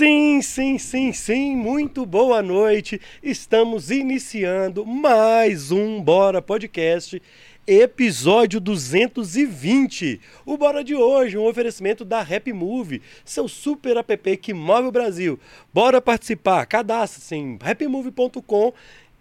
Sim, 0.00 0.40
sim, 0.40 0.78
sim, 0.78 1.12
sim, 1.12 1.54
muito 1.54 2.06
boa 2.06 2.40
noite. 2.40 2.98
Estamos 3.22 3.90
iniciando 3.90 4.86
mais 4.86 5.70
um 5.70 6.00
Bora 6.00 6.40
Podcast, 6.40 7.20
episódio 7.66 8.60
220. 8.60 10.18
O 10.46 10.56
Bora 10.56 10.82
de 10.82 10.94
hoje, 10.94 11.36
um 11.36 11.44
oferecimento 11.44 12.02
da 12.02 12.22
Rap 12.22 12.50
Move, 12.50 13.02
seu 13.26 13.46
super 13.46 13.98
app 13.98 14.36
que 14.38 14.54
move 14.54 14.88
o 14.88 14.90
Brasil. 14.90 15.38
Bora 15.70 16.00
participar, 16.00 16.64
cadastre-se 16.64 17.36
em 17.36 17.58
rapmove.com 17.60 18.72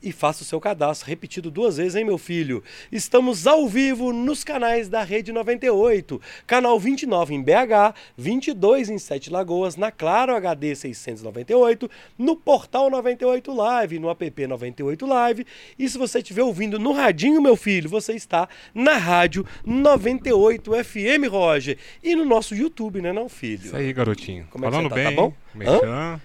e 0.01 0.11
faça 0.11 0.43
o 0.43 0.45
seu 0.45 0.59
cadastro 0.59 1.07
repetido 1.07 1.51
duas 1.51 1.77
vezes, 1.77 1.95
hein, 1.95 2.05
meu 2.05 2.17
filho? 2.17 2.63
Estamos 2.91 3.45
ao 3.45 3.67
vivo 3.67 4.11
nos 4.13 4.43
canais 4.43 4.87
da 4.87 5.03
Rede 5.03 5.31
98, 5.31 6.21
canal 6.47 6.79
29 6.79 7.35
em 7.35 7.41
BH, 7.41 7.95
22 8.17 8.89
em 8.89 8.97
Sete 8.97 9.29
Lagoas, 9.29 9.75
na 9.75 9.91
Claro 9.91 10.35
HD 10.35 10.75
698, 10.75 11.89
no 12.17 12.35
Portal 12.35 12.89
98 12.89 13.53
Live, 13.53 13.99
no 13.99 14.09
app 14.09 14.47
98 14.47 15.05
Live. 15.05 15.45
E 15.77 15.89
se 15.89 15.97
você 15.97 16.19
estiver 16.19 16.43
ouvindo 16.43 16.79
no 16.79 16.91
radinho, 16.91 17.41
meu 17.41 17.55
filho, 17.55 17.89
você 17.89 18.13
está 18.13 18.47
na 18.73 18.97
rádio 18.97 19.45
98 19.65 20.71
FM, 20.83 21.29
Roger. 21.29 21.77
E 22.03 22.15
no 22.15 22.25
nosso 22.25 22.55
YouTube, 22.55 23.01
né, 23.01 23.11
não, 23.11 23.27
filho? 23.27 23.65
Isso 23.65 23.75
aí, 23.75 23.91
garotinho. 23.93 24.47
Como 24.49 24.65
é 24.65 24.67
que 24.67 24.73
Falando 24.73 24.89
você 24.89 25.03
tá? 25.03 25.09
bem, 25.09 25.15
Tá 25.15 25.21
bom? 25.21 25.33
Mexan, 25.55 26.21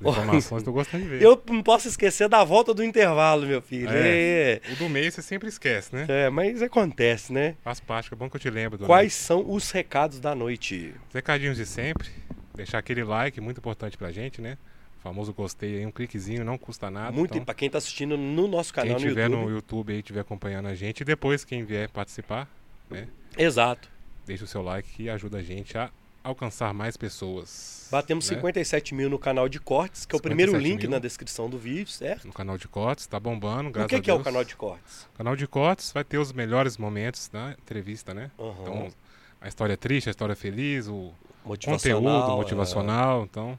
informações, 0.00 0.62
gostando 0.62 1.04
de 1.04 1.10
ver. 1.10 1.22
Eu 1.22 1.42
não 1.48 1.62
posso 1.62 1.88
esquecer 1.88 2.28
da 2.28 2.44
volta 2.44 2.72
do 2.72 2.84
intervalo, 2.84 3.46
meu 3.46 3.60
filho. 3.60 3.90
É. 3.90 4.60
É. 4.64 4.72
O 4.72 4.76
do 4.76 4.88
mês 4.88 5.14
você 5.14 5.22
sempre 5.22 5.48
esquece, 5.48 5.94
né? 5.94 6.06
É, 6.08 6.30
mas 6.30 6.62
acontece, 6.62 7.32
né? 7.32 7.56
Faz 7.62 7.80
parte, 7.80 8.12
é 8.12 8.16
bom 8.16 8.28
que 8.28 8.36
eu 8.36 8.40
te 8.40 8.50
lembro. 8.50 8.78
Quais 8.78 9.14
são 9.14 9.44
os 9.50 9.70
recados 9.70 10.20
da 10.20 10.34
noite? 10.34 10.94
Os 11.08 11.14
recadinhos 11.14 11.56
de 11.56 11.66
sempre. 11.66 12.08
Deixar 12.54 12.78
aquele 12.78 13.04
like, 13.04 13.40
muito 13.40 13.58
importante 13.58 13.96
pra 13.96 14.10
gente, 14.10 14.40
né? 14.40 14.58
O 14.98 15.00
famoso 15.00 15.32
gostei 15.32 15.78
aí, 15.78 15.86
um 15.86 15.92
cliquezinho, 15.92 16.44
não 16.44 16.58
custa 16.58 16.90
nada. 16.90 17.12
Muito 17.12 17.34
então, 17.34 17.44
para 17.44 17.54
quem 17.54 17.70
tá 17.70 17.78
assistindo 17.78 18.16
no 18.16 18.48
nosso 18.48 18.74
quem 18.74 18.82
canal 18.82 18.98
no 18.98 19.06
tiver 19.06 19.30
YouTube. 19.30 19.44
no 19.44 19.50
YouTube 19.50 19.92
aí, 19.92 19.98
estiver 20.00 20.20
acompanhando 20.20 20.66
a 20.66 20.74
gente. 20.74 21.02
E 21.02 21.04
depois, 21.04 21.44
quem 21.44 21.64
vier 21.64 21.88
participar, 21.88 22.48
né? 22.90 23.06
Exato. 23.36 23.88
Deixa 24.26 24.44
o 24.44 24.46
seu 24.46 24.60
like 24.60 24.88
que 24.90 25.08
ajuda 25.08 25.38
a 25.38 25.42
gente 25.42 25.78
a 25.78 25.90
alcançar 26.28 26.72
mais 26.72 26.96
pessoas. 26.96 27.88
Batemos 27.90 28.28
né? 28.28 28.36
57 28.36 28.94
mil 28.94 29.08
no 29.08 29.18
canal 29.18 29.48
de 29.48 29.58
cortes, 29.58 30.04
que 30.04 30.14
é 30.14 30.18
o 30.18 30.20
primeiro 30.20 30.52
57 30.52 30.72
link 30.72 30.82
mil. 30.82 30.90
na 30.90 30.98
descrição 30.98 31.48
do 31.48 31.58
vídeo, 31.58 31.88
certo? 31.88 32.26
No 32.26 32.32
canal 32.32 32.58
de 32.58 32.68
cortes, 32.68 33.06
tá 33.06 33.18
bombando, 33.18 33.70
graças 33.70 33.86
o 33.86 33.88
que, 33.88 33.96
a 33.96 34.00
que 34.00 34.10
é 34.10 34.12
o 34.12 34.16
Deus. 34.16 34.24
canal 34.24 34.44
de 34.44 34.56
cortes? 34.56 35.08
O 35.14 35.16
canal 35.16 35.36
de 35.36 35.46
cortes 35.46 35.92
vai 35.92 36.04
ter 36.04 36.18
os 36.18 36.32
melhores 36.32 36.76
momentos 36.76 37.28
da 37.28 37.52
entrevista, 37.52 38.12
né? 38.12 38.30
Aham. 38.38 38.56
Então, 38.60 38.92
a 39.40 39.48
história 39.48 39.76
triste, 39.76 40.08
a 40.08 40.10
história 40.10 40.36
feliz, 40.36 40.88
o 40.88 41.12
Motivacional, 41.44 42.02
conteúdo 42.02 42.32
é. 42.32 42.36
motivacional. 42.36 43.24
Então, 43.24 43.58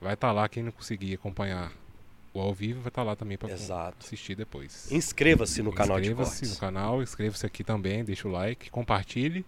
vai 0.00 0.14
estar 0.14 0.32
lá. 0.32 0.48
Quem 0.48 0.62
não 0.62 0.72
conseguir 0.72 1.14
acompanhar 1.14 1.72
o 2.32 2.40
ao 2.40 2.54
vivo, 2.54 2.80
vai 2.80 2.88
estar 2.88 3.02
lá 3.02 3.16
também 3.16 3.36
para 3.36 3.54
assistir 3.98 4.34
depois. 4.34 4.90
Inscreva-se 4.90 5.62
no 5.62 5.72
canal 5.72 6.00
de 6.00 6.10
Inscreva-se 6.10 6.48
no 6.48 6.56
canal, 6.56 7.02
inscreva-se 7.02 7.44
aqui 7.44 7.64
também, 7.64 8.04
deixa 8.04 8.28
o 8.28 8.30
like, 8.30 8.70
compartilhe. 8.70 9.44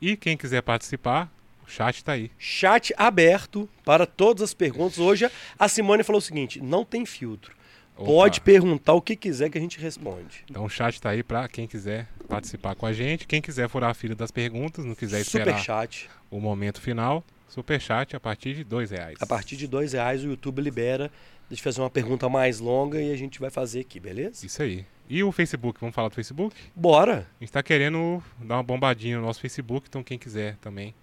E 0.00 0.16
quem 0.16 0.36
quiser 0.36 0.62
participar, 0.62 1.32
o 1.68 1.70
chat 1.70 2.02
tá 2.02 2.12
aí. 2.12 2.30
Chat 2.38 2.94
aberto 2.96 3.68
para 3.84 4.06
todas 4.06 4.42
as 4.42 4.54
perguntas. 4.54 4.98
Hoje 4.98 5.30
a 5.58 5.68
Simone 5.68 6.02
falou 6.02 6.18
o 6.18 6.22
seguinte: 6.22 6.62
não 6.62 6.82
tem 6.82 7.04
filtro. 7.04 7.54
Opa. 7.94 8.06
Pode 8.06 8.40
perguntar 8.40 8.94
o 8.94 9.02
que 9.02 9.14
quiser 9.14 9.50
que 9.50 9.58
a 9.58 9.60
gente 9.60 9.78
responde. 9.78 10.44
Então 10.48 10.64
o 10.64 10.68
chat 10.68 11.00
tá 11.00 11.10
aí 11.10 11.22
para 11.22 11.46
quem 11.46 11.66
quiser 11.66 12.08
participar 12.26 12.74
com 12.74 12.86
a 12.86 12.92
gente. 12.92 13.26
Quem 13.26 13.42
quiser 13.42 13.68
furar 13.68 13.90
a 13.90 13.94
fila 13.94 14.14
das 14.14 14.30
perguntas, 14.30 14.84
não 14.84 14.94
quiser 14.94 15.20
esperar 15.20 15.58
Super 15.58 15.62
chat. 15.62 16.10
o 16.30 16.40
momento 16.40 16.80
final, 16.80 17.22
super 17.48 17.78
chat 17.80 18.16
a 18.16 18.20
partir 18.20 18.54
de 18.54 18.64
dois 18.64 18.90
reais. 18.90 19.18
A 19.20 19.26
partir 19.26 19.56
de 19.56 19.66
dois 19.66 19.92
reais 19.92 20.24
o 20.24 20.28
YouTube 20.28 20.62
libera. 20.62 21.10
Eu 21.50 21.56
fazer 21.58 21.80
uma 21.80 21.90
pergunta 21.90 22.28
mais 22.28 22.60
longa 22.60 23.00
e 23.00 23.10
a 23.10 23.16
gente 23.16 23.40
vai 23.40 23.50
fazer 23.50 23.80
aqui, 23.80 23.98
beleza? 23.98 24.44
Isso 24.44 24.62
aí. 24.62 24.84
E 25.08 25.22
o 25.22 25.32
Facebook, 25.32 25.80
vamos 25.80 25.94
falar 25.94 26.08
do 26.08 26.14
Facebook? 26.14 26.54
Bora! 26.76 27.26
A 27.40 27.44
gente 27.44 27.52
tá 27.52 27.62
querendo 27.62 28.22
dar 28.38 28.56
uma 28.56 28.62
bombadinha 28.62 29.16
no 29.16 29.24
nosso 29.24 29.40
Facebook, 29.40 29.86
então 29.88 30.02
quem 30.02 30.18
quiser 30.18 30.56
também 30.58 30.94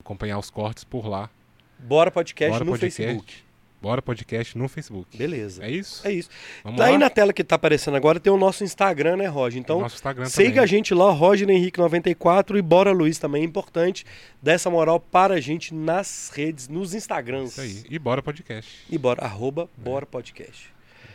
acompanhar 0.00 0.38
os 0.38 0.50
cortes 0.50 0.84
por 0.84 1.06
lá. 1.06 1.30
Bora 1.78 2.10
podcast 2.10 2.52
Bora 2.52 2.64
no 2.64 2.70
podcast. 2.72 3.02
Facebook. 3.02 3.34
Bora 3.82 4.00
podcast 4.00 4.56
no 4.56 4.66
Facebook. 4.66 5.14
Beleza. 5.18 5.62
É 5.62 5.70
isso? 5.70 6.06
É 6.08 6.10
isso. 6.10 6.30
Vamos 6.62 6.78
Daí 6.78 6.92
lá. 6.92 6.98
na 7.00 7.10
tela 7.10 7.34
que 7.34 7.44
tá 7.44 7.56
aparecendo 7.56 7.94
agora 7.98 8.18
tem 8.18 8.32
o 8.32 8.36
nosso 8.38 8.64
Instagram, 8.64 9.16
né, 9.18 9.26
Roger? 9.26 9.60
Então, 9.60 9.80
Nosso 9.80 9.96
Instagram 9.96 10.24
siga 10.24 10.48
também. 10.48 10.62
a 10.62 10.66
gente 10.66 10.94
lá, 10.94 11.10
Roger 11.10 11.50
Henrique 11.50 11.78
94 11.78 12.56
e 12.56 12.62
Bora 12.62 12.92
Luiz 12.92 13.18
também. 13.18 13.42
É 13.42 13.44
importante 13.44 14.06
dar 14.42 14.52
essa 14.52 14.70
moral 14.70 14.98
para 14.98 15.34
a 15.34 15.40
gente 15.40 15.74
nas 15.74 16.30
redes, 16.34 16.66
nos 16.66 16.94
Instagrams. 16.94 17.50
Isso 17.52 17.60
aí. 17.60 17.82
E 17.90 17.98
bora 17.98 18.22
podcast. 18.22 18.70
E 18.88 18.96
bora, 18.96 19.22
arroba 19.22 19.68
Bora 19.76 20.06
Podcast. 20.06 20.72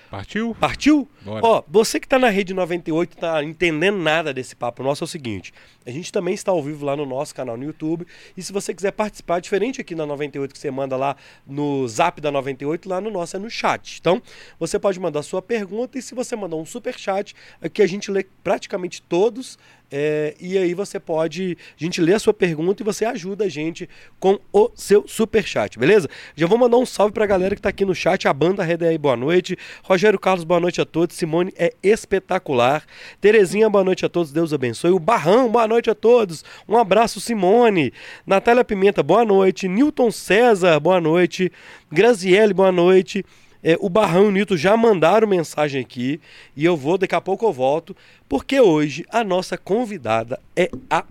Partiu? 0.09 0.55
Partiu? 0.59 1.07
Bora. 1.21 1.45
Ó, 1.45 1.63
você 1.67 1.99
que 1.99 2.07
tá 2.07 2.17
na 2.17 2.29
Rede 2.29 2.53
98 2.53 3.15
tá 3.17 3.43
entendendo 3.43 3.97
nada 3.97 4.33
desse 4.33 4.55
papo 4.55 4.81
nosso 4.81 5.03
é 5.03 5.05
o 5.05 5.07
seguinte, 5.07 5.53
a 5.85 5.91
gente 5.91 6.11
também 6.11 6.33
está 6.33 6.51
ao 6.51 6.63
vivo 6.63 6.83
lá 6.83 6.95
no 6.95 7.05
nosso 7.05 7.33
canal 7.35 7.55
no 7.55 7.63
YouTube 7.63 8.07
e 8.35 8.41
se 8.41 8.51
você 8.51 8.73
quiser 8.73 8.91
participar, 8.91 9.39
diferente 9.39 9.79
aqui 9.79 9.93
na 9.93 10.05
98 10.05 10.51
que 10.51 10.57
você 10.57 10.71
manda 10.71 10.97
lá 10.97 11.15
no 11.45 11.87
Zap 11.87 12.19
da 12.19 12.31
98, 12.31 12.89
lá 12.89 12.99
no 12.99 13.11
nosso 13.11 13.35
é 13.35 13.39
no 13.39 13.49
chat. 13.49 13.97
Então, 13.99 14.21
você 14.59 14.79
pode 14.79 14.99
mandar 14.99 15.21
sua 15.21 15.41
pergunta 15.41 15.99
e 15.99 16.01
se 16.01 16.15
você 16.15 16.35
mandar 16.35 16.55
um 16.55 16.65
super 16.65 16.97
chat, 16.97 17.35
aqui 17.61 17.81
a 17.81 17.87
gente 17.87 18.09
lê 18.09 18.25
praticamente 18.43 19.01
todos 19.03 19.57
é, 19.91 20.35
e 20.39 20.57
aí 20.57 20.73
você 20.73 20.99
pode, 20.99 21.57
a 21.79 21.83
gente 21.83 21.99
lê 21.99 22.13
a 22.13 22.19
sua 22.19 22.33
pergunta 22.33 22.83
e 22.83 22.85
você 22.85 23.05
ajuda 23.05 23.45
a 23.45 23.49
gente 23.49 23.89
com 24.19 24.39
o 24.53 24.69
seu 24.75 25.07
super 25.07 25.43
chat, 25.43 25.79
beleza? 25.79 26.07
Já 26.35 26.45
vou 26.45 26.57
mandar 26.57 26.77
um 26.77 26.85
salve 26.85 27.13
pra 27.13 27.25
galera 27.25 27.55
que 27.55 27.61
tá 27.61 27.69
aqui 27.69 27.83
no 27.83 27.95
chat, 27.95 28.27
a 28.27 28.33
banda 28.33 28.63
Rede 28.63 28.85
aí, 28.85 28.97
boa 28.97 29.15
noite. 29.15 29.57
Rogério 29.83 30.19
Carlos, 30.19 30.43
boa 30.43 30.59
noite 30.59 30.79
a 30.79 30.85
todos. 30.85 31.15
Simone 31.15 31.51
é 31.57 31.73
espetacular. 31.81 32.83
Terezinha, 33.19 33.69
boa 33.69 33.83
noite 33.83 34.05
a 34.05 34.09
todos, 34.09 34.31
Deus 34.31 34.53
abençoe. 34.53 34.91
O 34.91 34.99
Barrão, 34.99 35.49
boa 35.49 35.67
noite 35.67 35.89
a 35.89 35.95
todos. 35.95 36.45
Um 36.67 36.77
abraço, 36.77 37.19
Simone. 37.19 37.91
Natália 38.27 38.63
Pimenta, 38.63 39.01
boa 39.01 39.25
noite. 39.25 39.67
Newton 39.67 40.11
César, 40.11 40.79
boa 40.79 41.01
noite. 41.01 41.51
Graziele, 41.91 42.53
boa 42.53 42.71
noite. 42.71 43.25
É, 43.63 43.77
o 43.79 43.89
Barrão 43.89 44.25
e 44.25 44.27
o 44.27 44.31
Nilton 44.31 44.55
já 44.55 44.77
mandaram 44.77 45.27
mensagem 45.27 45.81
aqui 45.81 46.21
e 46.55 46.63
eu 46.63 46.77
vou, 46.77 46.97
daqui 46.97 47.15
a 47.15 47.21
pouco 47.21 47.45
eu 47.45 47.51
volto, 47.51 47.95
porque 48.27 48.59
hoje 48.59 49.05
a 49.09 49.23
nossa 49.23 49.57
convidada 49.57 50.39
é 50.55 50.69
a 50.89 51.03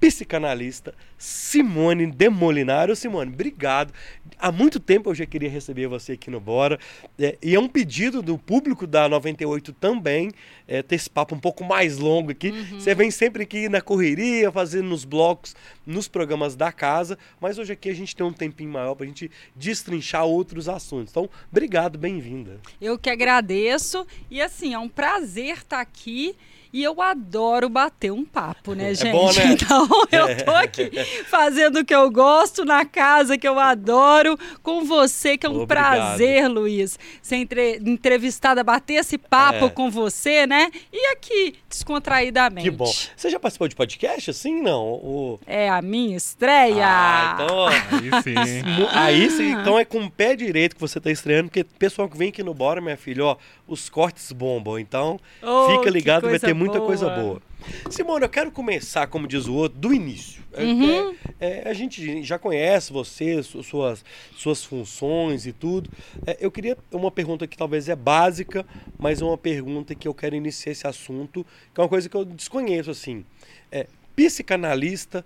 psicanalista 0.00 0.94
Simone 1.18 2.06
Demolinário. 2.06 2.94
Simone, 2.94 3.32
obrigado. 3.32 3.92
Há 4.38 4.52
muito 4.52 4.78
tempo 4.78 5.10
eu 5.10 5.14
já 5.14 5.24
queria 5.24 5.48
receber 5.48 5.86
você 5.86 6.12
aqui 6.12 6.30
no 6.30 6.38
Bora. 6.38 6.78
É, 7.18 7.38
e 7.42 7.54
é 7.54 7.60
um 7.60 7.68
pedido 7.68 8.20
do 8.20 8.36
público 8.36 8.86
da 8.86 9.08
98 9.08 9.72
também, 9.72 10.30
é, 10.68 10.82
ter 10.82 10.96
esse 10.96 11.08
papo 11.08 11.34
um 11.34 11.38
pouco 11.38 11.64
mais 11.64 11.98
longo 11.98 12.30
aqui. 12.30 12.50
Você 12.72 12.94
vem 12.94 13.10
sempre 13.10 13.44
aqui 13.44 13.68
na 13.68 13.80
correria, 13.80 14.52
fazendo 14.52 14.88
nos 14.88 15.04
blocos, 15.04 15.56
nos 15.86 16.06
programas 16.06 16.54
da 16.54 16.70
casa, 16.70 17.18
mas 17.40 17.58
hoje 17.58 17.72
aqui 17.72 17.88
a 17.88 17.94
gente 17.94 18.14
tem 18.14 18.26
um 18.26 18.32
tempinho 18.32 18.70
maior 18.70 18.94
pra 18.94 19.06
gente 19.06 19.30
destrinchar 19.54 20.24
outros 20.24 20.68
assuntos. 20.68 21.10
Então, 21.10 21.30
obrigado, 21.50 21.98
bem-vinda. 21.98 22.60
Eu 22.80 22.98
que 22.98 23.08
agradeço. 23.08 24.06
E 24.30 24.42
assim, 24.42 24.74
é 24.74 24.78
um 24.78 24.88
prazer 24.88 25.58
estar 25.58 25.80
aqui. 25.80 26.36
E 26.72 26.82
eu 26.82 27.00
adoro 27.00 27.68
bater 27.68 28.10
um 28.12 28.24
papo, 28.24 28.74
né, 28.74 28.92
gente? 28.94 29.12
bom, 29.12 29.26
né? 29.32 29.44
Então 29.56 29.88
eu 30.12 30.44
tô 30.44 30.50
aqui 30.50 30.90
fazendo 31.28 31.80
o 31.80 31.84
que 31.84 31.94
eu 31.94 32.10
gosto, 32.10 32.64
na 32.64 32.84
casa 32.84 33.38
que 33.38 33.46
eu 33.48 33.58
adoro, 33.58 34.38
com 34.62 34.84
você, 34.84 35.36
que 35.38 35.46
é 35.46 35.48
um 35.50 35.62
Obrigado. 35.62 35.94
prazer, 35.94 36.48
Luiz. 36.48 36.98
Ser 37.22 37.36
entre- 37.36 37.76
entrevistada, 37.84 38.62
bater 38.62 38.94
esse 38.94 39.16
papo 39.16 39.66
É. 39.66 39.70
com 39.70 39.90
você, 39.90 40.46
né? 40.46 40.70
E 40.92 41.12
aqui, 41.12 41.54
descontraidamente. 41.68 42.68
Que 42.68 42.70
bom. 42.76 42.92
Você 43.16 43.30
já 43.30 43.38
participou 43.40 43.68
de 43.68 43.74
podcast 43.76 44.30
assim? 44.30 44.60
Não. 44.60 44.82
O... 44.84 45.40
É 45.46 45.68
a 45.68 45.80
minha 45.80 46.16
estreia. 46.16 46.84
Ah, 46.86 47.32
então, 47.34 47.66
Aí 47.66 48.22
sim. 48.22 48.34
Aí 48.92 49.30
sim, 49.30 49.50
então 49.52 49.78
é 49.78 49.84
com 49.84 50.00
o 50.00 50.10
pé 50.10 50.34
direito 50.36 50.74
que 50.74 50.80
você 50.80 51.00
tá 51.00 51.10
estreando, 51.10 51.48
porque 51.48 51.60
o 51.62 51.78
pessoal 51.78 52.08
que 52.08 52.16
vem 52.16 52.28
aqui 52.28 52.42
no 52.42 52.52
Bora, 52.54 52.80
minha 52.80 52.96
filha, 52.96 53.24
ó, 53.24 53.36
os 53.66 53.88
cortes 53.88 54.30
bombam. 54.32 54.78
Então, 54.78 55.18
Oh, 55.42 55.66
fica 55.72 55.90
ligado, 55.90 56.28
vai 56.28 56.38
ter 56.38 56.54
muita 56.54 56.78
boa. 56.78 56.86
coisa 56.86 57.08
boa. 57.10 57.42
Simone, 57.90 58.24
eu 58.24 58.28
quero 58.28 58.50
começar, 58.52 59.06
como 59.08 59.26
diz 59.26 59.46
o 59.46 59.54
outro, 59.54 59.78
do 59.78 59.92
início. 59.92 60.44
É, 60.52 60.62
Uhum. 60.64 61.16
é, 61.40 61.62
é, 61.66 61.68
a 61.68 61.72
gente 61.74 62.22
já 62.22 62.38
conhece 62.38 62.92
você, 62.92 63.42
su- 63.42 63.62
suas, 63.62 64.04
suas 64.36 64.64
funções 64.64 65.46
e 65.46 65.52
tudo. 65.52 65.90
É, 66.26 66.36
eu 66.40 66.50
queria 66.50 66.76
uma 66.92 67.10
pergunta 67.10 67.46
que 67.46 67.56
talvez 67.56 67.88
é 67.88 67.96
básica, 67.96 68.64
mas 68.98 69.20
é 69.20 69.24
uma 69.24 69.36
pergunta 69.36 69.94
que 69.94 70.06
eu 70.06 70.14
quero 70.14 70.36
iniciar 70.36 70.72
esse 70.72 70.86
assunto, 70.86 71.44
que 71.74 71.80
é 71.80 71.82
uma 71.82 71.88
coisa 71.88 72.08
que 72.08 72.16
eu 72.16 72.24
desconheço, 72.24 72.90
assim. 72.90 73.24
É, 73.70 73.86
psicanalista, 74.14 75.24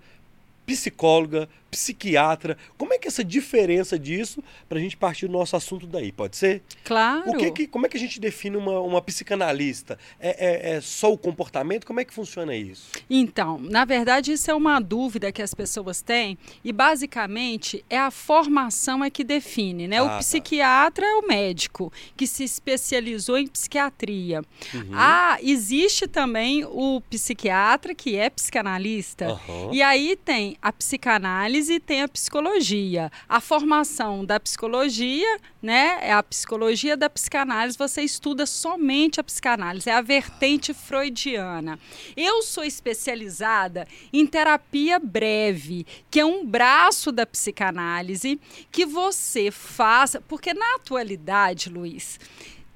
psicóloga, 0.71 1.49
psiquiatra. 1.69 2.57
Como 2.77 2.93
é 2.93 2.97
que 2.97 3.07
é 3.07 3.09
essa 3.09 3.23
diferença 3.23 3.97
disso 3.97 4.43
para 4.67 4.77
a 4.77 4.81
gente 4.81 4.97
partir 4.97 5.27
do 5.27 5.33
nosso 5.33 5.55
assunto 5.55 5.87
daí? 5.87 6.11
Pode 6.11 6.35
ser? 6.35 6.61
Claro. 6.83 7.31
O 7.31 7.37
que 7.37 7.51
que, 7.51 7.67
como 7.67 7.85
é 7.85 7.89
que 7.89 7.97
a 7.97 7.99
gente 7.99 8.19
define 8.19 8.57
uma, 8.57 8.79
uma 8.81 9.01
psicanalista? 9.01 9.97
É, 10.19 10.71
é, 10.73 10.75
é 10.75 10.81
só 10.81 11.11
o 11.11 11.17
comportamento? 11.17 11.85
Como 11.85 11.99
é 11.99 12.05
que 12.05 12.13
funciona 12.13 12.55
isso? 12.55 12.91
Então, 13.09 13.57
na 13.57 13.85
verdade, 13.85 14.33
isso 14.33 14.51
é 14.51 14.53
uma 14.53 14.79
dúvida 14.79 15.31
que 15.31 15.41
as 15.41 15.53
pessoas 15.53 16.01
têm 16.01 16.37
e 16.63 16.73
basicamente 16.73 17.83
é 17.89 17.97
a 17.97 18.11
formação 18.11 19.03
é 19.03 19.09
que 19.09 19.23
define, 19.23 19.87
né? 19.87 19.97
Ah, 19.97 20.03
o 20.03 20.07
tá. 20.09 20.17
psiquiatra 20.19 21.05
é 21.05 21.15
o 21.15 21.27
médico 21.27 21.91
que 22.17 22.27
se 22.27 22.43
especializou 22.43 23.37
em 23.37 23.47
psiquiatria. 23.47 24.41
Uhum. 24.73 24.91
Ah, 24.93 25.37
existe 25.41 26.07
também 26.07 26.65
o 26.65 27.01
psiquiatra 27.09 27.95
que 27.95 28.17
é 28.17 28.29
psicanalista. 28.29 29.27
Aham. 29.27 29.69
E 29.71 29.81
aí 29.81 30.17
tem 30.17 30.57
a 30.61 30.71
psicanálise 30.71 31.79
tem 31.79 32.03
a 32.03 32.07
psicologia. 32.07 33.11
A 33.27 33.41
formação 33.41 34.23
da 34.23 34.39
psicologia, 34.39 35.39
né, 35.61 35.97
é 36.01 36.13
a 36.13 36.21
psicologia 36.21 36.95
da 36.95 37.09
psicanálise, 37.09 37.77
você 37.77 38.01
estuda 38.01 38.45
somente 38.45 39.19
a 39.19 39.23
psicanálise, 39.23 39.89
é 39.89 39.93
a 39.93 40.01
vertente 40.01 40.73
freudiana. 40.73 41.79
Eu 42.15 42.43
sou 42.43 42.63
especializada 42.63 43.87
em 44.13 44.25
terapia 44.27 44.99
breve, 44.99 45.85
que 46.09 46.19
é 46.19 46.25
um 46.25 46.45
braço 46.45 47.11
da 47.11 47.25
psicanálise 47.25 48.39
que 48.71 48.85
você 48.85 49.49
faça, 49.49 50.21
porque 50.21 50.53
na 50.53 50.75
atualidade, 50.75 51.69
Luiz, 51.69 52.19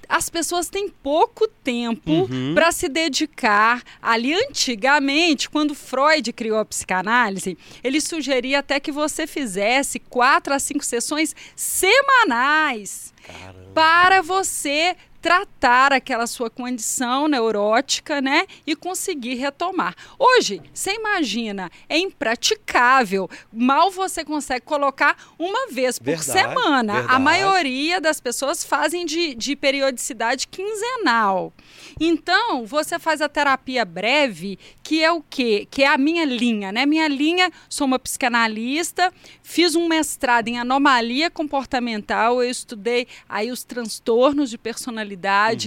as 0.10 0.30
pessoas 0.30 0.70
têm 0.70 0.90
pouco 0.90 1.48
tempo 1.48 2.12
Uhum. 2.12 2.54
para 2.54 2.72
se 2.72 2.88
dedicar. 2.90 3.82
Ali, 4.02 4.34
antigamente, 4.34 5.50
quando 5.50 5.74
Freud 5.76 6.32
criou 6.34 6.60
a 6.60 6.66
psicanálise, 6.66 7.58
ele 7.84 8.00
sugeria 8.02 8.60
até 8.60 8.80
que 8.80 8.92
você 8.92 9.26
fizesse 9.28 10.00
quatro 10.00 10.54
a 10.54 10.60
cinco 10.60 10.84
sessões 10.86 11.36
semanais 11.56 13.14
Caramba. 13.26 13.72
para 13.74 14.22
você 14.22 14.96
tratar 15.26 15.92
aquela 15.92 16.28
sua 16.28 16.52
condição 16.52 17.28
neurótica, 17.28 18.22
né, 18.22 18.46
e 18.68 18.76
conseguir 18.76 19.34
retomar. 19.34 19.96
Hoje, 20.20 20.62
você 20.72 20.94
imagina, 20.94 21.72
é 21.90 21.98
impraticável. 21.98 23.28
Mal 23.52 23.90
você 23.90 24.24
consegue 24.24 24.64
colocar 24.64 25.18
uma 25.40 25.72
vez 25.72 25.98
por 25.98 26.16
Verdade, 26.16 26.32
semana. 26.32 26.94
A 26.94 27.00
verdade. 27.00 27.24
maioria 27.24 28.00
das 28.00 28.22
pessoas 28.22 28.64
fazem 28.64 29.04
de, 29.04 29.34
de 29.34 29.56
periodicidade 29.56 30.48
quinzenal. 30.48 31.52
Então, 32.00 32.64
você 32.64 33.00
faz 33.00 33.20
a 33.20 33.28
terapia 33.28 33.84
breve, 33.84 34.60
que 34.84 35.04
é 35.04 35.12
o 35.12 35.24
quê? 35.28 35.68
Que 35.72 35.82
é 35.82 35.88
a 35.88 35.98
minha 35.98 36.24
linha, 36.24 36.72
né? 36.72 36.86
Minha 36.86 37.08
linha, 37.08 37.52
sou 37.68 37.88
uma 37.88 37.98
psicanalista, 37.98 39.12
fiz 39.42 39.76
um 39.76 39.88
mestrado 39.88 40.50
em 40.50 40.60
anomalia 40.60 41.32
comportamental, 41.32 42.44
eu 42.44 42.50
estudei 42.52 43.08
aí 43.28 43.50
os 43.50 43.64
transtornos 43.64 44.52
de 44.52 44.58
personalidade 44.60 45.15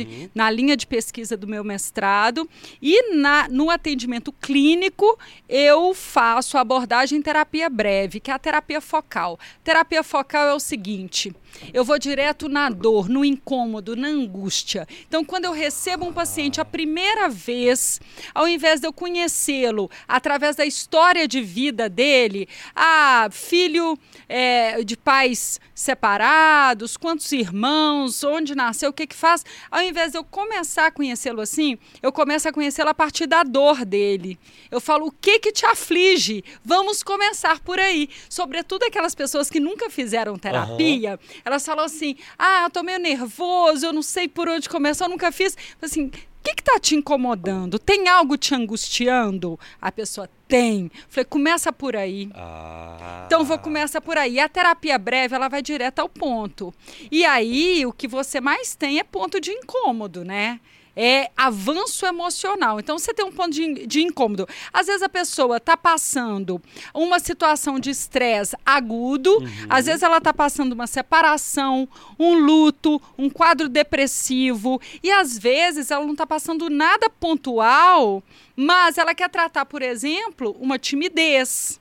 Uhum. 0.07 0.31
na 0.35 0.51
linha 0.51 0.77
de 0.77 0.87
pesquisa 0.87 1.37
do 1.37 1.47
meu 1.47 1.65
mestrado 1.65 2.49
e 2.81 3.15
na, 3.15 3.49
no 3.49 3.71
atendimento 3.71 4.33
clínico 4.33 5.19
eu 5.49 5.95
faço 5.95 6.59
abordagem 6.59 7.21
terapia 7.23 7.69
breve, 7.69 8.21
que 8.21 8.31
é 8.31 8.35
a 8.35 8.39
terapia 8.39 8.81
focal. 8.81 9.39
Terapia 9.65 10.03
focal 10.03 10.49
é 10.49 10.55
o 10.55 10.61
seguinte, 10.61 11.35
eu 11.73 11.85
vou 11.85 11.99
direto 11.99 12.49
na 12.49 12.69
dor, 12.69 13.09
no 13.09 13.25
incômodo, 13.25 13.97
na 13.97 14.09
angústia. 14.09 14.87
Então, 15.07 15.25
quando 15.25 15.45
eu 15.45 15.53
recebo 15.53 16.07
um 16.07 16.13
paciente 16.13 16.61
a 16.61 16.65
primeira 16.65 17.29
vez, 17.29 18.01
ao 18.35 18.49
invés 18.49 18.81
de 18.81 18.87
eu 18.87 18.93
conhecê-lo 18.93 19.91
através 20.07 20.57
da 20.57 20.65
história 20.65 21.27
de 21.27 21.41
vida 21.41 21.89
dele, 21.89 22.49
ah, 22.75 23.29
filho 23.31 23.99
é, 24.29 24.83
de 24.85 24.97
pais 24.97 25.61
separados, 25.75 26.97
quantos 26.97 27.31
irmãos, 27.33 28.23
onde 28.25 28.55
nasceu, 28.55 28.91
o 28.91 28.93
que 28.93 29.07
que 29.07 29.15
faz, 29.15 29.45
ao 29.71 29.81
invés 29.81 30.13
de 30.13 30.19
eu 30.19 30.25
começar 30.25 30.87
a 30.87 30.91
conhecê-lo 30.91 31.41
assim, 31.41 31.79
eu 32.03 32.13
começo 32.13 32.49
a 32.49 32.53
conhecê-lo 32.53 32.91
a 32.91 32.95
partir 32.95 33.27
da 33.27 33.43
dor 33.43 33.85
dele. 33.85 34.39
Eu 34.71 34.81
falo, 34.81 35.07
o 35.07 35.13
que 35.13 35.39
que 35.39 35.53
te 35.53 35.65
aflige? 35.65 36.45
Vamos 36.65 37.03
começar 37.03 37.61
por 37.61 37.79
aí. 37.79 38.09
Sobretudo 38.29 38.85
aquelas 38.85 39.15
pessoas 39.15 39.49
que 39.49 39.61
nunca 39.61 39.89
fizeram 39.89 40.37
terapia, 40.37 41.19
elas 41.45 41.65
falam 41.65 41.85
assim: 41.85 42.17
ah, 42.39 42.65
eu 42.65 42.71
tô 42.71 42.83
meio 42.83 42.99
nervoso, 42.99 43.87
eu 43.87 43.93
não 43.93 44.03
sei 44.03 44.29
por 44.29 44.49
onde 44.49 44.69
começar, 44.69 45.07
eu 45.07 45.11
nunca 45.11 45.31
fiz. 45.33 45.57
Assim, 45.81 46.07
o 46.07 46.11
que 46.43 46.55
que 46.55 46.63
tá 46.63 46.79
te 46.79 46.95
incomodando? 46.95 47.79
Tem 47.79 48.09
algo 48.09 48.37
te 48.37 48.55
angustiando? 48.55 49.59
A 49.81 49.91
pessoa 49.93 50.29
tem. 50.47 50.91
Falei, 51.09 51.25
começa 51.25 51.73
por 51.73 51.95
aí. 51.95 52.31
Ah. 52.35 53.25
Então 53.27 53.45
vou 53.45 53.59
começar 53.59 54.01
por 54.01 54.17
aí. 54.17 54.41
A 54.41 54.49
terapia 54.49 54.99
breve, 54.99 55.35
ela 55.35 55.49
vai 55.49 55.61
direto 55.61 55.99
ao 55.99 56.09
ponto. 56.09 56.73
E 57.11 57.25
aí, 57.25 57.85
o 57.85 57.93
que 57.93 58.09
você 58.09 58.41
mais 58.41 58.75
tem 58.75 58.99
é 58.99 59.05
ponto 59.05 59.41
de 59.41 59.51
incômodo, 59.51 60.25
né? 60.25 60.61
É 61.01 61.31
avanço 61.37 62.05
emocional. 62.05 62.81
Então, 62.81 62.99
você 62.99 63.15
tem 63.15 63.25
um 63.25 63.31
ponto 63.31 63.51
de, 63.51 63.87
de 63.87 64.03
incômodo. 64.03 64.49
Às 64.73 64.89
vezes 64.89 65.03
a 65.03 65.09
pessoa 65.09 65.59
está 65.59 65.77
passando 65.77 66.61
uma 66.93 67.21
situação 67.21 67.79
de 67.79 67.91
estresse 67.91 68.57
agudo, 68.67 69.39
às 69.69 69.87
vezes 69.87 70.03
ela 70.03 70.19
está 70.19 70.35
passando 70.35 70.73
uma 70.73 70.89
separação, 70.89 71.89
um 72.19 72.35
luto, 72.35 73.01
um 73.17 73.31
quadro 73.31 73.69
depressivo, 73.69 74.81
e 75.03 75.13
às 75.13 75.39
vezes 75.39 75.93
ela 75.93 76.05
não 76.05 76.13
está 76.13 76.27
passando 76.27 76.69
nada 76.69 77.09
pontual, 77.09 78.23
mas 78.57 78.99
ela 78.99 79.15
quer 79.15 79.31
tratar, 79.31 79.67
por 79.67 79.83
exemplo, 79.83 80.57
uma 80.59 80.79
timidez 80.79 81.81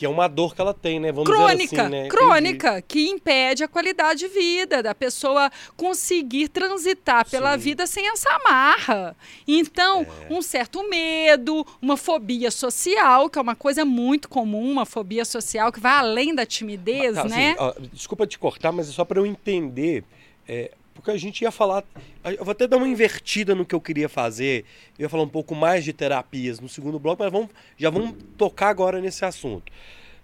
Que 0.00 0.06
é 0.06 0.08
uma 0.08 0.28
dor 0.28 0.54
que 0.54 0.60
ela 0.62 0.72
tem, 0.72 0.98
né? 0.98 1.12
Vamos 1.12 1.28
crônica, 1.28 1.62
dizer 1.62 1.80
assim, 1.82 1.90
né? 1.90 2.08
crônica, 2.08 2.80
que 2.80 3.06
impede 3.06 3.62
a 3.62 3.68
qualidade 3.68 4.20
de 4.20 4.28
vida 4.28 4.82
da 4.82 4.94
pessoa 4.94 5.50
conseguir 5.76 6.48
transitar 6.48 7.28
pela 7.28 7.52
Sim. 7.52 7.58
vida 7.58 7.86
sem 7.86 8.08
essa 8.08 8.30
amarra. 8.30 9.14
Então, 9.46 10.06
É. 10.28 10.32
um 10.32 10.40
certo 10.40 10.88
medo, 10.88 11.66
uma 11.82 11.98
fobia 11.98 12.50
social, 12.50 13.28
que 13.28 13.38
é 13.38 13.42
uma 13.42 13.54
coisa 13.54 13.84
muito 13.84 14.26
comum, 14.26 14.70
uma 14.72 14.86
fobia 14.86 15.26
social 15.26 15.70
que 15.70 15.78
vai 15.80 15.92
além 15.92 16.34
da 16.34 16.46
timidez, 16.46 17.14
Tá, 17.16 17.24
né? 17.24 17.50
assim, 17.50 17.56
ó, 17.58 17.74
desculpa 17.92 18.26
te 18.26 18.38
cortar, 18.38 18.72
mas 18.72 18.88
é 18.88 18.92
só 18.92 19.04
para 19.04 19.20
eu 19.20 19.26
entender. 19.26 20.02
é, 20.48 20.70
porque 20.94 21.10
a 21.10 21.16
gente 21.16 21.42
ia 21.42 21.50
falar. 21.50 21.84
Eu 22.24 22.44
vou 22.44 22.52
até 22.52 22.66
dar 22.66 22.76
uma 22.76 22.88
invertida 22.88 23.54
no 23.54 23.64
que 23.64 23.74
eu 23.74 23.80
queria 23.80 24.08
fazer. 24.08 24.64
Eu 24.98 25.04
ia 25.04 25.08
falar 25.08 25.22
um 25.22 25.28
pouco 25.28 25.54
mais 25.54 25.84
de 25.84 25.92
terapias 25.92 26.60
no 26.60 26.68
segundo 26.68 26.98
bloco, 26.98 27.22
mas 27.22 27.32
vamos, 27.32 27.50
já 27.76 27.90
vamos 27.90 28.14
tocar 28.36 28.68
agora 28.68 29.00
nesse 29.00 29.24
assunto. 29.24 29.72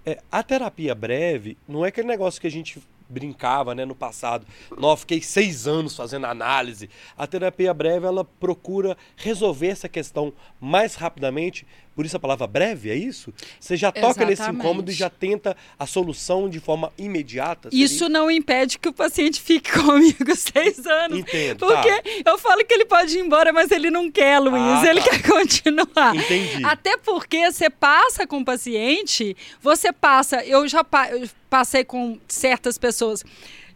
É, 0.04 0.20
a 0.30 0.42
terapia 0.42 0.94
breve 0.94 1.56
não 1.66 1.84
é 1.84 1.88
aquele 1.88 2.06
negócio 2.06 2.40
que 2.40 2.46
a 2.46 2.50
gente 2.50 2.80
brincava 3.08 3.74
né, 3.74 3.84
no 3.84 3.94
passado. 3.94 4.46
Não, 4.76 4.96
fiquei 4.96 5.20
seis 5.20 5.66
anos 5.66 5.96
fazendo 5.96 6.26
análise. 6.26 6.90
A 7.16 7.26
terapia 7.26 7.72
breve 7.72 8.06
ela 8.06 8.24
procura 8.24 8.96
resolver 9.16 9.68
essa 9.68 9.88
questão 9.88 10.32
mais 10.60 10.94
rapidamente. 10.94 11.66
Por 11.96 12.04
isso 12.04 12.16
a 12.16 12.20
palavra 12.20 12.46
breve, 12.46 12.90
é 12.90 12.94
isso? 12.94 13.32
Você 13.58 13.74
já 13.76 13.90
toca 13.90 14.20
nesse 14.26 14.42
Exatamente. 14.42 14.62
incômodo 14.62 14.90
e 14.90 14.94
já 14.94 15.08
tenta 15.10 15.56
a 15.78 15.86
solução 15.86 16.46
de 16.48 16.60
forma 16.60 16.92
imediata? 16.98 17.70
seria 17.70 17.84
Isso 17.84 18.06
não 18.08 18.30
impede 18.30 18.78
que 18.78 18.88
o 18.88 18.92
paciente 18.92 19.40
fique 19.40 19.72
comigo 19.82 20.36
seis 20.36 20.86
anos. 20.86 21.18
Entendo, 21.20 21.58
Porque 21.66 22.22
tá. 22.22 22.30
eu 22.30 22.38
falo 22.38 22.64
que 22.66 22.74
ele 22.74 22.84
pode 22.84 23.16
ir 23.16 23.22
embora, 23.22 23.50
mas 23.52 23.70
ele 23.70 23.90
não 23.90 24.10
quer, 24.10 24.38
Luiz. 24.38 24.54
Ah, 24.62 24.86
ele 24.90 25.00
tá. 25.00 25.08
quer 25.10 25.22
continuar. 25.22 26.14
Entendi. 26.14 26.62
Até 26.66 26.98
porque 26.98 27.50
você 27.50 27.70
passa 27.70 28.26
com 28.26 28.40
o 28.40 28.44
paciente, 28.44 29.34
você 29.62 29.90
passa. 29.90 30.44
Eu 30.44 30.68
já 30.68 30.84
pa- 30.84 31.08
eu 31.10 31.26
passei 31.48 31.82
com 31.82 32.18
certas 32.28 32.76
pessoas. 32.76 33.24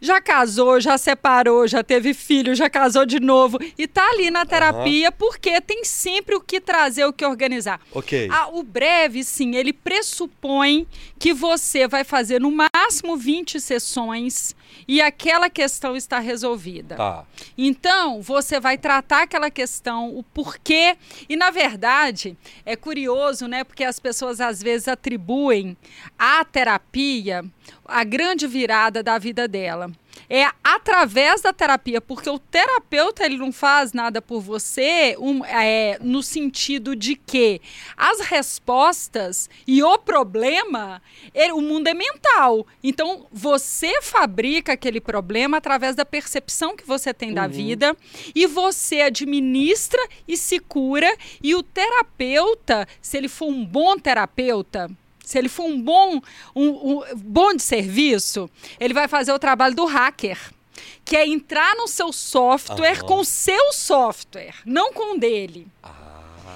Já 0.01 0.19
casou, 0.19 0.81
já 0.81 0.97
separou, 0.97 1.67
já 1.67 1.83
teve 1.83 2.13
filho, 2.13 2.55
já 2.55 2.69
casou 2.69 3.05
de 3.05 3.19
novo. 3.19 3.59
E 3.77 3.87
tá 3.87 4.03
ali 4.09 4.31
na 4.31 4.45
terapia 4.45 5.11
porque 5.11 5.61
tem 5.61 5.85
sempre 5.85 6.35
o 6.35 6.41
que 6.41 6.59
trazer, 6.59 7.05
o 7.05 7.13
que 7.13 7.23
organizar. 7.23 7.79
Ok. 7.93 8.27
Ah, 8.31 8.49
o 8.51 8.63
breve, 8.63 9.23
sim, 9.23 9.55
ele 9.55 9.71
pressupõe 9.71 10.87
que 11.19 11.33
você 11.33 11.87
vai 11.87 12.03
fazer 12.03 12.41
no 12.41 12.51
máximo 12.51 13.15
20 13.15 13.59
sessões 13.59 14.55
e 14.87 15.01
aquela 15.01 15.49
questão 15.49 15.95
está 15.95 16.19
resolvida. 16.19 16.95
Tá. 16.95 17.25
Então, 17.57 18.21
você 18.21 18.59
vai 18.59 18.77
tratar 18.77 19.23
aquela 19.23 19.51
questão, 19.51 20.15
o 20.17 20.23
porquê. 20.23 20.97
E, 21.29 21.35
na 21.35 21.51
verdade, 21.51 22.37
é 22.65 22.75
curioso, 22.75 23.47
né? 23.47 23.63
Porque 23.63 23.83
as 23.83 23.99
pessoas 23.99 24.41
às 24.41 24.61
vezes 24.61 24.87
atribuem 24.87 25.77
à 26.17 26.43
terapia 26.43 27.43
a 27.91 28.03
grande 28.03 28.47
virada 28.47 29.03
da 29.03 29.17
vida 29.17 29.47
dela. 29.47 29.91
É 30.29 30.45
através 30.63 31.41
da 31.41 31.51
terapia, 31.51 31.99
porque 31.99 32.29
o 32.29 32.39
terapeuta 32.39 33.25
ele 33.25 33.37
não 33.37 33.51
faz 33.51 33.91
nada 33.91 34.21
por 34.21 34.39
você 34.41 35.15
um, 35.19 35.43
é, 35.45 35.97
no 36.01 36.23
sentido 36.23 36.95
de 36.95 37.15
que 37.15 37.61
as 37.97 38.19
respostas 38.21 39.49
e 39.67 39.83
o 39.83 39.97
problema, 39.97 41.01
ele- 41.33 41.51
o 41.53 41.61
mundo 41.61 41.87
é 41.87 41.93
mental. 41.93 42.65
Então, 42.83 43.25
você 43.31 44.01
fabrica 44.01 44.73
aquele 44.73 45.01
problema 45.01 45.57
através 45.57 45.95
da 45.95 46.05
percepção 46.05 46.75
que 46.77 46.85
você 46.87 47.13
tem 47.13 47.33
da 47.33 47.47
vida 47.47 47.97
e 48.33 48.45
você 48.47 49.01
administra 49.01 50.01
e 50.27 50.37
se 50.37 50.59
cura. 50.59 51.13
E 51.43 51.55
o 51.55 51.63
terapeuta, 51.63 52.87
se 53.01 53.17
ele 53.17 53.27
for 53.27 53.47
um 53.47 53.65
bom 53.65 53.97
terapeuta, 53.97 54.89
se 55.23 55.37
ele 55.37 55.49
for 55.49 55.65
um 55.65 55.81
bom, 55.81 56.21
um, 56.55 56.67
um 56.67 57.03
bom 57.15 57.53
de 57.53 57.63
serviço, 57.63 58.49
ele 58.79 58.93
vai 58.93 59.07
fazer 59.07 59.31
o 59.31 59.39
trabalho 59.39 59.75
do 59.75 59.85
hacker 59.85 60.37
que 61.03 61.15
é 61.17 61.27
entrar 61.27 61.75
no 61.75 61.87
seu 61.87 62.13
software 62.13 63.03
com 63.03 63.19
o 63.19 63.25
seu 63.25 63.73
software, 63.73 64.55
não 64.65 64.93
com 64.93 65.15
o 65.15 65.19
dele. 65.19 65.67
Ah, 65.83 66.10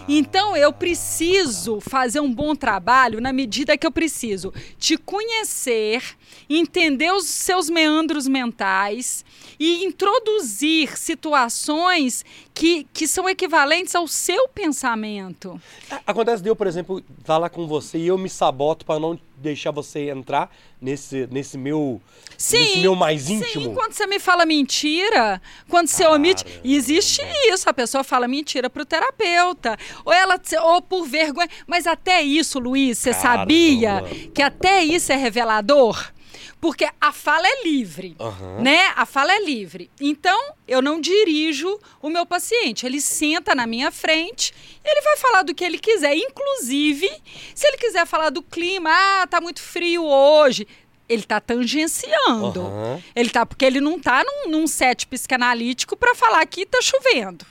Então 0.07 0.55
eu 0.55 0.71
preciso 0.71 1.79
fazer 1.79 2.19
um 2.19 2.31
bom 2.31 2.55
trabalho 2.55 3.19
na 3.19 3.33
medida 3.33 3.77
que 3.77 3.87
eu 3.87 3.91
preciso 3.91 4.53
te 4.77 4.97
conhecer, 4.97 6.03
entender 6.49 7.11
os 7.11 7.25
seus 7.25 7.69
meandros 7.69 8.27
mentais 8.27 9.25
e 9.59 9.83
introduzir 9.83 10.97
situações 10.97 12.23
que, 12.53 12.85
que 12.93 13.07
são 13.07 13.27
equivalentes 13.27 13.95
ao 13.95 14.07
seu 14.07 14.47
pensamento. 14.47 15.59
Acontece 16.05 16.43
de 16.43 16.49
eu, 16.49 16.55
por 16.55 16.67
exemplo, 16.67 17.03
estar 17.19 17.37
lá 17.37 17.49
com 17.49 17.67
você 17.67 17.97
e 17.97 18.07
eu 18.07 18.17
me 18.17 18.29
saboto 18.29 18.85
para 18.85 18.99
não 18.99 19.19
deixar 19.37 19.71
você 19.71 20.09
entrar 20.09 20.49
nesse, 20.81 21.27
nesse 21.31 21.57
meu 21.57 22.01
nesse 22.37 22.79
meu 22.79 22.95
mais 22.95 23.29
íntimo. 23.29 23.65
Sim, 23.65 23.73
quando 23.73 23.93
você 23.93 24.07
me 24.07 24.19
fala 24.19 24.45
mentira, 24.45 25.41
quando 25.69 25.87
você 25.87 26.05
omite, 26.05 26.43
Caramba. 26.43 26.61
existe 26.63 27.21
isso, 27.47 27.69
a 27.69 27.73
pessoa 27.73 28.03
fala 28.03 28.27
mentira 28.27 28.69
pro 28.69 28.85
terapeuta, 28.85 29.77
ou 30.03 30.11
ela 30.11 30.39
ou 30.63 30.81
por 30.81 31.05
vergonha, 31.05 31.49
mas 31.65 31.87
até 31.87 32.21
isso, 32.21 32.59
Luiz, 32.59 32.97
você 32.97 33.11
Caramba. 33.11 33.39
sabia 33.39 34.03
que 34.33 34.41
até 34.41 34.83
isso 34.83 35.11
é 35.11 35.15
revelador? 35.15 36.14
Porque 36.59 36.87
a 36.99 37.11
fala 37.11 37.47
é 37.47 37.63
livre, 37.63 38.15
Aham. 38.19 38.61
né? 38.61 38.93
A 38.95 39.05
fala 39.05 39.33
é 39.33 39.43
livre. 39.43 39.89
Então, 39.99 40.53
eu 40.67 40.81
não 40.81 40.99
dirijo 40.99 41.79
o 42.01 42.09
meu 42.09 42.25
paciente. 42.25 42.85
Ele 42.85 42.99
senta 43.01 43.53
na 43.55 43.65
minha 43.67 43.91
frente, 43.91 44.53
ele 44.83 45.01
vai 45.01 45.17
falar 45.17 45.43
do 45.43 45.53
que 45.53 45.63
ele 45.63 45.77
quiser. 45.77 46.15
Inclusive, 46.15 47.09
se 47.53 47.67
ele 47.67 47.77
quiser 47.77 48.05
falar 48.05 48.29
do 48.29 48.41
clima, 48.41 48.89
ah, 48.91 49.27
tá 49.27 49.39
muito 49.41 49.61
frio 49.61 50.03
hoje. 50.05 50.67
Ele 51.07 51.23
tá 51.23 51.39
tangenciando. 51.39 52.61
Aham. 52.61 53.03
Ele 53.15 53.29
tá, 53.29 53.45
porque 53.45 53.63
ele 53.65 53.79
não 53.79 53.99
tá 53.99 54.23
num, 54.23 54.49
num 54.49 54.67
set 54.67 55.05
psicanalítico 55.05 55.95
para 55.95 56.15
falar 56.15 56.45
que 56.47 56.65
tá 56.65 56.79
chovendo. 56.81 57.45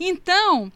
Então, 0.00 0.72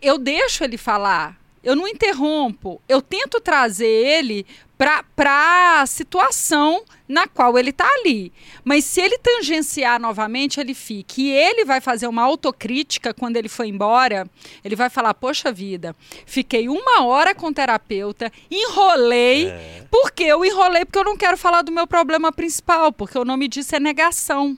eu 0.00 0.18
deixo 0.18 0.64
ele 0.64 0.76
falar, 0.76 1.36
eu 1.62 1.74
não 1.74 1.86
interrompo, 1.88 2.80
eu 2.88 3.02
tento 3.02 3.40
trazer 3.40 3.86
ele 3.86 4.46
para 4.76 5.80
a 5.80 5.86
situação 5.86 6.84
na 7.08 7.26
qual 7.26 7.58
ele 7.58 7.70
está 7.70 7.88
ali. 7.98 8.32
Mas 8.64 8.84
se 8.84 9.00
ele 9.00 9.16
tangenciar 9.18 10.00
novamente, 10.00 10.60
ele 10.60 10.74
fica. 10.74 11.14
E 11.20 11.30
ele 11.30 11.64
vai 11.64 11.80
fazer 11.80 12.06
uma 12.06 12.22
autocrítica 12.22 13.14
quando 13.14 13.36
ele 13.36 13.48
for 13.48 13.64
embora. 13.64 14.28
Ele 14.64 14.76
vai 14.76 14.90
falar: 14.90 15.14
Poxa 15.14 15.50
vida, 15.50 15.96
fiquei 16.26 16.68
uma 16.68 17.04
hora 17.04 17.34
com 17.34 17.48
o 17.48 17.54
terapeuta, 17.54 18.30
enrolei. 18.50 19.48
É. 19.48 19.84
Por 19.90 20.10
que 20.10 20.24
eu 20.24 20.44
enrolei? 20.44 20.84
Porque 20.84 20.98
eu 20.98 21.04
não 21.04 21.16
quero 21.16 21.36
falar 21.36 21.62
do 21.62 21.72
meu 21.72 21.86
problema 21.86 22.30
principal, 22.30 22.92
porque 22.92 23.18
o 23.18 23.24
nome 23.24 23.48
disso 23.48 23.74
é 23.74 23.80
negação. 23.80 24.56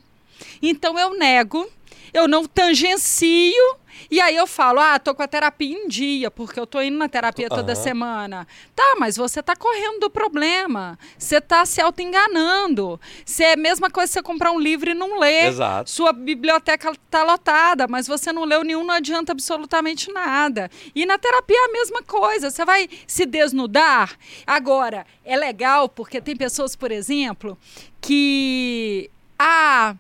Então 0.62 0.98
eu 0.98 1.16
nego, 1.16 1.68
eu 2.12 2.26
não 2.26 2.46
tangencio. 2.46 3.76
E 4.10 4.20
aí 4.20 4.36
eu 4.36 4.46
falo, 4.46 4.80
ah, 4.80 4.98
tô 4.98 5.14
com 5.14 5.22
a 5.22 5.28
terapia 5.28 5.76
em 5.76 5.88
dia, 5.88 6.30
porque 6.30 6.58
eu 6.58 6.66
tô 6.66 6.80
indo 6.80 6.96
na 6.96 7.08
terapia 7.08 7.48
toda 7.48 7.72
Aham. 7.72 7.82
semana. 7.82 8.48
Tá, 8.74 8.96
mas 8.98 9.16
você 9.16 9.42
tá 9.42 9.54
correndo 9.56 10.00
do 10.00 10.10
problema. 10.10 10.98
Você 11.16 11.40
tá 11.40 11.64
se 11.64 11.80
auto-enganando. 11.80 13.00
Você 13.24 13.44
é 13.44 13.52
a 13.54 13.56
mesma 13.56 13.90
coisa 13.90 14.08
que 14.08 14.14
você 14.14 14.22
comprar 14.22 14.52
um 14.52 14.60
livro 14.60 14.90
e 14.90 14.94
não 14.94 15.18
ler. 15.18 15.48
Exato. 15.48 15.90
Sua 15.90 16.12
biblioteca 16.12 16.92
tá 17.10 17.22
lotada, 17.22 17.86
mas 17.88 18.06
você 18.06 18.32
não 18.32 18.44
leu 18.44 18.62
nenhum, 18.64 18.84
não 18.84 18.94
adianta 18.94 19.32
absolutamente 19.32 20.12
nada. 20.12 20.70
E 20.94 21.04
na 21.04 21.18
terapia 21.18 21.56
é 21.56 21.64
a 21.64 21.72
mesma 21.72 22.02
coisa. 22.02 22.50
Você 22.50 22.64
vai 22.64 22.88
se 23.06 23.26
desnudar. 23.26 24.16
Agora, 24.46 25.06
é 25.24 25.36
legal 25.36 25.88
porque 25.88 26.20
tem 26.20 26.36
pessoas, 26.36 26.74
por 26.74 26.90
exemplo, 26.90 27.58
que. 28.00 29.10
Ah, 29.38 29.94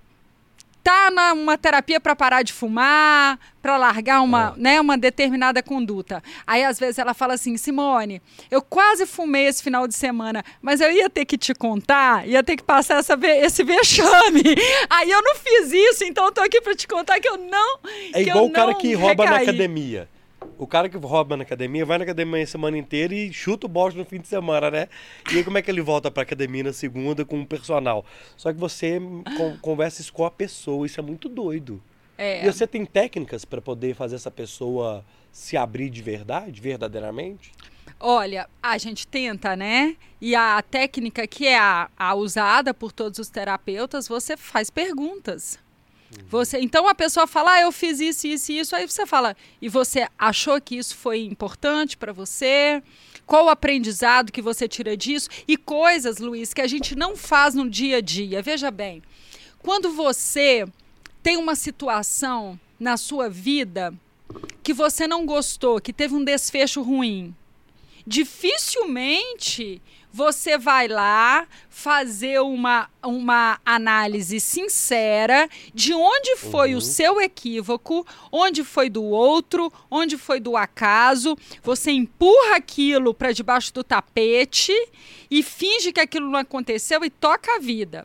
tá 0.88 1.34
numa 1.34 1.58
terapia 1.58 2.00
para 2.00 2.16
parar 2.16 2.42
de 2.42 2.52
fumar, 2.52 3.38
para 3.60 3.76
largar 3.76 4.22
uma, 4.22 4.54
né, 4.56 4.80
uma 4.80 4.96
determinada 4.96 5.62
conduta. 5.62 6.22
Aí 6.46 6.64
às 6.64 6.78
vezes 6.78 6.98
ela 6.98 7.12
fala 7.12 7.34
assim: 7.34 7.56
"Simone, 7.56 8.22
eu 8.50 8.62
quase 8.62 9.04
fumei 9.06 9.46
esse 9.46 9.62
final 9.62 9.86
de 9.86 9.94
semana, 9.94 10.42
mas 10.62 10.80
eu 10.80 10.90
ia 10.90 11.10
ter 11.10 11.24
que 11.26 11.36
te 11.36 11.52
contar, 11.54 12.26
ia 12.26 12.42
ter 12.42 12.56
que 12.56 12.62
passar 12.62 12.98
essa 12.98 13.18
esse 13.22 13.62
vexame. 13.62 14.42
Aí 14.88 15.10
eu 15.10 15.22
não 15.22 15.34
fiz 15.36 15.72
isso, 15.72 16.04
então 16.04 16.26
eu 16.26 16.32
tô 16.32 16.40
aqui 16.40 16.60
para 16.60 16.74
te 16.74 16.86
contar 16.88 17.20
que 17.20 17.28
eu 17.28 17.36
não 17.36 17.78
É 18.14 18.22
igual 18.22 18.44
eu 18.44 18.50
o 18.50 18.52
cara 18.52 18.74
que 18.74 18.94
rouba 18.94 19.24
na 19.24 19.30
recaí. 19.32 19.48
academia. 19.48 20.08
O 20.58 20.66
cara 20.66 20.88
que 20.88 20.96
rouba 20.96 21.36
na 21.36 21.44
academia 21.44 21.86
vai 21.86 21.98
na 21.98 22.04
academia 22.04 22.42
a 22.42 22.46
semana 22.46 22.76
inteira 22.76 23.14
e 23.14 23.32
chuta 23.32 23.66
o 23.66 23.68
bosta 23.68 23.96
no 23.96 24.04
fim 24.04 24.18
de 24.20 24.26
semana, 24.26 24.70
né? 24.70 24.88
E 25.32 25.36
aí 25.36 25.44
como 25.44 25.56
é 25.56 25.62
que 25.62 25.70
ele 25.70 25.80
volta 25.80 26.10
pra 26.10 26.24
academia 26.24 26.64
na 26.64 26.72
segunda 26.72 27.24
com 27.24 27.40
o 27.40 27.46
personal? 27.46 28.04
Só 28.36 28.52
que 28.52 28.58
você 28.58 29.00
con- 29.36 29.56
conversa 29.62 30.00
isso 30.00 30.12
com 30.12 30.24
a 30.26 30.30
pessoa, 30.30 30.84
isso 30.84 30.98
é 30.98 31.02
muito 31.02 31.28
doido. 31.28 31.80
É. 32.18 32.44
E 32.44 32.52
você 32.52 32.66
tem 32.66 32.84
técnicas 32.84 33.44
pra 33.44 33.60
poder 33.62 33.94
fazer 33.94 34.16
essa 34.16 34.30
pessoa 34.32 35.04
se 35.30 35.56
abrir 35.56 35.88
de 35.88 36.02
verdade, 36.02 36.60
verdadeiramente? 36.60 37.52
Olha, 38.00 38.48
a 38.60 38.76
gente 38.78 39.06
tenta, 39.06 39.54
né? 39.54 39.96
E 40.20 40.34
a 40.34 40.60
técnica 40.60 41.26
que 41.26 41.46
é 41.46 41.56
a, 41.58 41.88
a 41.96 42.14
usada 42.16 42.74
por 42.74 42.90
todos 42.90 43.20
os 43.20 43.28
terapeutas, 43.28 44.08
você 44.08 44.36
faz 44.36 44.70
perguntas. 44.70 45.58
Você, 46.28 46.58
então 46.58 46.88
a 46.88 46.94
pessoa 46.94 47.26
fala, 47.26 47.54
ah, 47.54 47.60
eu 47.60 47.72
fiz 47.72 48.00
isso, 48.00 48.26
isso 48.26 48.52
e 48.52 48.58
isso. 48.58 48.76
Aí 48.76 48.86
você 48.86 49.06
fala, 49.06 49.36
e 49.60 49.68
você 49.68 50.06
achou 50.18 50.60
que 50.60 50.76
isso 50.76 50.96
foi 50.96 51.22
importante 51.22 51.96
para 51.96 52.12
você? 52.12 52.82
Qual 53.26 53.46
o 53.46 53.50
aprendizado 53.50 54.32
que 54.32 54.40
você 54.40 54.66
tira 54.66 54.96
disso? 54.96 55.28
E 55.46 55.56
coisas, 55.56 56.18
Luiz, 56.18 56.54
que 56.54 56.62
a 56.62 56.66
gente 56.66 56.96
não 56.96 57.16
faz 57.16 57.54
no 57.54 57.68
dia 57.68 57.98
a 57.98 58.00
dia. 58.00 58.40
Veja 58.40 58.70
bem, 58.70 59.02
quando 59.58 59.90
você 59.90 60.66
tem 61.22 61.36
uma 61.36 61.54
situação 61.54 62.58
na 62.80 62.96
sua 62.96 63.28
vida 63.28 63.92
que 64.62 64.72
você 64.72 65.06
não 65.06 65.26
gostou, 65.26 65.80
que 65.80 65.92
teve 65.92 66.14
um 66.14 66.24
desfecho 66.24 66.80
ruim, 66.80 67.34
dificilmente 68.06 69.82
você 70.18 70.58
vai 70.58 70.88
lá 70.88 71.46
fazer 71.70 72.40
uma, 72.40 72.90
uma 73.04 73.60
análise 73.64 74.40
sincera 74.40 75.48
de 75.72 75.94
onde 75.94 76.34
foi 76.34 76.74
o 76.74 76.80
seu 76.80 77.20
equívoco, 77.20 78.04
onde 78.32 78.64
foi 78.64 78.90
do 78.90 79.04
outro, 79.04 79.72
onde 79.88 80.18
foi 80.18 80.40
do 80.40 80.56
acaso. 80.56 81.36
Você 81.62 81.92
empurra 81.92 82.56
aquilo 82.56 83.14
para 83.14 83.30
debaixo 83.30 83.72
do 83.72 83.84
tapete 83.84 84.72
e 85.30 85.40
finge 85.40 85.92
que 85.92 86.00
aquilo 86.00 86.28
não 86.28 86.40
aconteceu 86.40 87.04
e 87.04 87.10
toca 87.10 87.54
a 87.54 87.60
vida. 87.60 88.04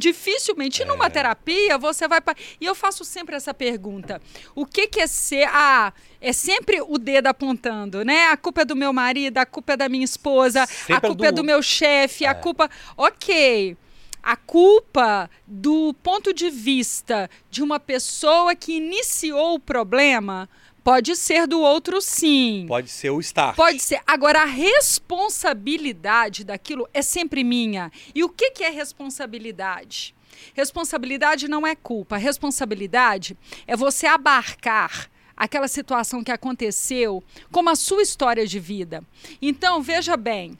Dificilmente 0.00 0.82
numa 0.84 1.10
terapia 1.10 1.76
você 1.76 2.08
vai. 2.08 2.22
pa- 2.22 2.34
E 2.58 2.64
eu 2.64 2.74
faço 2.74 3.04
sempre 3.04 3.36
essa 3.36 3.52
pergunta: 3.52 4.20
o 4.54 4.64
que, 4.64 4.86
que 4.88 4.98
é 5.00 5.06
ser. 5.06 5.46
Ah, 5.52 5.92
é 6.20 6.32
sempre 6.32 6.80
o 6.80 6.96
dedo 6.96 7.26
apontando, 7.26 8.02
né? 8.02 8.28
A 8.28 8.36
culpa 8.36 8.62
é 8.62 8.64
do 8.64 8.74
meu 8.74 8.92
marido, 8.94 9.36
a 9.36 9.44
culpa 9.44 9.74
é 9.74 9.76
da 9.76 9.88
minha 9.90 10.04
esposa, 10.04 10.62
a 10.62 10.66
Sempre 10.66 10.94
é 10.94 11.00
culpa 11.00 11.26
é 11.26 11.32
do- 11.32 11.36
do 11.36 11.44
meu 11.44 11.62
chefe, 11.62 12.24
a 12.24 12.30
É. 12.30 12.34
culpa. 12.34 12.70
Ok. 12.96 13.76
A 14.22 14.36
culpa, 14.36 15.30
do 15.46 15.94
ponto 16.02 16.32
de 16.34 16.50
vista 16.50 17.28
de 17.50 17.62
uma 17.62 17.78
pessoa 17.80 18.54
que 18.54 18.72
iniciou 18.76 19.54
o 19.54 19.60
problema, 19.60 20.48
pode 20.82 21.16
ser 21.16 21.46
do 21.46 21.60
outro, 21.60 22.00
sim. 22.00 22.64
Pode 22.66 22.90
ser 22.90 23.10
o 23.10 23.20
start. 23.20 23.56
Pode 23.56 23.80
ser. 23.80 24.00
Agora, 24.06 24.42
a 24.42 24.46
responsabilidade 24.46 26.44
daquilo 26.44 26.88
é 26.92 27.02
sempre 27.02 27.44
minha. 27.44 27.90
E 28.14 28.24
o 28.24 28.28
que, 28.28 28.50
que 28.50 28.64
é 28.64 28.70
responsabilidade? 28.70 30.14
Responsabilidade 30.54 31.48
não 31.48 31.66
é 31.66 31.74
culpa. 31.74 32.16
Responsabilidade 32.16 33.36
é 33.66 33.76
você 33.76 34.06
abarcar 34.06 35.10
aquela 35.36 35.68
situação 35.68 36.22
que 36.22 36.30
aconteceu 36.30 37.24
como 37.50 37.70
a 37.70 37.76
sua 37.76 38.02
história 38.02 38.46
de 38.46 38.58
vida. 38.58 39.02
Então, 39.40 39.82
veja 39.82 40.16
bem: 40.16 40.58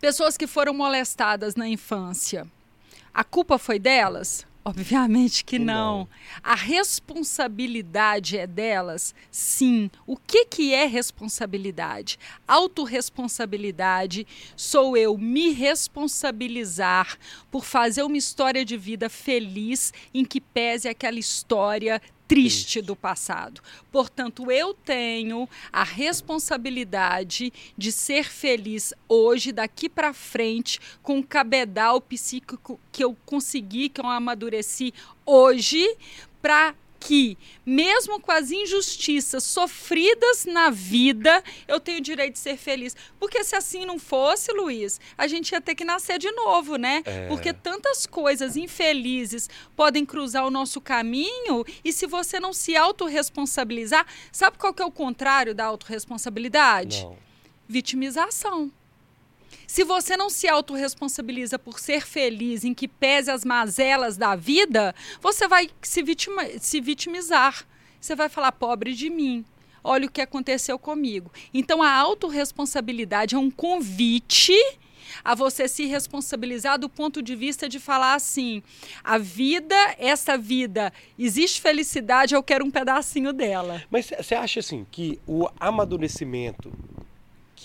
pessoas 0.00 0.36
que 0.36 0.46
foram 0.46 0.74
molestadas 0.74 1.54
na 1.54 1.68
infância, 1.68 2.46
a 3.14 3.24
culpa 3.24 3.58
foi 3.58 3.78
delas? 3.78 4.46
Obviamente 4.68 5.44
que 5.44 5.60
não. 5.60 5.98
Não. 5.98 6.08
A 6.42 6.56
responsabilidade 6.56 8.36
é 8.36 8.48
delas? 8.48 9.14
Sim. 9.30 9.88
O 10.04 10.16
que, 10.16 10.44
que 10.46 10.74
é 10.74 10.86
responsabilidade? 10.86 12.18
Autoresponsabilidade 12.48 14.26
sou 14.56 14.96
eu 14.96 15.16
me 15.16 15.52
responsabilizar 15.52 17.16
por 17.48 17.64
fazer 17.64 18.02
uma 18.02 18.16
história 18.16 18.64
de 18.64 18.76
vida 18.76 19.08
feliz 19.08 19.92
em 20.12 20.24
que 20.24 20.40
pese 20.40 20.88
aquela 20.88 21.20
história 21.20 22.02
triste 22.26 22.80
do 22.80 22.96
passado. 22.96 23.60
Portanto, 23.90 24.50
eu 24.50 24.74
tenho 24.74 25.48
a 25.72 25.84
responsabilidade 25.84 27.52
de 27.76 27.92
ser 27.92 28.24
feliz 28.24 28.92
hoje, 29.08 29.52
daqui 29.52 29.88
para 29.88 30.12
frente, 30.12 30.80
com 31.02 31.18
o 31.18 31.26
cabedal 31.26 32.00
psíquico 32.00 32.80
que 32.90 33.04
eu 33.04 33.16
consegui, 33.24 33.88
que 33.88 34.00
eu 34.00 34.06
amadureci 34.06 34.92
hoje, 35.24 35.96
para 36.42 36.74
que, 36.98 37.36
mesmo 37.64 38.20
com 38.20 38.32
as 38.32 38.50
injustiças 38.50 39.44
sofridas 39.44 40.44
na 40.44 40.70
vida, 40.70 41.42
eu 41.68 41.78
tenho 41.78 41.98
o 41.98 42.00
direito 42.00 42.34
de 42.34 42.38
ser 42.38 42.56
feliz. 42.56 42.96
Porque 43.18 43.42
se 43.44 43.54
assim 43.54 43.84
não 43.84 43.98
fosse, 43.98 44.52
Luiz, 44.52 45.00
a 45.16 45.26
gente 45.26 45.52
ia 45.52 45.60
ter 45.60 45.74
que 45.74 45.84
nascer 45.84 46.18
de 46.18 46.30
novo, 46.32 46.76
né? 46.76 47.02
É. 47.04 47.28
Porque 47.28 47.52
tantas 47.52 48.06
coisas 48.06 48.56
infelizes 48.56 49.48
podem 49.74 50.04
cruzar 50.04 50.46
o 50.46 50.50
nosso 50.50 50.80
caminho 50.80 51.64
e 51.84 51.92
se 51.92 52.06
você 52.06 52.40
não 52.40 52.52
se 52.52 52.76
autorresponsabilizar, 52.76 54.06
sabe 54.32 54.58
qual 54.58 54.72
que 54.72 54.82
é 54.82 54.86
o 54.86 54.90
contrário 54.90 55.54
da 55.54 55.64
autorresponsabilidade? 55.64 57.02
Não. 57.02 57.18
Vitimização. 57.68 58.70
Se 59.66 59.84
você 59.84 60.16
não 60.16 60.30
se 60.30 60.48
autorresponsabiliza 60.48 61.58
por 61.58 61.78
ser 61.80 62.06
feliz, 62.06 62.64
em 62.64 62.72
que 62.72 62.86
pese 62.86 63.30
as 63.30 63.44
mazelas 63.44 64.16
da 64.16 64.36
vida, 64.36 64.94
você 65.20 65.48
vai 65.48 65.68
se, 65.82 66.02
vitima, 66.02 66.44
se 66.58 66.80
vitimizar. 66.80 67.66
Você 68.00 68.14
vai 68.14 68.28
falar, 68.28 68.52
pobre 68.52 68.94
de 68.94 69.10
mim. 69.10 69.44
Olha 69.82 70.06
o 70.06 70.10
que 70.10 70.20
aconteceu 70.20 70.78
comigo. 70.78 71.30
Então, 71.52 71.82
a 71.82 71.92
autorresponsabilidade 71.92 73.34
é 73.34 73.38
um 73.38 73.50
convite 73.50 74.54
a 75.24 75.34
você 75.34 75.68
se 75.68 75.86
responsabilizar 75.86 76.78
do 76.78 76.88
ponto 76.88 77.22
de 77.22 77.34
vista 77.34 77.68
de 77.68 77.78
falar 77.78 78.14
assim: 78.14 78.62
a 79.02 79.18
vida, 79.18 79.76
essa 79.98 80.36
vida, 80.36 80.92
existe 81.18 81.60
felicidade, 81.60 82.34
eu 82.34 82.42
quero 82.42 82.64
um 82.64 82.70
pedacinho 82.70 83.32
dela. 83.32 83.82
Mas 83.90 84.10
você 84.10 84.34
acha 84.34 84.60
assim 84.60 84.86
que 84.90 85.20
o 85.26 85.48
amadurecimento 85.58 86.72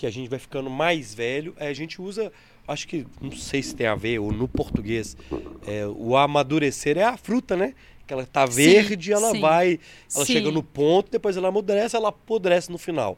que 0.02 0.06
a 0.06 0.10
gente 0.10 0.28
vai 0.28 0.40
ficando 0.40 0.68
mais 0.68 1.14
velho, 1.14 1.54
a 1.60 1.72
gente 1.72 2.02
usa, 2.02 2.32
acho 2.66 2.88
que 2.88 3.06
não 3.20 3.30
sei 3.30 3.62
se 3.62 3.72
tem 3.72 3.86
a 3.86 3.94
ver 3.94 4.18
ou 4.18 4.32
no 4.32 4.48
português, 4.48 5.16
é, 5.64 5.86
o 5.86 6.16
amadurecer 6.16 6.98
é 6.98 7.04
a 7.04 7.16
fruta, 7.16 7.56
né? 7.56 7.72
Que 8.04 8.12
ela 8.12 8.26
tá 8.26 8.44
Sim, 8.48 8.64
verde, 8.64 9.12
ela 9.12 9.30
sim, 9.30 9.40
vai, 9.40 9.78
ela 10.12 10.26
sim. 10.26 10.32
chega 10.32 10.50
no 10.50 10.60
ponto, 10.60 11.08
depois 11.08 11.36
ela 11.36 11.46
amadurece, 11.46 11.94
ela 11.94 12.08
apodrece 12.08 12.72
no 12.72 12.78
final. 12.78 13.16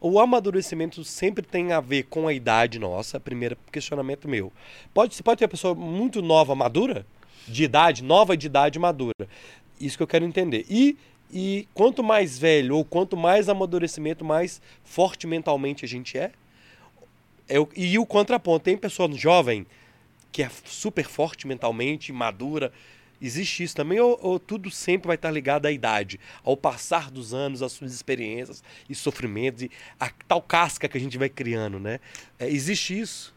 O 0.00 0.18
amadurecimento 0.18 1.04
sempre 1.04 1.44
tem 1.44 1.70
a 1.72 1.80
ver 1.80 2.04
com 2.04 2.26
a 2.26 2.32
idade 2.32 2.78
nossa, 2.78 3.20
primeiro 3.20 3.54
questionamento 3.70 4.26
meu. 4.26 4.50
Pode, 4.94 5.14
você 5.14 5.22
pode 5.22 5.38
ter 5.38 5.44
uma 5.44 5.50
pessoa 5.50 5.74
muito 5.74 6.22
nova, 6.22 6.54
madura, 6.54 7.04
de 7.46 7.64
idade, 7.64 8.02
nova 8.02 8.34
de 8.38 8.46
idade 8.46 8.78
madura. 8.78 9.28
Isso 9.78 9.98
que 9.98 10.02
eu 10.02 10.06
quero 10.06 10.24
entender. 10.24 10.64
E, 10.70 10.96
e 11.32 11.66
quanto 11.72 12.02
mais 12.02 12.38
velho 12.38 12.76
ou 12.76 12.84
quanto 12.84 13.16
mais 13.16 13.48
amadurecimento, 13.48 14.24
mais 14.24 14.60
forte 14.84 15.26
mentalmente 15.26 15.84
a 15.84 15.88
gente 15.88 16.18
é. 16.18 16.30
é 17.48 17.56
e 17.74 17.98
o 17.98 18.04
contraponto, 18.04 18.64
tem 18.64 18.76
pessoa 18.76 19.10
jovem 19.12 19.66
que 20.30 20.42
é 20.42 20.50
super 20.64 21.04
forte 21.04 21.46
mentalmente, 21.46 22.12
madura. 22.12 22.72
Existe 23.20 23.62
isso 23.62 23.76
também 23.76 24.00
ou, 24.00 24.18
ou 24.20 24.38
tudo 24.38 24.70
sempre 24.70 25.06
vai 25.06 25.14
estar 25.14 25.30
ligado 25.30 25.66
à 25.66 25.70
idade, 25.70 26.18
ao 26.42 26.56
passar 26.56 27.10
dos 27.10 27.32
anos, 27.32 27.62
às 27.62 27.72
suas 27.72 27.92
experiências 27.94 28.64
e 28.88 28.94
sofrimentos 28.94 29.62
e 29.62 29.70
a 30.00 30.10
tal 30.26 30.42
casca 30.42 30.88
que 30.88 30.98
a 30.98 31.00
gente 31.00 31.16
vai 31.16 31.28
criando, 31.28 31.78
né? 31.78 32.00
É, 32.38 32.48
existe 32.48 32.98
isso? 32.98 33.32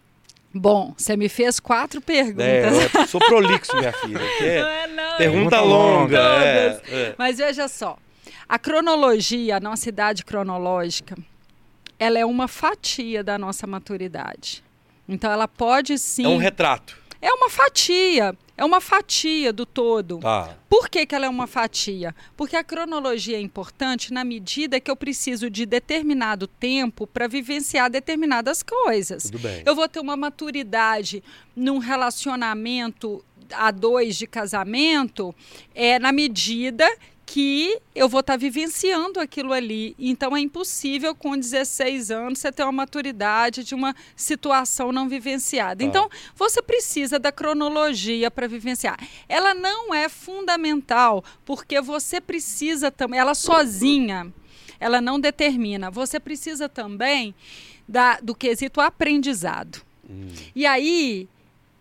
Bom, 0.58 0.94
você 0.98 1.18
me 1.18 1.28
fez 1.28 1.60
quatro 1.60 2.00
perguntas. 2.00 2.46
É, 2.46 3.02
eu 3.02 3.08
sou 3.08 3.20
prolixo, 3.20 3.76
minha 3.76 3.92
filha. 3.92 4.20
é 4.40 4.62
Não 4.62 4.70
é, 4.70 4.88
não. 4.88 5.18
pergunta 5.18 5.60
longa. 5.60 6.00
longa. 6.00 6.46
é, 6.46 6.82
é. 6.88 7.16
Mas 7.18 7.40
veja 7.40 7.68
só, 7.68 7.98
a 8.48 8.58
cronologia, 8.58 9.58
a 9.58 9.60
nossa 9.60 9.90
idade 9.90 10.24
cronológica, 10.24 11.18
ela 12.00 12.18
é 12.18 12.26
uma 12.26 12.48
fatia 12.48 13.22
da 13.22 13.38
nossa 13.38 13.68
maturidade. 13.68 14.64
Então 15.10 15.30
ela 15.30 15.48
pode 15.48 15.98
sim. 16.00 16.24
É 16.24 16.30
um 16.30 16.38
retrato. 16.38 16.98
É 17.22 17.34
uma 17.34 17.50
fatia. 17.50 18.34
É 18.58 18.64
uma 18.64 18.80
fatia 18.80 19.52
do 19.52 19.66
todo. 19.66 20.20
Tá. 20.20 20.58
Por 20.70 20.90
que, 20.90 21.06
que 21.06 21.14
ela 21.14 21.26
é 21.26 21.30
uma 21.30 21.48
fatia? 21.48 22.16
Porque 22.38 22.56
a 22.56 22.64
cronologia 22.64 23.38
é 23.38 23.42
importante 23.42 24.14
na 24.14 24.24
medida 24.24 24.80
que 24.80 24.90
eu 24.90 24.96
preciso 24.96 25.50
de 25.50 25.66
determinado 25.66 26.48
tempo 26.48 27.06
para 27.06 27.28
vivenciar 27.28 27.90
determinadas 27.90 28.64
coisas. 28.64 29.24
Tudo 29.24 29.40
bem. 29.40 29.64
Eu 29.66 29.76
vou 29.76 29.88
ter 29.90 30.00
uma 30.00 30.16
maturidade 30.16 31.24
num 31.56 31.80
relacionamento 31.80 33.24
a 33.52 33.72
dois 33.72 34.16
de 34.16 34.26
casamento 34.26 35.36
é 35.74 36.00
na 36.00 36.12
medida 36.12 36.90
que 37.26 37.82
eu 37.96 38.08
vou 38.08 38.20
estar 38.20 38.38
vivenciando 38.38 39.20
aquilo 39.20 39.52
ali. 39.52 39.96
Então 39.98 40.38
é 40.38 40.40
impossível 40.40 41.16
com 41.16 41.36
16 41.36 42.12
anos 42.12 42.40
você 42.40 42.52
ter 42.52 42.64
uma 42.64 42.72
maturidade 42.72 43.64
de 43.64 43.74
uma 43.74 43.96
situação 44.16 44.92
não 44.92 45.10
vivenciada. 45.10 45.84
Tá. 45.84 45.86
Então 45.86 46.10
você 46.36 46.62
precisa 46.62 47.18
da 47.18 47.32
cronologia 47.32 48.30
para 48.30 48.48
vivenciar. 48.48 48.98
Ela 49.28 49.54
não 49.54 49.94
é 49.94 50.08
fundamental 50.08 51.24
porque 51.44 51.82
você 51.82 52.22
precisa 52.22 52.92
também, 52.92 53.20
ela 53.20 53.34
sozinha, 53.34 54.32
ela 54.80 55.02
não 55.02 55.20
determina. 55.20 55.90
Você 55.90 56.20
precisa 56.20 56.70
também 56.70 57.34
da, 57.88 58.20
do 58.20 58.36
quesito 58.36 58.80
aprendizado. 58.80 59.82
Hum. 60.08 60.28
E 60.56 60.66
aí, 60.66 61.28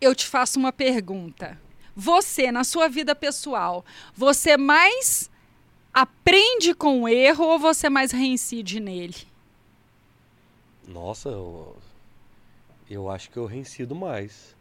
eu 0.01 0.15
te 0.15 0.27
faço 0.27 0.59
uma 0.59 0.73
pergunta. 0.73 1.61
Você, 1.95 2.51
na 2.51 2.65
sua 2.65 2.89
vida 2.89 3.15
pessoal, 3.15 3.85
você 4.17 4.57
mais 4.57 5.31
aprende 5.95 6.75
com 6.75 7.03
o 7.03 7.09
erro 7.09 7.45
ou 7.45 7.59
você 7.59 7.89
mais 7.89 8.11
reincide 8.11 8.81
nele? 8.81 9.15
Nossa, 10.87 11.29
eu, 11.29 11.77
eu 12.91 13.09
acho 13.09 13.31
que 13.31 13.37
eu 13.37 13.47
reincido 13.47 13.95
mais. 13.95 14.54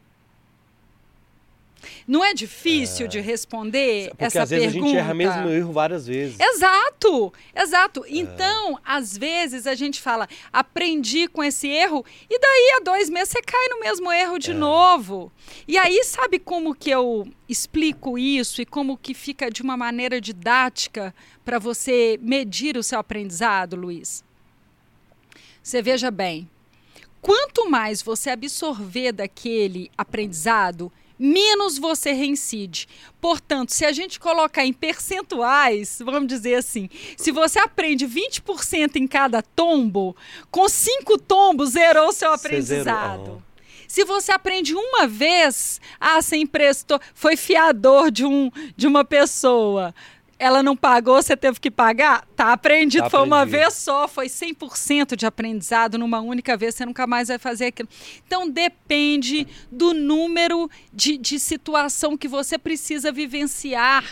Não 2.07 2.23
é 2.23 2.33
difícil 2.33 3.07
de 3.07 3.19
responder 3.19 4.09
Porque 4.09 4.23
essa 4.25 4.43
às 4.43 4.49
vezes 4.49 4.71
pergunta? 4.73 4.85
a 4.85 4.89
gente 4.89 4.97
erra 4.97 5.13
mesmo 5.13 5.49
erro 5.49 5.73
várias 5.73 6.07
vezes. 6.07 6.37
Exato, 6.39 7.33
exato. 7.55 8.05
Então, 8.07 8.79
às 8.85 9.17
vezes 9.17 9.67
a 9.67 9.75
gente 9.75 10.01
fala, 10.01 10.27
aprendi 10.51 11.27
com 11.27 11.43
esse 11.43 11.67
erro, 11.67 12.05
e 12.29 12.39
daí 12.39 12.77
a 12.77 12.83
dois 12.83 13.09
meses 13.09 13.29
você 13.29 13.41
cai 13.41 13.67
no 13.69 13.79
mesmo 13.79 14.11
erro 14.11 14.37
de 14.37 14.53
novo. 14.53 15.31
E 15.67 15.77
aí, 15.77 16.03
sabe 16.03 16.39
como 16.39 16.75
que 16.75 16.89
eu 16.89 17.27
explico 17.47 18.17
isso 18.17 18.61
e 18.61 18.65
como 18.65 18.97
que 18.97 19.13
fica 19.13 19.49
de 19.49 19.61
uma 19.61 19.77
maneira 19.77 20.19
didática 20.19 21.13
para 21.43 21.59
você 21.59 22.17
medir 22.21 22.77
o 22.77 22.83
seu 22.83 22.99
aprendizado, 22.99 23.75
Luiz? 23.75 24.23
Você 25.61 25.81
veja 25.81 26.11
bem, 26.11 26.49
quanto 27.21 27.69
mais 27.69 28.01
você 28.01 28.29
absorver 28.29 29.13
daquele 29.13 29.89
aprendizado, 29.97 30.91
menos 31.23 31.77
você 31.77 32.11
reincide. 32.11 32.85
Portanto, 33.21 33.71
se 33.71 33.85
a 33.85 33.93
gente 33.93 34.19
colocar 34.19 34.65
em 34.65 34.73
percentuais, 34.73 36.01
vamos 36.03 36.27
dizer 36.27 36.55
assim, 36.55 36.89
se 37.15 37.31
você 37.31 37.59
aprende 37.59 38.05
20% 38.05 38.97
em 38.97 39.07
cada 39.07 39.41
tombo, 39.41 40.13
com 40.51 40.67
cinco 40.67 41.17
tombos 41.17 41.71
zerou 41.71 42.11
seu 42.11 42.33
aprendizado. 42.33 43.41
Se 43.87 44.03
você 44.03 44.31
aprende 44.31 44.73
uma 44.73 45.07
vez, 45.07 45.79
ah, 45.99 46.21
você 46.21 46.35
emprestou, 46.35 46.99
foi 47.13 47.37
fiador 47.37 48.09
de, 48.11 48.25
um, 48.25 48.51
de 48.75 48.87
uma 48.87 49.05
pessoa. 49.05 49.93
Ela 50.43 50.61
não 50.61 50.75
pagou, 50.75 51.21
você 51.21 51.37
teve 51.37 51.57
que 51.57 51.71
pagar? 51.71 52.27
Tá 52.35 52.51
aprendido, 52.51 53.03
Tá 53.03 53.09
foi 53.09 53.21
uma 53.21 53.45
vez 53.45 53.75
só, 53.75 54.09
foi 54.09 54.27
100% 54.27 55.15
de 55.15 55.25
aprendizado 55.25 55.97
numa 55.97 56.19
única 56.19 56.57
vez, 56.57 56.75
você 56.75 56.85
nunca 56.85 57.07
mais 57.07 57.29
vai 57.29 57.39
fazer 57.39 57.67
aquilo. 57.67 57.87
Então 58.27 58.49
depende 58.49 59.47
do 59.71 59.93
número 59.93 60.69
de, 60.91 61.17
de 61.17 61.39
situação 61.39 62.17
que 62.17 62.27
você 62.27 62.57
precisa 62.57 63.09
vivenciar 63.09 64.03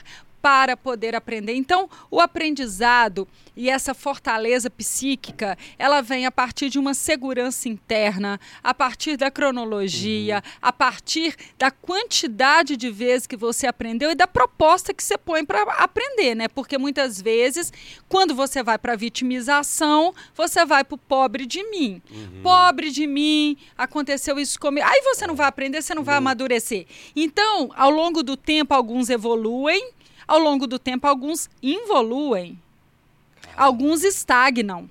para 0.42 0.76
poder 0.76 1.16
aprender. 1.16 1.54
Então, 1.54 1.90
o 2.10 2.20
aprendizado 2.20 3.28
e 3.56 3.70
essa 3.70 3.94
fortaleza 3.94 4.70
psíquica, 4.70 5.58
ela 5.78 6.02
vem 6.02 6.26
a 6.26 6.32
partir 6.32 6.70
de 6.70 6.80
uma 6.80 6.94
segurança 6.94 7.70
interna, 7.70 8.40
a 8.64 8.74
partir 8.74 9.18
da 9.18 9.30
cronologia, 9.30 10.42
a 10.62 10.74
partir 10.74 11.36
da 11.58 11.70
quantidade 11.70 12.76
de 12.76 12.90
vezes 12.90 13.28
que 13.28 13.38
você 13.38 13.68
aprendeu 13.68 14.12
e 14.12 14.16
da 14.16 14.28
proposta 14.28 14.94
que 14.94 15.04
você 15.04 15.18
põe 15.18 15.46
para 15.46 15.62
aprender, 15.74 16.36
né? 16.36 16.48
Porque 16.48 16.78
muitas 16.78 17.22
vezes, 17.22 17.72
quando 18.10 18.34
você 18.34 18.64
vai 18.64 18.78
para 18.78 18.96
vitimização, 18.96 20.14
você 20.34 20.66
vai 20.66 20.84
para 20.84 20.96
o 20.96 20.98
pobre 20.98 21.46
de 21.46 21.64
mim. 21.70 22.02
Pobre 22.42 22.90
de 22.90 23.06
mim, 23.06 23.58
aconteceu 23.78 24.40
isso 24.40 24.60
comigo. 24.60 24.88
Aí 24.88 25.02
você 25.02 25.28
não 25.28 25.36
vai 25.36 25.48
aprender, 25.48 25.82
você 25.82 25.94
não 25.94 26.04
vai 26.04 26.16
amadurecer. 26.16 26.86
Então, 27.16 27.70
ao 27.76 27.92
longo 27.92 28.24
do 28.24 28.36
tempo, 28.38 28.74
alguns 28.74 29.10
evoluem, 29.10 29.92
ao 30.32 30.40
longo 30.40 30.66
do 30.66 30.80
tempo, 30.80 31.06
alguns 31.06 31.50
involuem, 31.62 32.58
alguns 33.58 34.02
estagnam. 34.02 34.90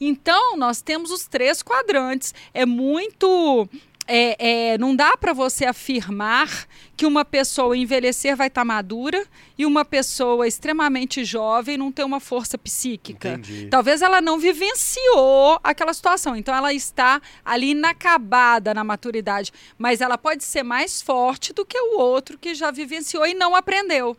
Então, 0.00 0.56
nós 0.56 0.80
temos 0.80 1.10
os 1.10 1.26
três 1.26 1.60
quadrantes. 1.60 2.32
É 2.54 2.64
muito. 2.64 3.68
é, 4.06 4.36
é, 4.72 4.78
não 4.78 4.94
dá 4.94 5.16
para 5.16 5.32
você 5.32 5.64
afirmar 5.64 6.68
que 6.96 7.04
uma 7.04 7.24
pessoa 7.24 7.76
envelhecer 7.76 8.36
vai 8.36 8.46
estar 8.46 8.64
madura 8.64 9.26
e 9.58 9.66
uma 9.66 9.84
pessoa 9.84 10.46
extremamente 10.46 11.24
jovem 11.24 11.76
não 11.76 11.90
ter 11.90 12.04
uma 12.04 12.20
força 12.20 12.56
psíquica. 12.56 13.30
Entendi. 13.30 13.66
Talvez 13.68 14.02
ela 14.02 14.20
não 14.20 14.38
vivenciou 14.38 15.58
aquela 15.64 15.92
situação, 15.92 16.36
então 16.36 16.54
ela 16.54 16.72
está 16.72 17.20
ali 17.44 17.70
inacabada 17.70 18.72
na 18.72 18.84
maturidade, 18.84 19.52
mas 19.76 20.00
ela 20.00 20.16
pode 20.16 20.44
ser 20.44 20.62
mais 20.62 21.02
forte 21.02 21.52
do 21.52 21.66
que 21.66 21.78
o 21.78 21.98
outro 21.98 22.38
que 22.38 22.54
já 22.54 22.70
vivenciou 22.70 23.26
e 23.26 23.34
não 23.34 23.56
aprendeu. 23.56 24.16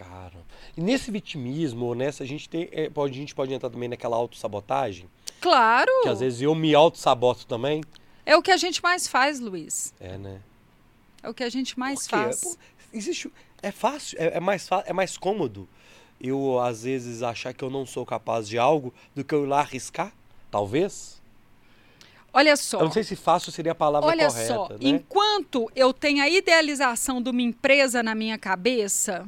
Cara. 0.00 0.32
E 0.74 0.80
nesse 0.80 1.10
vitimismo, 1.10 1.84
ou 1.84 1.94
nessa, 1.94 2.24
a 2.24 2.26
gente, 2.26 2.48
tem, 2.48 2.70
é, 2.72 2.88
pode, 2.88 3.12
a 3.12 3.16
gente 3.16 3.34
pode 3.34 3.52
entrar 3.52 3.68
também 3.68 3.88
naquela 3.88 4.16
autossabotagem, 4.16 5.06
Claro. 5.40 5.92
que 6.02 6.08
às 6.08 6.20
vezes 6.20 6.40
eu 6.40 6.54
me 6.54 6.74
auto-saboto 6.74 7.46
também. 7.46 7.82
É 8.24 8.34
o 8.34 8.40
que 8.42 8.50
a 8.50 8.56
gente 8.56 8.82
mais 8.82 9.06
faz, 9.06 9.40
Luiz. 9.40 9.92
É, 10.00 10.16
né? 10.16 10.40
É 11.22 11.28
o 11.28 11.34
que 11.34 11.44
a 11.44 11.50
gente 11.50 11.78
mais 11.78 12.06
faz. 12.06 12.40
Pô, 12.40 12.56
existe, 12.94 13.30
é 13.62 13.70
fácil, 13.70 14.16
é, 14.18 14.38
é 14.38 14.40
mais, 14.40 14.66
é 14.86 14.92
mais 14.94 15.18
cômodo 15.18 15.68
eu, 16.18 16.58
às 16.60 16.84
vezes, 16.84 17.22
achar 17.22 17.52
que 17.52 17.62
eu 17.64 17.70
não 17.70 17.84
sou 17.86 18.04
capaz 18.04 18.48
de 18.48 18.58
algo 18.58 18.92
do 19.14 19.24
que 19.24 19.34
eu 19.34 19.44
ir 19.44 19.48
lá 19.48 19.60
arriscar, 19.60 20.12
talvez. 20.50 21.20
Olha 22.32 22.56
só. 22.56 22.78
Eu 22.78 22.84
não 22.84 22.92
sei 22.92 23.02
se 23.02 23.16
fácil 23.16 23.50
seria 23.50 23.72
a 23.72 23.74
palavra 23.74 24.08
Olha 24.08 24.28
correta, 24.28 24.54
só, 24.54 24.68
né? 24.68 24.76
enquanto 24.80 25.70
eu 25.74 25.92
tenho 25.92 26.22
a 26.22 26.28
idealização 26.28 27.20
de 27.20 27.28
uma 27.30 27.42
empresa 27.42 28.02
na 28.02 28.14
minha 28.14 28.38
cabeça 28.38 29.26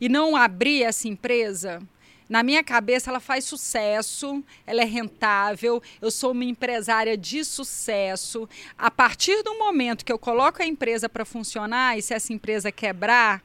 e 0.00 0.08
não 0.08 0.36
abrir 0.36 0.82
essa 0.82 1.08
empresa, 1.08 1.80
na 2.28 2.42
minha 2.42 2.64
cabeça 2.64 3.10
ela 3.10 3.20
faz 3.20 3.44
sucesso, 3.44 4.42
ela 4.66 4.80
é 4.80 4.84
rentável, 4.86 5.82
eu 6.00 6.10
sou 6.10 6.32
uma 6.32 6.44
empresária 6.44 7.16
de 7.16 7.44
sucesso. 7.44 8.48
A 8.78 8.90
partir 8.90 9.42
do 9.42 9.58
momento 9.58 10.04
que 10.04 10.12
eu 10.12 10.18
coloco 10.18 10.62
a 10.62 10.66
empresa 10.66 11.08
para 11.08 11.24
funcionar 11.26 11.98
e 11.98 12.02
se 12.02 12.14
essa 12.14 12.32
empresa 12.32 12.72
quebrar, 12.72 13.42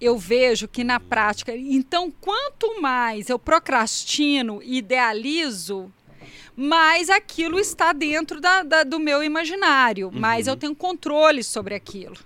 eu 0.00 0.16
vejo 0.16 0.68
que 0.68 0.84
na 0.84 0.98
prática, 1.00 1.54
então 1.56 2.10
quanto 2.20 2.80
mais 2.80 3.28
eu 3.28 3.38
procrastino 3.38 4.62
e 4.62 4.78
idealizo, 4.78 5.92
mais 6.56 7.10
aquilo 7.10 7.58
está 7.60 7.92
dentro 7.92 8.40
da- 8.40 8.62
da- 8.62 8.84
do 8.84 8.98
meu 8.98 9.22
imaginário, 9.22 10.10
mais 10.12 10.46
eu 10.46 10.56
tenho 10.56 10.74
controle 10.74 11.42
sobre 11.44 11.74
aquilo. 11.74 12.16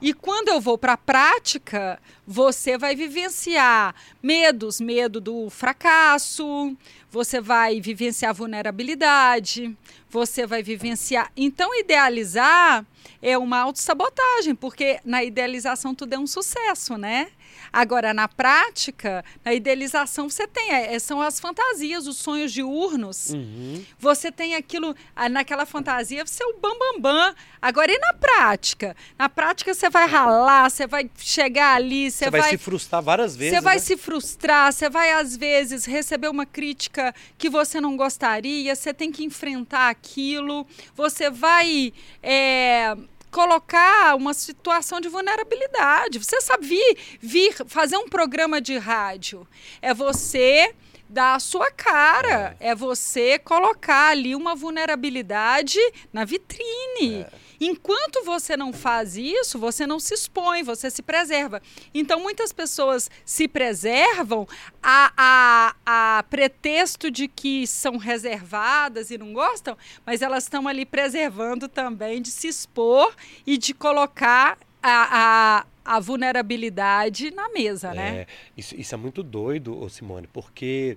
E 0.00 0.14
quando 0.14 0.48
eu 0.48 0.60
vou 0.60 0.78
para 0.78 0.92
a 0.92 0.96
prática, 0.96 2.00
você 2.24 2.78
vai 2.78 2.94
vivenciar 2.94 3.94
medos, 4.22 4.80
medo 4.80 5.20
do 5.20 5.50
fracasso, 5.50 6.76
você 7.10 7.40
vai 7.40 7.80
vivenciar 7.80 8.32
vulnerabilidade, 8.32 9.76
você 10.08 10.46
vai 10.46 10.62
vivenciar. 10.62 11.32
Então, 11.36 11.74
idealizar 11.74 12.86
é 13.20 13.36
uma 13.36 13.58
autossabotagem, 13.60 14.54
porque 14.54 15.00
na 15.04 15.24
idealização 15.24 15.94
tudo 15.94 16.12
é 16.12 16.18
um 16.18 16.26
sucesso, 16.26 16.96
né? 16.96 17.28
Agora, 17.72 18.14
na 18.14 18.28
prática, 18.28 19.24
na 19.44 19.52
idealização 19.54 20.28
você 20.28 20.46
tem, 20.46 20.72
é, 20.72 20.98
são 20.98 21.20
as 21.20 21.38
fantasias, 21.40 22.06
os 22.06 22.16
sonhos 22.16 22.52
diurnos. 22.52 23.30
Uhum. 23.30 23.84
Você 23.98 24.30
tem 24.32 24.54
aquilo, 24.54 24.94
naquela 25.30 25.66
fantasia, 25.66 26.26
você 26.26 26.42
é 26.42 26.46
o 26.46 26.54
bambambam. 26.54 26.78
Bam, 26.78 27.00
bam. 27.00 27.34
Agora, 27.60 27.92
e 27.92 27.98
na 27.98 28.14
prática? 28.14 28.96
Na 29.18 29.28
prática, 29.28 29.74
você 29.74 29.90
vai 29.90 30.06
ralar, 30.06 30.70
você 30.70 30.86
vai 30.86 31.10
chegar 31.16 31.74
ali, 31.76 32.10
você 32.10 32.24
Você 32.24 32.30
vai, 32.30 32.40
vai. 32.40 32.50
se 32.50 32.58
frustrar 32.58 33.02
várias 33.02 33.36
vezes. 33.36 33.54
Você 33.54 33.60
vai 33.60 33.74
né? 33.76 33.80
se 33.80 33.96
frustrar, 33.96 34.72
você 34.72 34.88
vai, 34.88 35.12
às 35.12 35.36
vezes, 35.36 35.84
receber 35.84 36.28
uma 36.28 36.46
crítica 36.46 37.14
que 37.36 37.48
você 37.50 37.80
não 37.80 37.96
gostaria, 37.96 38.74
você 38.74 38.94
tem 38.94 39.10
que 39.10 39.24
enfrentar 39.24 39.88
aquilo, 39.90 40.66
você 40.94 41.30
vai. 41.30 41.92
é, 42.22 42.96
colocar 43.30 44.16
uma 44.16 44.34
situação 44.34 45.00
de 45.00 45.08
vulnerabilidade. 45.08 46.18
Você 46.18 46.40
sabe 46.40 46.66
vir, 46.66 46.96
vir 47.20 47.54
fazer 47.66 47.96
um 47.96 48.08
programa 48.08 48.60
de 48.60 48.76
rádio. 48.78 49.46
É 49.80 49.92
você 49.94 50.74
dar 51.08 51.34
a 51.34 51.40
sua 51.40 51.70
cara, 51.70 52.56
é 52.60 52.74
você 52.74 53.38
colocar 53.38 54.10
ali 54.10 54.34
uma 54.34 54.54
vulnerabilidade 54.54 55.78
na 56.12 56.24
vitrine. 56.24 57.26
Enquanto 57.60 58.24
você 58.24 58.56
não 58.56 58.72
faz 58.72 59.16
isso, 59.16 59.58
você 59.58 59.86
não 59.86 59.98
se 59.98 60.14
expõe, 60.14 60.62
você 60.62 60.90
se 60.90 61.02
preserva. 61.02 61.60
Então, 61.92 62.20
muitas 62.20 62.52
pessoas 62.52 63.10
se 63.24 63.48
preservam 63.48 64.46
a, 64.82 65.12
a, 65.16 66.18
a 66.18 66.22
pretexto 66.24 67.10
de 67.10 67.26
que 67.26 67.66
são 67.66 67.96
reservadas 67.96 69.10
e 69.10 69.18
não 69.18 69.32
gostam, 69.32 69.76
mas 70.06 70.22
elas 70.22 70.44
estão 70.44 70.68
ali 70.68 70.86
preservando 70.86 71.68
também 71.68 72.22
de 72.22 72.30
se 72.30 72.48
expor 72.48 73.14
e 73.46 73.58
de 73.58 73.74
colocar 73.74 74.58
a, 74.82 75.64
a, 75.84 75.96
a 75.96 76.00
vulnerabilidade 76.00 77.30
na 77.32 77.48
mesa, 77.48 77.92
né? 77.92 78.20
É, 78.20 78.26
isso, 78.56 78.76
isso 78.76 78.94
é 78.94 78.98
muito 78.98 79.22
doido, 79.22 79.88
Simone, 79.88 80.28
porque 80.32 80.96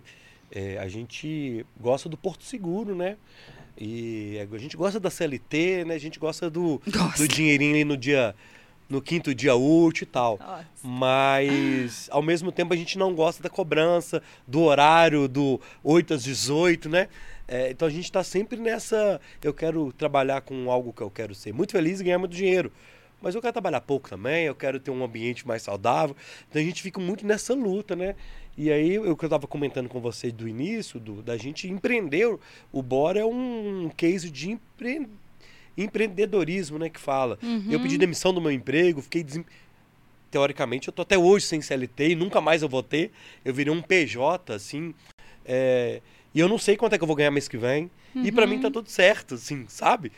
é, 0.52 0.78
a 0.78 0.88
gente 0.88 1.66
gosta 1.80 2.08
do 2.08 2.18
Porto 2.18 2.44
Seguro, 2.44 2.96
né? 2.96 3.18
E 3.84 4.38
a 4.40 4.58
gente 4.60 4.78
gosta 4.78 5.00
da 5.00 5.10
CLT, 5.10 5.86
né? 5.86 5.96
A 5.96 6.00
gente 6.00 6.20
gosta 6.20 6.52
do, 6.52 6.80
Gosta. 6.86 7.18
do 7.18 7.28
dinheirinho 7.28 7.74
ali 7.74 7.84
no 7.84 7.98
dia, 7.98 8.36
no 8.88 9.02
quinto 9.02 9.34
dia 9.34 9.56
útil 9.56 10.04
e 10.04 10.06
tal. 10.06 10.38
Nossa. 10.38 10.66
Mas, 10.84 12.08
ao 12.12 12.22
mesmo 12.22 12.52
tempo, 12.52 12.76
a 12.76 12.78
gente 12.78 13.00
não 13.00 13.16
gosta 13.16 13.42
da 13.42 13.50
cobrança, 13.50 14.22
do 14.48 14.62
horário, 14.62 15.28
do 15.28 15.60
8 15.84 16.14
às 16.14 16.24
18, 16.24 16.90
né? 16.90 17.08
É, 17.48 17.72
então 17.72 17.88
a 17.88 17.92
gente 17.92 18.04
está 18.04 18.24
sempre 18.24 18.60
nessa. 18.60 19.20
Eu 19.42 19.52
quero 19.52 19.92
trabalhar 19.94 20.42
com 20.42 20.70
algo 20.70 20.94
que 20.94 21.02
eu 21.02 21.10
quero 21.10 21.34
ser 21.34 21.52
muito 21.52 21.72
feliz 21.72 22.00
e 22.00 22.04
ganhar 22.04 22.20
muito 22.20 22.36
dinheiro. 22.36 22.72
Mas 23.22 23.36
eu 23.36 23.42
quero 23.42 23.54
trabalhar 23.54 23.82
pouco 23.82 24.10
também, 24.10 24.46
eu 24.46 24.56
quero 24.56 24.80
ter 24.80 24.92
um 24.92 25.04
ambiente 25.04 25.48
mais 25.48 25.62
saudável. 25.62 26.16
Então 26.50 26.62
a 26.62 26.66
gente 26.66 26.82
fica 26.82 27.00
muito 27.00 27.26
nessa 27.26 27.54
luta, 27.54 27.96
né? 27.96 28.16
E 28.58 28.72
aí, 28.72 29.00
o 29.00 29.16
que 29.16 29.24
eu 29.24 29.28
estava 29.28 29.48
comentando 29.48 29.88
com 29.88 30.02
você 30.02 30.32
do 30.32 30.48
início, 30.48 31.00
do, 31.00 31.22
da 31.22 31.38
gente 31.38 31.70
empreender, 31.70 32.38
o 32.72 32.82
Bora 32.82 33.20
é 33.20 33.26
um 33.26 33.90
case 33.96 34.30
de 34.30 34.52
empre... 34.52 35.08
empreendedorismo, 35.78 36.78
né? 36.78 36.90
Que 36.90 37.00
fala. 37.00 37.38
Eu 37.72 37.80
pedi 37.80 37.98
demissão 37.98 38.34
do 38.34 38.42
meu 38.42 38.52
emprego, 38.52 39.02
fiquei 39.02 39.24
desem... 39.24 39.46
Teoricamente, 40.30 40.88
eu 40.88 40.94
tô 40.94 41.02
até 41.02 41.18
hoje 41.18 41.46
sem 41.46 41.62
CLT 41.62 42.12
e 42.12 42.16
nunca 42.16 42.40
mais 42.40 42.62
eu 42.62 42.70
vou 42.70 42.82
ter. 42.82 43.12
Eu 43.44 43.54
virei 43.54 43.74
um 43.74 43.82
PJ, 43.82 44.54
assim. 44.54 44.94
é, 45.46 46.02
E 46.34 46.40
eu 46.40 46.48
não 46.48 46.58
sei 46.58 46.78
quanto 46.78 46.94
é 46.94 46.98
que 46.98 47.04
eu 47.04 47.08
vou 47.08 47.16
ganhar 47.16 47.32
mês 47.32 47.48
que 47.48 47.58
vem. 47.58 47.90
E 48.16 48.32
pra 48.32 48.46
mim 48.48 48.60
tá 48.60 48.70
tudo 48.72 48.90
certo, 48.90 49.36
assim, 49.36 49.66
sabe? 49.68 50.12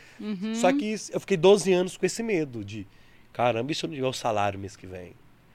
Só 0.54 0.72
que 0.72 0.94
eu 1.12 1.20
fiquei 1.20 1.36
12 1.36 1.72
anos 1.72 1.96
com 1.96 2.04
esse 2.06 2.22
medo 2.22 2.64
de, 2.64 2.86
caramba, 3.32 3.70
e 3.72 3.74
se 3.74 3.84
eu 3.84 3.88
não 3.88 3.94
tiver 3.94 4.06
o 4.08 4.12
salário 4.12 4.58
mês 4.58 4.76
que 4.76 4.86
vem? 4.86 5.12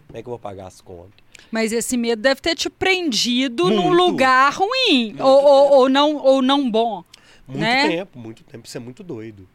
Como 0.08 0.18
é 0.18 0.22
que 0.24 0.28
eu 0.28 0.32
vou 0.32 0.40
pagar 0.40 0.68
as 0.68 0.82
contas? 0.82 1.14
Mas 1.52 1.72
esse 1.72 1.96
medo 1.96 2.22
deve 2.22 2.42
ter 2.42 2.56
te 2.56 2.70
prendido 2.70 3.70
num 3.70 3.90
Muito. 3.90 3.98
lugar 3.98 4.54
ruim 4.54 5.16
ou, 5.20 5.44
ou, 5.44 5.72
ou 5.80 5.90
não, 5.90 6.16
ou 6.18 6.42
não 6.42 6.70
bom. 6.70 7.04
Muito 7.48 7.60
Né? 7.60 7.88
tempo, 7.88 8.20
muito 8.20 8.44
tempo. 8.44 8.68
Isso 8.68 8.78
é 8.78 8.80
muito 8.80 9.04
doido. 9.04 9.48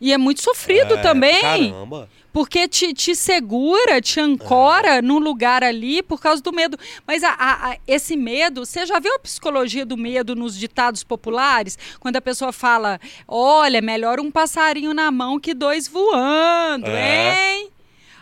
E 0.00 0.12
é 0.12 0.18
muito 0.18 0.42
sofrido 0.42 0.94
É, 0.94 1.02
também. 1.02 1.40
Caramba. 1.72 2.08
Porque 2.32 2.68
te, 2.68 2.92
te 2.92 3.16
segura, 3.16 3.98
te 4.02 4.20
ancora 4.20 5.00
num 5.00 5.18
lugar 5.18 5.64
ali 5.64 6.02
por 6.02 6.20
causa 6.20 6.42
do 6.42 6.52
medo. 6.52 6.78
Mas 7.06 7.24
a- 7.24 7.30
a- 7.32 7.70
a- 7.70 7.76
esse 7.88 8.14
medo, 8.14 8.66
você 8.66 8.84
já 8.84 8.98
viu 9.00 9.14
a 9.14 9.18
psicologia 9.18 9.86
do 9.86 9.96
medo 9.96 10.36
nos 10.36 10.54
ditados 10.58 11.02
populares? 11.02 11.78
Quando 11.98 12.16
a 12.16 12.20
pessoa 12.20 12.52
fala: 12.52 13.00
olha, 13.26 13.80
melhor 13.80 14.20
um 14.20 14.30
passarinho 14.30 14.92
na 14.92 15.10
mão 15.10 15.40
que 15.40 15.54
dois 15.54 15.88
voando, 15.88 16.90
É. 16.90 17.54
hein? 17.54 17.70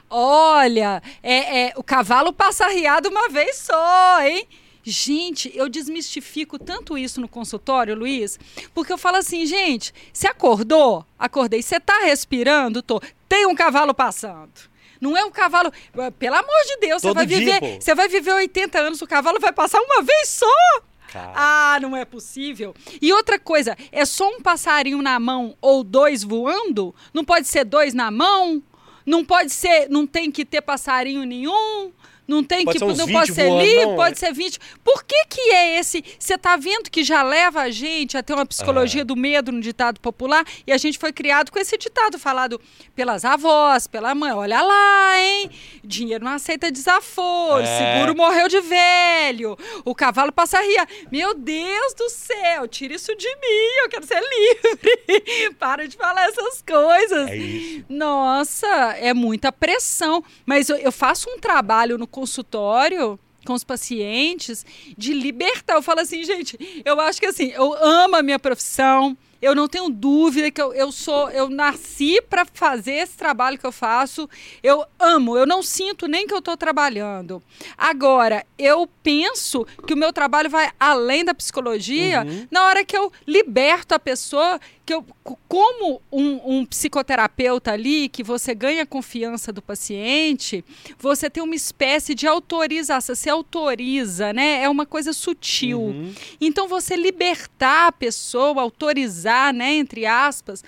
Olha, 0.08 1.02
é, 1.22 1.62
é, 1.68 1.72
o 1.76 1.82
cavalo 1.82 2.32
passa 2.32 2.66
arriado 2.66 3.08
uma 3.08 3.28
vez 3.28 3.56
só, 3.56 4.22
hein? 4.22 4.46
Gente, 4.84 5.50
eu 5.54 5.66
desmistifico 5.68 6.58
tanto 6.58 6.98
isso 6.98 7.18
no 7.18 7.26
consultório, 7.26 7.94
Luiz, 7.94 8.38
porque 8.74 8.92
eu 8.92 8.98
falo 8.98 9.16
assim, 9.16 9.46
gente, 9.46 9.94
você 10.12 10.28
acordou? 10.28 11.06
Acordei. 11.18 11.62
Você 11.62 11.80
tá 11.80 12.00
respirando? 12.04 12.82
Tô. 12.82 13.00
Tem 13.26 13.46
um 13.46 13.54
cavalo 13.54 13.94
passando. 13.94 14.52
Não 15.00 15.16
é 15.16 15.24
um 15.24 15.30
cavalo. 15.30 15.72
Pelo 16.18 16.36
amor 16.36 16.62
de 16.66 16.76
Deus, 16.86 17.02
você 17.02 17.12
vai 17.14 17.26
viver. 17.26 17.80
Você 17.80 17.94
vai 17.94 18.08
viver 18.08 18.32
80 18.32 18.78
anos, 18.78 19.00
o 19.00 19.06
cavalo 19.06 19.40
vai 19.40 19.52
passar 19.52 19.80
uma 19.80 20.02
vez 20.02 20.28
só. 20.28 20.82
Cara. 21.10 21.32
Ah, 21.34 21.78
não 21.80 21.96
é 21.96 22.04
possível. 22.04 22.74
E 23.00 23.12
outra 23.12 23.38
coisa, 23.38 23.76
é 23.92 24.04
só 24.04 24.28
um 24.28 24.40
passarinho 24.40 25.00
na 25.00 25.18
mão 25.20 25.56
ou 25.60 25.84
dois 25.84 26.24
voando? 26.24 26.94
Não 27.12 27.24
pode 27.24 27.46
ser 27.46 27.64
dois 27.64 27.94
na 27.94 28.10
mão? 28.10 28.62
Não 29.06 29.24
pode 29.24 29.52
ser, 29.52 29.88
não 29.88 30.06
tem 30.06 30.30
que 30.30 30.44
ter 30.44 30.60
passarinho 30.60 31.24
nenhum? 31.24 31.92
Não 32.26 32.42
tem 32.42 32.64
Pode 32.64 32.78
que 32.78 32.84
não 32.84 32.94
20 33.06 33.12
pode 33.12 33.32
ser 33.34 33.48
voando, 33.48 33.62
livre, 33.64 33.86
não, 33.86 33.96
pode 33.96 34.12
é. 34.12 34.18
ser 34.18 34.32
20. 34.32 34.58
Por 34.82 35.04
que 35.04 35.26
que 35.28 35.40
é 35.50 35.78
esse? 35.78 36.02
Você 36.18 36.38
tá 36.38 36.56
vendo 36.56 36.90
que 36.90 37.04
já 37.04 37.22
leva 37.22 37.60
a 37.62 37.70
gente 37.70 38.16
a 38.16 38.22
ter 38.22 38.32
uma 38.32 38.46
psicologia 38.46 39.02
É. 39.02 39.04
do 39.04 39.14
medo 39.14 39.52
no 39.52 39.60
ditado 39.60 40.00
popular 40.00 40.44
e 40.66 40.72
a 40.72 40.78
gente 40.78 40.98
foi 40.98 41.12
criado 41.12 41.50
com 41.52 41.58
esse 41.58 41.76
ditado 41.76 42.18
falado 42.18 42.60
pelas 42.94 43.24
avós, 43.24 43.86
pela 43.86 44.14
mãe. 44.14 44.32
Olha 44.32 44.62
lá, 44.62 45.20
hein? 45.20 45.50
Dinheiro 45.82 46.24
não 46.24 46.32
aceita 46.32 46.70
desaforo, 46.72 47.62
É. 47.62 47.94
seguro 47.94 48.16
morreu 48.16 48.48
de 48.48 48.60
velho, 48.60 49.56
o 49.84 49.94
cavalo 49.94 50.32
passa 50.32 50.58
a 50.58 50.62
ria. 50.62 50.86
Meu 51.12 51.34
Deus 51.34 51.94
do 51.94 52.08
céu, 52.08 52.66
tira 52.68 52.94
isso 52.94 53.14
de 53.16 53.28
mim, 53.28 53.82
eu 53.82 53.88
quero 53.90 54.06
ser 54.06 54.20
livre. 54.20 55.54
Para 55.58 55.86
de 55.86 55.96
falar 55.96 56.28
essas 56.28 56.62
coisas. 56.62 57.30
É. 57.30 57.82
Nossa, 57.88 58.66
é 58.98 59.12
muita 59.12 59.52
pressão. 59.52 60.24
Mas 60.46 60.68
eu, 60.68 60.76
eu 60.76 60.92
faço 60.92 61.28
um 61.30 61.38
trabalho 61.38 61.98
no 61.98 62.06
consultório 62.14 63.18
com 63.44 63.54
os 63.54 63.64
pacientes 63.64 64.64
de 64.96 65.12
libertar. 65.12 65.74
Eu 65.74 65.82
falo 65.82 65.98
assim, 65.98 66.22
gente, 66.22 66.56
eu 66.84 67.00
acho 67.00 67.18
que 67.18 67.26
assim, 67.26 67.50
eu 67.50 67.74
amo 67.74 68.14
a 68.14 68.22
minha 68.22 68.38
profissão. 68.38 69.18
Eu 69.40 69.54
não 69.54 69.68
tenho 69.68 69.88
dúvida 69.88 70.50
que 70.50 70.60
eu, 70.60 70.72
eu 70.72 70.90
sou, 70.92 71.30
eu 71.30 71.48
nasci 71.48 72.20
para 72.22 72.44
fazer 72.44 72.92
esse 72.92 73.16
trabalho 73.16 73.58
que 73.58 73.66
eu 73.66 73.72
faço. 73.72 74.28
Eu 74.62 74.84
amo, 74.98 75.36
eu 75.36 75.46
não 75.46 75.62
sinto 75.62 76.06
nem 76.06 76.26
que 76.26 76.34
eu 76.34 76.38
estou 76.38 76.56
trabalhando. 76.56 77.42
Agora, 77.76 78.44
eu 78.58 78.88
penso 79.02 79.66
que 79.86 79.94
o 79.94 79.96
meu 79.96 80.12
trabalho 80.12 80.48
vai 80.48 80.70
além 80.78 81.24
da 81.24 81.34
psicologia 81.34 82.24
Uhum. 82.24 82.46
na 82.50 82.64
hora 82.64 82.84
que 82.84 82.96
eu 82.96 83.12
liberto 83.26 83.94
a 83.94 83.98
pessoa, 83.98 84.60
que 84.84 84.92
eu, 84.92 85.04
como 85.48 86.00
um, 86.12 86.58
um 86.58 86.66
psicoterapeuta 86.66 87.72
ali, 87.72 88.08
que 88.08 88.22
você 88.22 88.54
ganha 88.54 88.82
a 88.82 88.86
confiança 88.86 89.52
do 89.52 89.62
paciente, 89.62 90.64
você 90.98 91.30
tem 91.30 91.42
uma 91.42 91.54
espécie 91.54 92.14
de 92.14 92.26
autorização, 92.26 93.14
você 93.14 93.30
autoriza, 93.30 94.32
né? 94.32 94.62
É 94.62 94.68
uma 94.68 94.84
coisa 94.84 95.12
sutil. 95.12 95.80
Uhum. 95.80 96.14
Então, 96.40 96.68
você 96.68 96.96
libertar 96.96 97.88
a 97.88 97.92
pessoa, 97.92 98.60
autorizar, 98.60 99.33
né, 99.52 99.74
entre 99.74 100.06
aspas, 100.06 100.62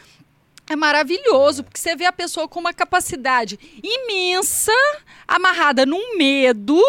é 0.69 0.75
maravilhoso, 0.75 1.63
porque 1.63 1.79
você 1.79 1.95
vê 1.95 2.05
a 2.05 2.13
pessoa 2.13 2.49
com 2.49 2.59
uma 2.59 2.73
capacidade 2.73 3.59
imensa, 3.83 4.73
amarrada 5.27 5.87
num 5.87 6.17
medo, 6.17 6.83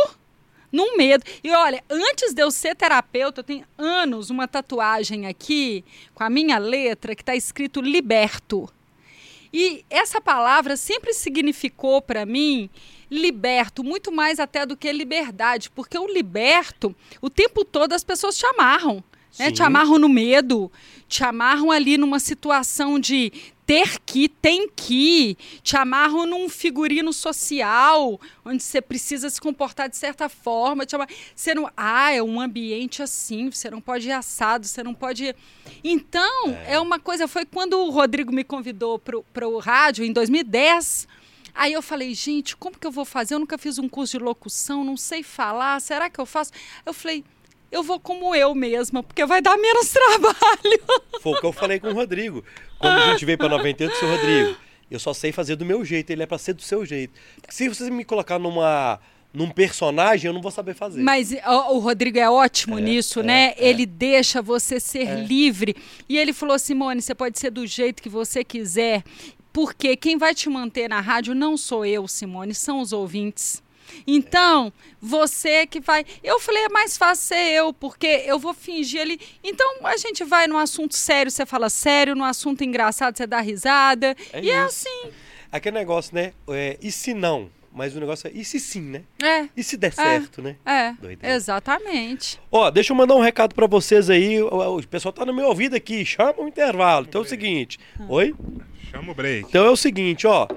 num 0.72 0.98
medo. 0.98 1.24
E 1.44 1.52
olha, 1.52 1.84
antes 1.90 2.34
de 2.34 2.42
eu 2.42 2.50
ser 2.50 2.76
terapeuta, 2.76 3.42
eu 3.42 3.44
tenho 3.44 3.66
anos 3.78 4.30
uma 4.30 4.48
tatuagem 4.48 5.28
aqui 5.28 5.86
com 6.16 6.24
a 6.24 6.30
minha 6.30 6.58
letra 6.58 7.16
que 7.16 7.22
está 7.22 7.36
escrito 7.36 7.80
liberto. 7.80 8.68
E 9.54 9.86
essa 9.90 10.20
palavra 10.20 10.76
sempre 10.76 11.14
significou 11.14 12.02
para 12.02 12.26
mim 12.26 12.70
liberto, 13.10 13.84
muito 13.84 14.12
mais 14.12 14.40
até 14.40 14.66
do 14.66 14.76
que 14.76 14.92
liberdade, 14.92 15.70
porque 15.70 15.98
o 15.98 16.08
liberto, 16.08 16.96
o 17.22 17.30
tempo 17.30 17.64
todo 17.64 17.94
as 17.94 18.04
pessoas 18.04 18.38
te 18.38 18.46
amarram, 18.46 19.04
né? 19.38 19.52
Te 19.52 19.64
amarram 19.64 19.98
no 19.98 20.10
medo, 20.10 20.72
te 21.08 21.24
amarram 21.24 21.72
ali 21.72 21.98
numa 21.98 22.20
situação 22.20 23.00
de 23.00 23.32
ter 23.66 24.00
que, 24.06 24.30
tem 24.30 24.70
que, 24.70 25.38
te 25.62 25.76
amarram 25.76 26.26
num 26.26 26.48
figurino 26.48 27.12
social, 27.12 28.20
onde 28.46 28.64
você 28.64 28.82
precisa 28.82 29.30
se 29.30 29.42
comportar 29.42 29.90
de 29.90 29.98
certa 29.98 30.30
forma, 30.30 30.86
te 30.86 30.96
amarram, 30.96 31.14
você 31.36 31.54
não, 31.54 31.70
ah, 31.76 32.14
é 32.14 32.24
um 32.24 32.40
ambiente 32.40 33.04
assim, 33.04 33.52
você 33.52 33.70
não 33.70 33.82
pode 33.82 34.08
ir 34.08 34.14
assado, 34.14 34.66
você 34.66 34.82
não 34.82 34.94
pode 34.94 35.26
ir. 35.26 35.36
Então, 35.84 36.58
é, 36.66 36.80
uma 36.80 36.98
coisa, 36.98 37.28
foi 37.28 37.46
quando 37.46 37.74
o 37.74 37.90
Rodrigo 37.90 38.32
me 38.32 38.44
convidou 38.44 38.98
para 38.98 39.48
o 39.48 39.60
rádio 39.60 40.06
em 40.06 40.14
2010, 40.14 41.08
Aí 41.58 41.74
eu 41.74 41.82
falei, 41.82 42.14
gente, 42.14 42.56
como 42.56 42.78
que 42.78 42.86
eu 42.86 42.92
vou 42.92 43.04
fazer? 43.04 43.34
Eu 43.34 43.40
nunca 43.40 43.58
fiz 43.58 43.80
um 43.80 43.90
curso 43.90 44.20
de 44.20 44.24
locução, 44.24 44.84
não 44.84 44.96
sei 44.96 45.24
falar, 45.24 45.82
será 45.82 46.08
que 46.08 46.20
eu 46.20 46.26
faço? 46.26 46.52
Eu 46.86 46.94
falei, 46.94 47.26
eu 47.72 47.84
vou 47.84 48.00
como 48.00 48.34
eu 48.36 48.54
mesma, 48.56 49.04
porque 49.04 49.26
vai 49.26 49.42
dar 49.42 49.58
menos 49.58 49.90
trabalho. 49.92 50.80
Foi 51.22 51.34
o 51.34 51.40
que 51.40 51.46
eu 51.46 51.54
falei 51.54 51.80
com 51.80 51.88
o 51.90 51.94
Rodrigo. 51.94 52.44
Quando 52.80 52.98
a 52.98 53.12
gente 53.12 53.26
veio 53.26 53.38
para 53.38 53.50
98, 53.50 53.96
seu 53.98 54.10
Rodrigo, 54.10 54.58
eu 54.90 55.00
só 55.00 55.14
sei 55.14 55.32
fazer 55.32 55.56
do 55.56 55.66
meu 55.66 55.84
jeito, 55.84 56.10
ele 56.12 56.24
é 56.24 56.26
para 56.26 56.38
ser 56.38 56.54
do 56.54 56.62
seu 56.62 56.86
jeito. 56.86 57.14
Porque 57.42 57.54
se 57.54 57.68
você 57.68 57.90
me 57.90 58.04
colocar 58.06 58.40
numa 58.40 59.00
num 59.34 59.52
personagem, 59.52 60.28
eu 60.30 60.34
não 60.34 60.42
vou 60.42 60.50
saber 60.50 60.74
fazer. 60.74 61.02
Mas 61.02 61.36
ó, 61.46 61.74
o 61.76 61.80
Rodrigo 61.80 62.18
é 62.18 62.30
ótimo 62.30 62.80
É, 62.80 62.82
nisso, 62.82 63.20
é, 63.20 63.24
né? 63.24 63.54
é. 63.58 63.70
Ele 63.70 63.86
deixa 63.86 64.42
você 64.42 64.80
ser 64.80 65.26
livre. 65.28 65.76
E 66.10 66.18
ele 66.18 66.34
falou, 66.34 66.58
Simone, 66.58 67.02
você 67.02 67.14
pode 67.14 67.38
ser 67.38 67.52
do 67.52 67.68
jeito 67.68 68.02
que 68.02 68.10
você 68.10 68.44
quiser, 68.44 69.04
porque 69.54 69.96
quem 69.96 70.18
vai 70.18 70.34
te 70.34 70.50
manter 70.50 70.88
na 70.88 71.02
rádio 71.02 71.36
não 71.36 71.56
sou 71.58 71.86
eu, 71.86 72.08
Simone, 72.08 72.56
são 72.56 72.80
os 72.80 72.94
ouvintes. 72.94 73.62
Então, 74.06 74.72
você 75.02 75.66
que 75.68 75.80
vai. 75.80 76.06
Eu 76.24 76.40
falei, 76.40 76.64
é 76.66 76.70
mais 76.70 76.98
fácil 76.98 77.26
ser 77.28 77.52
eu, 77.54 77.74
porque 77.74 78.08
eu 78.26 78.40
vou 78.40 78.54
fingir 78.54 79.02
ali. 79.02 79.20
Então, 79.44 79.78
a 79.84 79.98
gente 79.98 80.24
vai 80.24 80.48
no 80.48 80.58
assunto 80.58 80.96
sério, 80.96 81.32
você 81.32 81.46
fala 81.46 81.70
sério, 81.70 82.16
no 82.16 82.24
assunto 82.24 82.64
engraçado, 82.64 83.18
você 83.18 83.28
dá 83.28 83.40
risada. 83.40 84.16
É 84.34 84.42
e 84.42 84.50
é 84.52 84.66
isso. 84.66 84.88
assim. 84.88 85.12
Aquele 85.52 85.78
negócio, 85.78 86.14
né? 86.14 86.34
É, 86.50 86.78
e 86.82 86.92
se 86.92 87.14
não? 87.14 87.50
Mas 87.72 87.96
o 87.96 88.00
negócio 88.00 88.28
é, 88.28 88.32
e 88.34 88.44
se 88.44 88.60
sim, 88.60 88.82
né? 88.82 89.04
É, 89.22 89.48
E 89.56 89.64
se 89.64 89.78
der 89.78 89.94
certo, 89.94 90.42
né? 90.42 90.56
é. 90.66 90.94
Doideira. 91.00 91.36
Exatamente. 91.36 92.40
Ó, 92.52 92.72
deixa 92.72 92.92
eu 92.92 92.98
mandar 92.98 93.14
um 93.16 93.22
recado 93.22 93.54
pra 93.54 93.68
vocês 93.68 94.10
aí. 94.10 94.42
O, 94.42 94.78
o 94.78 94.88
pessoal 94.88 95.14
tá 95.14 95.24
no 95.24 95.34
meu 95.34 95.46
ouvido 95.46 95.76
aqui, 95.76 96.04
chama 96.04 96.34
o 96.40 96.48
intervalo. 96.48 97.06
Então 97.08 97.22
é 97.22 97.24
o 97.24 97.28
seguinte. 97.28 97.78
Oi? 98.10 98.34
Chama 98.90 99.12
o 99.12 99.16
break. 99.16 99.48
Então 99.48 99.64
é 99.66 99.70
o 99.70 99.76
seguinte, 99.78 100.26
ó. 100.26 100.48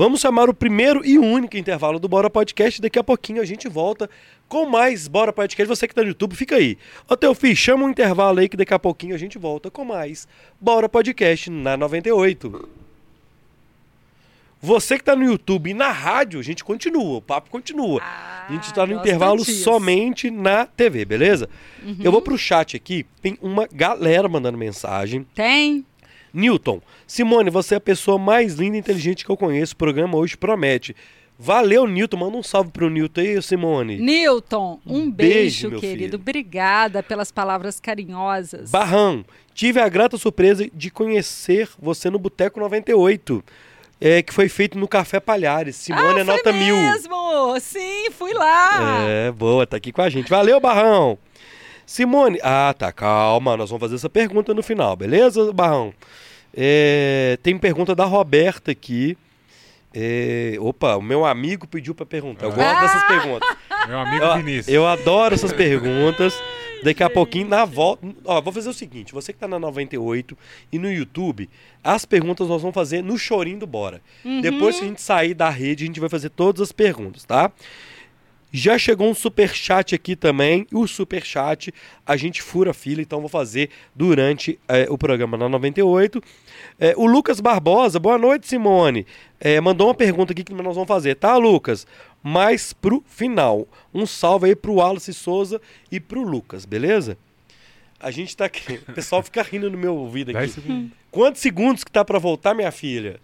Vamos 0.00 0.22
chamar 0.22 0.48
o 0.48 0.54
primeiro 0.54 1.04
e 1.04 1.18
único 1.18 1.58
intervalo 1.58 1.98
do 1.98 2.08
Bora 2.08 2.30
Podcast. 2.30 2.80
Daqui 2.80 2.98
a 2.98 3.04
pouquinho 3.04 3.42
a 3.42 3.44
gente 3.44 3.68
volta 3.68 4.08
com 4.48 4.64
mais 4.64 5.06
Bora 5.06 5.30
Podcast. 5.30 5.68
Você 5.68 5.86
que 5.86 5.94
tá 5.94 6.00
no 6.00 6.08
YouTube, 6.08 6.34
fica 6.34 6.56
aí. 6.56 6.78
Ô, 7.06 7.14
teu 7.14 7.34
filho, 7.34 7.54
chama 7.54 7.84
um 7.84 7.90
intervalo 7.90 8.40
aí 8.40 8.48
que 8.48 8.56
daqui 8.56 8.72
a 8.72 8.78
pouquinho 8.78 9.14
a 9.14 9.18
gente 9.18 9.36
volta 9.36 9.70
com 9.70 9.84
mais 9.84 10.26
Bora 10.58 10.88
Podcast 10.88 11.50
na 11.50 11.76
98. 11.76 12.66
Você 14.62 14.96
que 14.96 15.04
tá 15.04 15.14
no 15.14 15.22
YouTube 15.22 15.68
e 15.68 15.74
na 15.74 15.92
rádio, 15.92 16.40
a 16.40 16.42
gente 16.42 16.64
continua, 16.64 17.18
o 17.18 17.22
papo 17.22 17.50
continua. 17.50 18.00
Ah, 18.02 18.46
a 18.48 18.52
gente 18.54 18.72
tá 18.72 18.86
no 18.86 18.94
gosto 18.94 19.06
intervalo 19.06 19.44
somente 19.44 20.30
na 20.30 20.64
TV, 20.64 21.04
beleza? 21.04 21.46
Uhum. 21.82 21.98
Eu 22.02 22.10
vou 22.10 22.22
pro 22.22 22.38
chat 22.38 22.74
aqui, 22.74 23.04
tem 23.20 23.36
uma 23.42 23.68
galera 23.70 24.30
mandando 24.30 24.56
mensagem. 24.56 25.26
Tem? 25.34 25.84
Newton, 26.32 26.80
Simone, 27.06 27.50
você 27.50 27.74
é 27.74 27.78
a 27.78 27.80
pessoa 27.80 28.18
mais 28.18 28.54
linda 28.54 28.76
e 28.76 28.80
inteligente 28.80 29.24
que 29.24 29.30
eu 29.30 29.36
conheço. 29.36 29.74
O 29.74 29.76
programa 29.76 30.16
hoje 30.16 30.36
promete. 30.36 30.94
Valeu, 31.42 31.86
Newton. 31.86 32.18
Manda 32.18 32.36
um 32.36 32.42
salve 32.42 32.70
pro 32.70 32.90
Newton 32.90 33.20
aí, 33.22 33.42
Simone. 33.42 33.96
Newton, 33.96 34.78
um 34.86 35.10
beijo, 35.10 35.70
beijo, 35.70 35.80
querido. 35.80 36.04
filho. 36.04 36.14
Obrigada 36.16 37.02
pelas 37.02 37.32
palavras 37.32 37.80
carinhosas. 37.80 38.70
Barrão, 38.70 39.24
tive 39.54 39.80
a 39.80 39.88
grata 39.88 40.18
surpresa 40.18 40.68
de 40.72 40.90
conhecer 40.90 41.66
você 41.78 42.10
no 42.10 42.18
Boteco 42.18 42.60
98, 42.60 43.42
é, 43.98 44.22
que 44.22 44.34
foi 44.34 44.50
feito 44.50 44.78
no 44.78 44.86
Café 44.86 45.18
Palhares. 45.18 45.76
Simone 45.76 46.18
é 46.18 46.22
ah, 46.22 46.24
foi 46.24 46.24
nota 46.24 46.52
mil. 46.52 46.76
mesmo! 46.76 47.58
Sim, 47.58 48.10
fui 48.10 48.34
lá. 48.34 49.02
É, 49.08 49.32
boa, 49.32 49.66
tá 49.66 49.78
aqui 49.78 49.92
com 49.92 50.02
a 50.02 50.10
gente. 50.10 50.28
Valeu, 50.28 50.60
Barrão. 50.60 51.18
Simone, 51.94 52.38
ah, 52.40 52.72
tá, 52.72 52.92
calma, 52.92 53.56
nós 53.56 53.68
vamos 53.68 53.80
fazer 53.80 53.96
essa 53.96 54.08
pergunta 54.08 54.54
no 54.54 54.62
final, 54.62 54.94
beleza, 54.94 55.52
Barrão? 55.52 55.92
É, 56.56 57.36
tem 57.42 57.58
pergunta 57.58 57.96
da 57.96 58.04
Roberta 58.04 58.70
aqui. 58.70 59.18
É, 59.92 60.54
opa, 60.60 60.94
o 60.94 61.02
meu 61.02 61.24
amigo 61.26 61.66
pediu 61.66 61.92
pra 61.92 62.06
perguntar. 62.06 62.46
Eu 62.46 62.52
Ah. 62.52 62.54
gosto 62.54 62.80
dessas 62.82 63.02
perguntas. 63.08 63.56
Meu 63.88 63.98
amigo 63.98 64.24
Eu, 64.24 64.36
Vinícius. 64.36 64.68
eu 64.68 64.86
adoro 64.86 65.34
essas 65.34 65.52
perguntas. 65.52 66.32
Daqui 66.84 67.02
a 67.02 67.10
pouquinho, 67.10 67.48
na 67.48 67.64
volta. 67.64 68.06
Ó, 68.24 68.40
vou 68.40 68.52
fazer 68.52 68.68
o 68.68 68.72
seguinte: 68.72 69.12
você 69.12 69.32
que 69.32 69.38
tá 69.40 69.48
na 69.48 69.58
98 69.58 70.38
e 70.72 70.78
no 70.78 70.90
YouTube, 70.90 71.50
as 71.82 72.04
perguntas 72.04 72.46
nós 72.48 72.62
vamos 72.62 72.74
fazer 72.74 73.02
no 73.02 73.18
chorinho 73.18 73.58
do 73.58 73.66
Bora. 73.66 74.00
Depois 74.40 74.78
que 74.78 74.84
a 74.84 74.88
gente 74.88 75.02
sair 75.02 75.34
da 75.34 75.50
rede, 75.50 75.82
a 75.82 75.86
gente 75.88 75.98
vai 76.00 76.08
fazer 76.08 76.30
todas 76.30 76.62
as 76.62 76.70
perguntas, 76.72 77.24
tá? 77.24 77.50
Já 78.52 78.76
chegou 78.76 79.08
um 79.08 79.14
super 79.14 79.54
chat 79.54 79.94
aqui 79.94 80.16
também. 80.16 80.66
O 80.72 80.86
super 80.86 81.24
chat 81.24 81.72
a 82.04 82.16
gente 82.16 82.42
fura 82.42 82.72
a 82.72 82.74
fila, 82.74 83.00
então 83.00 83.20
vou 83.20 83.28
fazer 83.28 83.70
durante 83.94 84.58
eh, 84.66 84.86
o 84.90 84.98
programa 84.98 85.36
na 85.36 85.48
98. 85.48 86.20
Eh, 86.80 86.94
o 86.96 87.06
Lucas 87.06 87.40
Barbosa, 87.40 88.00
boa 88.00 88.18
noite, 88.18 88.48
Simone. 88.48 89.06
Eh, 89.40 89.60
mandou 89.60 89.86
uma 89.86 89.94
pergunta 89.94 90.32
aqui 90.32 90.42
que 90.42 90.52
nós 90.52 90.74
vamos 90.74 90.88
fazer, 90.88 91.14
tá, 91.14 91.36
Lucas? 91.36 91.86
Mas 92.22 92.72
pro 92.72 93.04
final. 93.06 93.68
Um 93.94 94.04
salve 94.04 94.46
aí 94.46 94.56
pro 94.56 94.74
Wallace 94.74 95.14
Souza 95.14 95.60
e 95.90 96.00
pro 96.00 96.22
Lucas, 96.22 96.64
beleza? 96.64 97.16
A 98.00 98.10
gente 98.10 98.36
tá 98.36 98.46
aqui. 98.46 98.80
O 98.88 98.92
pessoal 98.92 99.22
fica 99.22 99.42
rindo 99.42 99.70
no 99.70 99.78
meu 99.78 99.94
ouvido 99.94 100.32
10 100.32 100.50
aqui. 100.50 100.60
segundos. 100.60 100.90
Quantos 101.10 101.40
segundos 101.40 101.84
que 101.84 101.90
tá 101.92 102.04
pra 102.04 102.18
voltar, 102.18 102.52
minha 102.54 102.72
filha? 102.72 103.20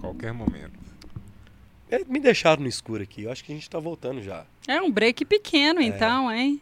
Qualquer 0.00 0.32
momento. 0.32 0.81
Eh, 1.92 2.02
Me 2.08 2.18
deixaram 2.18 2.62
no 2.62 2.68
escuro 2.68 3.02
aqui. 3.02 3.24
Eu 3.24 3.30
acho 3.30 3.44
que 3.44 3.52
a 3.52 3.54
gente 3.54 3.68
tá 3.68 3.78
voltando 3.78 4.22
já. 4.22 4.44
É 4.66 4.80
um 4.80 4.90
break 4.90 5.24
pequeno, 5.26 5.80
então, 5.80 6.32
hein? 6.32 6.60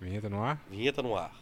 Vinheta 0.00 0.28
no 0.28 0.42
ar? 0.42 0.60
Vinheta 0.70 1.02
no 1.02 1.16
ar. 1.16 1.32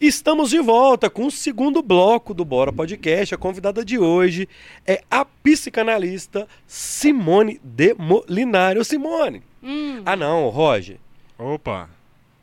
Estamos 0.00 0.50
de 0.50 0.60
volta 0.60 1.08
com 1.08 1.26
o 1.26 1.30
segundo 1.30 1.80
bloco 1.80 2.34
do 2.34 2.44
Bora 2.44 2.72
Podcast. 2.72 3.34
A 3.34 3.38
convidada 3.38 3.84
de 3.84 3.96
hoje 3.98 4.48
é 4.86 5.02
a 5.10 5.24
psicanalista 5.24 6.48
Simone 6.66 7.60
de 7.62 7.94
Molinari. 7.94 8.78
Ô, 8.78 8.84
Simone! 8.84 9.42
Hum. 9.62 10.02
Ah, 10.04 10.16
não, 10.16 10.48
Roger. 10.48 10.98
Opa, 11.38 11.88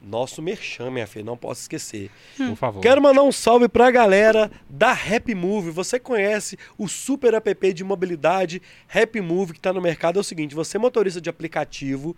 Nosso 0.03 0.41
merchan, 0.41 0.89
minha 0.89 1.05
filha, 1.05 1.23
não 1.23 1.37
posso 1.37 1.61
esquecer. 1.61 2.09
por 2.35 2.55
favor. 2.55 2.81
Quero 2.81 2.99
mandar 2.99 3.21
um 3.21 3.31
salve 3.31 3.69
pra 3.69 3.91
galera 3.91 4.51
da 4.67 4.91
Rap 4.93 5.33
Move. 5.35 5.69
Você 5.69 5.99
conhece 5.99 6.57
o 6.75 6.87
super 6.87 7.35
app 7.35 7.71
de 7.71 7.83
mobilidade 7.83 8.61
Rap 8.87 9.21
Move 9.21 9.53
que 9.53 9.59
está 9.59 9.71
no 9.71 9.79
mercado? 9.79 10.17
É 10.17 10.19
o 10.19 10.23
seguinte, 10.23 10.55
você 10.55 10.77
é 10.77 10.79
motorista 10.79 11.21
de 11.21 11.29
aplicativo, 11.29 12.15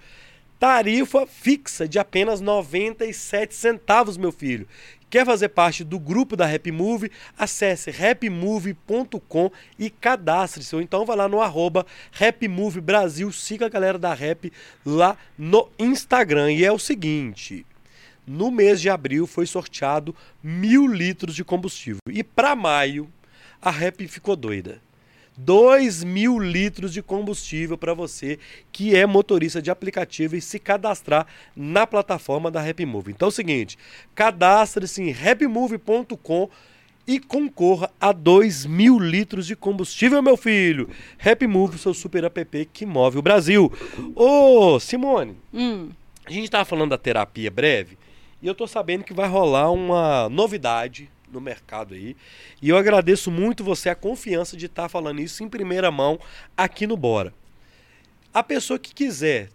tarifa 0.58 1.28
fixa 1.28 1.86
de 1.86 2.00
apenas 2.00 2.40
97 2.40 3.54
centavos, 3.54 4.16
meu 4.16 4.32
filho. 4.32 4.66
Quer 5.10 5.26
fazer 5.26 5.50
parte 5.50 5.84
do 5.84 6.00
grupo 6.00 6.38
da 6.38 6.46
Rap 6.46 6.72
Move? 6.72 7.12
Acesse 7.38 7.92
rapmove.com 7.92 9.52
e 9.78 9.90
cadastre-se. 9.90 10.74
Ou 10.74 10.82
então 10.82 11.06
vai 11.06 11.18
lá 11.18 11.28
no 11.28 11.42
arroba 11.42 11.86
Rap 12.14 12.48
Move 12.48 12.80
Brasil, 12.80 13.30
siga 13.32 13.66
a 13.66 13.70
galera 13.70 14.00
da 14.00 14.14
Rap 14.14 14.52
lá 14.86 15.18
no 15.38 15.70
Instagram. 15.78 16.54
E 16.54 16.64
é 16.64 16.72
o 16.72 16.80
seguinte... 16.80 17.66
no 18.26 18.50
mês 18.52 18.80
de 18.82 18.90
abril 18.90 19.28
foi 19.28 19.46
sorteado 19.46 20.16
mil 20.42 20.88
litros 20.88 21.36
de 21.36 21.44
combustível. 21.44 22.00
E 22.10 22.24
para 22.24 22.56
maio, 22.56 23.10
a 23.62 23.70
Rep 23.70 24.08
ficou 24.08 24.36
doida. 24.36 24.82
2 25.36 26.04
mil 26.04 26.38
litros 26.38 26.94
de 26.94 27.02
combustível 27.02 27.78
para 27.78 27.94
você 27.94 28.38
que 28.72 28.96
é 28.96 29.06
motorista 29.06 29.62
de 29.62 29.72
aplicativo 29.72 30.36
e 30.36 30.42
se 30.42 30.60
cadastrar 30.60 31.26
na 31.56 31.88
plataforma 31.88 32.52
da 32.52 32.62
Rapmove. 32.62 33.12
Então 33.12 33.28
é 33.28 33.30
o 33.30 33.32
seguinte, 33.32 33.78
cadastre-se 34.14 35.02
em 35.02 35.12
rapmove.com 35.12 36.50
e 37.06 37.20
concorra 37.20 37.92
a 38.00 38.12
2 38.12 38.66
mil 38.66 38.98
litros 38.98 39.46
de 39.46 39.56
combustível, 39.56 40.22
meu 40.22 40.38
filho. 40.38 40.88
Rapmove, 41.18 41.78
seu 41.78 41.94
super 41.94 42.24
app 42.24 42.70
que 42.72 42.86
move 42.86 43.18
o 43.18 43.22
Brasil. 43.22 43.72
Ô, 44.16 44.80
Simone, 44.80 45.36
Hum, 45.54 45.90
a 46.26 46.32
gente 46.32 46.46
estava 46.46 46.64
falando 46.64 46.92
da 46.92 46.98
terapia 46.98 47.52
breve 47.52 47.98
e 48.44 48.48
eu 48.48 48.54
tô 48.54 48.68
sabendo 48.68 49.06
que 49.06 49.14
vai 49.14 49.28
rolar 49.30 49.72
uma 49.72 50.28
novidade 50.28 51.10
no 51.32 51.40
mercado 51.40 51.94
aí. 51.94 52.14
E 52.62 52.68
eu 52.68 52.76
agradeço 52.76 53.32
muito 53.32 53.64
você 53.64 53.90
a 53.90 53.96
confiança 53.96 54.58
de 54.58 54.66
estar 54.66 54.90
falando 54.90 55.22
isso 55.22 55.42
em 55.46 55.48
primeira 55.48 55.90
mão 55.90 56.20
aqui 56.56 56.86
no 56.86 56.98
Bora. 56.98 57.34
A 58.34 58.44
pessoa 58.44 58.78
que 58.78 58.94
quiser 58.94 59.50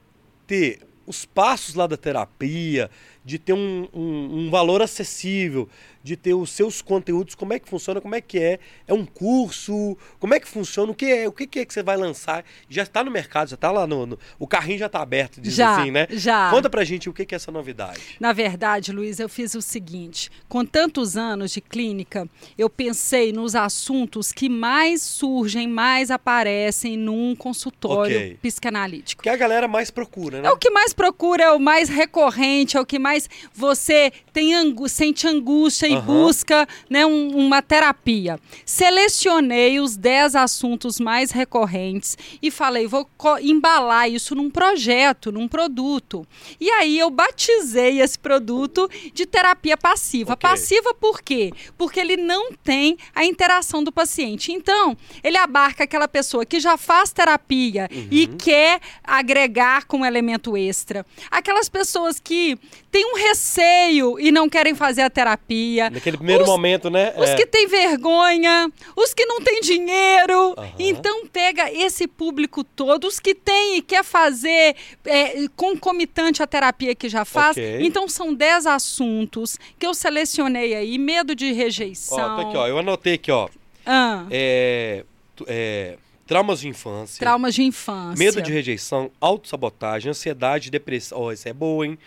ter 0.46 0.80
os 1.06 1.26
passos 1.26 1.74
lá 1.74 1.86
da 1.86 1.98
terapia, 1.98 2.90
de 3.28 3.38
ter 3.38 3.52
um, 3.52 3.86
um- 3.92 4.38
um 4.46 4.50
valor 4.50 4.80
acessível, 4.80 5.68
de 6.02 6.16
ter 6.16 6.32
os 6.32 6.48
seus 6.50 6.80
conteúdos, 6.80 7.34
como 7.34 7.52
é 7.52 7.58
que 7.58 7.68
funciona, 7.68 8.00
como 8.00 8.14
é 8.14 8.20
que 8.22 8.38
é, 8.38 8.58
é 8.86 8.94
um 8.94 9.04
curso, 9.04 9.98
como 10.18 10.32
é 10.32 10.40
que 10.40 10.48
funciona, 10.48 10.90
o 10.90 10.94
que 10.94 11.04
é, 11.04 11.28
o 11.28 11.32
que 11.32 11.58
é 11.58 11.64
que 11.66 11.74
você 11.74 11.82
vai 11.82 11.98
lançar, 11.98 12.42
já 12.70 12.82
está 12.84 13.04
no 13.04 13.10
mercado, 13.10 13.48
já 13.50 13.54
está 13.56 13.70
lá 13.70 13.86
no, 13.86 14.06
no- 14.06 14.18
o 14.38 14.46
carrinho 14.46 14.78
já 14.78 14.86
está 14.86 15.02
aberto, 15.02 15.40
diz 15.42 15.52
Já, 15.54 15.76
assim, 15.78 15.90
né? 15.90 16.06
já. 16.10 16.50
Conta 16.50 16.70
pra 16.70 16.82
gente 16.84 17.10
o 17.10 17.12
que 17.12 17.22
é 17.22 17.36
essa 17.36 17.52
novidade. 17.52 18.00
Na 18.18 18.32
verdade, 18.32 18.92
Luiz, 18.92 19.20
eu 19.20 19.28
fiz 19.28 19.54
o 19.54 19.60
seguinte: 19.60 20.30
com 20.48 20.64
tantos 20.64 21.14
anos 21.16 21.50
de 21.50 21.60
clínica, 21.60 22.26
eu 22.56 22.70
pensei 22.70 23.30
nos 23.30 23.54
assuntos 23.54 24.32
que 24.32 24.48
mais 24.48 25.02
surgem, 25.02 25.68
mais 25.68 26.10
aparecem 26.10 26.96
num 26.96 27.36
consultório 27.36 28.16
Ok. 28.16 28.38
psicanalítico. 28.40 29.22
Que 29.22 29.28
a 29.28 29.36
galera 29.36 29.68
mais 29.68 29.90
procura, 29.90 30.40
né? 30.40 30.48
É 30.48 30.50
o 30.52 30.56
que 30.56 30.70
mais 30.70 30.94
procura, 30.94 31.42
é 31.44 31.52
o 31.52 31.58
mais 31.60 31.90
recorrente, 31.90 32.76
é 32.76 32.80
o 32.80 32.86
que 32.86 32.98
mais 32.98 33.17
você 33.54 34.12
tem 34.32 34.54
angu 34.54 34.88
sente 34.88 35.26
angústia 35.26 35.86
e 35.86 35.94
Aham. 35.94 36.04
busca 36.04 36.68
né, 36.90 37.06
um- 37.06 37.36
uma 37.36 37.62
terapia. 37.62 38.38
Selecionei 38.64 39.80
os 39.80 39.96
10 39.96 40.34
assuntos 40.34 40.98
mais 40.98 41.30
recorrentes 41.30 42.16
e 42.42 42.50
falei, 42.50 42.86
vou 42.86 43.08
embalar 43.40 44.10
isso 44.10 44.34
num 44.34 44.50
projeto, 44.50 45.30
num 45.30 45.46
produto. 45.46 46.26
E 46.60 46.70
aí 46.70 46.98
eu 46.98 47.10
batizei 47.10 48.00
esse 48.00 48.18
produto 48.18 48.88
de 49.12 49.26
terapia 49.26 49.76
passiva. 49.76 50.32
Ok. 50.32 50.48
Passiva 50.48 50.94
por 50.94 51.22
quê? 51.22 51.52
Porque 51.76 52.00
ele 52.00 52.16
não 52.16 52.52
tem 52.52 52.96
a 53.14 53.24
interação 53.24 53.82
do 53.84 53.92
paciente. 53.92 54.52
Então, 54.52 54.96
ele 55.22 55.36
abarca 55.36 55.84
aquela 55.84 56.08
pessoa 56.08 56.44
que 56.44 56.58
já 56.58 56.76
faz 56.76 57.12
terapia 57.12 57.88
e 58.10 58.26
quer 58.26 58.80
agregar 59.04 59.84
como 59.86 60.04
elemento 60.04 60.56
extra. 60.56 61.04
Aquelas 61.30 61.68
pessoas 61.68 62.18
que 62.18 62.58
têm 62.98 63.12
um 63.12 63.16
receio 63.16 64.18
e 64.18 64.32
não 64.32 64.48
querem 64.48 64.74
fazer 64.74 65.02
a 65.02 65.10
terapia. 65.10 65.88
Naquele 65.90 66.16
primeiro 66.16 66.42
Os- 66.42 66.48
momento, 66.48 66.90
né? 66.90 67.12
Os 67.16 67.28
é. 67.30 67.36
que 67.36 67.46
têm 67.46 67.66
vergonha, 67.68 68.70
os 68.96 69.14
que 69.14 69.24
não 69.24 69.40
têm 69.40 69.60
dinheiro. 69.60 70.54
Aham. 70.58 70.72
Então 70.78 71.26
pega 71.26 71.70
esse 71.72 72.06
público 72.08 72.64
todo, 72.64 73.06
os 73.06 73.20
que 73.20 73.34
têm 73.34 73.76
e 73.76 73.82
quer 73.82 74.02
fazer 74.04 74.74
é, 75.04 75.46
concomitante 75.54 76.42
à 76.42 76.46
terapia 76.46 76.94
que 76.94 77.08
já 77.08 77.24
faz. 77.24 77.56
Ok. 77.56 77.78
Então 77.82 78.08
são 78.08 78.34
10 78.34 78.66
assuntos 78.66 79.58
que 79.78 79.86
eu 79.86 79.94
selecionei 79.94 80.74
aí, 80.74 80.98
medo 80.98 81.34
de 81.34 81.50
Ó, 81.52 81.54
rejeição. 81.54 82.16
tá 82.16 82.40
aqui, 82.48 82.56
ó. 82.56 82.66
Eu 82.66 82.78
anotei 82.78 83.14
aqui, 83.14 83.30
ó. 83.30 83.48
Ah, 83.86 84.26
É, 84.30 85.04
é, 85.46 85.96
traumas 86.26 86.60
de 86.60 86.68
infância. 86.68 87.18
traumas 87.18 87.54
de 87.54 87.62
infância. 87.62 88.18
Medo 88.22 88.42
de 88.42 88.52
rejeição, 88.52 89.10
autossabotagem, 89.20 90.10
ansiedade, 90.10 90.70
depressão. 90.70 91.18
Ó, 91.18 91.32
isso 91.32 91.48
é 91.48 91.52
boa, 91.52 91.86
hein? 91.86 91.98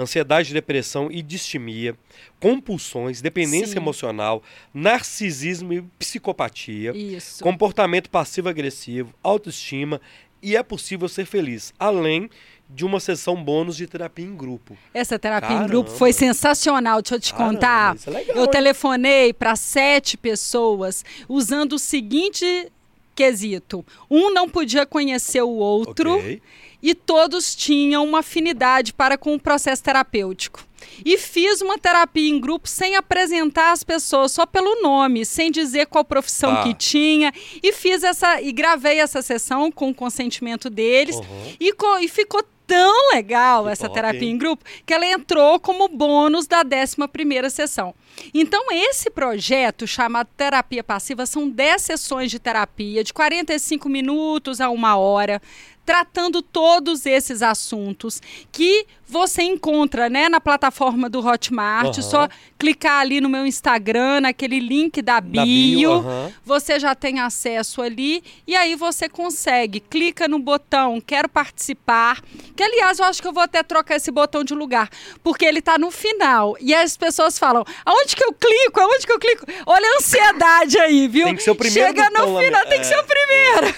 Ansiedade, 0.00 0.54
depressão 0.54 1.10
e 1.10 1.20
distimia, 1.20 1.94
compulsões, 2.40 3.20
dependência 3.20 3.74
Sim. 3.74 3.76
emocional, 3.76 4.42
narcisismo 4.72 5.72
e 5.72 5.82
psicopatia, 5.98 6.96
Isso. 6.96 7.44
comportamento 7.44 8.08
passivo-agressivo, 8.08 9.12
autoestima 9.22 10.00
e 10.42 10.56
é 10.56 10.62
possível 10.62 11.06
ser 11.08 11.26
feliz, 11.26 11.74
além 11.78 12.30
de 12.68 12.84
uma 12.84 13.00
sessão 13.00 13.42
bônus 13.42 13.76
de 13.76 13.86
terapia 13.86 14.24
em 14.24 14.34
grupo. 14.34 14.76
Essa 14.94 15.18
terapia 15.18 15.48
Caramba. 15.48 15.66
em 15.66 15.68
grupo 15.68 15.90
foi 15.90 16.12
sensacional, 16.12 17.02
deixa 17.02 17.16
eu 17.16 17.20
te 17.20 17.32
Caramba, 17.34 17.52
contar. 17.54 17.96
é 18.06 18.10
legal, 18.10 18.36
eu 18.36 18.44
hein? 18.44 18.50
telefonei 18.50 19.32
para 19.32 19.56
sete 19.56 20.16
pessoas 20.16 21.04
usando 21.28 21.74
o 21.74 21.78
seguinte 21.78 22.70
quesito: 23.14 23.84
um 24.10 24.32
não 24.32 24.48
podia 24.48 24.86
conhecer 24.86 25.42
o 25.42 25.50
outro 25.50 26.14
Ok? 26.14 26.40
E 26.82 26.94
todos 26.94 27.54
tinham 27.54 28.04
uma 28.04 28.20
afinidade 28.20 28.92
para 28.92 29.18
com 29.18 29.34
o 29.34 29.40
processo 29.40 29.82
terapêutico. 29.82 30.64
E 31.04 31.18
fiz 31.18 31.60
uma 31.60 31.78
terapia 31.78 32.28
em 32.30 32.40
grupo 32.40 32.68
sem 32.68 32.96
apresentar 32.96 33.72
as 33.72 33.84
pessoas, 33.84 34.32
só 34.32 34.46
pelo 34.46 34.80
nome, 34.82 35.24
sem 35.24 35.50
dizer 35.50 35.86
qual 35.86 36.04
profissão 36.04 36.54
Tá. 36.54 36.62
que 36.62 36.74
tinha. 36.74 37.32
E 37.62 37.72
fiz 37.72 38.02
essa 38.02 38.40
e 38.40 38.50
gravei 38.52 38.98
essa 38.98 39.20
sessão 39.22 39.70
com 39.70 39.90
o 39.90 39.94
consentimento 39.94 40.70
deles. 40.70 41.16
Uhum. 41.16 41.54
E, 41.60 41.72
e 42.00 42.08
ficou 42.08 42.42
tão 42.70 43.12
legal 43.12 43.64
Que 43.64 43.70
essa 43.70 43.88
top, 43.88 43.94
terapia 43.94 44.22
hein? 44.22 44.30
em 44.30 44.38
grupo 44.38 44.64
que 44.86 44.94
ela 44.94 45.04
entrou 45.04 45.58
como 45.58 45.88
bônus 45.88 46.46
da 46.46 46.62
11 46.62 47.08
primeira 47.12 47.50
sessão. 47.50 47.92
Então, 48.32 48.66
esse 48.70 49.10
projeto 49.10 49.88
chamado 49.88 50.28
Terapia 50.36 50.84
Passiva 50.84 51.26
são 51.26 51.48
10 51.48 51.82
sessões 51.82 52.30
de 52.30 52.38
terapia 52.38 53.02
de 53.02 53.12
45 53.12 53.88
minutos 53.88 54.60
a 54.60 54.70
uma 54.70 54.96
hora, 54.96 55.42
tratando 55.84 56.42
todos 56.42 57.06
esses 57.06 57.42
assuntos 57.42 58.20
que 58.52 58.86
você 59.10 59.42
encontra 59.42 60.08
né, 60.08 60.28
na 60.28 60.40
plataforma 60.40 61.08
do 61.10 61.24
Hotmart. 61.24 61.98
Aham. 61.98 62.02
Só 62.02 62.28
clicar 62.58 63.00
ali 63.00 63.20
no 63.20 63.28
meu 63.28 63.44
Instagram, 63.46 64.20
naquele 64.20 64.60
link 64.60 65.02
da 65.02 65.20
bio. 65.20 65.42
Bio, 65.44 65.92
aham. 65.92 66.32
Você 66.44 66.78
já 66.78 66.94
tem 66.94 67.18
acesso 67.20 67.82
ali 67.82 68.22
e 68.46 68.54
aí 68.56 68.74
você 68.76 69.08
consegue. 69.08 69.80
Clica 69.80 70.28
no 70.28 70.38
botão 70.38 71.00
Quero 71.00 71.28
participar. 71.28 72.22
Que, 72.56 72.62
aliás, 72.62 72.98
eu 72.98 73.04
acho 73.04 73.20
que 73.20 73.26
eu 73.28 73.32
vou 73.32 73.42
até 73.42 73.62
trocar 73.62 73.96
esse 73.96 74.10
botão 74.10 74.44
de 74.44 74.54
lugar, 74.54 74.88
porque 75.22 75.44
ele 75.44 75.60
tá 75.60 75.76
no 75.78 75.90
final. 75.90 76.56
E 76.60 76.72
as 76.74 76.96
pessoas 76.96 77.38
falam: 77.38 77.64
aonde 77.84 78.14
que 78.14 78.22
eu 78.24 78.32
clico? 78.32 78.80
Aonde 78.80 79.06
que 79.06 79.12
eu 79.12 79.18
clico? 79.18 79.44
Olha 79.66 79.86
a 79.86 79.96
ansiedade 79.98 80.78
aí, 80.78 81.08
viu? 81.08 81.26
Tem 81.26 81.36
que 81.36 81.42
ser 81.42 81.50
o 81.50 81.54
primeiro 81.56 81.88
Chega 81.88 82.08
no 82.10 82.38
final, 82.38 82.62
né? 82.64 82.64
tem 82.68 82.80
que 82.80 82.86
É. 82.86 82.88
ser 82.88 82.98
o 82.98 83.04
primeiro. 83.04 83.74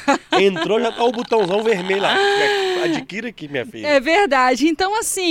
Entrou, 0.57 0.81
já 0.81 0.93
tá 0.93 1.05
o 1.05 1.13
botãozão 1.13 1.63
vermelho 1.63 2.03
lá. 2.03 2.15
Adquira 2.85 3.29
aqui, 3.29 3.49
minha 3.49 3.65
filha. 3.65 3.87
É 3.87 4.01
verdade. 4.01 4.67
Então, 4.67 4.99
assim, 4.99 5.22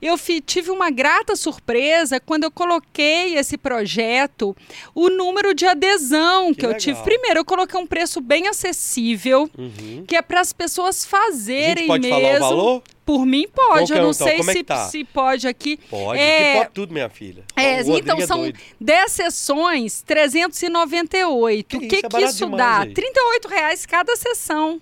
eu 0.00 0.16
fi- 0.18 0.40
tive 0.40 0.70
uma 0.70 0.90
grata 0.90 1.34
surpresa 1.36 2.18
quando 2.20 2.44
eu 2.44 2.50
coloquei 2.50 3.36
esse 3.36 3.56
projeto, 3.56 4.56
o 4.94 5.08
número 5.08 5.54
de 5.54 5.66
adesão 5.66 6.52
que, 6.54 6.60
Que 6.60 6.66
eu 6.66 6.70
legal. 6.70 6.80
tive. 6.80 7.02
Primeiro, 7.02 7.40
eu 7.40 7.44
coloquei 7.44 7.78
um 7.80 7.86
preço 7.86 8.20
bem 8.20 8.48
acessível, 8.48 9.48
Uhum. 9.56 10.04
que 10.06 10.16
é 10.16 10.22
para 10.22 10.40
as 10.40 10.52
pessoas 10.52 11.04
A 11.04 11.08
fazerem 11.08 11.78
gente 11.84 11.86
pode 11.86 12.08
mesmo. 12.08 12.20
falar 12.20 12.36
o 12.36 12.40
valor? 12.40 12.82
Por 13.04 13.26
mim, 13.26 13.46
pode. 13.52 13.86
que 13.86 13.92
Eu 13.92 13.96
é, 13.96 14.00
não 14.02 14.10
então? 14.10 14.26
sei 14.26 14.36
Como 14.36 14.50
é 14.50 14.52
se, 14.52 14.58
que 14.60 14.64
tá? 14.64 14.88
se 14.88 15.04
pode 15.04 15.48
aqui. 15.48 15.78
Pode, 15.90 16.20
É, 16.20 16.58
pode 16.58 16.70
tudo, 16.70 16.92
minha 16.92 17.08
filha. 17.08 17.42
É, 17.56 17.80
então 17.80 18.18
é 18.18 18.26
são 18.26 18.38
doido. 18.38 18.58
10 18.80 19.10
sessões, 19.10 20.02
398. 20.02 21.66
Que 21.68 21.76
o 21.76 21.80
que, 21.80 21.86
isso, 21.86 21.96
é 21.96 22.02
que 22.02 22.08
barato 22.08 22.32
isso 22.34 22.46
dá? 22.50 22.80
aí. 22.82 22.92
38 22.94 23.48
reais 23.48 23.84
cada 23.86 24.14
sessão. 24.14 24.80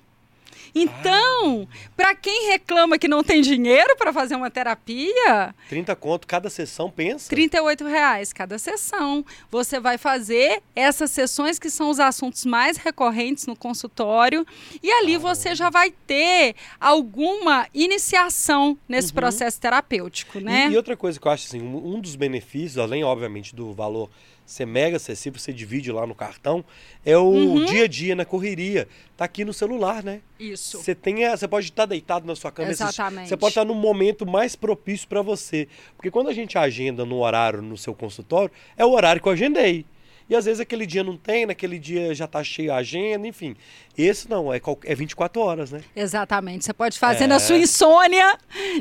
Então, 0.74 1.68
para 1.96 2.14
quem 2.14 2.50
reclama 2.50 2.98
que 2.98 3.08
não 3.08 3.22
tem 3.22 3.40
dinheiro 3.42 3.96
para 3.96 4.12
fazer 4.12 4.34
uma 4.36 4.50
terapia, 4.50 5.54
30 5.68 5.94
conto 5.96 6.26
cada 6.26 6.48
sessão, 6.50 6.90
pensa. 6.90 7.28
38 7.30 7.84
reais 7.86 8.32
cada 8.32 8.58
sessão. 8.58 9.24
Você 9.50 9.80
vai 9.80 9.98
fazer 9.98 10.62
essas 10.74 11.10
sessões 11.10 11.58
que 11.58 11.70
são 11.70 11.90
os 11.90 11.98
assuntos 12.00 12.44
mais 12.44 12.76
recorrentes 12.76 13.46
no 13.46 13.56
consultório 13.56 14.46
e 14.82 14.90
ali 14.90 15.16
você 15.16 15.54
já 15.54 15.70
vai 15.70 15.90
ter 16.06 16.54
alguma 16.80 17.66
iniciação 17.74 18.78
nesse 18.88 19.08
Uhum. 19.08 19.14
processo 19.14 19.60
terapêutico, 19.60 20.38
E- 20.38 20.42
né? 20.42 20.68
E, 20.70 20.76
outra 20.76 20.96
coisa 20.96 21.18
que 21.20 21.26
eu 21.26 21.32
acho 21.32 21.46
assim, 21.46 21.60
um 21.60 22.00
dos 22.00 22.16
benefícios, 22.16 22.78
além, 22.78 23.02
obviamente, 23.04 23.54
do 23.54 23.72
valor 23.72 24.10
ser 24.50 24.66
mega 24.66 24.96
acessível, 24.96 25.38
você 25.38 25.52
divide 25.52 25.92
lá 25.92 26.06
no 26.06 26.14
cartão, 26.14 26.64
é 27.04 27.16
o 27.18 27.24
Uhum. 27.24 27.64
dia 27.66 27.84
a 27.84 27.86
dia 27.86 28.14
na 28.16 28.24
correria. 28.24 28.88
Tá 29.16 29.26
aqui 29.26 29.44
no 29.44 29.52
celular, 29.52 30.02
né? 30.02 30.20
Isso. 30.40 30.78
Você 30.78 30.94
tem, 30.94 31.24
a- 31.26 31.36
você 31.36 31.46
pode 31.46 31.66
estar 31.66 31.84
deitado 31.84 32.26
na 32.26 32.34
sua 32.34 32.50
cama. 32.50 32.70
Exatamente. 32.70 33.28
você 33.28 33.36
pode 33.36 33.50
estar 33.50 33.64
no 33.64 33.74
momento 33.74 34.26
mais 34.26 34.56
propício 34.56 35.06
para 35.06 35.20
você, 35.20 35.68
porque 35.96 36.10
quando 36.10 36.28
a 36.28 36.32
gente 36.32 36.56
agenda 36.56 37.04
no 37.04 37.18
horário 37.22 37.60
no 37.60 37.76
seu 37.76 37.94
consultório, 37.94 38.50
é 38.76 38.84
o 38.86 38.90
horário 38.90 39.20
que 39.20 39.28
eu 39.28 39.32
agendei. 39.32 39.84
E 40.30 40.36
às 40.36 40.44
vezes 40.44 40.60
aquele 40.60 40.84
dia 40.84 41.02
não 41.02 41.16
tem, 41.16 41.46
naquele 41.46 41.78
dia 41.78 42.14
já 42.14 42.26
tá 42.26 42.44
cheio 42.44 42.70
a 42.72 42.76
agenda, 42.76 43.26
enfim. 43.26 43.56
Esse 43.96 44.28
não, 44.28 44.52
é, 44.52 44.60
qual- 44.60 44.78
é 44.84 44.94
24 44.94 45.40
horas, 45.40 45.70
né? 45.70 45.80
Exatamente. 45.96 46.64
Você 46.66 46.72
pode 46.74 46.98
fazer 46.98 47.24
É. 47.24 47.26
na 47.26 47.38
sua 47.38 47.56
insônia 47.56 48.36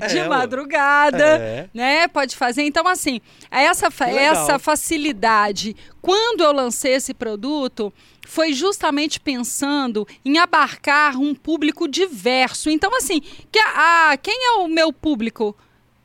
de 0.10 0.18
É, 0.20 0.28
madrugada, 0.28 1.24
É. 1.26 1.70
né? 1.74 2.08
Pode 2.10 2.36
fazer. 2.36 2.64
Então, 2.64 2.86
assim, 2.88 3.22
essa, 3.50 3.90
Que 3.90 4.04
legal. 4.04 4.20
essa 4.34 4.60
facilidade. 4.60 5.76
Quando 6.02 6.44
eu 6.44 6.52
lancei 6.52 6.94
esse 6.94 7.14
produto, 7.14 7.94
foi 8.28 8.52
justamente 8.52 9.20
pensando 9.20 10.06
em 10.26 10.38
abarcar 10.38 11.16
um 11.18 11.34
público 11.34 11.88
diverso. 11.88 12.70
Então, 12.70 12.96
assim, 12.98 13.22
que, 13.52 13.60
ah, 13.60 14.18
quem 14.22 14.36
é 14.48 14.52
o 14.60 14.68
meu 14.68 14.92
público? 14.92 15.56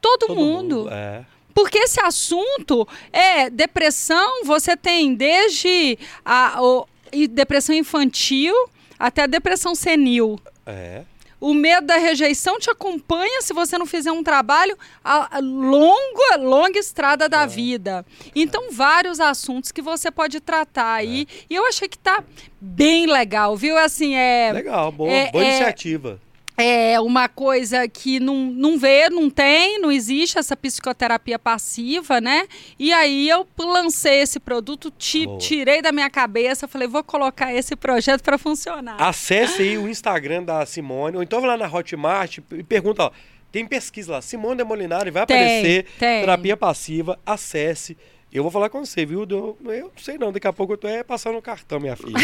Todo, 0.00 0.26
Todo 0.28 0.36
mundo. 0.36 0.88
É. 0.90 1.24
Porque 1.54 1.78
esse 1.78 2.00
assunto 2.00 2.86
é 3.12 3.48
depressão, 3.50 4.44
você 4.44 4.76
tem 4.76 5.14
desde 5.14 5.98
a 6.24 6.62
o- 6.62 6.86
depressão 7.30 7.74
infantil 7.74 8.54
até 8.98 9.22
a 9.22 9.26
depressão 9.26 9.74
senil. 9.74 10.38
É. 10.66 11.02
O 11.40 11.52
medo 11.54 11.88
da 11.88 11.96
rejeição 11.96 12.56
te 12.60 12.70
acompanha 12.70 13.42
se 13.42 13.52
você 13.52 13.76
não 13.76 13.84
fizer 13.84 14.12
um 14.12 14.22
trabalho 14.22 14.78
a, 15.02 15.38
a 15.38 15.40
longa, 15.40 16.36
longa 16.38 16.78
estrada 16.78 17.28
da 17.28 17.44
vida. 17.46 18.06
Então, 18.32 18.70
vários 18.70 19.18
assuntos 19.18 19.72
que 19.72 19.82
você 19.82 20.08
pode 20.08 20.38
tratar 20.38 20.92
aí. 20.94 21.26
E 21.50 21.54
eu 21.56 21.66
achei 21.66 21.88
que 21.88 21.98
tá 21.98 22.22
bem 22.60 23.06
legal, 23.06 23.56
viu? 23.56 23.76
Assim, 23.76 24.14
é. 24.14 24.52
Legal, 24.54 24.92
boa, 24.92 25.10
é- 25.10 25.32
boa 25.32 25.44
é- 25.44 25.48
iniciativa. 25.48 26.20
É 26.64 27.00
uma 27.00 27.28
coisa 27.28 27.88
que 27.88 28.20
não, 28.20 28.36
não 28.36 28.78
vê, 28.78 29.10
não 29.10 29.28
tem, 29.28 29.80
não 29.80 29.90
existe 29.90 30.38
essa 30.38 30.56
psicoterapia 30.56 31.36
passiva, 31.38 32.20
né? 32.20 32.46
E 32.78 32.92
aí 32.92 33.28
eu 33.28 33.44
lancei 33.58 34.20
esse 34.20 34.38
produto, 34.38 34.88
ti- 34.96 35.26
tirei 35.38 35.82
da 35.82 35.90
minha 35.90 36.08
cabeça, 36.08 36.68
falei, 36.68 36.86
vou 36.86 37.02
colocar 37.02 37.52
esse 37.52 37.74
projeto 37.74 38.22
para 38.22 38.38
funcionar. 38.38 38.94
Acesse 39.02 39.62
aí 39.62 39.76
o 39.76 39.88
Instagram 39.88 40.44
da 40.44 40.64
Simone, 40.64 41.16
ou 41.16 41.22
então 41.22 41.40
vai 41.40 41.50
lá 41.50 41.56
na 41.56 41.72
Hotmart 41.74 42.38
e 42.52 42.62
pergunta, 42.62 43.04
ó, 43.06 43.10
tem 43.50 43.66
pesquisa 43.66 44.12
lá, 44.12 44.22
Simone 44.22 44.58
de 44.58 44.64
Molinari, 44.64 45.10
vai 45.10 45.26
Tem, 45.26 45.36
aparecer, 45.36 45.86
tem. 45.98 46.20
terapia 46.20 46.56
passiva, 46.56 47.18
acesse. 47.26 47.98
Eu 48.32 48.42
vou 48.42 48.50
falar 48.50 48.70
com 48.70 48.82
você, 48.82 49.04
viu? 49.04 49.26
Eu, 49.28 49.58
eu 49.62 49.80
não 49.84 49.90
sei 49.98 50.16
não, 50.16 50.32
daqui 50.32 50.46
a 50.46 50.52
pouco 50.52 50.72
eu 50.72 50.78
tô 50.78 50.88
é, 50.88 51.02
passando 51.02 51.36
o 51.36 51.42
cartão, 51.42 51.78
minha 51.78 51.94
filha. 51.94 52.16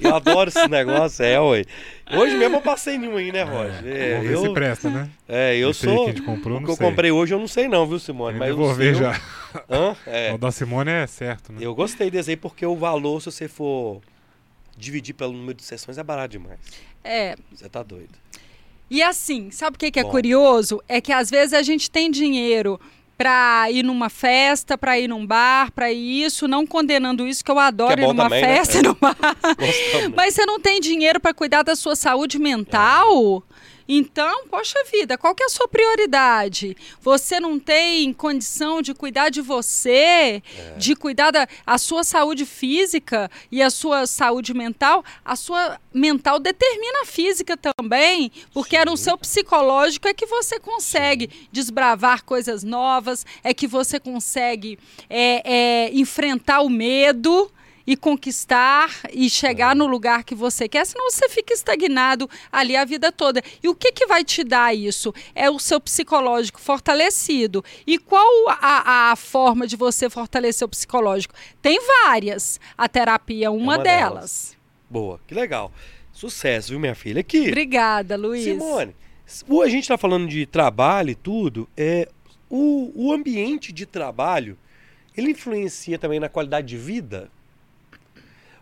eu 0.00 0.12
adoro 0.12 0.48
esse 0.50 0.66
negócio, 0.68 1.24
é, 1.24 1.40
ué. 1.40 1.64
Hoje 2.12 2.36
mesmo 2.36 2.56
eu 2.56 2.60
passei 2.60 2.98
nenhum 2.98 3.16
aí, 3.16 3.30
né, 3.30 3.44
Roger? 3.44 3.86
É, 3.86 4.20
ver 4.20 4.32
eu, 4.34 4.40
se 4.42 4.52
presta, 4.52 4.90
né? 4.90 5.08
é, 5.28 5.56
eu 5.56 5.70
Esse 5.70 5.84
sou... 5.84 6.12
que 6.12 6.20
comprou, 6.22 6.56
o 6.56 6.60
não 6.60 6.66
que 6.66 6.72
eu 6.72 6.76
sei. 6.76 6.86
comprei 6.88 7.10
hoje 7.12 7.34
eu 7.34 7.38
não 7.38 7.46
sei 7.46 7.68
não, 7.68 7.86
viu, 7.86 8.00
Simone? 8.00 8.34
Eu 8.34 8.38
Mas 8.40 8.48
devolver 8.48 8.96
seu- 8.96 9.04
já. 9.04 9.20
Hã? 9.70 9.96
É. 10.06 10.32
O 10.32 10.38
da 10.38 10.50
Simone 10.50 10.90
é 10.90 11.06
certo, 11.06 11.52
né? 11.52 11.58
Eu 11.60 11.72
gostei 11.72 12.10
desse 12.10 12.30
aí 12.30 12.36
porque 12.36 12.66
o 12.66 12.74
valor, 12.74 13.20
se 13.20 13.26
você 13.30 13.46
for 13.46 14.00
dividir 14.76 15.14
pelo 15.14 15.32
número 15.32 15.54
de 15.54 15.62
sessões, 15.62 15.96
é 15.98 16.02
barato 16.02 16.30
demais. 16.30 16.58
É, 17.04 17.36
Você 17.52 17.68
tá 17.68 17.82
doido. 17.84 18.18
E 18.90 19.02
assim, 19.02 19.50
sabe 19.52 19.76
o 19.76 19.78
que, 19.78 19.90
que 19.92 20.00
é 20.00 20.02
Bom. 20.02 20.10
curioso? 20.10 20.82
É 20.88 21.00
que 21.00 21.12
às 21.12 21.30
vezes 21.30 21.54
a 21.54 21.62
gente 21.62 21.88
tem 21.90 22.10
dinheiro 22.10 22.80
para 23.16 23.70
ir 23.70 23.82
numa 23.84 24.08
festa, 24.10 24.76
para 24.76 24.98
ir 24.98 25.08
num 25.08 25.24
bar, 25.26 25.70
para 25.72 25.92
ir 25.92 26.24
isso, 26.24 26.48
não 26.48 26.66
condenando 26.66 27.26
isso, 27.26 27.44
que 27.44 27.50
eu 27.50 27.58
adoro 27.58 27.94
Que 27.94 28.00
é 28.00 28.04
ir 28.04 28.08
numa 28.08 28.24
também, 28.24 28.42
né? 28.42 28.56
festa, 28.56 28.78
É. 28.78 28.82
num 28.82 28.94
bar. 29.00 29.16
Mas 30.16 30.34
você 30.34 30.44
não 30.46 30.58
tem 30.60 30.80
dinheiro 30.80 31.20
para 31.20 31.32
cuidar 31.34 31.62
da 31.62 31.76
sua 31.76 31.94
saúde 31.96 32.38
mental? 32.38 33.42
Então, 33.88 34.46
poxa 34.48 34.78
vida, 34.90 35.18
qual 35.18 35.34
que 35.34 35.42
é 35.42 35.46
a 35.46 35.50
sua 35.50 35.68
prioridade? 35.68 36.76
Você 37.02 37.38
não 37.38 37.58
tem 37.58 38.12
condição 38.14 38.80
de 38.80 38.94
cuidar 38.94 39.28
de 39.28 39.42
você, 39.42 40.42
de 40.78 40.96
cuidar 40.96 41.30
da 41.30 41.46
a 41.66 41.76
sua 41.76 42.02
saúde 42.02 42.46
física 42.46 43.30
e 43.52 43.62
a 43.62 43.68
sua 43.68 44.06
saúde 44.06 44.54
mental? 44.54 45.04
A 45.22 45.36
sua 45.36 45.78
mental 45.92 46.40
determina 46.40 47.02
a 47.02 47.06
física 47.06 47.56
também, 47.56 48.32
porque 48.52 48.76
é 48.76 48.84
no 48.84 48.96
seu 48.96 49.18
psicológico 49.18 50.08
é 50.08 50.14
que 50.14 50.26
você 50.26 50.58
consegue 50.58 51.48
desbravar 51.52 52.24
coisas 52.24 52.64
novas, 52.64 53.26
é 53.42 53.52
que 53.52 53.66
você 53.66 54.00
consegue 54.00 54.78
é, 55.10 55.42
é, 55.44 55.90
enfrentar 55.92 56.60
o 56.60 56.70
medo 56.70 57.50
e 57.86 57.96
conquistar 57.96 58.90
e 59.12 59.28
chegar 59.28 59.76
no 59.76 59.86
lugar 59.86 60.24
que 60.24 60.34
você 60.34 60.68
quer, 60.68 60.86
senão 60.86 61.10
você 61.10 61.28
fica 61.28 61.52
estagnado 61.52 62.28
ali 62.50 62.76
a 62.76 62.84
vida 62.84 63.12
toda. 63.12 63.42
E 63.62 63.68
o 63.68 63.74
que, 63.74 63.92
que 63.92 64.06
vai 64.06 64.24
te 64.24 64.42
dar 64.42 64.74
isso? 64.74 65.12
É 65.34 65.50
o 65.50 65.58
seu 65.58 65.80
psicológico 65.80 66.60
fortalecido. 66.60 67.64
E 67.86 67.98
qual 67.98 68.48
a, 68.48 69.12
a 69.12 69.16
forma 69.16 69.66
de 69.66 69.76
você 69.76 70.08
fortalecer 70.08 70.64
o 70.66 70.68
psicológico? 70.68 71.34
Tem 71.60 71.78
várias. 72.04 72.58
A 72.76 72.88
terapia 72.88 73.46
é 73.46 73.50
uma, 73.50 73.74
uma 73.74 73.78
delas. 73.78 74.12
delas. 74.12 74.56
Boa, 74.88 75.20
que 75.26 75.34
legal. 75.34 75.72
Sucesso, 76.12 76.70
viu, 76.70 76.80
minha 76.80 76.94
filha? 76.94 77.20
Aqui, 77.20 77.48
Obrigada, 77.48 78.16
Luiz. 78.16 78.44
Simone, 78.44 78.94
a 79.64 79.68
gente 79.68 79.88
tá 79.88 79.98
falando 79.98 80.28
de 80.28 80.46
trabalho 80.46 81.10
e 81.10 81.14
tudo, 81.14 81.68
é, 81.76 82.08
o, 82.48 82.92
o 82.94 83.12
ambiente 83.12 83.72
de 83.72 83.84
trabalho, 83.84 84.56
ele 85.16 85.32
influencia 85.32 85.98
também 85.98 86.20
na 86.20 86.28
qualidade 86.28 86.68
de 86.68 86.76
vida? 86.76 87.30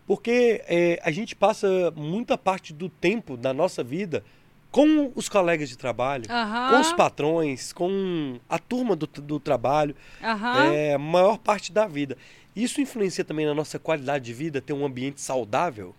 Porque 0.06 0.62
é, 0.66 1.00
a 1.02 1.10
gente 1.10 1.34
passa 1.34 1.92
muita 1.94 2.36
parte 2.36 2.72
do 2.72 2.88
tempo 2.88 3.36
da 3.36 3.52
nossa 3.52 3.82
vida 3.82 4.24
com 4.70 5.12
os 5.14 5.28
colegas 5.28 5.68
de 5.68 5.76
trabalho, 5.76 6.24
Aham, 6.30 6.70
com 6.70 6.80
os 6.80 6.92
patrões, 6.94 7.72
com 7.72 8.40
a 8.48 8.58
turma 8.58 8.96
do, 8.96 9.06
do 9.06 9.38
trabalho, 9.38 9.94
aham. 10.22 10.72
é, 10.72 10.94
a 10.94 10.98
maior 10.98 11.38
parte 11.38 11.70
da 11.70 11.86
vida. 11.86 12.16
Isso 12.56 12.80
influencia 12.80 13.24
também 13.24 13.44
na 13.46 13.54
nossa 13.54 13.78
qualidade 13.78 14.24
de 14.24 14.32
vida, 14.32 14.60
ter 14.60 14.72
um 14.72 14.84
ambiente 14.84 15.20
saudável? 15.20 15.94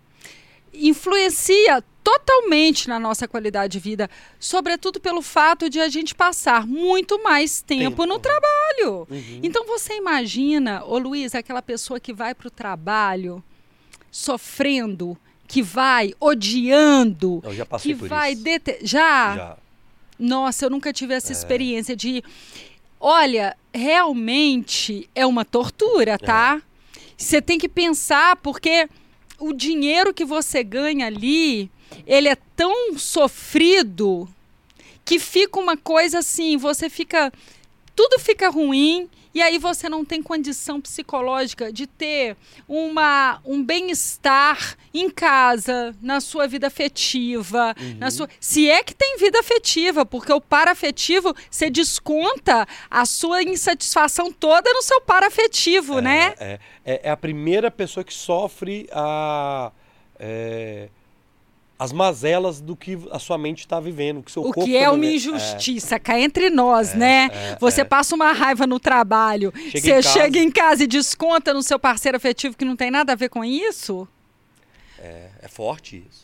influencia 0.73 1.83
totalmente 2.03 2.89
na 2.89 2.99
nossa 2.99 3.27
qualidade 3.27 3.73
de 3.73 3.79
vida, 3.79 4.09
sobretudo 4.39 4.99
pelo 4.99 5.21
fato 5.21 5.69
de 5.69 5.79
a 5.79 5.87
gente 5.87 6.15
passar 6.15 6.65
muito 6.65 7.21
mais 7.23 7.61
tempo, 7.61 7.91
Tempo. 7.91 8.05
no 8.05 8.19
trabalho. 8.19 9.07
Uhum. 9.09 9.39
Então 9.43 9.65
você 9.65 9.95
imagina, 9.95 10.83
ô 10.83 10.97
Luiz, 10.97 11.35
aquela 11.35 11.61
pessoa 11.61 11.99
que 11.99 12.11
vai 12.11 12.33
para 12.33 12.47
o 12.47 12.51
trabalho 12.51 13.43
sofrendo, 14.13 15.17
que 15.47 15.61
vai 15.63 16.13
odiando, 16.19 17.41
Eu 17.43 17.53
já 17.55 17.65
passei 17.65 17.93
que 17.93 17.99
por 17.99 18.07
vai 18.09 18.33
isso. 18.33 18.43
dete- 18.43 18.77
já? 18.83 19.35
Já. 19.35 19.57
Nossa, 20.19 20.65
eu 20.65 20.69
nunca 20.69 20.93
tive 20.93 21.13
É. 21.15 21.17
essa 21.17 21.31
experiência 21.31 21.95
de 21.95 22.23
olha, 22.99 23.57
realmente 23.73 25.09
é 25.15 25.25
uma 25.25 25.43
tortura, 25.43 26.17
tá? 26.17 26.61
Você 27.17 27.41
tem 27.41 27.57
que 27.57 27.67
pensar 27.67 28.35
porque 28.37 28.87
o 29.39 29.51
dinheiro 29.51 30.13
que 30.13 30.23
você 30.23 30.63
ganha 30.63 31.07
ali, 31.07 31.69
ele 32.05 32.29
é 32.29 32.35
tão 32.55 32.97
sofrido 32.97 34.29
que 35.03 35.19
fica 35.19 35.59
uma 35.59 35.75
coisa 35.75 36.19
assim, 36.19 36.55
você 36.55 36.89
fica 36.89 37.31
tudo 37.95 38.19
fica 38.19 38.49
ruim 38.49 39.09
e 39.33 39.41
aí 39.41 39.57
você 39.57 39.89
não 39.89 40.05
tem 40.05 40.21
condição 40.21 40.79
psicológica 40.79 41.71
de 41.71 41.87
ter 41.87 42.37
uma, 42.67 43.41
um 43.43 43.63
bem-estar 43.63 44.77
em 44.93 45.09
casa, 45.09 45.95
na 46.01 46.21
sua 46.21 46.47
vida 46.47 46.67
afetiva, 46.67 47.75
na 47.97 48.11
sua, 48.11 48.29
se 48.39 48.69
é 48.69 48.83
que 48.83 48.93
tem 48.93 49.17
vida 49.17 49.39
afetiva, 49.39 50.05
porque 50.05 50.31
o 50.31 50.39
parafetivo 50.39 51.33
você 51.49 51.69
desconta 51.69 52.67
a 52.89 53.05
sua 53.05 53.41
insatisfação 53.41 54.31
toda 54.31 54.71
no 54.71 54.81
seu 54.81 55.01
parafetivo, 55.01 55.99
né? 55.99 56.33
É, 56.39 56.59
é, 56.85 57.01
é 57.05 57.09
a 57.09 57.17
primeira 57.17 57.71
pessoa 57.71 58.03
que 58.03 58.13
sofre 58.13 58.87
a, 58.91 59.71
é, 60.19 60.89
as 61.83 61.91
mazelas 61.91 62.61
do 62.61 62.75
que 62.77 62.97
a 63.11 63.19
sua 63.19 63.37
mente 63.37 63.59
está 63.59 63.77
vivendo, 63.79 64.19
o 64.19 64.23
que 64.23 64.31
seu 64.31 64.41
O 64.41 64.45
corpo 64.53 64.63
que 64.63 64.77
é 64.77 64.85
tá 64.85 64.91
uma 64.93 65.05
injustiça, 65.05 65.99
cá 65.99 66.17
entre 66.17 66.49
nós, 66.49 66.93
né? 66.93 67.29
é, 67.33 67.57
Você 67.59 67.81
é. 67.81 67.83
passa 67.83 68.15
uma 68.15 68.31
raiva 68.31 68.65
no 68.65 68.79
trabalho, 68.79 69.51
Chega 69.55 69.77
em 69.77 69.81
você 69.81 69.91
casa- 69.95 70.09
chega 70.09 70.39
em 70.39 70.49
casa 70.51 70.83
e 70.85 70.87
desconta 70.87 71.53
no 71.53 71.61
seu 71.61 71.77
parceiro 71.77 72.15
afetivo 72.15 72.55
que 72.55 72.63
não 72.63 72.77
tem 72.77 72.89
nada 72.89 73.11
a 73.11 73.15
ver 73.15 73.27
com 73.27 73.43
isso. 73.43 74.07
É, 74.97 75.27
é 75.41 75.47
forte 75.49 75.97
isso. 76.09 76.23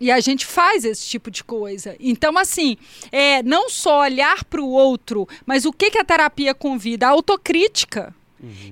E 0.00 0.10
a 0.10 0.18
gente 0.18 0.44
faz 0.44 0.84
esse 0.84 1.06
tipo 1.06 1.30
de 1.30 1.44
coisa. 1.44 1.94
Então, 2.00 2.36
assim, 2.36 2.76
é 3.12 3.40
não 3.44 3.70
só 3.70 4.00
olhar 4.00 4.42
para 4.44 4.60
o 4.60 4.68
outro, 4.68 5.28
mas 5.46 5.64
o 5.64 5.72
que, 5.72 5.92
que 5.92 5.98
a 5.98 6.04
terapia 6.04 6.52
convida? 6.52 7.06
A 7.06 7.10
autocrítica. 7.10 8.12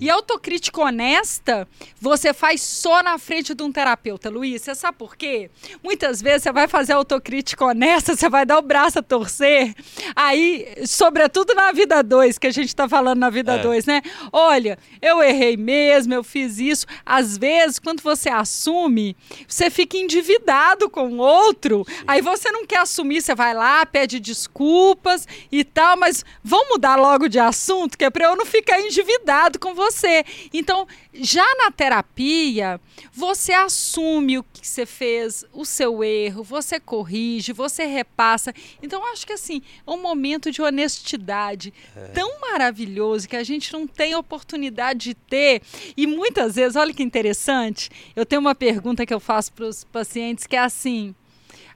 E 0.00 0.10
a 0.10 0.14
autocrítica 0.14 0.80
honesta, 0.80 1.68
você 2.00 2.32
faz 2.32 2.60
só 2.62 3.02
na 3.02 3.18
frente 3.18 3.54
de 3.54 3.62
um 3.62 3.72
terapeuta, 3.72 4.30
Luiz. 4.30 4.62
Você 4.62 4.74
sabe 4.74 4.98
por 4.98 5.16
quê? 5.16 5.50
Muitas 5.82 6.20
vezes 6.20 6.42
você 6.44 6.52
vai 6.52 6.68
fazer 6.68 6.92
autocrítica 6.92 7.64
honesta, 7.64 8.16
você 8.16 8.28
vai 8.28 8.44
dar 8.46 8.58
o 8.58 8.62
braço 8.62 8.98
a 8.98 9.02
torcer. 9.02 9.74
Aí, 10.14 10.66
sobretudo 10.86 11.54
na 11.54 11.72
vida 11.72 12.02
2, 12.02 12.38
que 12.38 12.46
a 12.46 12.50
gente 12.52 12.68
está 12.68 12.88
falando 12.88 13.18
na 13.18 13.30
vida 13.30 13.54
É. 13.54 13.58
2, 13.62 13.86
né? 13.86 14.02
Olha, 14.32 14.78
eu 15.00 15.22
errei 15.22 15.56
mesmo, 15.56 16.14
eu 16.14 16.24
fiz 16.24 16.58
isso. 16.58 16.86
Às 17.04 17.36
vezes, 17.36 17.78
quando 17.78 18.00
você 18.02 18.28
assume, 18.28 19.16
você 19.46 19.70
fica 19.70 19.96
endividado 19.96 20.88
com 20.90 21.08
o 21.08 21.18
outro. 21.18 21.84
Aí 22.06 22.20
você 22.20 22.50
não 22.50 22.66
quer 22.66 22.80
assumir, 22.80 23.20
você 23.20 23.34
vai 23.34 23.54
lá, 23.54 23.84
pede 23.86 24.20
desculpas 24.20 25.26
e 25.50 25.64
tal, 25.64 25.96
mas 25.96 26.24
vamos 26.42 26.68
mudar 26.70 26.96
logo 26.96 27.28
de 27.28 27.38
assunto, 27.38 27.96
que 27.96 28.04
é 28.04 28.10
para 28.10 28.24
eu 28.26 28.36
não 28.36 28.46
ficar 28.46 28.80
endividado 28.80 29.58
com 29.62 29.74
você. 29.74 30.24
Então, 30.52 30.86
já 31.14 31.46
na 31.54 31.70
terapia, 31.70 32.80
você 33.12 33.52
assume 33.52 34.38
o 34.38 34.42
que 34.42 34.66
você 34.66 34.84
fez, 34.84 35.44
o 35.52 35.64
seu 35.64 36.02
erro, 36.02 36.42
você 36.42 36.80
corrige, 36.80 37.52
você 37.52 37.86
repassa. 37.86 38.52
Então, 38.82 39.06
acho 39.12 39.24
que 39.24 39.32
assim, 39.32 39.62
é 39.86 39.90
um 39.90 40.02
momento 40.02 40.50
de 40.50 40.60
honestidade 40.60 41.72
é. 41.96 42.08
tão 42.08 42.40
maravilhoso 42.40 43.28
que 43.28 43.36
a 43.36 43.44
gente 43.44 43.72
não 43.72 43.86
tem 43.86 44.16
oportunidade 44.16 45.04
de 45.10 45.14
ter. 45.14 45.62
E 45.96 46.06
muitas 46.06 46.56
vezes, 46.56 46.74
olha 46.74 46.92
que 46.92 47.02
interessante, 47.02 47.88
eu 48.16 48.26
tenho 48.26 48.40
uma 48.40 48.54
pergunta 48.54 49.06
que 49.06 49.14
eu 49.14 49.20
faço 49.20 49.52
para 49.52 49.66
os 49.66 49.84
pacientes 49.84 50.46
que 50.46 50.56
é 50.56 50.60
assim: 50.60 51.14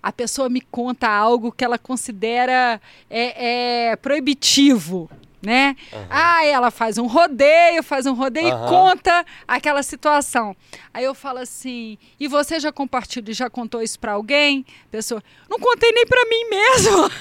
a 0.03 0.11
pessoa 0.13 0.49
me 0.49 0.61
conta 0.61 1.09
algo 1.09 1.53
que 1.53 1.65
ela 1.65 1.79
considera 1.79 2.81
é, 3.09 3.91
é 3.91 3.97
proibitivo 3.97 5.09
né? 5.43 5.77
Uhum. 5.93 6.07
Ah, 6.11 6.45
ela 6.45 6.71
faz 6.71 6.99
um 6.99 7.07
rodeio, 7.07 7.83
faz 7.83 8.07
um 8.07 8.15
rodeio 8.15 8.55
uhum. 8.55 8.65
e 8.65 8.69
conta 8.69 9.25
aquela 9.47 9.83
situação. 9.83 10.57
Aí 10.93 11.05
eu 11.05 11.15
falo 11.15 11.39
assim: 11.39 11.99
"E 12.19 12.27
você 12.27 12.59
já 12.59 12.73
compartilhou, 12.73 13.33
já 13.33 13.49
contou 13.49 13.83
isso 13.83 13.99
para 13.99 14.13
alguém?" 14.13 14.65
Pessoa: 14.91 15.23
"Não 15.49 15.59
contei 15.59 15.93
nem 15.93 16.07
para 16.07 16.25
mim 16.25 16.49
mesmo." 16.51 17.11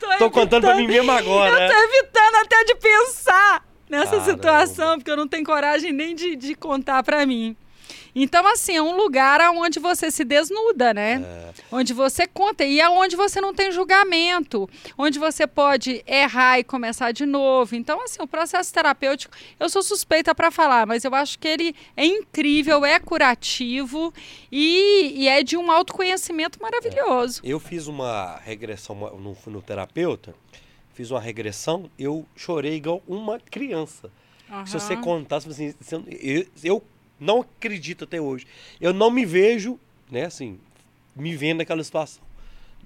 eu 0.00 0.18
tô, 0.18 0.18
tô 0.18 0.30
contando 0.30 0.62
para 0.62 0.76
mim 0.76 0.86
mesmo 0.86 1.10
agora. 1.10 1.64
Eu 1.64 1.70
tô 1.70 1.78
evitando 1.78 2.34
até 2.36 2.64
de 2.64 2.74
pensar 2.76 3.64
nessa 3.88 4.12
Caramba. 4.12 4.24
situação, 4.24 4.98
porque 4.98 5.10
eu 5.10 5.16
não 5.16 5.28
tenho 5.28 5.44
coragem 5.44 5.92
nem 5.92 6.14
de, 6.14 6.36
de 6.36 6.54
contar 6.54 7.02
para 7.02 7.24
mim. 7.26 7.56
Então, 8.14 8.46
assim, 8.46 8.76
é 8.76 8.82
um 8.82 8.96
lugar 8.96 9.40
onde 9.50 9.80
você 9.80 10.10
se 10.10 10.24
desnuda, 10.24 10.94
né? 10.94 11.22
É. 11.24 11.52
Onde 11.72 11.92
você 11.92 12.26
conta. 12.26 12.64
E 12.64 12.80
é 12.80 12.88
onde 12.88 13.16
você 13.16 13.40
não 13.40 13.52
tem 13.52 13.72
julgamento. 13.72 14.68
Onde 14.96 15.18
você 15.18 15.46
pode 15.46 16.04
errar 16.06 16.58
e 16.58 16.64
começar 16.64 17.10
de 17.12 17.26
novo. 17.26 17.74
Então, 17.74 18.02
assim, 18.04 18.22
o 18.22 18.26
processo 18.26 18.72
terapêutico, 18.72 19.34
eu 19.58 19.68
sou 19.68 19.82
suspeita 19.82 20.34
para 20.34 20.50
falar, 20.50 20.86
mas 20.86 21.04
eu 21.04 21.14
acho 21.14 21.38
que 21.38 21.48
ele 21.48 21.74
é 21.96 22.06
incrível, 22.06 22.84
é 22.84 23.00
curativo 23.00 24.14
e, 24.50 25.12
e 25.16 25.28
é 25.28 25.42
de 25.42 25.56
um 25.56 25.70
autoconhecimento 25.70 26.60
maravilhoso. 26.62 27.40
É. 27.44 27.48
Eu 27.48 27.58
fiz 27.58 27.86
uma 27.86 28.36
regressão 28.44 28.94
no, 28.94 29.36
no 29.46 29.62
terapeuta, 29.62 30.34
fiz 30.94 31.10
uma 31.10 31.20
regressão, 31.20 31.90
eu 31.98 32.24
chorei 32.36 32.74
igual 32.76 33.02
uma 33.08 33.40
criança. 33.40 34.10
Uhum. 34.48 34.66
Se 34.66 34.72
você 34.74 34.96
contasse, 34.96 35.48
assim, 35.48 35.74
eu, 36.20 36.46
eu 36.62 36.82
não 37.24 37.40
acredito 37.40 38.04
até 38.04 38.20
hoje. 38.20 38.46
Eu 38.80 38.92
não 38.92 39.10
me 39.10 39.24
vejo, 39.24 39.78
né, 40.10 40.26
assim, 40.26 40.58
me 41.16 41.36
vendo 41.36 41.58
naquela 41.58 41.82
situação. 41.82 42.22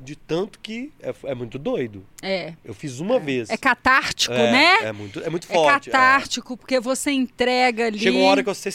De 0.00 0.14
tanto 0.14 0.60
que 0.60 0.92
é, 1.00 1.12
é 1.24 1.34
muito 1.34 1.58
doido. 1.58 2.06
É. 2.22 2.54
Eu 2.64 2.72
fiz 2.72 3.00
uma 3.00 3.16
é. 3.16 3.18
vez. 3.18 3.50
É 3.50 3.56
catártico, 3.56 4.32
é, 4.32 4.52
né? 4.52 4.74
É 4.84 4.92
muito, 4.92 5.20
é 5.20 5.28
muito 5.28 5.46
forte. 5.48 5.88
É 5.88 5.92
catártico, 5.92 6.56
porque 6.56 6.78
você 6.78 7.10
entrega 7.10 7.86
ali. 7.86 7.98
Chega 7.98 8.16
uma 8.16 8.28
hora 8.28 8.42
que 8.42 8.48
você. 8.48 8.70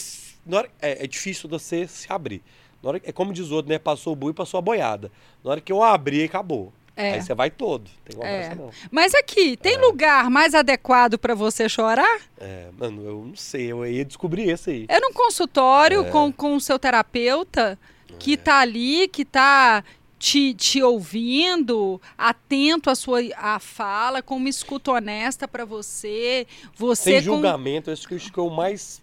Hora, 0.52 0.70
é, 0.82 1.06
é 1.06 1.08
difícil 1.08 1.50
você 1.50 1.88
se 1.88 2.12
abrir. 2.12 2.42
Na 2.82 2.90
hora, 2.90 3.02
é 3.06 3.14
como 3.14 3.32
diz 3.32 3.50
o 3.52 3.56
outro, 3.56 3.72
né? 3.72 3.80
Passou 3.80 4.12
o 4.12 4.16
bui 4.18 4.32
e 4.32 4.34
passou 4.34 4.58
a 4.58 4.62
boiada. 4.62 5.10
Na 5.42 5.52
hora 5.52 5.62
que 5.62 5.72
eu 5.72 5.82
abri, 5.82 6.26
acabou. 6.26 6.74
É. 6.96 7.14
Aí 7.14 7.22
você 7.22 7.34
vai 7.34 7.50
todo. 7.50 7.90
Tem 8.06 8.24
é. 8.24 8.54
não. 8.56 8.70
Mas 8.92 9.16
aqui, 9.16 9.58
tem 9.58 9.76
é. 9.76 9.80
lugar 9.80 10.30
mais 10.30 10.54
adequado 10.54 11.18
para 11.18 11.34
você 11.34 11.68
chorar? 11.68 12.22
É, 12.38 12.68
mano, 12.78 13.04
eu 13.04 13.26
não 13.26 13.36
sei. 13.36 13.72
Eu 13.72 13.86
ia 13.86 14.06
descobrir 14.06 14.50
esse 14.50 14.70
aí. 14.70 14.86
É 14.88 15.00
num 15.00 15.12
consultório 15.12 16.06
é. 16.06 16.10
com, 16.12 16.32
com 16.32 16.56
o 16.56 16.62
seu 16.62 16.78
terapeuta 16.78 17.80
que 18.20 18.34
é. 18.34 18.38
tá 18.38 18.60
ali, 18.60 19.08
que 19.08 19.26
tá 19.26 19.84
te, 20.20 20.54
te 20.54 20.82
ouvindo, 20.82 22.00
atento 22.18 22.90
à 22.90 22.96
sua 22.96 23.20
à 23.36 23.60
fala, 23.60 24.22
com 24.22 24.38
uma 24.38 24.50
escuta 24.50 24.92
honesta 24.92 25.48
para 25.48 25.66
você. 25.66 26.48
você 26.78 27.14
Sem 27.14 27.22
julgamento, 27.22 27.86
com... 27.86 27.92
acho 27.92 28.08
que, 28.08 28.16
acho 28.16 28.32
que 28.32 28.38
eu 28.38 28.50
mais. 28.50 29.02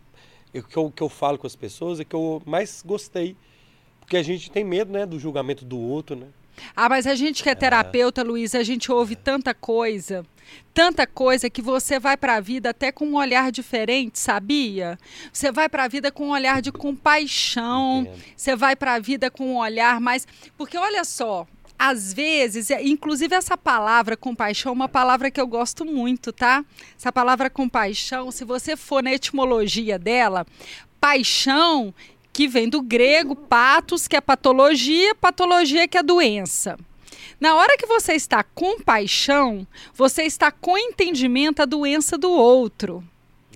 O 0.54 0.62
que 0.62 0.76
eu, 0.76 0.90
que 0.90 1.02
eu 1.02 1.08
falo 1.08 1.38
com 1.38 1.46
as 1.46 1.54
pessoas 1.54 2.00
é 2.00 2.04
que 2.04 2.14
eu 2.14 2.40
mais 2.46 2.82
gostei. 2.84 3.36
Porque 4.00 4.16
a 4.16 4.22
gente 4.22 4.50
tem 4.50 4.64
medo, 4.64 4.92
né, 4.92 5.06
do 5.06 5.18
julgamento 5.18 5.64
do 5.64 5.78
outro, 5.78 6.16
né? 6.16 6.26
Ah, 6.74 6.88
mas 6.88 7.06
a 7.06 7.14
gente 7.14 7.42
que 7.42 7.48
é 7.48 7.54
terapeuta, 7.54 8.22
Luiz, 8.22 8.54
a 8.54 8.62
gente 8.62 8.90
ouve 8.90 9.16
tanta 9.16 9.54
coisa, 9.54 10.24
tanta 10.72 11.06
coisa 11.06 11.50
que 11.50 11.62
você 11.62 11.98
vai 11.98 12.16
para 12.16 12.36
a 12.36 12.40
vida 12.40 12.70
até 12.70 12.92
com 12.92 13.06
um 13.06 13.16
olhar 13.16 13.50
diferente, 13.50 14.18
sabia? 14.18 14.98
Você 15.32 15.50
vai 15.50 15.68
para 15.68 15.84
a 15.84 15.88
vida 15.88 16.10
com 16.10 16.28
um 16.28 16.30
olhar 16.30 16.60
de 16.62 16.72
compaixão, 16.72 18.02
Entendo. 18.02 18.24
você 18.36 18.56
vai 18.56 18.76
para 18.76 18.94
a 18.94 18.98
vida 18.98 19.30
com 19.30 19.54
um 19.54 19.58
olhar 19.58 20.00
mais, 20.00 20.26
porque 20.56 20.76
olha 20.76 21.04
só, 21.04 21.46
às 21.78 22.12
vezes, 22.12 22.70
é, 22.70 22.82
inclusive 22.86 23.34
essa 23.34 23.56
palavra 23.56 24.14
compaixão 24.14 24.70
é 24.70 24.74
uma 24.74 24.88
palavra 24.88 25.30
que 25.30 25.40
eu 25.40 25.46
gosto 25.46 25.82
muito, 25.84 26.30
tá? 26.30 26.62
Essa 26.94 27.10
palavra 27.10 27.48
compaixão, 27.48 28.30
se 28.30 28.44
você 28.44 28.76
for 28.76 29.02
na 29.02 29.12
etimologia 29.12 29.98
dela, 29.98 30.46
paixão 31.00 31.94
que 32.32 32.46
vem 32.46 32.68
do 32.68 32.80
grego 32.80 33.34
patos, 33.34 34.06
que 34.06 34.16
é 34.16 34.20
patologia, 34.20 35.14
patologia 35.14 35.88
que 35.88 35.98
é 35.98 36.02
doença. 36.02 36.78
Na 37.40 37.54
hora 37.54 37.76
que 37.78 37.86
você 37.86 38.12
está 38.12 38.42
com 38.42 38.80
paixão, 38.80 39.66
você 39.94 40.24
está 40.24 40.50
com 40.50 40.76
entendimento 40.76 41.62
a 41.62 41.64
doença 41.64 42.18
do 42.18 42.30
outro, 42.30 43.02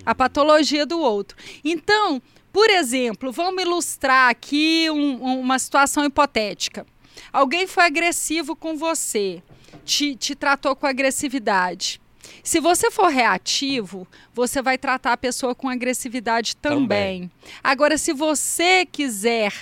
a 0.05 0.15
patologia 0.15 0.85
do 0.85 0.99
outro. 0.99 1.37
Então, 1.63 2.21
por 2.51 2.69
exemplo, 2.69 3.31
vamos 3.31 3.61
ilustrar 3.63 4.29
aqui 4.29 4.89
um, 4.89 5.39
uma 5.39 5.59
situação 5.59 6.03
hipotética. 6.03 6.85
Alguém 7.31 7.67
foi 7.67 7.83
agressivo 7.83 8.55
com 8.55 8.75
você, 8.75 9.43
te, 9.83 10.15
te 10.15 10.33
tratou 10.33 10.75
com 10.75 10.87
agressividade. 10.87 12.01
Se 12.43 12.59
você 12.59 12.91
for 12.91 13.07
reativo, 13.07 14.07
você 14.33 14.61
vai 14.61 14.77
tratar 14.77 15.13
a 15.13 15.17
pessoa 15.17 15.55
com 15.55 15.69
agressividade 15.69 16.55
também. 16.55 17.29
também. 17.29 17.31
Agora, 17.63 17.97
se 17.97 18.13
você 18.13 18.85
quiser 18.85 19.53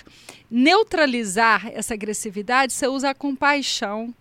neutralizar 0.50 1.68
essa 1.74 1.94
agressividade, 1.94 2.74
você 2.74 2.88
usa 2.88 3.10
a 3.10 3.16
compaixão, 3.16 4.14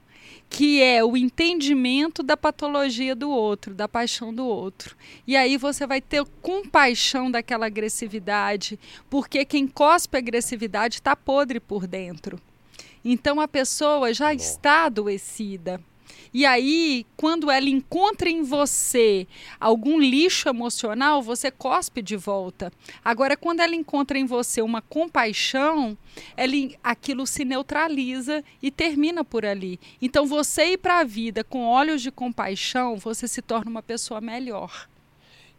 que 0.48 0.82
é 0.82 1.02
o 1.02 1.16
entendimento 1.16 2.22
da 2.22 2.36
patologia 2.36 3.14
do 3.14 3.30
outro, 3.30 3.74
da 3.74 3.88
paixão 3.88 4.32
do 4.32 4.44
outro. 4.44 4.96
E 5.26 5.36
aí 5.36 5.56
você 5.56 5.86
vai 5.86 6.00
ter 6.00 6.24
compaixão 6.40 7.30
daquela 7.30 7.66
agressividade, 7.66 8.78
porque 9.08 9.44
quem 9.44 9.66
cospe 9.66 10.16
agressividade 10.16 10.96
está 10.96 11.16
podre 11.16 11.58
por 11.58 11.86
dentro. 11.86 12.40
Então 13.04 13.40
a 13.40 13.48
pessoa 13.48 14.12
já 14.14 14.32
está 14.32 14.84
adoecida. 14.84 15.82
E 16.34 16.46
aí, 16.46 17.04
quando 17.14 17.50
ela 17.50 17.68
encontra 17.68 18.30
em 18.30 18.42
você 18.42 19.26
algum 19.60 20.00
lixo 20.00 20.48
emocional, 20.48 21.20
você 21.20 21.50
cospe 21.50 22.00
de 22.00 22.16
volta. 22.16 22.72
Agora, 23.04 23.36
quando 23.36 23.60
ela 23.60 23.74
encontra 23.74 24.18
em 24.18 24.24
você 24.24 24.62
uma 24.62 24.80
compaixão, 24.80 25.96
ela, 26.34 26.54
aquilo 26.82 27.26
se 27.26 27.44
neutraliza 27.44 28.42
e 28.62 28.70
termina 28.70 29.22
por 29.22 29.44
ali. 29.44 29.78
Então, 30.00 30.24
você 30.24 30.72
ir 30.72 30.78
para 30.78 31.00
a 31.00 31.04
vida 31.04 31.44
com 31.44 31.66
olhos 31.66 32.00
de 32.00 32.10
compaixão, 32.10 32.96
você 32.96 33.28
se 33.28 33.42
torna 33.42 33.70
uma 33.70 33.82
pessoa 33.82 34.20
melhor. 34.20 34.88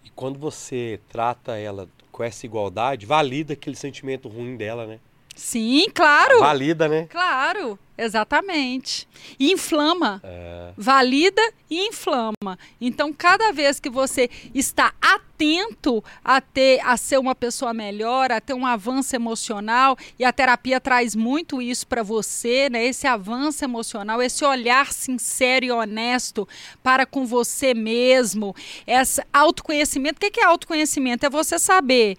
E 0.04 0.10
quando 0.10 0.40
você 0.40 1.00
trata 1.08 1.56
ela 1.56 1.88
com 2.12 2.24
essa 2.24 2.46
igualdade, 2.48 3.06
valida 3.06 3.54
aquele 3.54 3.76
sentimento 3.76 4.28
ruim 4.28 4.58
dela, 4.58 4.88
né? 4.88 5.00
Sim, 5.36 5.88
claro. 5.94 6.40
Valida, 6.40 6.88
né? 6.88 7.08
Claro, 7.10 7.78
exatamente. 7.98 9.08
E 9.40 9.52
inflama. 9.52 10.22
É. 10.24 10.72
Valida 10.78 11.42
e 11.70 11.88
inflama. 11.88 12.58
Então, 12.80 13.12
cada 13.12 13.52
vez 13.52 13.80
que 13.80 13.90
você 13.90 14.30
está 14.54 14.94
atento 15.02 16.04
a 16.24 16.40
ter 16.40 16.80
a 16.86 16.96
ser 16.98 17.18
uma 17.18 17.34
pessoa 17.34 17.74
melhor, 17.74 18.32
a 18.32 18.40
ter 18.40 18.54
um 18.54 18.66
avanço 18.66 19.16
emocional, 19.16 19.98
e 20.20 20.24
a 20.24 20.32
terapia 20.32 20.80
traz 20.80 21.16
muito 21.16 21.62
isso 21.62 21.88
para 21.88 22.04
você, 22.04 22.70
né? 22.70 22.86
Esse 22.86 23.08
avanço 23.08 23.64
emocional, 23.64 24.22
esse 24.22 24.46
olhar 24.46 24.94
sincero 24.94 25.66
e 25.66 25.72
honesto 25.72 26.48
para 26.84 27.06
com 27.06 27.26
você 27.26 27.74
mesmo, 27.74 28.56
esse 28.86 29.22
autoconhecimento. 29.34 30.18
O 30.18 30.32
que 30.32 30.40
é 30.40 30.46
autoconhecimento? 30.46 31.26
É 31.26 31.30
você 31.30 31.58
saber 31.58 32.18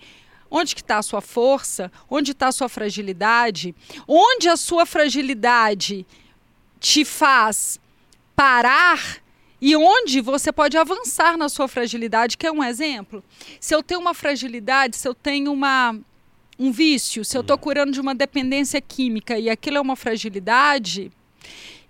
Onde 0.57 0.73
que 0.73 0.83
está 0.83 0.99
a 0.99 1.03
sua 1.03 1.21
força? 1.21 1.91
Onde 2.09 2.31
está 2.31 2.47
a 2.47 2.53
sua 2.53 2.69
fragilidade? 2.69 3.75
Onde 4.07 4.49
a 4.49 4.57
sua 4.57 4.87
fragilidade 4.87 6.07
te 6.79 7.05
faz 7.05 7.81
parar 8.37 9.21
e 9.61 9.75
onde 9.75 10.21
você 10.21 10.53
pode 10.53 10.77
avançar 10.79 11.37
na 11.37 11.49
sua 11.49 11.67
fragilidade, 11.67 12.39
que 12.39 12.47
é 12.47 12.53
um 12.53 12.63
exemplo. 12.63 13.25
Se 13.59 13.75
eu 13.75 13.83
tenho 13.83 13.99
uma 13.99 14.15
fragilidade, 14.15 14.97
se 14.97 15.09
eu 15.09 15.15
tenho 15.15 15.53
uma, 15.53 15.99
um 16.57 16.71
vício, 16.71 17.25
se 17.25 17.37
eu 17.37 17.41
estou 17.41 17.59
curando 17.59 17.91
de 17.91 18.01
uma 18.01 18.15
dependência 18.15 18.81
química 18.81 19.37
e 19.37 19.51
aquilo 19.51 19.79
é 19.79 19.81
uma 19.81 19.97
fragilidade, 19.97 21.11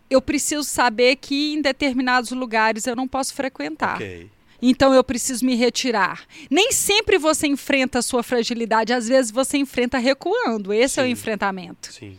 eu 0.08 0.22
preciso 0.22 0.64
saber 0.64 1.16
que 1.16 1.52
em 1.52 1.60
determinados 1.60 2.30
lugares 2.30 2.86
eu 2.86 2.96
não 2.96 3.06
posso 3.06 3.34
frequentar. 3.34 3.96
Okay 3.96 4.30
então 4.60 4.92
eu 4.94 5.04
preciso 5.04 5.44
me 5.44 5.54
retirar. 5.54 6.24
Nem 6.50 6.72
sempre 6.72 7.18
você 7.18 7.46
enfrenta 7.46 7.98
a 7.98 8.02
sua 8.02 8.22
fragilidade, 8.22 8.92
às 8.92 9.08
vezes 9.08 9.30
você 9.30 9.58
enfrenta 9.58 9.98
recuando. 9.98 10.72
Esse 10.72 10.94
Sim. 10.94 11.00
é 11.00 11.04
o 11.04 11.06
enfrentamento. 11.06 11.92
Sim. 11.92 12.16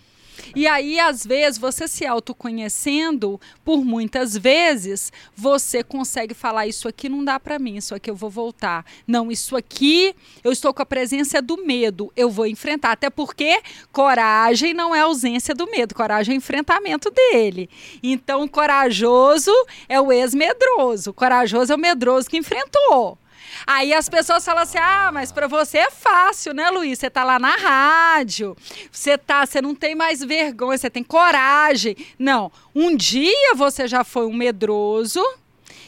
E 0.55 0.67
aí, 0.67 0.99
às 0.99 1.25
vezes, 1.25 1.57
você 1.57 1.87
se 1.87 2.05
autoconhecendo, 2.05 3.39
por 3.63 3.83
muitas 3.85 4.35
vezes, 4.35 5.11
você 5.35 5.83
consegue 5.83 6.33
falar: 6.33 6.67
Isso 6.67 6.87
aqui 6.87 7.07
não 7.07 7.23
dá 7.23 7.39
para 7.39 7.57
mim, 7.57 7.77
isso 7.77 7.95
aqui 7.95 8.09
eu 8.09 8.15
vou 8.15 8.29
voltar. 8.29 8.85
Não, 9.07 9.31
isso 9.31 9.55
aqui 9.55 10.13
eu 10.43 10.51
estou 10.51 10.73
com 10.73 10.81
a 10.81 10.85
presença 10.85 11.41
do 11.41 11.57
medo, 11.65 12.11
eu 12.15 12.29
vou 12.29 12.45
enfrentar. 12.45 12.91
Até 12.91 13.09
porque 13.09 13.61
coragem 13.91 14.73
não 14.73 14.93
é 14.93 15.01
ausência 15.01 15.55
do 15.55 15.69
medo, 15.69 15.95
coragem 15.95 16.35
é 16.35 16.37
enfrentamento 16.37 17.09
dele. 17.09 17.69
Então, 18.03 18.47
corajoso 18.47 19.51
é 19.87 19.99
o 19.99 20.11
ex-medroso, 20.11 21.13
corajoso 21.13 21.71
é 21.71 21.75
o 21.75 21.79
medroso 21.79 22.29
que 22.29 22.37
enfrentou. 22.37 23.17
Aí 23.65 23.93
as 23.93 24.09
pessoas 24.09 24.43
falam 24.43 24.63
assim: 24.63 24.77
"Ah, 24.77 25.11
mas 25.13 25.31
para 25.31 25.47
você 25.47 25.79
é 25.79 25.91
fácil, 25.91 26.53
né, 26.53 26.69
Luiz? 26.69 26.99
Você 26.99 27.09
tá 27.09 27.23
lá 27.23 27.39
na 27.39 27.55
rádio. 27.55 28.55
Você 28.91 29.17
tá, 29.17 29.45
você 29.45 29.61
não 29.61 29.75
tem 29.75 29.95
mais 29.95 30.21
vergonha, 30.23 30.77
você 30.77 30.89
tem 30.89 31.03
coragem". 31.03 31.95
Não, 32.17 32.51
um 32.73 32.95
dia 32.95 33.53
você 33.55 33.87
já 33.87 34.03
foi 34.03 34.25
um 34.25 34.33
medroso, 34.33 35.23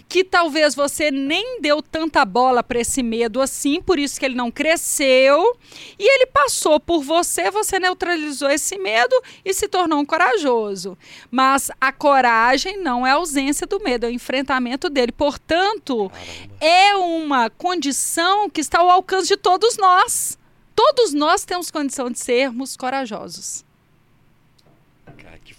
que 0.10 0.24
talvez 0.24 0.74
você 0.74 1.12
nem 1.12 1.60
deu 1.62 1.82
tanta 1.82 2.24
bola 2.24 2.64
para 2.64 2.80
esse 2.80 3.03
medo 3.03 3.41
assim, 3.41 3.82
por 3.82 3.99
isso 3.99 4.20
que 4.20 4.26
ele 4.26 4.36
não 4.36 4.49
cresceu, 4.49 5.58
e 5.99 6.03
ele 6.03 6.26
passou 6.28 6.80
por 6.80 7.03
você, 7.03 7.51
você 7.51 7.80
neutralizou 7.80 8.49
esse 8.49 8.78
medo 8.78 9.16
e 9.43 9.53
se 9.53 9.68
tornou 9.68 9.99
um 9.99 10.05
corajoso. 10.05 10.97
Mas 11.30 11.70
a 11.80 11.91
coragem 11.91 12.78
não 12.78 13.05
é 13.05 13.12
a 13.12 13.16
ausência 13.16 13.68
do 13.68 13.80
medo, 13.80 14.05
é 14.05 14.10
o 14.10 14.12
enfrentamento 14.12 14.89
dele. 14.89 15.12
Portanto, 15.12 16.10
Caramba. 16.10 16.55
é 16.62 16.95
uma 16.95 17.49
condição 17.49 18.49
que 18.49 18.62
está 18.62 18.80
ao 18.80 18.89
alcance 18.89 19.28
de 19.28 19.38
todos 19.38 19.78
nós. 19.78 20.38
Todos 20.76 21.14
nós 21.14 21.43
temos 21.43 21.72
condição 21.72 22.10
de 22.10 22.20
sermos 22.20 22.78
corajosos 22.78 23.66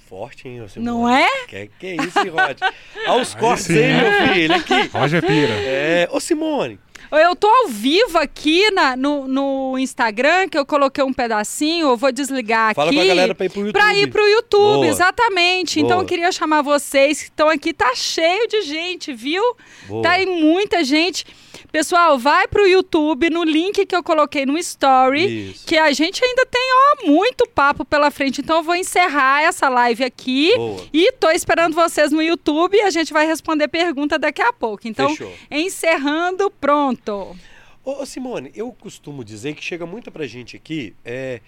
forte, 0.09 0.49
hein, 0.49 0.67
Simone? 0.69 0.87
Não 0.87 1.09
é? 1.09 1.27
Que, 1.47 1.71
que 1.79 1.87
é 1.87 1.97
isso, 1.97 2.19
Rod? 2.19 2.59
Aos 3.07 3.35
cortes 3.37 3.71
aí, 3.71 3.93
meu 3.93 4.35
filho, 4.35 4.55
aqui. 4.55 4.89
Roger 4.93 5.25
Pira. 5.25 5.53
É, 5.53 6.09
ô 6.11 6.19
Simone. 6.19 6.79
Eu 7.11 7.35
tô 7.35 7.47
ao 7.47 7.69
vivo 7.69 8.19
aqui 8.19 8.71
na, 8.71 8.95
no, 8.95 9.27
no 9.27 9.79
Instagram, 9.79 10.47
que 10.49 10.59
eu 10.59 10.67
coloquei 10.67 11.03
um 11.03 11.13
pedacinho, 11.13 11.89
eu 11.89 11.97
vou 11.97 12.13
desligar 12.13 12.75
Fala 12.75 12.91
aqui. 12.91 12.97
Fala 12.97 13.07
pra 13.07 13.15
galera 13.15 13.35
pra 13.35 13.47
ir 13.47 13.49
pro 13.49 13.61
YouTube. 13.61 13.73
Pra 13.73 13.95
ir 13.95 14.07
pro 14.09 14.29
YouTube, 14.29 14.75
Boa. 14.75 14.87
exatamente. 14.89 15.81
Boa. 15.81 15.87
Então 15.87 16.01
eu 16.01 16.07
queria 16.07 16.31
chamar 16.31 16.61
vocês 16.61 17.23
que 17.23 17.29
estão 17.31 17.49
aqui, 17.49 17.73
tá 17.73 17.95
cheio 17.95 18.47
de 18.49 18.63
gente, 18.63 19.15
viu? 19.15 19.43
Boa. 19.87 20.03
Tá 20.03 20.11
aí 20.13 20.27
muita 20.27 20.85
gente. 20.85 21.25
Pessoal, 21.71 22.19
vai 22.19 22.49
pro 22.49 22.67
YouTube, 22.67 23.29
no 23.29 23.45
link 23.45 23.85
que 23.85 23.95
eu 23.95 24.03
coloquei 24.03 24.47
no 24.47 24.57
story, 24.57 25.51
Isso. 25.51 25.67
que 25.67 25.77
a 25.77 25.93
gente 25.93 26.25
ainda 26.25 26.47
tem, 26.47 26.63
ó, 26.73 27.07
muito 27.07 27.47
papo 27.47 27.85
pela 27.85 28.11
frente. 28.11 28.41
Então 28.41 28.57
eu 28.59 28.63
vou 28.63 28.75
encerrar 28.75 29.43
essa 29.43 29.69
live 29.69 30.03
aqui 30.03 30.57
Boa. 30.57 30.83
e 30.93 31.13
tô 31.13 31.31
esperando 31.31 31.75
vocês 31.75 32.11
no 32.11 32.23
YouTube 32.23 32.75
e 32.75 32.81
a 32.81 32.91
gente 32.91 33.13
vai 33.13 33.27
responder 33.27 33.69
pergunta 33.69 34.19
daqui 34.19 34.41
a 34.41 34.53
pouco. 34.53 34.89
Então, 34.89 35.11
Fechou. 35.11 35.31
encerrando, 35.51 36.51
pronto. 36.51 37.37
Ô, 37.85 38.05
Simone, 38.07 38.51
eu 38.55 38.73
costumo 38.73 39.23
dizer 39.23 39.55
que 39.55 39.63
chega 39.63 39.85
muito 39.85 40.11
pra 40.11 40.27
gente 40.27 40.57
aqui, 40.57 40.95
é, 41.05 41.41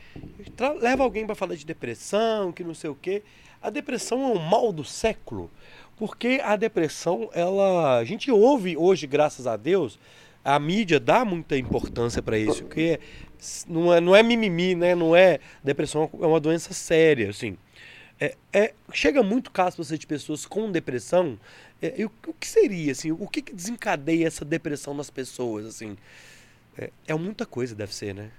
leva 0.80 1.02
alguém 1.02 1.24
para 1.26 1.34
falar 1.34 1.54
de 1.54 1.64
depressão, 1.64 2.52
que 2.52 2.62
não 2.62 2.74
sei 2.74 2.90
o 2.90 2.94
quê. 2.94 3.22
A 3.62 3.68
depressão 3.68 4.22
é 4.22 4.26
um 4.26 4.38
mal 4.38 4.72
do 4.72 4.84
século. 4.84 5.50
Porque 6.00 6.40
a 6.42 6.56
depressão, 6.56 7.28
ela. 7.34 7.98
A 7.98 8.04
gente 8.04 8.30
ouve 8.30 8.74
hoje, 8.74 9.06
graças 9.06 9.46
a 9.46 9.54
Deus, 9.54 9.98
a 10.42 10.58
mídia 10.58 10.98
dá 10.98 11.26
muita 11.26 11.58
importância 11.58 12.22
para 12.22 12.38
isso, 12.38 12.64
porque 12.64 12.98
não 13.68 13.92
é, 13.92 14.00
não 14.00 14.16
é 14.16 14.22
mimimi, 14.22 14.74
né? 14.74 14.94
Não 14.94 15.14
é. 15.14 15.40
Depressão 15.62 16.08
é 16.14 16.26
uma 16.26 16.40
doença 16.40 16.72
séria, 16.72 17.28
assim. 17.28 17.54
É, 18.18 18.34
é, 18.50 18.72
chega 18.94 19.22
muito 19.22 19.50
caso 19.50 19.76
você 19.76 19.98
de 19.98 20.06
pessoas 20.06 20.46
com 20.46 20.72
depressão. 20.72 21.38
É, 21.82 21.92
e 22.00 22.06
o, 22.06 22.12
o, 22.28 22.32
que 22.32 22.48
seria, 22.48 22.92
assim? 22.92 23.12
O 23.12 23.28
que, 23.28 23.42
que 23.42 23.52
desencadeia 23.52 24.26
essa 24.26 24.42
depressão 24.42 24.94
nas 24.94 25.10
pessoas, 25.10 25.66
assim? 25.66 25.98
É, 26.78 26.90
é 27.08 27.14
muita 27.14 27.44
coisa, 27.44 27.74
deve 27.74 27.94
ser, 27.94 28.14
né? 28.14 28.30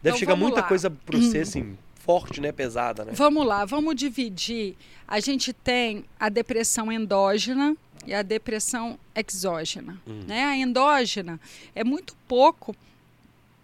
Deve 0.00 0.10
então, 0.10 0.16
chegar 0.16 0.36
muita 0.36 0.60
lá. 0.60 0.68
coisa 0.68 0.88
para 0.88 1.18
você, 1.18 1.38
assim, 1.38 1.76
forte, 2.08 2.40
né? 2.40 2.52
Pesada, 2.52 3.04
né? 3.04 3.12
Vamos 3.14 3.46
lá, 3.46 3.66
vamos 3.66 3.94
dividir. 3.94 4.74
A 5.06 5.20
gente 5.20 5.52
tem 5.52 6.06
a 6.18 6.30
depressão 6.30 6.90
endógena 6.90 7.76
e 8.06 8.14
a 8.14 8.22
depressão 8.22 8.98
exógena. 9.14 10.00
Hum. 10.06 10.22
Né? 10.26 10.42
A 10.42 10.56
endógena 10.56 11.38
é 11.74 11.84
muito 11.84 12.16
pouco 12.26 12.74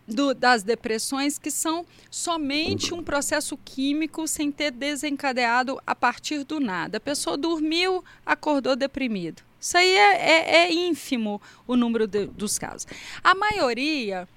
do, 0.07 0.35
das 0.35 0.63
depressões 0.63 1.39
que 1.39 1.51
são 1.51 1.87
somente 2.11 2.93
um 2.93 3.03
processo 3.03 3.57
químico 3.65 4.29
sem 4.29 4.53
ter 4.53 4.71
desencadeado 4.71 5.81
a 5.87 5.95
partir 5.95 6.45
do 6.45 6.61
nada. 6.61 6.99
A 6.99 7.01
pessoa 7.01 7.39
dormiu, 7.39 8.05
acordou 8.27 8.77
deprimido. 8.77 9.43
Isso 9.59 9.79
aí 9.79 9.89
é, 9.89 10.17
é, 10.17 10.57
é 10.67 10.73
ínfimo 10.75 11.41
o 11.67 11.77
número 11.77 12.07
de, 12.07 12.27
dos 12.27 12.59
casos. 12.59 12.87
A 13.23 13.35
maioria 13.35 14.29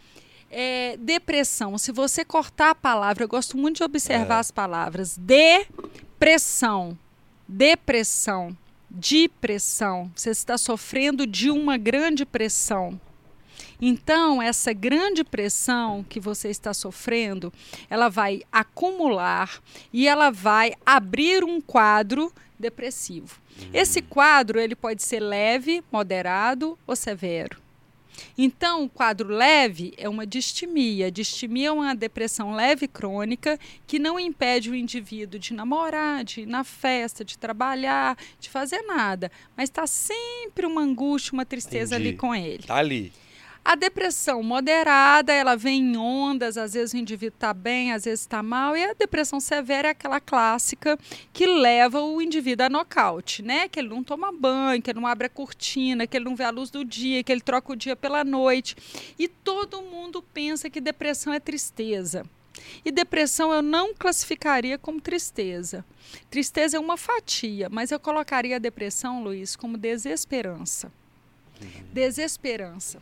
é, 0.50 0.98
depressão, 0.98 1.78
se 1.78 1.92
você 1.92 2.24
cortar 2.24 2.72
a 2.72 2.76
palavra, 2.76 3.24
eu 3.24 3.28
gosto 3.28 3.58
muito 3.58 3.78
de 3.78 3.84
observar 3.84 4.38
é. 4.38 4.40
as 4.40 4.52
palavras. 4.52 5.18
Depressão, 5.18 6.98
depressão, 7.48 8.56
depressão. 8.90 10.12
Você 10.16 10.30
está 10.30 10.58
sofrendo 10.58 11.28
de 11.28 11.50
uma 11.50 11.78
grande 11.78 12.26
pressão. 12.26 13.00
Então, 13.80 14.42
essa 14.42 14.74
grande 14.74 15.24
pressão 15.24 16.04
que 16.04 16.20
você 16.20 16.50
está 16.50 16.74
sofrendo, 16.74 17.54
ela 17.90 18.10
vai 18.10 18.42
acumular 18.52 19.62
e 19.94 20.08
ela 20.08 20.32
vai 20.32 20.74
abrir 20.86 21.44
um 21.44 21.62
quadro 21.62 22.34
depressivo. 22.58 23.40
Esse 23.74 24.02
quadro 24.02 24.60
ele 24.60 24.76
pode 24.76 25.04
ser 25.04 25.20
leve, 25.20 25.84
moderado 25.92 26.78
ou 26.88 26.96
severo. 26.96 27.67
Então, 28.38 28.84
o 28.84 28.90
quadro 28.90 29.30
leve 29.30 29.94
é 29.98 30.08
uma 30.08 30.26
distimia. 30.26 31.12
Distimia 31.12 31.70
é 31.70 31.72
uma 31.72 31.96
depressão 31.96 32.54
leve 32.54 32.88
crônica 32.88 33.60
que 33.86 34.00
não 34.00 34.20
impede 34.20 34.70
o 34.70 34.76
indivíduo 34.76 35.40
de 35.40 35.54
namorar, 35.54 36.24
de 36.24 36.42
ir 36.42 36.46
na 36.46 36.64
festa, 36.64 37.24
de 37.24 37.38
trabalhar, 37.38 38.18
de 38.40 38.50
fazer 38.50 38.82
nada. 38.84 39.32
Mas 39.56 39.70
está 39.70 39.86
sempre 39.88 40.66
uma 40.66 40.82
angústia, 40.82 41.34
uma 41.34 41.46
tristeza 41.46 41.96
Entendi. 41.96 42.10
ali 42.10 42.18
com 42.18 42.36
ele. 42.36 42.60
Está 42.60 42.76
ali. 42.76 43.14
A 43.68 43.76
depressão 43.76 44.42
moderada, 44.42 45.34
ela 45.34 45.58
vem 45.58 45.82
em 45.82 45.98
ondas, 45.98 46.58
às 46.58 46.72
vezes 46.72 46.94
o 46.94 46.98
indivíduo 46.98 47.36
está 47.36 47.54
bem, 47.54 47.92
às 47.92 48.06
vezes 48.06 48.22
está 48.22 48.42
mal, 48.42 48.78
e 48.78 48.82
a 48.82 48.94
depressão 48.94 49.42
severa 49.42 49.90
é 49.90 49.92
aquela 49.92 50.22
clássica 50.22 50.98
que 51.34 51.46
leva 51.46 52.00
o 52.00 52.22
indivíduo 52.22 52.66
a 52.66 52.70
nocaute, 52.70 53.44
né? 53.44 53.68
Que 53.68 53.82
ele 53.82 53.90
não 53.90 54.06
toma 54.06 54.32
banho, 54.32 54.82
que 54.82 54.90
ele 54.90 55.02
não 55.02 55.06
abre 55.06 55.28
a 55.28 55.30
cortina, 55.30 56.08
que 56.08 56.16
ele 56.16 56.24
não 56.24 56.34
vê 56.34 56.46
a 56.46 56.50
luz 56.50 56.70
do 56.70 56.86
dia, 56.86 57.22
que 57.22 57.30
ele 57.30 57.42
troca 57.42 57.74
o 57.74 57.76
dia 57.76 57.94
pela 57.94 58.24
noite. 58.24 58.74
E 59.20 59.28
todo 59.28 59.82
mundo 59.82 60.24
pensa 60.34 60.70
que 60.70 60.80
depressão 60.80 61.34
é 61.34 61.40
tristeza. 61.42 62.26
E 62.86 62.90
depressão 62.90 63.52
eu 63.52 63.62
não 63.62 63.94
classificaria 63.94 64.78
como 64.78 65.02
tristeza. 65.02 65.84
Tristeza 66.30 66.78
é 66.78 66.80
uma 66.80 66.96
fatia, 66.96 67.68
mas 67.70 67.92
eu 67.92 68.00
colocaria 68.00 68.56
a 68.56 68.60
depressão, 68.60 69.22
Luiz, 69.22 69.58
como 69.58 69.78
desesperança. 69.78 70.90
Uhum. 71.62 71.84
Desesperança. 71.92 73.02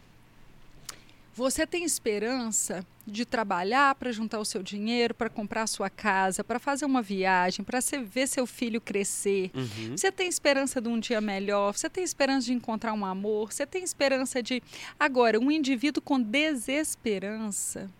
Você 1.35 1.67
tem 1.67 1.83
esperança 1.83 2.87
de 3.05 3.25
trabalhar 3.25 3.93
para 3.95 4.09
juntar 4.09 4.39
o 4.39 4.45
seu 4.45 4.63
dinheiro, 4.63 5.13
para 5.13 5.29
comprar 5.29 5.63
a 5.63 5.67
sua 5.67 5.89
casa, 5.89 6.45
para 6.45 6.59
fazer 6.59 6.85
uma 6.85 7.01
viagem, 7.01 7.63
para 7.63 7.79
ver 8.05 8.25
seu 8.25 8.47
filho 8.47 8.79
crescer. 8.79 9.51
Uhum. 9.53 9.97
Você 9.97 10.09
tem 10.13 10.29
esperança 10.29 10.79
de 10.79 10.87
um 10.87 10.97
dia 10.97 11.19
melhor, 11.19 11.75
você 11.75 11.89
tem 11.89 12.05
esperança 12.05 12.45
de 12.45 12.53
encontrar 12.53 12.93
um 12.93 13.05
amor, 13.05 13.51
você 13.51 13.65
tem 13.65 13.83
esperança 13.83 14.41
de. 14.41 14.63
Agora, 14.97 15.37
um 15.37 15.51
indivíduo 15.51 16.01
com 16.01 16.21
desesperança, 16.21 17.91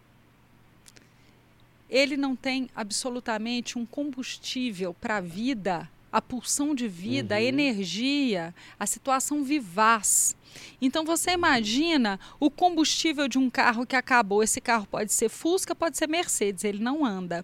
ele 1.90 2.16
não 2.16 2.38
tem 2.38 2.70
absolutamente 2.74 3.78
um 3.78 3.86
combustível 3.86 4.94
para 4.94 5.18
a 5.18 5.22
vida 5.22 5.90
a 6.16 6.22
pulsão 6.22 6.74
de 6.74 6.88
vida, 6.88 7.36
uhum. 7.36 7.42
a 7.42 7.44
energia, 7.44 8.56
a 8.80 8.86
situação 8.86 9.44
vivaz. 9.44 10.34
Então 10.82 11.04
você 11.04 11.32
imagina 11.32 12.18
o 12.40 12.50
combustível 12.50 13.28
de 13.28 13.38
um 13.38 13.50
carro 13.50 13.86
que 13.86 13.98
acabou. 13.98 14.42
Esse 14.42 14.62
carro 14.62 14.88
pode 14.90 15.12
ser 15.12 15.28
Fusca, 15.28 15.76
pode 15.76 15.98
ser 15.98 16.08
Mercedes, 16.08 16.64
ele 16.64 16.82
não 16.82 17.06
anda. 17.06 17.44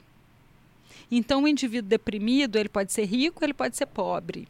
Então 1.11 1.43
o 1.43 1.47
indivíduo 1.49 1.89
deprimido, 1.89 2.57
ele 2.57 2.69
pode 2.69 2.93
ser 2.93 3.03
rico, 3.03 3.43
ele 3.43 3.53
pode 3.53 3.76
ser 3.76 3.88
pobre. 3.88 4.47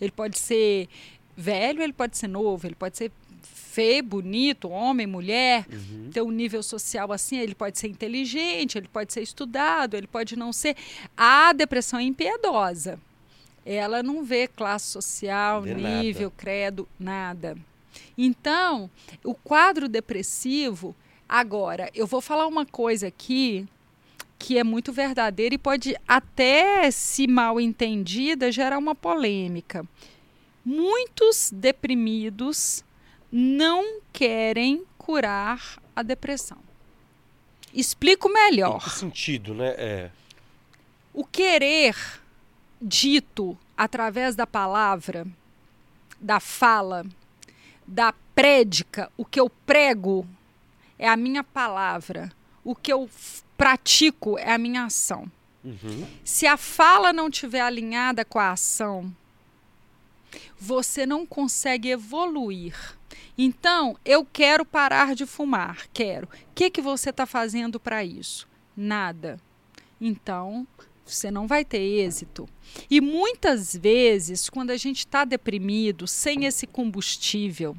Ele 0.00 0.12
pode 0.12 0.38
ser 0.38 0.88
velho, 1.36 1.82
ele 1.82 1.92
pode 1.92 2.16
ser 2.16 2.28
novo, 2.28 2.68
ele 2.68 2.76
pode 2.76 2.96
ser 2.96 3.10
feio, 3.42 4.04
bonito, 4.04 4.68
homem, 4.68 5.08
mulher, 5.08 5.66
uhum. 5.72 6.10
ter 6.12 6.22
um 6.22 6.30
nível 6.30 6.62
social 6.62 7.10
assim, 7.10 7.38
ele 7.38 7.56
pode 7.56 7.80
ser 7.80 7.88
inteligente, 7.88 8.78
ele 8.78 8.86
pode 8.86 9.12
ser 9.12 9.22
estudado, 9.22 9.96
ele 9.96 10.06
pode 10.06 10.36
não 10.36 10.52
ser. 10.52 10.76
A 11.16 11.52
depressão 11.52 11.98
é 11.98 12.04
impiedosa 12.04 13.00
ela 13.66 14.00
não 14.02 14.22
vê 14.22 14.46
classe 14.46 14.86
social, 14.86 15.62
vê 15.62 15.74
nível, 15.74 16.28
nada. 16.28 16.34
credo, 16.36 16.88
nada. 16.98 17.58
Então, 18.16 18.88
o 19.24 19.34
quadro 19.34 19.88
depressivo, 19.88 20.94
agora, 21.28 21.90
eu 21.92 22.06
vou 22.06 22.20
falar 22.20 22.46
uma 22.46 22.64
coisa 22.64 23.08
aqui 23.08 23.66
que 24.38 24.58
é 24.58 24.62
muito 24.62 24.92
verdadeira 24.92 25.54
e 25.54 25.58
pode 25.58 25.96
até, 26.06 26.90
se 26.90 27.26
mal 27.26 27.60
entendida, 27.60 28.52
gerar 28.52 28.78
uma 28.78 28.94
polêmica. 28.94 29.84
Muitos 30.64 31.50
deprimidos 31.52 32.84
não 33.32 34.00
querem 34.12 34.84
curar 34.98 35.82
a 35.94 36.02
depressão. 36.02 36.58
Explico 37.72 38.28
melhor. 38.28 38.82
Que 38.82 38.90
sentido, 38.90 39.54
né? 39.54 39.74
É. 39.76 40.10
O 41.12 41.24
querer 41.24 41.96
dito 42.80 43.56
através 43.76 44.34
da 44.34 44.46
palavra, 44.46 45.26
da 46.20 46.40
fala, 46.40 47.04
da 47.86 48.12
prédica, 48.34 49.10
o 49.16 49.24
que 49.24 49.40
eu 49.40 49.48
prego 49.48 50.26
é 50.98 51.08
a 51.08 51.16
minha 51.16 51.44
palavra, 51.44 52.32
o 52.64 52.74
que 52.74 52.92
eu 52.92 53.08
pratico 53.56 54.38
é 54.38 54.52
a 54.52 54.58
minha 54.58 54.84
ação. 54.84 55.30
Uhum. 55.64 56.06
Se 56.24 56.46
a 56.46 56.56
fala 56.56 57.12
não 57.12 57.30
tiver 57.30 57.60
alinhada 57.60 58.24
com 58.24 58.38
a 58.38 58.52
ação, 58.52 59.12
você 60.58 61.04
não 61.04 61.26
consegue 61.26 61.90
evoluir. 61.90 62.96
Então, 63.36 63.96
eu 64.04 64.24
quero 64.24 64.64
parar 64.64 65.14
de 65.14 65.26
fumar, 65.26 65.86
quero. 65.92 66.26
O 66.26 66.54
que, 66.54 66.70
que 66.70 66.80
você 66.80 67.10
está 67.10 67.26
fazendo 67.26 67.78
para 67.78 68.04
isso? 68.04 68.48
Nada. 68.76 69.38
Então, 70.00 70.66
você 71.06 71.30
não 71.30 71.46
vai 71.46 71.64
ter 71.64 71.78
êxito. 71.78 72.48
E 72.90 73.00
muitas 73.00 73.74
vezes, 73.76 74.50
quando 74.50 74.70
a 74.70 74.76
gente 74.76 74.98
está 74.98 75.24
deprimido, 75.24 76.06
sem 76.06 76.44
esse 76.44 76.66
combustível, 76.66 77.76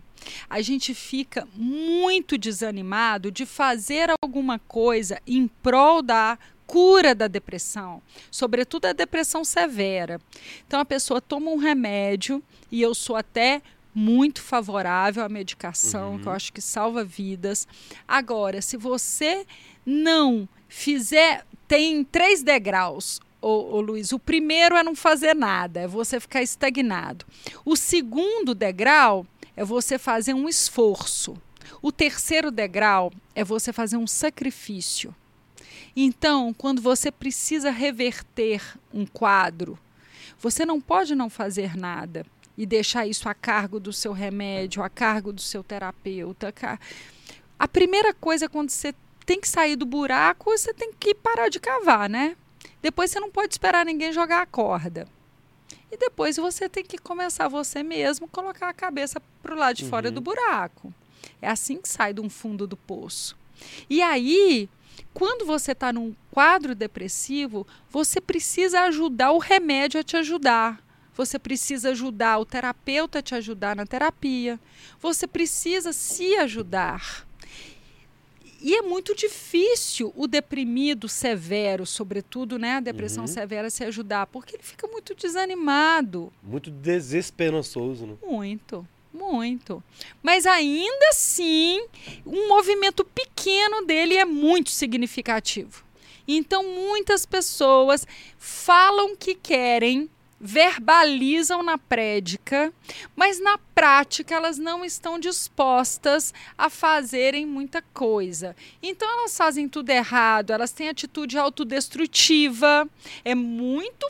a 0.49 0.61
gente 0.61 0.93
fica 0.93 1.47
muito 1.53 2.37
desanimado 2.37 3.31
de 3.31 3.45
fazer 3.45 4.09
alguma 4.21 4.59
coisa 4.59 5.21
em 5.27 5.47
prol 5.47 6.01
da 6.01 6.37
cura 6.65 7.15
da 7.15 7.27
depressão, 7.27 8.01
sobretudo 8.29 8.85
a 8.85 8.93
depressão 8.93 9.43
severa. 9.45 10.19
Então 10.67 10.79
a 10.79 10.85
pessoa 10.85 11.21
toma 11.21 11.49
um 11.49 11.57
remédio 11.57 12.43
e 12.69 12.81
eu 12.81 12.93
sou 12.93 13.15
até 13.15 13.61
muito 13.95 14.43
favorável 14.43 15.23
à 15.23 15.29
medicação, 15.29 16.13
uhum. 16.13 16.19
que 16.19 16.27
eu 16.27 16.31
acho 16.31 16.53
que 16.53 16.61
salva 16.61 17.03
vidas. 17.03 17.67
Agora, 18.07 18.61
se 18.61 18.77
você 18.77 19.45
não 19.85 20.47
fizer, 20.67 21.45
tem 21.67 22.03
três 22.03 22.41
degraus. 22.41 23.19
Ô, 23.41 23.75
ô, 23.75 23.81
Luiz, 23.81 24.11
o 24.11 24.19
primeiro 24.19 24.75
é 24.75 24.83
não 24.83 24.95
fazer 24.95 25.35
nada, 25.35 25.81
é 25.81 25.87
você 25.87 26.19
ficar 26.19 26.41
estagnado. 26.41 27.25
O 27.65 27.75
segundo 27.75 28.55
degrau 28.55 29.25
é 29.55 29.63
você 29.63 29.97
fazer 29.97 30.33
um 30.33 30.47
esforço. 30.49 31.37
O 31.81 31.91
terceiro 31.91 32.49
degrau 32.49 33.11
é 33.35 33.43
você 33.43 33.71
fazer 33.71 33.97
um 33.97 34.07
sacrifício. 34.07 35.13
Então, 35.95 36.53
quando 36.53 36.81
você 36.81 37.11
precisa 37.11 37.71
reverter 37.71 38.61
um 38.93 39.05
quadro, 39.05 39.77
você 40.39 40.65
não 40.65 40.79
pode 40.79 41.15
não 41.15 41.29
fazer 41.29 41.75
nada 41.75 42.25
e 42.57 42.65
deixar 42.65 43.07
isso 43.07 43.27
a 43.27 43.33
cargo 43.33 43.79
do 43.79 43.91
seu 43.91 44.13
remédio, 44.13 44.83
a 44.83 44.89
cargo 44.89 45.31
do 45.31 45.41
seu 45.41 45.63
terapeuta. 45.63 46.53
A 47.57 47.67
primeira 47.67 48.13
coisa 48.13 48.47
quando 48.47 48.69
você 48.69 48.93
tem 49.27 49.41
que 49.41 49.49
sair 49.49 49.75
do 49.75 49.85
buraco, 49.85 50.57
você 50.57 50.73
tem 50.73 50.93
que 50.97 51.13
parar 51.13 51.49
de 51.49 51.59
cavar, 51.59 52.09
né? 52.09 52.37
Depois 52.81 53.11
você 53.11 53.19
não 53.19 53.29
pode 53.29 53.53
esperar 53.53 53.85
ninguém 53.85 54.13
jogar 54.13 54.41
a 54.41 54.45
corda. 54.45 55.05
E 55.91 55.97
depois 55.97 56.37
você 56.37 56.69
tem 56.69 56.83
que 56.83 56.97
começar 56.97 57.49
você 57.49 57.83
mesmo 57.83 58.29
colocar 58.29 58.69
a 58.69 58.73
cabeça 58.73 59.21
para 59.43 59.53
o 59.53 59.57
lado 59.57 59.75
de 59.75 59.83
uhum. 59.83 59.89
fora 59.89 60.09
do 60.09 60.21
buraco. 60.21 60.93
É 61.41 61.49
assim 61.49 61.81
que 61.81 61.89
sai 61.89 62.13
de 62.13 62.21
um 62.21 62.29
fundo 62.29 62.65
do 62.65 62.77
poço. 62.77 63.37
E 63.89 64.01
aí, 64.01 64.69
quando 65.13 65.45
você 65.45 65.73
está 65.73 65.91
num 65.91 66.15
quadro 66.31 66.73
depressivo, 66.73 67.67
você 67.89 68.21
precisa 68.21 68.83
ajudar 68.83 69.33
o 69.33 69.39
remédio 69.39 69.99
a 69.99 70.03
te 70.03 70.15
ajudar. 70.15 70.81
Você 71.15 71.37
precisa 71.37 71.89
ajudar 71.89 72.37
o 72.37 72.45
terapeuta 72.45 73.19
a 73.19 73.21
te 73.21 73.35
ajudar 73.35 73.75
na 73.75 73.85
terapia. 73.85 74.57
Você 75.01 75.27
precisa 75.27 75.91
se 75.91 76.37
ajudar. 76.37 77.26
E 78.61 78.75
é 78.75 78.81
muito 78.81 79.15
difícil 79.15 80.11
o 80.15 80.27
deprimido 80.27 81.07
severo, 81.07 81.85
sobretudo, 81.85 82.57
né, 82.57 82.73
a 82.73 82.79
depressão 82.79 83.23
uhum. 83.23 83.27
severa, 83.27 83.69
se 83.69 83.83
ajudar, 83.83 84.27
porque 84.27 84.55
ele 84.55 84.63
fica 84.63 84.87
muito 84.87 85.13
desanimado. 85.13 86.33
Muito 86.41 86.71
desesperançoso, 86.71 88.05
né? 88.05 88.15
Muito, 88.25 88.87
muito. 89.13 89.83
Mas 90.23 90.45
ainda 90.45 91.09
assim, 91.09 91.85
um 92.25 92.47
movimento 92.47 93.05
pequeno 93.05 93.85
dele 93.85 94.17
é 94.17 94.25
muito 94.25 94.71
significativo. 94.71 95.83
Então, 96.27 96.63
muitas 96.63 97.25
pessoas 97.25 98.05
falam 98.37 99.15
que 99.15 99.33
querem 99.33 100.09
verbalizam 100.39 101.63
na 101.63 101.77
prédica, 101.77 102.71
mas 103.15 103.41
na 103.41 103.57
prática 103.73 104.35
elas 104.35 104.57
não 104.57 104.85
estão 104.85 105.19
dispostas 105.19 106.33
a 106.57 106.69
fazerem 106.69 107.45
muita 107.45 107.81
coisa. 107.93 108.55
Então 108.81 109.09
elas 109.09 109.35
fazem 109.35 109.67
tudo 109.67 109.89
errado, 109.89 110.51
elas 110.51 110.71
têm 110.71 110.89
atitude 110.89 111.37
autodestrutiva. 111.37 112.87
É 113.25 113.33
muito 113.33 114.07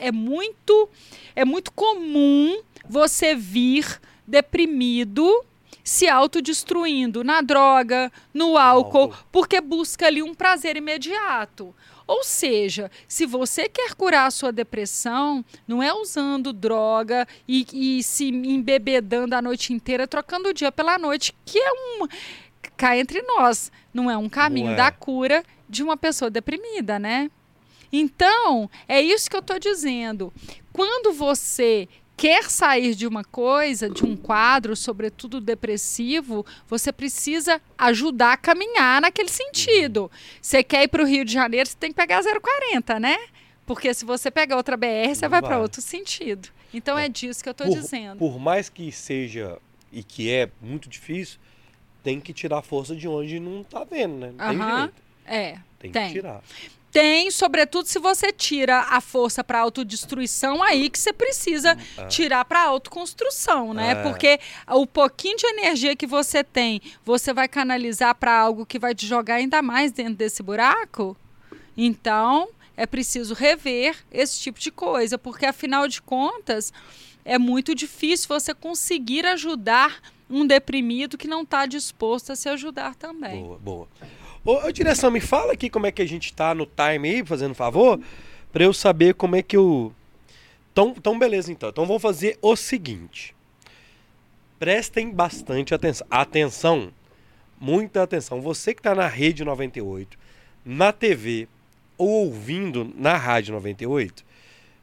é 0.00 0.12
muito 0.12 0.88
é 1.34 1.44
muito 1.44 1.72
comum 1.72 2.60
você 2.88 3.34
vir 3.34 4.00
deprimido 4.26 5.44
se 5.82 6.08
autodestruindo 6.08 7.24
na 7.24 7.40
droga, 7.40 8.12
no 8.32 8.56
álcool, 8.56 9.12
porque 9.32 9.60
busca 9.60 10.06
ali 10.06 10.22
um 10.22 10.34
prazer 10.34 10.76
imediato. 10.76 11.74
Ou 12.10 12.24
seja, 12.24 12.90
se 13.06 13.24
você 13.24 13.68
quer 13.68 13.94
curar 13.94 14.26
a 14.26 14.32
sua 14.32 14.50
depressão, 14.50 15.44
não 15.64 15.80
é 15.80 15.94
usando 15.94 16.52
droga 16.52 17.24
e, 17.46 17.64
e 17.72 18.02
se 18.02 18.28
embebedando 18.28 19.36
a 19.36 19.40
noite 19.40 19.72
inteira, 19.72 20.08
trocando 20.08 20.48
o 20.48 20.52
dia 20.52 20.72
pela 20.72 20.98
noite, 20.98 21.32
que 21.44 21.56
é 21.56 21.70
um. 21.70 22.08
cá 22.76 22.96
entre 22.96 23.22
nós, 23.22 23.70
não 23.94 24.10
é 24.10 24.16
um 24.16 24.28
caminho 24.28 24.72
é. 24.72 24.74
da 24.74 24.90
cura 24.90 25.44
de 25.68 25.84
uma 25.84 25.96
pessoa 25.96 26.28
deprimida, 26.28 26.98
né? 26.98 27.30
Então, 27.92 28.68
é 28.88 29.00
isso 29.00 29.30
que 29.30 29.36
eu 29.36 29.40
estou 29.40 29.60
dizendo. 29.60 30.32
Quando 30.72 31.12
você 31.12 31.88
quer 32.20 32.50
sair 32.50 32.94
de 32.94 33.06
uma 33.06 33.24
coisa, 33.24 33.88
de 33.88 34.04
um 34.04 34.14
quadro, 34.14 34.76
sobretudo 34.76 35.40
depressivo, 35.40 36.44
você 36.68 36.92
precisa 36.92 37.62
ajudar 37.78 38.34
a 38.34 38.36
caminhar 38.36 39.00
naquele 39.00 39.30
sentido. 39.30 40.10
Você 40.38 40.62
quer 40.62 40.82
ir 40.82 40.88
para 40.88 41.02
o 41.02 41.06
Rio 41.06 41.24
de 41.24 41.32
Janeiro, 41.32 41.66
você 41.66 41.76
tem 41.80 41.88
que 41.88 41.96
pegar 41.96 42.22
040, 42.22 43.00
né? 43.00 43.16
Porque 43.64 43.94
se 43.94 44.04
você 44.04 44.30
pegar 44.30 44.58
outra 44.58 44.76
BR, 44.76 45.14
você 45.14 45.26
vai, 45.28 45.40
vai 45.40 45.48
para 45.48 45.60
outro 45.60 45.80
sentido. 45.80 46.50
Então 46.74 46.98
é, 46.98 47.06
é 47.06 47.08
disso 47.08 47.42
que 47.42 47.48
eu 47.48 47.52
estou 47.52 47.70
dizendo. 47.70 48.18
Por 48.18 48.38
mais 48.38 48.68
que 48.68 48.92
seja 48.92 49.56
e 49.90 50.04
que 50.04 50.30
é 50.30 50.50
muito 50.60 50.90
difícil, 50.90 51.38
tem 52.02 52.20
que 52.20 52.34
tirar 52.34 52.60
força 52.60 52.94
de 52.94 53.08
onde 53.08 53.40
não 53.40 53.62
está 53.62 53.82
vendo, 53.82 54.16
né? 54.16 54.34
Não 54.36 54.46
tem 54.46 54.78
jeito. 54.78 55.02
É. 55.24 55.58
Tem, 55.78 55.90
tem, 55.90 56.08
que 56.08 56.12
tirar. 56.12 56.42
Tem, 56.92 57.30
sobretudo 57.30 57.86
se 57.86 57.98
você 57.98 58.32
tira 58.32 58.80
a 58.80 59.00
força 59.00 59.44
para 59.44 59.60
autodestruição, 59.60 60.62
aí 60.62 60.90
que 60.90 60.98
você 60.98 61.12
precisa 61.12 61.76
é. 61.96 62.06
tirar 62.06 62.44
para 62.44 62.62
autoconstrução, 62.62 63.72
né? 63.72 63.92
É. 63.92 63.94
Porque 64.02 64.40
o 64.68 64.86
pouquinho 64.86 65.36
de 65.36 65.46
energia 65.46 65.94
que 65.94 66.06
você 66.06 66.42
tem, 66.42 66.80
você 67.04 67.32
vai 67.32 67.46
canalizar 67.46 68.14
para 68.16 68.36
algo 68.36 68.66
que 68.66 68.78
vai 68.78 68.94
te 68.94 69.06
jogar 69.06 69.36
ainda 69.36 69.62
mais 69.62 69.92
dentro 69.92 70.14
desse 70.14 70.42
buraco. 70.42 71.16
Então, 71.76 72.48
é 72.76 72.86
preciso 72.86 73.34
rever 73.34 73.96
esse 74.10 74.40
tipo 74.40 74.58
de 74.58 74.70
coisa, 74.70 75.16
porque 75.16 75.46
afinal 75.46 75.86
de 75.86 76.02
contas, 76.02 76.72
é 77.24 77.38
muito 77.38 77.74
difícil 77.74 78.26
você 78.28 78.52
conseguir 78.52 79.26
ajudar 79.26 80.00
um 80.28 80.46
deprimido 80.46 81.18
que 81.18 81.28
não 81.28 81.42
está 81.42 81.66
disposto 81.66 82.30
a 82.32 82.36
se 82.36 82.48
ajudar 82.48 82.94
também. 82.94 83.42
Boa, 83.42 83.58
boa. 83.58 83.88
Ô, 84.42 84.54
ô, 84.54 84.72
direção, 84.72 85.10
me 85.10 85.20
fala 85.20 85.52
aqui 85.52 85.68
como 85.68 85.86
é 85.86 85.92
que 85.92 86.00
a 86.00 86.06
gente 86.06 86.32
tá 86.32 86.54
no 86.54 86.64
time 86.64 87.10
aí, 87.10 87.26
fazendo 87.26 87.54
favor, 87.54 88.00
para 88.50 88.64
eu 88.64 88.72
saber 88.72 89.14
como 89.14 89.36
é 89.36 89.42
que 89.42 89.56
eu. 89.56 89.92
Então, 90.72 90.94
então, 90.96 91.18
beleza, 91.18 91.52
então. 91.52 91.68
Então, 91.68 91.84
vamos 91.84 92.00
fazer 92.00 92.38
o 92.40 92.56
seguinte. 92.56 93.34
Prestem 94.58 95.10
bastante 95.10 95.74
atenção. 95.74 96.06
Atenção, 96.10 96.92
muita 97.60 98.02
atenção. 98.02 98.40
Você 98.40 98.72
que 98.72 98.80
está 98.80 98.94
na 98.94 99.06
Rede 99.06 99.44
98, 99.44 100.18
na 100.64 100.90
TV 100.90 101.46
ou 101.98 102.08
ouvindo 102.08 102.90
na 102.96 103.18
Rádio 103.18 103.52
98, 103.52 104.24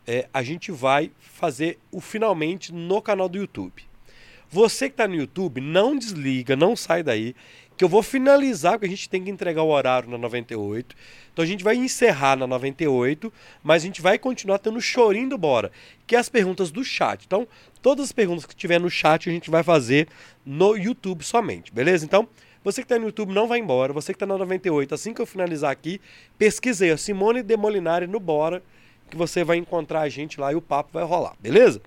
é, 0.05 0.27
a 0.31 0.43
gente 0.43 0.71
vai 0.71 1.11
fazer 1.19 1.79
o 1.91 1.99
finalmente 1.99 2.71
no 2.71 3.01
canal 3.01 3.27
do 3.27 3.39
YouTube. 3.39 3.83
Você 4.49 4.87
que 4.87 4.93
está 4.93 5.07
no 5.07 5.15
YouTube, 5.15 5.59
não 5.59 5.97
desliga, 5.97 6.55
não 6.55 6.75
sai 6.75 7.01
daí 7.01 7.35
que 7.77 7.83
eu 7.83 7.87
vou 7.87 8.01
finalizar, 8.01 8.73
porque 8.73 8.87
a 8.87 8.89
gente 8.89 9.07
tem 9.07 9.23
que 9.23 9.29
entregar 9.29 9.61
o 9.61 9.69
horário 9.69 10.09
na 10.09 10.17
98. 10.17 10.95
Então 11.31 11.43
a 11.43 11.45
gente 11.45 11.63
vai 11.63 11.75
encerrar 11.75 12.35
na 12.35 12.47
98, 12.47 13.31
mas 13.63 13.83
a 13.83 13.85
gente 13.85 14.01
vai 14.01 14.17
continuar 14.17 14.57
tendo 14.57 14.81
chorinho 14.81 15.29
do 15.29 15.37
Bora, 15.37 15.71
que 16.07 16.15
é 16.15 16.19
as 16.19 16.27
perguntas 16.27 16.71
do 16.71 16.83
chat. 16.83 17.23
Então, 17.25 17.47
todas 17.81 18.05
as 18.05 18.11
perguntas 18.11 18.45
que 18.47 18.55
tiver 18.55 18.79
no 18.79 18.89
chat 18.89 19.29
a 19.29 19.31
gente 19.31 19.51
vai 19.51 19.61
fazer 19.61 20.07
no 20.43 20.75
YouTube 20.75 21.23
somente, 21.23 21.71
beleza? 21.71 22.03
Então, 22.03 22.27
Você 22.63 22.81
que 22.81 22.85
está 22.85 22.99
no 22.99 23.05
YouTube, 23.05 23.33
não 23.33 23.47
vai 23.47 23.59
embora. 23.59 23.93
Você 23.93 24.11
que 24.11 24.17
está 24.17 24.25
na 24.25 24.37
98, 24.37 24.93
assim 24.93 25.13
que 25.13 25.21
eu 25.21 25.25
finalizar 25.25 25.71
aqui, 25.71 26.01
pesquisei 26.37 26.91
a 26.91 26.97
Simone 26.97 27.41
de 27.41 27.55
Molinari 27.55 28.07
no 28.07 28.19
Bora, 28.19 28.61
que 29.09 29.15
você 29.15 29.41
vai 29.41 29.55
encontrar 29.55 30.01
a 30.01 30.09
gente 30.09 30.37
lá 30.37 30.51
e 30.51 30.55
o 30.55 30.61
papo 30.61 30.89
vai 30.91 31.05
rolar, 31.05 31.35
beleza? 31.39 31.81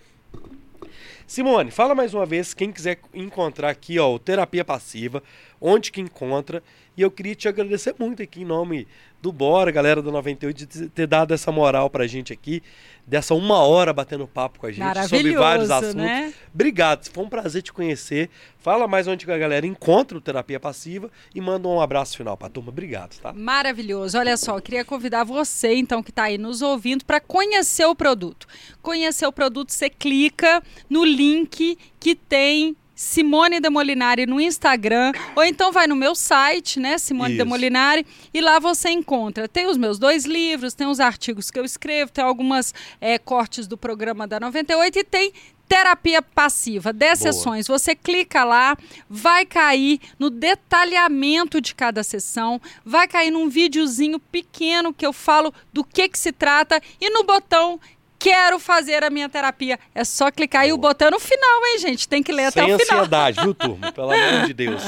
Simone, 1.31 1.70
fala 1.70 1.95
mais 1.95 2.12
uma 2.12 2.26
vez, 2.26 2.53
quem 2.53 2.72
quiser 2.72 2.99
encontrar 3.14 3.70
aqui, 3.70 4.01
ó, 4.01 4.12
o 4.12 4.18
Terapia 4.18 4.64
Passiva, 4.64 5.22
onde 5.61 5.93
que 5.93 6.01
encontra. 6.01 6.61
E 7.01 7.03
eu 7.03 7.11
queria 7.11 7.35
te 7.35 7.49
agradecer 7.49 7.95
muito 7.99 8.23
aqui 8.23 8.43
em 8.43 8.45
nome 8.45 8.87
do 9.23 9.33
Bora, 9.33 9.71
galera 9.71 10.03
do 10.03 10.13
98, 10.13 10.67
de 10.67 10.89
ter 10.91 11.07
dado 11.07 11.33
essa 11.33 11.51
moral 11.51 11.89
pra 11.89 12.07
gente 12.07 12.31
aqui, 12.31 12.63
dessa 13.07 13.33
uma 13.35 13.61
hora 13.61 13.91
batendo 13.91 14.29
papo 14.29 14.59
com 14.59 14.67
a 14.67 14.71
gente 14.71 15.09
sobre 15.09 15.33
vários 15.33 15.71
assuntos. 15.71 15.95
Né? 15.95 16.35
Obrigado, 16.53 17.09
foi 17.11 17.25
um 17.25 17.29
prazer 17.31 17.63
te 17.63 17.73
conhecer. 17.73 18.29
Fala 18.59 18.87
mais 18.87 19.09
onde 19.09 19.25
a 19.31 19.39
galera 19.39 19.67
encontra 19.67 20.19
o 20.19 20.21
Terapia 20.21 20.61
Passiva 20.61 21.11
e 21.35 21.41
manda 21.41 21.67
um 21.69 21.81
abraço 21.81 22.19
final 22.19 22.37
pra 22.37 22.51
turma. 22.51 22.69
Obrigado, 22.69 23.19
tá? 23.19 23.33
Maravilhoso. 23.33 24.19
Olha 24.19 24.37
só, 24.37 24.59
eu 24.59 24.63
queria 24.63 24.85
convidar 24.85 25.25
você, 25.25 25.75
então, 25.77 26.03
que 26.03 26.11
está 26.11 26.25
aí 26.25 26.37
nos 26.37 26.61
ouvindo, 26.61 27.07
para 27.07 27.19
conhecer 27.19 27.87
o 27.87 27.95
produto. 27.95 28.47
Conhecer 28.83 29.27
o 29.27 29.33
produto, 29.33 29.73
você 29.73 29.89
clica 29.89 30.63
no 30.87 31.03
link 31.03 31.79
que 31.99 32.15
tem 32.15 32.77
Simone 33.01 33.61
de 33.61 33.71
Molinari 33.71 34.27
no 34.27 34.39
Instagram, 34.39 35.13
ou 35.35 35.43
então 35.43 35.73
vai 35.73 35.87
no 35.87 35.97
meu 35.97 36.15
site, 36.15 36.79
né, 36.79 36.99
Simone 36.99 37.31
Isso. 37.31 37.43
de 37.43 37.49
Molinari, 37.49 38.07
e 38.33 38.43
lá 38.43 38.59
você 38.59 38.91
encontra. 38.91 39.49
Tem 39.49 39.67
os 39.67 39.79
meus 39.79 39.99
dois 39.99 40.27
livros, 40.27 40.75
tem 40.75 40.87
os 40.87 41.01
artigos 41.01 41.51
que 41.51 41.59
eu 41.59 41.65
escrevo, 41.65 42.13
tem 42.13 42.23
algumas 42.23 42.75
é, 43.01 43.19
cortes 43.19 43.67
do 43.67 43.79
programa 43.79 44.27
da 44.27 44.39
98 44.39 44.99
e 44.99 45.05
tem 45.05 45.33
terapia 45.67 46.21
passiva, 46.21 46.93
10 46.93 47.19
sessões. 47.19 47.67
Você 47.69 47.95
clica 47.95 48.45
lá, 48.45 48.77
vai 49.09 49.47
cair 49.47 49.99
no 50.19 50.29
detalhamento 50.29 51.59
de 51.59 51.75
cada 51.75 52.03
sessão, 52.03 52.61
vai 52.85 53.09
cair 53.09 53.31
num 53.31 53.49
videozinho 53.49 54.19
pequeno 54.19 54.93
que 54.93 55.07
eu 55.07 55.13
falo 55.15 55.55
do 55.73 55.83
que 55.83 56.07
que 56.07 56.19
se 56.19 56.33
trata 56.33 56.83
e 57.01 57.09
no 57.09 57.25
botão 57.25 57.81
quero 58.21 58.59
fazer 58.59 59.03
a 59.03 59.09
minha 59.09 59.29
terapia. 59.29 59.79
É 59.95 60.05
só 60.05 60.31
clicar 60.31 60.62
aí 60.62 60.73
o 60.73 60.77
botão 60.77 61.11
no 61.11 61.18
final, 61.18 61.66
hein, 61.66 61.79
gente? 61.79 62.07
Tem 62.07 62.23
que 62.23 62.31
ler 62.31 62.53
Sem 62.53 62.62
até 62.62 62.75
o 62.75 62.79
final. 62.79 62.87
Sem 62.87 62.97
ansiedade, 62.99 63.41
viu, 63.41 63.55
turma? 63.55 63.91
Pelo 63.93 64.11
amor 64.12 64.47
de 64.47 64.53
Deus. 64.53 64.83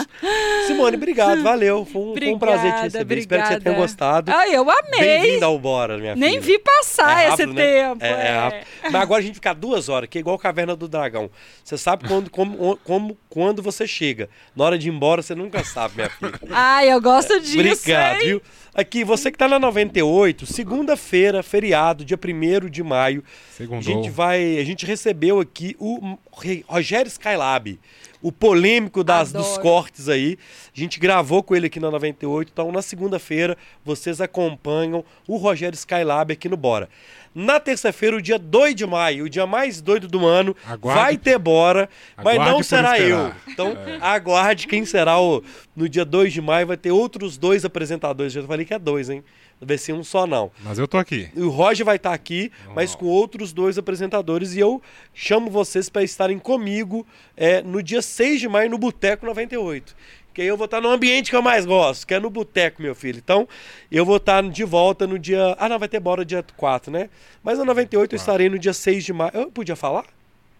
Simone, 0.66 0.96
obrigado, 0.96 1.42
valeu. 1.42 1.86
Foi 1.86 2.02
um, 2.02 2.10
obrigada, 2.10 2.26
foi 2.26 2.34
um 2.34 2.38
prazer 2.38 2.72
te 2.74 2.82
receber. 2.82 3.02
Obrigada. 3.02 3.20
Espero 3.20 3.42
que 3.42 3.54
você 3.54 3.60
tenha 3.60 3.76
gostado. 3.76 4.32
Ah, 4.32 4.48
eu 4.48 4.70
amei. 4.70 5.00
Bem-vinda 5.00 5.46
ao 5.46 5.58
Bora, 5.58 5.96
minha 5.96 6.14
Nem 6.14 6.32
filha. 6.32 6.42
vi 6.42 6.58
passar 6.58 7.22
é 7.22 7.28
rápido, 7.28 7.48
esse 7.48 7.52
né? 7.54 7.62
tempo. 7.64 8.04
É, 8.04 8.08
é. 8.08 8.26
é, 8.26 8.38
rápido. 8.38 8.66
Mas 8.84 8.94
agora 8.94 9.20
a 9.20 9.24
gente 9.24 9.34
fica 9.36 9.54
duas 9.54 9.88
horas, 9.88 10.08
que 10.10 10.18
é 10.18 10.20
igual 10.20 10.38
Caverna 10.38 10.76
do 10.76 10.86
Dragão. 10.86 11.30
Você 11.64 11.78
sabe 11.78 12.06
quando, 12.06 12.30
como, 12.30 12.76
como, 12.84 13.16
quando 13.30 13.62
você 13.62 13.86
chega. 13.86 14.28
Na 14.54 14.64
hora 14.64 14.78
de 14.78 14.88
ir 14.88 14.92
embora, 14.92 15.22
você 15.22 15.34
nunca 15.34 15.64
sabe, 15.64 15.96
minha 15.96 16.10
filha. 16.10 16.32
Ai, 16.50 16.92
eu 16.92 17.00
gosto 17.00 17.40
disso. 17.40 17.58
Obrigado, 17.58 18.20
hein? 18.20 18.26
viu? 18.26 18.42
Aqui, 18.74 19.04
você 19.04 19.30
que 19.30 19.36
está 19.36 19.46
na 19.46 19.58
98, 19.58 20.46
segunda-feira, 20.46 21.42
feriado, 21.42 22.06
dia 22.06 22.18
1 22.18 22.70
de 22.70 22.82
maio. 22.82 23.21
Segundou. 23.50 23.78
A 23.78 23.82
gente 23.82 24.10
vai. 24.10 24.58
A 24.58 24.64
gente 24.64 24.86
recebeu 24.86 25.40
aqui 25.40 25.76
o 25.78 26.18
Rogério 26.66 27.08
Skylab, 27.08 27.78
o 28.20 28.30
polêmico 28.30 29.02
das, 29.02 29.32
dos 29.32 29.58
cortes 29.58 30.08
aí. 30.08 30.38
A 30.74 30.78
gente 30.78 31.00
gravou 31.00 31.42
com 31.42 31.54
ele 31.56 31.66
aqui 31.66 31.80
na 31.80 31.90
98. 31.90 32.50
Então, 32.52 32.70
na 32.70 32.82
segunda-feira, 32.82 33.56
vocês 33.84 34.20
acompanham 34.20 35.04
o 35.26 35.36
Rogério 35.36 35.74
Skylab 35.74 36.32
aqui 36.32 36.48
no 36.48 36.56
Bora. 36.56 36.88
Na 37.34 37.58
terça-feira, 37.58 38.16
o 38.16 38.20
dia 38.20 38.38
2 38.38 38.74
de 38.74 38.86
maio, 38.86 39.24
o 39.24 39.28
dia 39.28 39.46
mais 39.46 39.80
doido 39.80 40.06
do 40.06 40.26
ano, 40.26 40.54
aguarde, 40.66 41.00
vai 41.00 41.16
ter 41.16 41.38
Bora, 41.38 41.88
mas 42.22 42.36
não 42.38 42.62
será 42.62 43.00
eu. 43.00 43.32
Então, 43.48 43.68
é. 43.68 43.98
aguarde 44.00 44.66
quem 44.66 44.84
será 44.84 45.18
o. 45.18 45.42
No 45.74 45.88
dia 45.88 46.04
2 46.04 46.32
de 46.32 46.42
maio 46.42 46.66
vai 46.66 46.76
ter 46.76 46.90
outros 46.90 47.38
dois 47.38 47.64
apresentadores. 47.64 48.34
Já 48.34 48.42
falei 48.42 48.66
que 48.66 48.74
é 48.74 48.78
dois, 48.78 49.08
hein? 49.08 49.24
Vai 49.64 49.78
ser 49.78 49.92
um 49.92 50.02
só, 50.02 50.26
não. 50.26 50.50
Mas 50.62 50.78
eu 50.78 50.88
tô 50.88 50.98
aqui. 50.98 51.30
O 51.36 51.48
Roger 51.48 51.86
vai 51.86 51.96
estar 51.96 52.10
tá 52.10 52.14
aqui, 52.14 52.50
oh. 52.68 52.74
mas 52.74 52.94
com 52.94 53.06
outros 53.06 53.52
dois 53.52 53.78
apresentadores. 53.78 54.54
E 54.54 54.60
eu 54.60 54.82
chamo 55.14 55.48
vocês 55.50 55.88
para 55.88 56.02
estarem 56.02 56.38
comigo 56.38 57.06
é, 57.36 57.62
no 57.62 57.82
dia 57.82 58.02
6 58.02 58.40
de 58.40 58.48
maio 58.48 58.70
no 58.70 58.78
Boteco 58.78 59.24
98 59.24 59.94
que 60.32 60.40
aí 60.40 60.48
eu 60.48 60.56
vou 60.56 60.64
estar 60.64 60.80
no 60.80 60.88
ambiente 60.88 61.30
que 61.30 61.36
eu 61.36 61.42
mais 61.42 61.66
gosto, 61.66 62.06
que 62.06 62.14
é 62.14 62.18
no 62.18 62.30
boteco, 62.30 62.80
meu 62.80 62.94
filho. 62.94 63.18
Então, 63.18 63.46
eu 63.90 64.04
vou 64.04 64.16
estar 64.16 64.42
de 64.42 64.64
volta 64.64 65.06
no 65.06 65.18
dia. 65.18 65.54
Ah, 65.58 65.68
não, 65.68 65.78
vai 65.78 65.88
ter 65.88 66.00
bora 66.00 66.24
dia 66.24 66.42
4, 66.56 66.90
né? 66.90 67.10
Mas 67.42 67.58
no 67.58 67.64
98 67.64 68.14
eu 68.14 68.16
estarei 68.16 68.48
no 68.48 68.58
dia 68.58 68.72
6 68.72 69.04
de 69.04 69.12
maio. 69.12 69.30
Eu 69.34 69.50
podia 69.50 69.76
falar? 69.76 70.06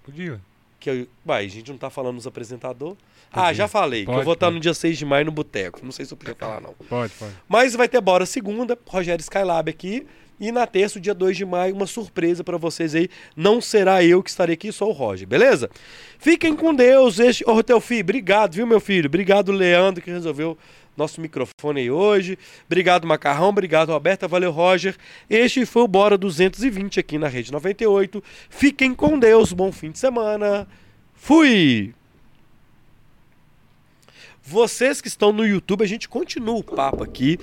Podia. 0.04 0.38
Que 0.82 0.90
eu... 0.90 1.06
Vai, 1.24 1.44
a 1.44 1.48
gente 1.48 1.70
não 1.70 1.78
tá 1.78 1.88
falando 1.88 2.16
nos 2.16 2.26
apresentadores. 2.26 2.98
Ah, 3.32 3.52
já 3.52 3.68
falei, 3.68 4.04
pode, 4.04 4.16
que 4.16 4.20
eu 4.20 4.24
vou 4.24 4.34
estar 4.34 4.50
no 4.50 4.58
dia 4.58 4.74
6 4.74 4.98
de 4.98 5.04
maio 5.06 5.24
no 5.24 5.30
boteco. 5.30 5.78
Não 5.84 5.92
sei 5.92 6.04
se 6.04 6.12
eu 6.12 6.18
podia 6.18 6.34
falar, 6.34 6.60
não. 6.60 6.74
Pode, 6.88 7.12
pode. 7.12 7.32
Mas 7.48 7.74
vai 7.74 7.88
ter 7.88 8.00
bora 8.00 8.26
segunda, 8.26 8.76
Rogério 8.88 9.22
Skylab 9.22 9.70
aqui. 9.70 10.04
E 10.40 10.50
na 10.50 10.66
terça, 10.66 10.98
dia 10.98 11.14
2 11.14 11.36
de 11.36 11.44
maio, 11.44 11.72
uma 11.72 11.86
surpresa 11.86 12.42
para 12.42 12.58
vocês 12.58 12.96
aí. 12.96 13.08
Não 13.36 13.60
será 13.60 14.02
eu 14.02 14.20
que 14.24 14.28
estarei 14.28 14.54
aqui, 14.54 14.72
só 14.72 14.88
o 14.88 14.92
Roger, 14.92 15.24
beleza? 15.26 15.70
Fiquem 16.18 16.56
com 16.56 16.74
Deus. 16.74 17.20
Este... 17.20 17.48
Ô, 17.48 17.62
teu 17.62 17.80
filho, 17.80 18.02
obrigado, 18.02 18.54
viu, 18.54 18.66
meu 18.66 18.80
filho? 18.80 19.06
Obrigado, 19.06 19.52
Leandro, 19.52 20.02
que 20.02 20.10
resolveu 20.10 20.58
nosso 20.96 21.20
microfone 21.20 21.80
aí 21.80 21.90
hoje. 21.90 22.38
Obrigado, 22.66 23.06
Macarrão. 23.06 23.48
Obrigado, 23.48 23.90
Roberta. 23.90 24.28
Valeu, 24.28 24.50
Roger. 24.50 24.96
Este 25.28 25.64
foi 25.66 25.82
o 25.82 25.88
Bora 25.88 26.18
220 26.18 27.00
aqui 27.00 27.18
na 27.18 27.28
Rede 27.28 27.52
98. 27.52 28.22
Fiquem 28.50 28.94
com 28.94 29.18
Deus. 29.18 29.52
Bom 29.52 29.72
fim 29.72 29.90
de 29.90 29.98
semana. 29.98 30.66
Fui! 31.14 31.94
Vocês 34.44 35.00
que 35.00 35.08
estão 35.08 35.32
no 35.32 35.46
YouTube, 35.46 35.84
a 35.84 35.86
gente 35.86 36.08
continua 36.08 36.56
o 36.56 36.64
papo 36.64 37.04
aqui. 37.04 37.38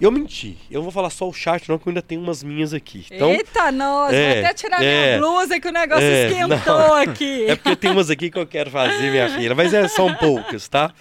Eu 0.00 0.10
menti. 0.10 0.58
Eu 0.70 0.82
vou 0.82 0.90
falar 0.90 1.10
só 1.10 1.28
o 1.28 1.32
chat, 1.32 1.68
não, 1.68 1.78
que 1.78 1.86
eu 1.86 1.90
ainda 1.90 2.02
tenho 2.02 2.20
umas 2.20 2.42
minhas 2.42 2.74
aqui. 2.74 3.06
Então, 3.10 3.30
Eita, 3.30 3.70
nossa, 3.70 4.16
é, 4.16 4.32
vou 4.32 4.44
até 4.44 4.54
tirar 4.54 4.82
é, 4.82 5.06
minha 5.06 5.18
blusa 5.18 5.60
que 5.60 5.68
o 5.68 5.70
negócio 5.70 6.04
é, 6.04 6.26
esquentou 6.26 6.58
não, 6.58 6.94
aqui. 6.94 7.44
É 7.52 7.54
porque 7.54 7.76
tem 7.76 7.90
umas 7.92 8.10
aqui 8.10 8.30
que 8.30 8.38
eu 8.38 8.46
quero 8.46 8.70
fazer, 8.70 9.10
minha 9.10 9.28
filha, 9.28 9.54
mas 9.54 9.72
é, 9.72 9.86
são 9.86 10.12
poucas, 10.14 10.66
tá? 10.66 10.92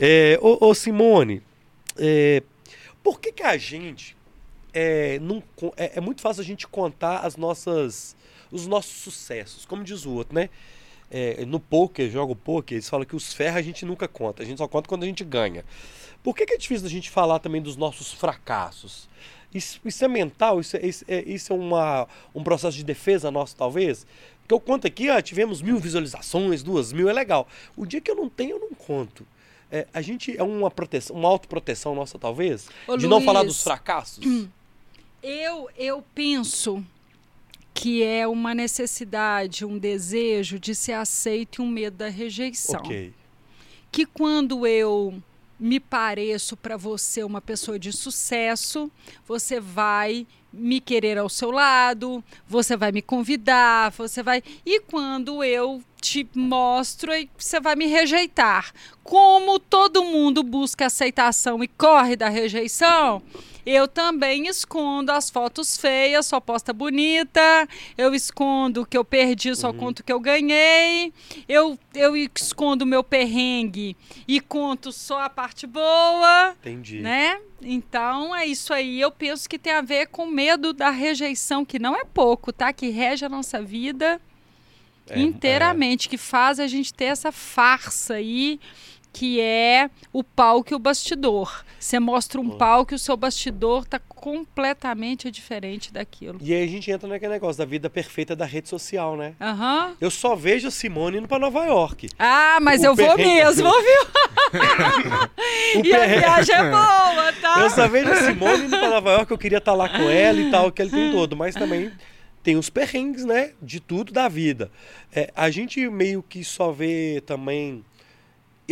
É, 0.00 0.36
ô, 0.42 0.66
ô 0.68 0.74
Simone, 0.74 1.42
é, 1.96 2.42
por 3.02 3.20
que, 3.20 3.30
que 3.30 3.42
a 3.42 3.56
gente. 3.56 4.16
É, 4.72 5.18
não, 5.20 5.42
é, 5.76 5.92
é 5.96 6.00
muito 6.00 6.20
fácil 6.20 6.40
a 6.40 6.44
gente 6.44 6.66
contar 6.66 7.18
as 7.18 7.36
nossas, 7.36 8.16
os 8.50 8.66
nossos 8.66 8.96
sucessos, 8.96 9.64
como 9.64 9.84
diz 9.84 10.04
o 10.06 10.12
outro, 10.12 10.34
né? 10.34 10.48
É, 11.10 11.44
no 11.44 11.58
poker, 11.58 12.08
jogo 12.08 12.36
poker, 12.36 12.76
eles 12.76 12.88
falam 12.88 13.04
que 13.04 13.16
os 13.16 13.32
ferros 13.32 13.58
a 13.58 13.62
gente 13.62 13.84
nunca 13.84 14.06
conta, 14.06 14.44
a 14.44 14.46
gente 14.46 14.58
só 14.58 14.68
conta 14.68 14.88
quando 14.88 15.02
a 15.02 15.06
gente 15.06 15.24
ganha. 15.24 15.64
Por 16.22 16.36
que, 16.36 16.46
que 16.46 16.54
é 16.54 16.56
difícil 16.56 16.86
a 16.86 16.90
gente 16.90 17.10
falar 17.10 17.38
também 17.38 17.60
dos 17.60 17.76
nossos 17.76 18.12
fracassos? 18.12 19.08
Isso, 19.52 19.80
isso 19.84 20.04
é 20.04 20.08
mental? 20.08 20.60
Isso 20.60 20.76
é, 20.76 20.86
isso 20.86 21.04
é, 21.08 21.22
isso 21.22 21.52
é 21.52 21.56
uma, 21.56 22.06
um 22.34 22.44
processo 22.44 22.76
de 22.76 22.84
defesa 22.84 23.30
nosso, 23.30 23.56
talvez? 23.56 24.06
Porque 24.42 24.54
eu 24.54 24.60
conto 24.60 24.86
aqui, 24.86 25.08
ah, 25.10 25.20
tivemos 25.20 25.60
mil 25.62 25.78
visualizações, 25.78 26.62
duas 26.62 26.92
mil, 26.92 27.08
é 27.08 27.12
legal. 27.12 27.48
O 27.76 27.84
dia 27.84 28.00
que 28.00 28.10
eu 28.10 28.16
não 28.16 28.28
tenho, 28.28 28.56
eu 28.56 28.60
não 28.60 28.74
conto. 28.74 29.26
É, 29.70 29.86
a 29.94 30.02
gente 30.02 30.36
é 30.36 30.42
uma 30.42 30.70
proteção, 30.70 31.16
uma 31.16 31.28
autoproteção 31.28 31.94
nossa, 31.94 32.18
talvez? 32.18 32.68
Ô, 32.86 32.96
de 32.96 33.06
Luiz, 33.06 33.10
não 33.10 33.20
falar 33.20 33.44
dos 33.44 33.62
fracassos? 33.62 34.24
Eu, 35.22 35.68
eu 35.76 36.04
penso 36.14 36.84
que 37.72 38.02
é 38.02 38.26
uma 38.26 38.54
necessidade, 38.54 39.64
um 39.64 39.78
desejo 39.78 40.58
de 40.58 40.74
ser 40.74 40.92
aceito 40.92 41.60
e 41.60 41.64
um 41.64 41.68
medo 41.68 41.96
da 41.98 42.08
rejeição. 42.08 42.80
Ok. 42.80 43.12
Que 43.90 44.06
quando 44.06 44.66
eu 44.66 45.20
me 45.58 45.78
pareço 45.78 46.56
para 46.56 46.76
você 46.76 47.22
uma 47.22 47.40
pessoa 47.40 47.78
de 47.78 47.92
sucesso, 47.92 48.90
você 49.26 49.60
vai 49.60 50.26
me 50.52 50.80
querer 50.80 51.18
ao 51.18 51.28
seu 51.28 51.50
lado, 51.50 52.24
você 52.48 52.76
vai 52.76 52.90
me 52.90 53.02
convidar, 53.02 53.90
você 53.92 54.22
vai. 54.22 54.42
E 54.64 54.80
quando 54.80 55.44
eu 55.44 55.82
te 56.00 56.26
mostro, 56.34 57.12
você 57.36 57.60
vai 57.60 57.76
me 57.76 57.86
rejeitar. 57.86 58.72
Como 59.04 59.58
todo 59.58 60.04
mundo 60.04 60.42
busca 60.42 60.86
aceitação 60.86 61.62
e 61.62 61.68
corre 61.68 62.16
da 62.16 62.28
rejeição, 62.28 63.22
eu 63.72 63.86
também 63.86 64.46
escondo 64.48 65.12
as 65.12 65.30
fotos 65.30 65.76
feias, 65.76 66.26
só 66.26 66.40
posta 66.40 66.72
bonita. 66.72 67.40
Eu 67.96 68.14
escondo 68.14 68.82
o 68.82 68.86
que 68.86 68.96
eu 68.96 69.04
perdi, 69.04 69.54
só 69.54 69.70
uhum. 69.70 69.76
conto 69.76 70.00
o 70.00 70.04
que 70.04 70.12
eu 70.12 70.18
ganhei. 70.18 71.12
Eu, 71.48 71.78
eu 71.94 72.16
escondo 72.16 72.84
o 72.84 72.86
meu 72.86 73.04
perrengue 73.04 73.96
e 74.26 74.40
conto 74.40 74.90
só 74.90 75.22
a 75.22 75.30
parte 75.30 75.66
boa. 75.66 76.56
Entendi. 76.60 77.00
Né? 77.00 77.40
Então 77.62 78.34
é 78.34 78.46
isso 78.46 78.72
aí. 78.72 79.00
Eu 79.00 79.10
penso 79.10 79.48
que 79.48 79.58
tem 79.58 79.72
a 79.72 79.82
ver 79.82 80.08
com 80.08 80.26
medo 80.26 80.72
da 80.72 80.90
rejeição, 80.90 81.64
que 81.64 81.78
não 81.78 81.94
é 81.94 82.04
pouco, 82.04 82.52
tá? 82.52 82.72
Que 82.72 82.90
rege 82.90 83.24
a 83.24 83.28
nossa 83.28 83.62
vida 83.62 84.20
é, 85.08 85.20
inteiramente, 85.20 86.08
é. 86.08 86.10
que 86.10 86.16
faz 86.16 86.58
a 86.58 86.66
gente 86.66 86.92
ter 86.92 87.06
essa 87.06 87.30
farsa 87.30 88.14
aí 88.14 88.58
que 89.12 89.40
é 89.40 89.90
o 90.12 90.22
palco 90.22 90.72
e 90.72 90.74
o 90.74 90.78
bastidor. 90.78 91.64
Você 91.78 91.98
mostra 91.98 92.40
um 92.40 92.50
palco 92.50 92.94
e 92.94 92.96
o 92.96 92.98
seu 92.98 93.16
bastidor 93.16 93.86
tá 93.86 93.98
completamente 93.98 95.30
diferente 95.30 95.92
daquilo. 95.92 96.38
E 96.42 96.52
aí 96.52 96.62
a 96.62 96.66
gente 96.66 96.90
entra 96.90 97.08
naquele 97.08 97.32
negócio 97.32 97.58
da 97.58 97.64
vida 97.64 97.88
perfeita 97.88 98.36
da 98.36 98.44
rede 98.44 98.68
social, 98.68 99.16
né? 99.16 99.34
Aham. 99.40 99.96
Eu 100.00 100.10
só 100.10 100.36
vejo 100.36 100.68
a 100.68 100.70
Simone 100.70 101.18
indo 101.18 101.28
pra 101.28 101.38
Nova 101.38 101.64
York. 101.64 102.08
Ah, 102.18 102.58
mas 102.60 102.82
O 102.82 102.86
eu 102.86 102.94
vou 102.94 103.16
mesmo, 103.16 103.68
viu? 103.80 104.62
E 105.84 105.94
a 105.94 106.06
viagem 106.06 106.54
é 106.54 106.70
boa, 106.70 107.32
tá? 107.40 107.60
Eu 107.60 107.70
só 107.70 107.88
vejo 107.88 108.10
a 108.10 108.16
Simone 108.16 108.64
indo 108.64 108.78
pra 108.78 108.90
Nova 108.90 109.10
York, 109.12 109.30
eu 109.30 109.38
queria 109.38 109.58
estar 109.58 109.74
lá 109.74 109.88
com 109.88 110.08
ela 110.08 110.38
e 110.40 110.50
tal, 110.50 110.66
aquele 110.66 110.90
tem 110.90 111.12
todo. 111.12 111.36
Mas 111.36 111.54
também 111.54 111.90
tem 112.42 112.56
os 112.56 112.70
perrengues, 112.70 113.24
né? 113.24 113.52
De 113.60 113.80
tudo 113.80 114.12
da 114.12 114.28
vida. 114.28 114.70
É, 115.12 115.32
a 115.34 115.50
gente 115.50 115.88
meio 115.88 116.22
que 116.22 116.44
só 116.44 116.70
vê 116.72 117.22
também. 117.26 117.84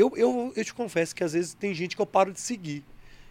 Eu, 0.01 0.13
eu, 0.17 0.53
eu 0.57 0.65
te 0.65 0.73
confesso 0.75 1.15
que 1.15 1.25
às 1.25 1.33
vezes 1.33 1.55
tem 1.55 1.75
gente 1.75 1.97
que 1.97 2.03
eu 2.03 2.07
paro 2.07 2.33
de 2.33 2.41
seguir. 2.41 2.85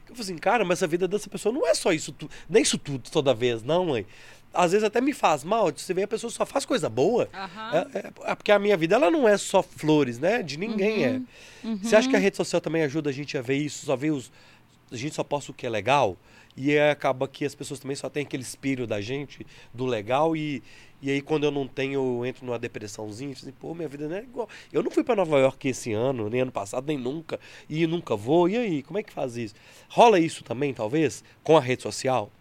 Eu 0.10 0.16
falo 0.16 0.22
assim, 0.22 0.38
cara, 0.38 0.64
mas 0.66 0.82
a 0.84 0.88
vida 0.88 1.08
dessa 1.08 1.30
pessoa 1.30 1.54
não 1.54 1.68
é 1.68 1.74
só 1.74 1.92
isso 1.92 2.12
tudo. 2.12 2.32
Nem 2.50 2.62
isso 2.64 2.78
tudo 2.78 3.10
toda 3.10 3.34
vez, 3.34 3.62
não, 3.64 3.86
mãe. 3.88 4.06
Às 4.54 4.72
vezes 4.72 4.84
até 4.86 5.02
me 5.02 5.14
faz 5.14 5.44
mal. 5.44 5.72
Você 5.76 5.94
vê 5.94 6.04
a 6.04 6.08
pessoa 6.08 6.32
só 6.32 6.46
faz 6.46 6.66
coisa 6.66 6.90
boa. 6.90 7.30
Aham. 7.34 7.88
É, 7.94 7.98
é- 8.00 8.32
é 8.32 8.36
porque 8.36 8.52
a 8.52 8.58
minha 8.58 8.78
vida 8.78 8.96
ela 8.96 9.12
não 9.12 9.28
é 9.28 9.38
só 9.38 9.62
flores, 9.62 10.18
né? 10.18 10.42
De 10.42 10.58
ninguém 10.58 11.04
é. 11.06 11.22
Você 11.84 11.96
acha 11.96 12.08
que 12.10 12.16
a 12.16 12.20
rede 12.20 12.38
social 12.38 12.62
também 12.62 12.82
ajuda 12.84 13.10
a 13.10 13.14
gente 13.14 13.38
a 13.38 13.42
ver 13.42 13.58
isso? 13.58 13.86
Só 13.86 13.96
ver 13.96 14.12
os. 14.12 14.32
A 14.92 14.96
gente 14.96 15.14
só 15.16 15.24
posta 15.24 15.52
o 15.52 15.54
que 15.54 15.66
é 15.68 15.70
legal? 15.70 16.18
E 16.58 16.78
acaba 16.80 17.28
que 17.28 17.46
as 17.46 17.54
pessoas 17.54 17.80
também 17.80 17.96
só 17.96 18.10
têm 18.10 18.24
aquele 18.24 18.42
espírito 18.42 18.88
da 18.88 19.00
gente, 19.00 19.46
do 19.72 19.86
legal, 19.86 20.36
e, 20.36 20.64
e 21.00 21.12
aí 21.12 21.22
quando 21.22 21.44
eu 21.44 21.52
não 21.52 21.68
tenho, 21.68 22.18
eu 22.20 22.26
entro 22.26 22.44
numa 22.44 22.58
depressãozinha, 22.58 23.32
assim, 23.34 23.52
pô, 23.52 23.76
minha 23.76 23.88
vida 23.88 24.08
não 24.10 24.16
é 24.16 24.24
igual. 24.24 24.50
Eu 24.74 24.82
não 24.82 24.90
fui 24.90 25.04
pra 25.04 25.16
Nova 25.16 25.38
York 25.38 25.68
esse 25.68 25.94
ano, 25.94 26.28
nem 26.32 26.42
ano 26.42 26.52
passado, 26.52 26.88
nem 26.88 26.98
nunca, 26.98 27.40
e 27.70 27.86
nunca 27.86 28.16
vou. 28.16 28.50
E 28.50 28.58
aí, 28.58 28.82
como 28.82 28.98
é 28.98 29.04
que 29.04 29.14
faz 29.14 29.38
isso? 29.38 29.54
Rola 29.88 30.20
isso 30.20 30.44
também, 30.44 30.74
talvez, 30.74 31.24
com 31.44 31.56
a 31.56 31.62
rede 31.62 31.84
social? 31.84 32.32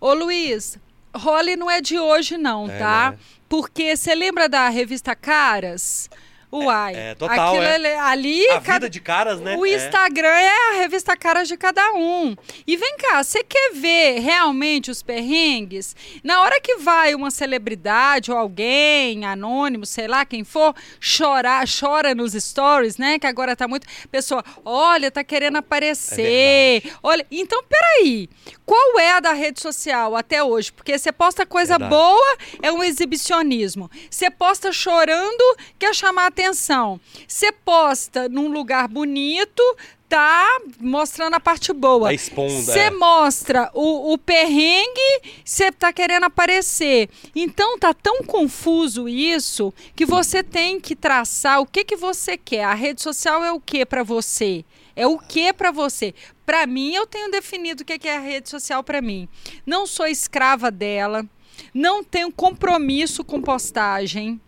Ô 0.00 0.14
Luiz, 0.14 0.78
role 1.14 1.54
não 1.54 1.70
é 1.70 1.82
de 1.82 1.98
hoje 1.98 2.38
não, 2.38 2.70
É, 2.70 2.78
tá? 2.78 3.10
né? 3.10 3.18
Porque 3.46 3.94
você 3.94 4.14
lembra 4.14 4.48
da 4.48 4.70
revista 4.70 5.14
Caras? 5.14 6.08
Uai. 6.52 6.94
é, 6.94 7.14
total, 7.14 7.54
aquilo 7.56 7.86
é. 7.86 7.98
ali- 7.98 8.48
a 8.50 8.60
cada- 8.60 8.72
vida 8.74 8.90
de 8.90 9.00
caras, 9.00 9.40
né? 9.40 9.56
O 9.56 9.66
É. 9.66 9.74
Instagram 9.74 10.28
é 10.28 10.70
a 10.70 10.78
revista 10.78 11.16
Caras 11.16 11.48
de 11.48 11.56
cada 11.56 11.92
um. 11.94 12.36
E 12.66 12.76
vem 12.76 12.96
cá, 12.98 13.22
você 13.22 13.42
quer 13.42 13.72
ver 13.74 14.20
realmente 14.20 14.90
os 14.90 15.02
perrengues? 15.02 15.94
Na 16.22 16.40
hora 16.42 16.60
que 16.60 16.76
vai 16.76 17.14
uma 17.14 17.30
celebridade 17.30 18.30
ou 18.30 18.38
alguém 18.38 19.24
anônimo, 19.24 19.84
sei 19.84 20.06
lá 20.06 20.24
quem 20.24 20.44
for, 20.44 20.74
chorar, 21.00 21.64
chora 21.68 22.14
nos 22.14 22.32
stories, 22.32 22.96
né? 22.96 23.18
Que 23.18 23.26
agora 23.26 23.56
tá 23.56 23.66
muito. 23.66 23.86
Pessoa, 24.10 24.44
olha, 24.64 25.10
tá 25.10 25.24
querendo 25.24 25.56
aparecer. 25.56 26.82
olha, 27.02 27.26
então 27.30 27.62
peraí. 27.68 28.28
Qual 28.64 28.98
é 28.98 29.12
a 29.12 29.20
da 29.20 29.32
rede 29.32 29.60
social 29.60 30.16
até 30.16 30.42
hoje? 30.42 30.72
Porque 30.72 30.96
você 30.98 31.12
posta 31.12 31.44
coisa 31.46 31.78
Verdade. 31.78 31.90
boa, 31.90 32.36
é 32.62 32.72
um 32.72 32.82
exibicionismo. 32.82 33.90
Você 34.10 34.30
posta 34.30 34.72
chorando, 34.72 35.56
quer 35.78 35.94
chamar 35.94 36.26
atenção. 36.26 36.45
Você 37.26 37.50
posta 37.52 38.28
num 38.28 38.48
lugar 38.48 38.88
bonito, 38.88 39.62
tá 40.08 40.60
mostrando 40.80 41.34
a 41.34 41.40
parte 41.40 41.72
boa. 41.72 42.08
Tá 42.08 42.14
expondo, 42.14 42.52
Você 42.52 42.78
é. 42.78 42.90
mostra 42.90 43.70
o, 43.74 44.12
o 44.12 44.18
perrengue, 44.18 45.22
você 45.44 45.72
tá 45.72 45.92
querendo 45.92 46.24
aparecer. 46.24 47.08
Então 47.34 47.78
tá 47.78 47.92
tão 47.92 48.22
confuso 48.22 49.08
isso 49.08 49.72
que 49.94 50.06
você 50.06 50.42
tem 50.42 50.80
que 50.80 50.94
traçar 50.94 51.60
o 51.60 51.66
que 51.66 51.84
que 51.84 51.96
você 51.96 52.36
quer. 52.36 52.64
A 52.64 52.74
rede 52.74 53.02
social 53.02 53.44
é 53.44 53.52
o 53.52 53.60
que 53.60 53.84
para 53.84 54.02
você? 54.02 54.64
É 54.94 55.06
o 55.06 55.18
que 55.18 55.52
para 55.52 55.70
você? 55.70 56.14
Para 56.46 56.66
mim, 56.66 56.94
eu 56.94 57.06
tenho 57.06 57.30
definido 57.30 57.82
o 57.82 57.86
que 57.86 57.98
que 57.98 58.08
é 58.08 58.16
a 58.16 58.20
rede 58.20 58.48
social 58.48 58.82
para 58.82 59.02
mim. 59.02 59.28
Não 59.66 59.86
sou 59.86 60.06
escrava 60.06 60.70
dela, 60.70 61.26
não 61.74 62.02
tenho 62.02 62.32
compromisso 62.32 63.22
com 63.24 63.42
postagem. 63.42 64.40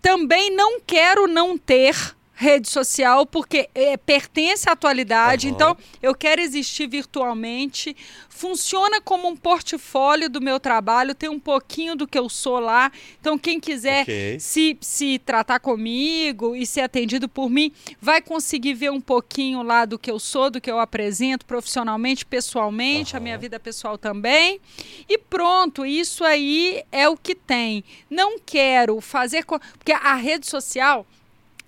Também 0.00 0.54
não 0.54 0.80
quero 0.80 1.26
não 1.26 1.56
ter 1.56 2.14
rede 2.40 2.70
social 2.70 3.26
porque 3.26 3.68
é, 3.74 3.98
pertence 3.98 4.66
à 4.66 4.72
atualidade. 4.72 5.46
Aham. 5.48 5.54
Então, 5.54 5.76
eu 6.02 6.14
quero 6.14 6.40
existir 6.40 6.88
virtualmente. 6.88 7.94
Funciona 8.30 8.98
como 9.02 9.28
um 9.28 9.36
portfólio 9.36 10.30
do 10.30 10.40
meu 10.40 10.58
trabalho, 10.58 11.14
tem 11.14 11.28
um 11.28 11.38
pouquinho 11.38 11.94
do 11.94 12.06
que 12.08 12.18
eu 12.18 12.30
sou 12.30 12.58
lá. 12.58 12.90
Então, 13.20 13.36
quem 13.38 13.60
quiser 13.60 14.02
Ok. 14.02 14.40
se, 14.40 14.78
se 14.80 15.18
tratar 15.18 15.60
comigo 15.60 16.56
e 16.56 16.64
ser 16.66 16.80
atendido 16.80 17.28
por 17.28 17.50
mim, 17.50 17.70
vai 18.00 18.22
conseguir 18.22 18.72
ver 18.72 18.90
um 18.90 19.00
pouquinho 19.02 19.62
lá 19.62 19.84
do 19.84 19.98
que 19.98 20.10
eu 20.10 20.18
sou, 20.18 20.48
do 20.50 20.60
que 20.62 20.70
eu 20.70 20.80
apresento 20.80 21.44
profissionalmente, 21.44 22.24
pessoalmente, 22.24 23.14
a 23.14 23.18
Aham. 23.18 23.24
minha 23.24 23.36
vida 23.38 23.60
pessoal 23.60 23.98
também. 23.98 24.58
E 25.06 25.18
pronto, 25.18 25.84
isso 25.84 26.24
aí 26.24 26.82
é 26.90 27.06
o 27.06 27.18
que 27.18 27.34
tem. 27.34 27.84
Não 28.08 28.38
quero 28.38 28.98
fazer. 29.02 29.44
co- 29.44 29.60
Porque 29.76 29.92
a 29.92 30.14
rede 30.14 30.46
social. 30.46 31.06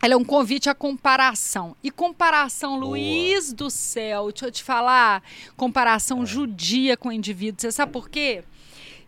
Ela 0.04 0.14
é 0.14 0.16
um 0.16 0.24
convite 0.24 0.68
à 0.68 0.74
comparação. 0.74 1.76
E 1.80 1.88
comparação, 1.88 2.72
Boa. 2.72 2.90
Luiz 2.90 3.52
do 3.52 3.70
céu, 3.70 4.32
deixa 4.32 4.46
eu 4.46 4.50
te 4.50 4.64
falar, 4.64 5.22
comparação 5.56 6.24
É. 6.24 6.26
judia 6.26 6.96
com 6.96 7.08
o 7.08 7.12
indivíduo. 7.12 7.60
Você 7.60 7.70
sabe 7.70 7.92
por 7.92 8.10
quê? 8.10 8.42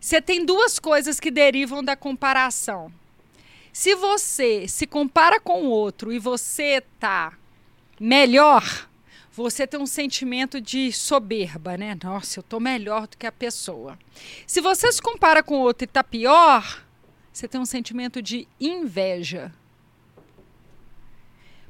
Você 0.00 0.22
tem 0.22 0.44
duas 0.46 0.78
coisas 0.78 1.18
que 1.18 1.32
derivam 1.32 1.82
da 1.82 1.96
comparação. 1.96 2.92
Se 3.72 3.96
você 3.96 4.68
se 4.68 4.86
compara 4.86 5.40
com 5.40 5.64
o 5.64 5.68
outro 5.68 6.12
e 6.12 6.20
você 6.20 6.80
tá 7.00 7.32
melhor, 7.98 8.88
você 9.32 9.66
tem 9.66 9.80
um 9.80 9.86
sentimento 9.86 10.60
de 10.60 10.92
soberba, 10.92 11.76
né? 11.76 11.98
Nossa, 12.04 12.38
eu 12.38 12.42
tô 12.44 12.60
melhor 12.60 13.08
do 13.08 13.16
que 13.16 13.26
a 13.26 13.32
pessoa. 13.32 13.98
Se 14.46 14.60
você 14.60 14.92
se 14.92 15.02
compara 15.02 15.42
com 15.42 15.56
o 15.56 15.62
outro 15.62 15.82
e 15.82 15.88
tá 15.88 16.04
pior, 16.04 16.84
você 17.32 17.48
tem 17.48 17.60
um 17.60 17.66
sentimento 17.66 18.22
de 18.22 18.46
inveja. 18.60 19.52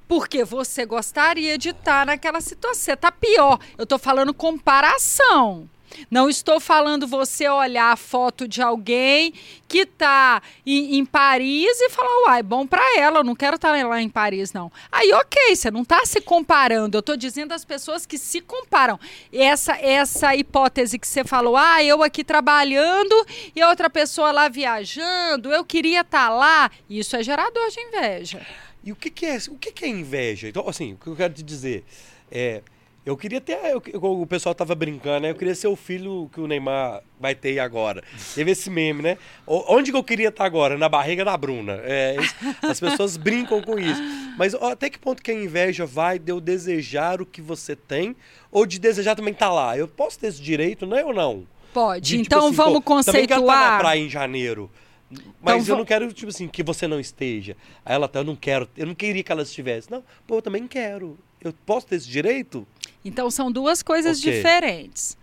Porque 0.07 0.45
você 0.45 0.85
gostaria 0.85 1.57
de 1.57 1.71
estar 1.71 2.07
naquela 2.07 2.41
situação. 2.41 2.75
Você 2.85 2.97
tá 2.97 3.11
pior. 3.11 3.59
Eu 3.79 3.87
tô 3.87 3.99
falando 3.99 4.35
comparação. 4.35 5.69
Não 6.11 6.29
estou 6.29 6.61
falando 6.61 7.07
você 7.07 7.49
olhar 7.49 7.93
a 7.93 7.97
foto 7.97 8.47
de 8.49 8.63
alguém 8.63 9.33
que 9.69 9.87
tá 9.87 10.43
em, 10.65 10.97
em 10.99 11.05
Paris 11.05 11.81
e 11.81 11.91
falar, 11.91 12.27
uai, 12.27 12.43
bom 12.43 12.67
pra 12.67 12.99
ela, 12.99 13.21
eu 13.21 13.25
não 13.25 13.35
quero 13.35 13.57
estar 13.57 13.73
lá 13.87 14.01
em 14.01 14.09
Paris, 14.09 14.53
não. 14.53 14.71
Aí, 14.91 15.13
ok, 15.13 15.57
você 15.57 15.71
não 15.71 15.85
tá 15.85 16.05
se 16.05 16.21
comparando. 16.21 16.97
Eu 16.97 17.03
tô 17.03 17.17
dizendo 17.17 17.53
as 17.53 17.65
pessoas 17.65 18.07
que 18.07 18.19
se 18.19 18.41
comparam. 18.41 18.99
Essa, 19.33 19.77
essa 19.77 20.35
hipótese 20.35 20.99
que 20.99 21.07
você 21.07 21.25
falou, 21.25 21.57
ah, 21.57 21.83
eu 21.83 22.03
aqui 22.03 22.23
trabalhando 22.23 23.15
e 23.55 23.63
a 23.63 23.69
outra 23.69 23.89
pessoa 23.89 24.33
lá 24.33 24.49
viajando, 24.49 25.53
eu 25.53 25.65
queria 25.65 26.03
estar 26.03 26.29
lá. 26.29 26.71
Isso 26.89 27.17
é 27.17 27.23
gerador 27.23 27.69
de 27.71 27.81
inveja. 27.81 28.47
E 28.85 28.93
o 28.93 28.97
que, 28.97 29.11
que 29.11 29.25
é 29.27 29.39
o 29.49 29.57
que, 29.57 29.73
que 29.73 29.85
é 29.85 29.89
inveja? 29.89 30.49
Então, 30.49 30.69
assim, 30.69 30.93
o 30.93 30.97
que 30.97 31.07
eu 31.07 31.17
quero 31.17 31.33
te 31.35 31.43
dizer 31.43 31.85
é. 32.31 32.63
Eu 33.07 33.19
queria 33.19 33.39
ter. 33.39 33.59
eu- 33.63 33.83
o 34.03 34.27
pessoal 34.27 34.55
tava 34.55 34.75
brincando, 34.75 35.21
né? 35.21 35.31
Eu 35.31 35.35
queria 35.35 35.55
ser 35.55 35.67
o 35.69 35.77
filho 35.77 36.31
que 36.33 36.41
o 36.41 36.47
Neymar 36.47 37.03
vai 37.21 37.35
ter 37.35 37.59
agora. 37.59 38.03
Teve 38.35 38.53
esse 38.53 38.71
meme, 38.71 39.03
né? 39.03 39.19
Onde 39.47 39.91
que 39.91 39.97
eu 39.99 40.03
queria 40.03 40.31
estar 40.31 40.47
agora? 40.47 40.79
Na 40.79 40.89
barriga 40.89 41.23
da 41.23 41.37
Bruna. 41.37 41.83
É, 41.85 42.17
as 42.63 42.81
pessoas 42.81 43.19
brincam 43.19 43.61
com 43.61 43.79
isso. 43.79 44.01
Mas 44.39 44.55
ó, 44.55 44.71
até 44.73 44.89
que 44.89 44.99
ponto 44.99 45.23
que 45.23 45.31
a 45.31 45.35
inveja 45.35 45.85
vai 45.85 46.19
de 46.19 46.33
eu 46.33 46.41
desejar 46.41 47.21
o 47.21 47.27
que 47.27 47.43
você 47.43 47.77
tem 47.77 48.17
ou 48.51 48.65
de 48.65 48.79
desejar 48.79 49.15
também 49.15 49.35
estar 49.35 49.53
lá? 49.53 49.77
Eu 49.77 49.87
posso 49.87 50.19
ter 50.19 50.29
esse 50.29 50.41
direito, 50.41 50.87
né 50.87 51.05
ou 51.05 51.13
não? 51.13 51.47
Pode. 51.75 52.01
De, 52.07 52.23
tipo 52.23 52.25
então 52.25 52.47
assim, 52.47 52.57
vamos 52.57 52.81
pô, 52.83 53.03
Também 53.05 53.27
quero 53.27 53.43
estar 53.43 53.53
na 53.53 53.59
conceituar. 53.59 53.79
praia 53.81 54.01
em 54.01 54.09
janeiro. 54.09 54.71
Mas 55.11 55.63
Então 55.63 55.75
eu 55.75 55.79
não 55.79 55.85
quero, 55.85 56.13
tipo 56.13 56.31
assim, 56.31 56.49
que 56.49 56.63
você 56.63 56.89
não 56.89 56.99
esteja. 56.99 57.57
Aí 57.85 57.95
ela 57.95 58.09
tá, 58.09 58.21
eu 58.21 58.25
não 58.25 58.37
quero, 58.37 58.69
eu 58.77 58.87
não 58.87 58.95
queria 58.95 59.23
que 59.23 59.31
ela 59.31 59.43
estivesse. 59.43 59.91
Não, 59.91 60.03
pô, 60.27 60.37
eu 60.37 60.43
também 60.43 60.67
quero. 60.67 61.19
Eu 61.41 61.53
posso 61.67 61.87
ter 61.87 61.97
esse 61.97 62.09
direito? 62.09 62.67
Então 63.05 63.31
são 63.31 63.53
duas 63.53 63.83
coisas 63.83 64.21
diferentes. 64.21 65.17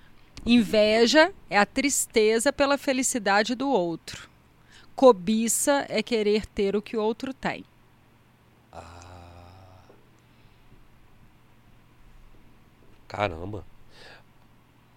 Inveja 0.45 1.33
é 1.49 1.57
a 1.57 1.65
tristeza 1.65 2.53
pela 2.53 2.77
felicidade 2.77 3.55
do 3.55 3.69
outro. 3.69 4.29
Cobiça 4.95 5.85
é 5.89 6.03
querer 6.03 6.45
ter 6.45 6.75
o 6.75 6.81
que 6.81 6.95
o 6.95 7.01
outro 7.01 7.33
tem. 7.33 7.65
Caramba. 13.07 13.65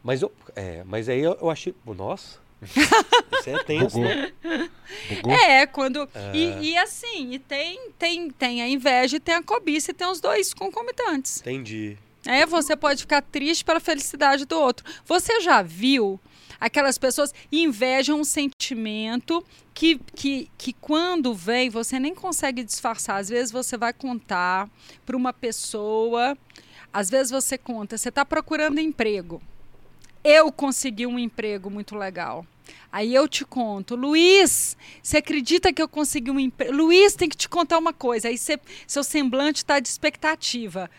Mas 0.05 0.23
eu. 0.23 0.31
É, 0.55 0.85
mas 0.85 1.09
aí 1.09 1.21
eu, 1.21 1.37
eu 1.41 1.51
achei. 1.51 1.75
Nossa. 1.85 2.39
Isso 3.41 3.51
é 3.51 3.65
tenso, 3.65 3.97
Bugou. 3.97 4.05
né? 4.05 4.33
Bugou? 5.11 5.33
É, 5.33 5.67
quando. 5.67 6.09
E, 6.33 6.71
e 6.71 6.77
assim, 6.77 7.33
e 7.33 7.39
tem, 7.39 7.91
tem, 7.99 8.31
tem 8.31 8.63
a 8.63 8.69
inveja 8.69 9.17
e 9.17 9.21
tem 9.21 9.35
a 9.35 9.43
cobiça 9.43 9.91
e 9.91 9.95
tem 9.95 10.07
os 10.07 10.21
dois 10.21 10.55
concomitantes. 10.55 11.41
Entendi. 11.41 11.99
É, 12.27 12.47
você 12.47 12.75
pode 12.75 13.03
ficar 13.03 13.23
triste 13.23 13.65
pela 13.65 13.81
felicidade 13.81 14.45
do 14.47 14.59
outro. 14.59 14.85
Você 15.05 15.41
já 15.41 15.61
viu 15.63 16.19
aquelas 16.59 16.97
pessoas 16.97 17.35
invejam 17.53 18.21
um 18.21 18.25
sentimento 18.25 19.45
que, 19.75 20.01
que, 20.15 20.51
que 20.57 20.73
quando 20.73 21.35
vem 21.35 21.69
você 21.69 21.99
nem 21.99 22.15
consegue 22.15 22.63
disfarçar. 22.63 23.21
Às 23.21 23.29
vezes 23.29 23.53
você 23.53 23.77
vai 23.77 23.93
contar 23.93 24.71
para 25.05 25.17
uma 25.17 25.33
pessoa, 25.33 26.37
às 26.93 27.11
vezes 27.11 27.31
você 27.31 27.59
conta, 27.59 27.99
você 27.99 28.09
está 28.09 28.25
procurando 28.25 28.81
emprego. 28.81 29.43
Eu 30.25 30.51
consegui 30.51 31.07
um 31.07 31.19
emprego 31.19 31.71
muito 31.71 31.95
legal. 31.95 32.45
Aí 32.91 33.13
eu 33.15 33.29
te 33.29 33.45
conto, 33.45 33.95
Luiz, 33.97 34.77
você 35.03 35.19
acredita 35.19 35.73
que 35.73 35.83
eu 35.83 35.89
consegui 35.89 36.31
um 36.31 36.39
emprego? 36.41 36.73
Luiz, 36.73 37.15
tem 37.15 37.29
que 37.29 37.37
te 37.37 37.49
contar 37.49 37.77
uma 37.79 37.93
coisa. 37.93 38.29
Aí 38.29 38.39
cê, 38.39 38.59
seu 38.87 39.05
semblante 39.05 39.59
está 39.59 39.79
de 39.81 39.89
expectativa. 39.89 40.91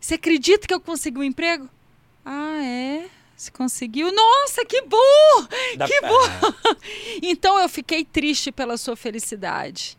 Você 0.00 0.14
acredita 0.14 0.66
que 0.66 0.74
eu 0.74 0.80
consegui 0.80 1.18
um 1.20 1.22
emprego? 1.24 1.68
Ah, 2.24 2.62
é? 2.64 3.06
Você 3.36 3.50
conseguiu? 3.50 4.12
Nossa, 4.12 4.64
que 4.64 4.82
bom! 4.82 5.46
Da- 5.76 5.86
Que 5.86 6.00
bom! 6.02 6.76
então 7.22 7.58
eu 7.58 7.68
fiquei 7.68 8.04
triste 8.04 8.52
pela 8.52 8.76
sua 8.76 8.96
felicidade. 8.96 9.96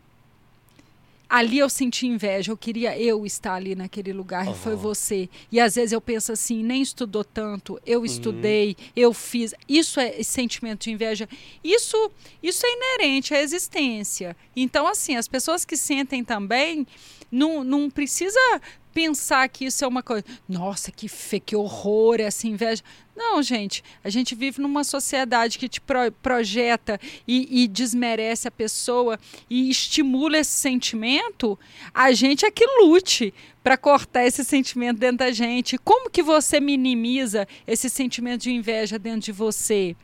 Ali 1.28 1.58
eu 1.58 1.68
senti 1.68 2.06
inveja, 2.06 2.52
eu 2.52 2.56
queria 2.56 2.96
eu 2.96 3.26
estar 3.26 3.54
ali 3.54 3.74
naquele 3.74 4.12
lugar 4.12 4.48
e 4.48 4.54
foi 4.54 4.76
você. 4.76 5.28
E 5.50 5.58
às 5.58 5.74
vezes 5.74 5.92
eu 5.92 6.00
penso 6.00 6.30
assim, 6.30 6.62
nem 6.62 6.80
estudou 6.80 7.24
tanto, 7.24 7.80
eu 7.84 8.04
estudei, 8.04 8.76
eu 8.94 9.12
fiz. 9.12 9.52
Isso 9.68 9.98
é 9.98 10.22
sentimento 10.22 10.84
de 10.84 10.92
inveja. 10.92 11.28
Isso, 11.64 12.10
isso 12.40 12.64
é 12.64 12.72
inerente 12.72 13.34
à 13.34 13.40
existência. 13.40 14.36
Então, 14.54 14.86
assim, 14.86 15.16
as 15.16 15.26
pessoas 15.26 15.64
que 15.64 15.76
sentem 15.76 16.22
também, 16.22 16.86
não, 17.30 17.64
não 17.64 17.90
precisa 17.90 18.38
pensar 18.96 19.46
que 19.50 19.66
isso 19.66 19.84
é 19.84 19.86
uma 19.86 20.02
coisa. 20.02 20.24
Nossa, 20.48 20.90
que 20.90 21.06
fe, 21.06 21.38
que 21.38 21.54
horror 21.54 22.18
essa 22.18 22.46
inveja. 22.46 22.82
Não, 23.14 23.42
gente, 23.42 23.84
a 24.02 24.08
gente 24.08 24.34
vive 24.34 24.58
numa 24.58 24.82
sociedade 24.84 25.58
que 25.58 25.68
te 25.68 25.82
pro- 25.82 26.10
projeta 26.22 26.98
e, 27.28 27.62
e 27.62 27.68
desmerece 27.68 28.48
a 28.48 28.50
pessoa 28.50 29.18
e 29.50 29.68
estimula 29.68 30.38
esse 30.38 30.52
sentimento. 30.58 31.58
A 31.92 32.10
gente 32.12 32.46
é 32.46 32.50
que 32.50 32.64
lute 32.80 33.34
para 33.62 33.76
cortar 33.76 34.24
esse 34.24 34.42
sentimento 34.42 34.98
dentro 34.98 35.18
da 35.18 35.30
gente. 35.30 35.76
Como 35.76 36.08
que 36.08 36.22
você 36.22 36.58
minimiza 36.58 37.46
esse 37.66 37.90
sentimento 37.90 38.44
de 38.44 38.50
inveja 38.50 38.98
dentro 38.98 39.20
de 39.20 39.32
você? 39.32 39.94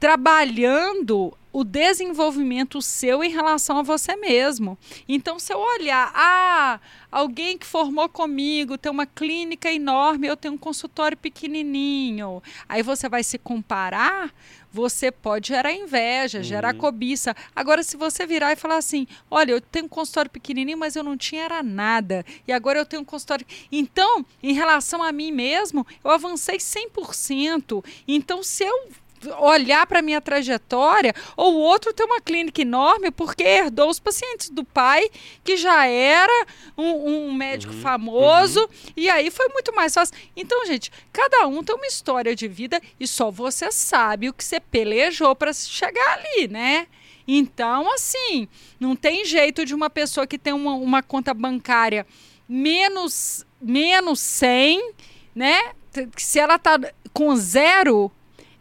Trabalhando 0.00 1.36
o 1.58 1.64
desenvolvimento 1.64 2.80
seu 2.80 3.24
em 3.24 3.30
relação 3.30 3.78
a 3.78 3.82
você 3.82 4.14
mesmo. 4.14 4.78
Então, 5.08 5.40
se 5.40 5.52
eu 5.52 5.58
olhar, 5.58 6.08
ah, 6.14 6.78
alguém 7.10 7.58
que 7.58 7.66
formou 7.66 8.08
comigo 8.08 8.78
tem 8.78 8.92
uma 8.92 9.04
clínica 9.04 9.68
enorme, 9.68 10.28
eu 10.28 10.36
tenho 10.36 10.54
um 10.54 10.58
consultório 10.58 11.18
pequenininho. 11.18 12.40
Aí 12.68 12.80
você 12.80 13.08
vai 13.08 13.24
se 13.24 13.38
comparar, 13.38 14.32
você 14.72 15.10
pode 15.10 15.48
gerar 15.48 15.72
inveja, 15.72 16.44
gerar 16.44 16.74
cobiça. 16.74 17.34
Agora, 17.56 17.82
se 17.82 17.96
você 17.96 18.24
virar 18.24 18.52
e 18.52 18.56
falar 18.56 18.76
assim, 18.76 19.08
olha, 19.28 19.50
eu 19.50 19.60
tenho 19.60 19.86
um 19.86 19.88
consultório 19.88 20.30
pequenininho, 20.30 20.78
mas 20.78 20.94
eu 20.94 21.02
não 21.02 21.16
tinha 21.16 21.42
era 21.42 21.60
nada. 21.60 22.24
E 22.46 22.52
agora 22.52 22.78
eu 22.78 22.86
tenho 22.86 23.02
um 23.02 23.04
consultório. 23.04 23.44
Então, 23.72 24.24
em 24.40 24.52
relação 24.52 25.02
a 25.02 25.10
mim 25.10 25.32
mesmo, 25.32 25.84
eu 26.04 26.10
avancei 26.12 26.58
100%. 26.58 27.84
Então, 28.06 28.44
se 28.44 28.62
eu 28.62 28.90
olhar 29.38 29.86
para 29.86 30.02
minha 30.02 30.20
trajetória, 30.20 31.14
ou 31.36 31.54
o 31.54 31.58
outro 31.58 31.92
tem 31.92 32.06
uma 32.06 32.20
clínica 32.20 32.62
enorme 32.62 33.10
porque 33.10 33.42
herdou 33.42 33.88
os 33.88 33.98
pacientes 33.98 34.50
do 34.50 34.64
pai, 34.64 35.08
que 35.44 35.56
já 35.56 35.86
era 35.86 36.46
um, 36.76 37.28
um 37.28 37.32
médico 37.32 37.72
famoso, 37.72 38.68
e 38.96 39.08
aí 39.10 39.30
foi 39.30 39.48
muito 39.48 39.74
mais 39.74 39.94
fácil. 39.94 40.16
Então, 40.36 40.64
gente, 40.66 40.90
cada 41.12 41.46
um 41.46 41.62
tem 41.62 41.74
uma 41.74 41.86
história 41.86 42.34
de 42.34 42.48
vida 42.48 42.80
e 42.98 43.06
só 43.06 43.30
você 43.30 43.70
sabe 43.72 44.28
o 44.28 44.32
que 44.32 44.44
você 44.44 44.60
pelejou 44.60 45.34
para 45.34 45.52
chegar 45.52 46.18
ali, 46.18 46.48
né? 46.48 46.86
Então, 47.26 47.92
assim, 47.92 48.48
não 48.80 48.96
tem 48.96 49.24
jeito 49.24 49.64
de 49.66 49.74
uma 49.74 49.90
pessoa 49.90 50.26
que 50.26 50.38
tem 50.38 50.54
uma, 50.54 50.72
uma 50.74 51.02
conta 51.02 51.34
bancária 51.34 52.06
menos, 52.48 53.44
menos 53.60 54.18
100, 54.20 54.92
né? 55.34 55.72
Se 56.16 56.38
ela 56.38 56.58
tá 56.58 56.78
com 57.12 57.36
zero, 57.36 58.10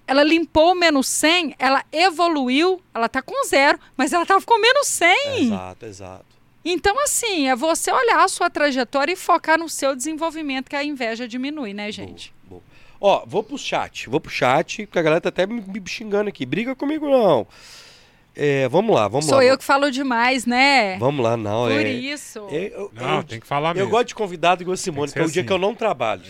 ela 0.07 0.23
limpou 0.23 0.71
o 0.71 0.75
menos 0.75 1.07
100, 1.07 1.55
ela 1.59 1.83
evoluiu, 1.91 2.81
ela 2.93 3.09
tá 3.09 3.21
com 3.21 3.45
zero, 3.45 3.77
mas 3.97 4.13
ela 4.13 4.25
tava 4.25 4.43
com 4.45 4.59
menos 4.59 4.87
100. 4.87 5.45
Exato, 5.47 5.85
exato. 5.85 6.25
Então, 6.65 6.99
assim, 7.03 7.47
é 7.49 7.55
você 7.55 7.91
olhar 7.91 8.23
a 8.23 8.27
sua 8.27 8.49
trajetória 8.49 9.13
e 9.13 9.15
focar 9.15 9.57
no 9.59 9.69
seu 9.69 9.95
desenvolvimento, 9.95 10.69
que 10.69 10.75
a 10.75 10.83
inveja 10.83 11.27
diminui, 11.27 11.73
né, 11.73 11.91
gente? 11.91 12.33
Boa, 12.43 12.61
boa. 12.99 13.19
Ó, 13.21 13.23
vou 13.25 13.43
pro 13.43 13.57
chat. 13.57 14.09
Vou 14.09 14.19
pro 14.19 14.31
chat, 14.31 14.85
porque 14.85 14.99
a 14.99 15.01
galera 15.01 15.21
tá 15.21 15.29
até 15.29 15.45
me, 15.45 15.61
me 15.61 15.81
xingando 15.87 16.29
aqui. 16.29 16.45
Briga 16.45 16.75
comigo, 16.75 17.09
não. 17.09 17.47
É, 18.35 18.67
vamos 18.67 18.93
lá, 18.95 19.07
vamos 19.07 19.25
Sou 19.25 19.37
lá. 19.37 19.45
eu 19.45 19.57
que 19.57 19.63
falo 19.63 19.89
demais, 19.89 20.45
né? 20.45 20.97
Vamos 20.99 21.23
lá, 21.23 21.35
não. 21.37 21.63
Por 21.63 21.71
é, 21.71 21.89
isso. 21.91 22.47
é, 22.51 22.71
eu, 22.75 22.91
Não, 22.93 23.17
eu- 23.17 23.23
tem 23.23 23.39
que 23.39 23.47
falar 23.47 23.69
eu 23.69 23.75
mesmo. 23.75 23.89
gosto 23.89 24.07
de 24.09 24.15
convidado 24.15 24.61
igual 24.61 24.73
a 24.75 24.77
Simone, 24.77 25.07
que 25.07 25.13
que 25.13 25.19
é 25.19 25.23
o 25.23 25.25
ser 25.27 25.31
dia 25.33 25.41
assim. 25.41 25.47
que 25.47 25.53
eu 25.53 25.57
não 25.57 25.73
trabalho. 25.73 26.21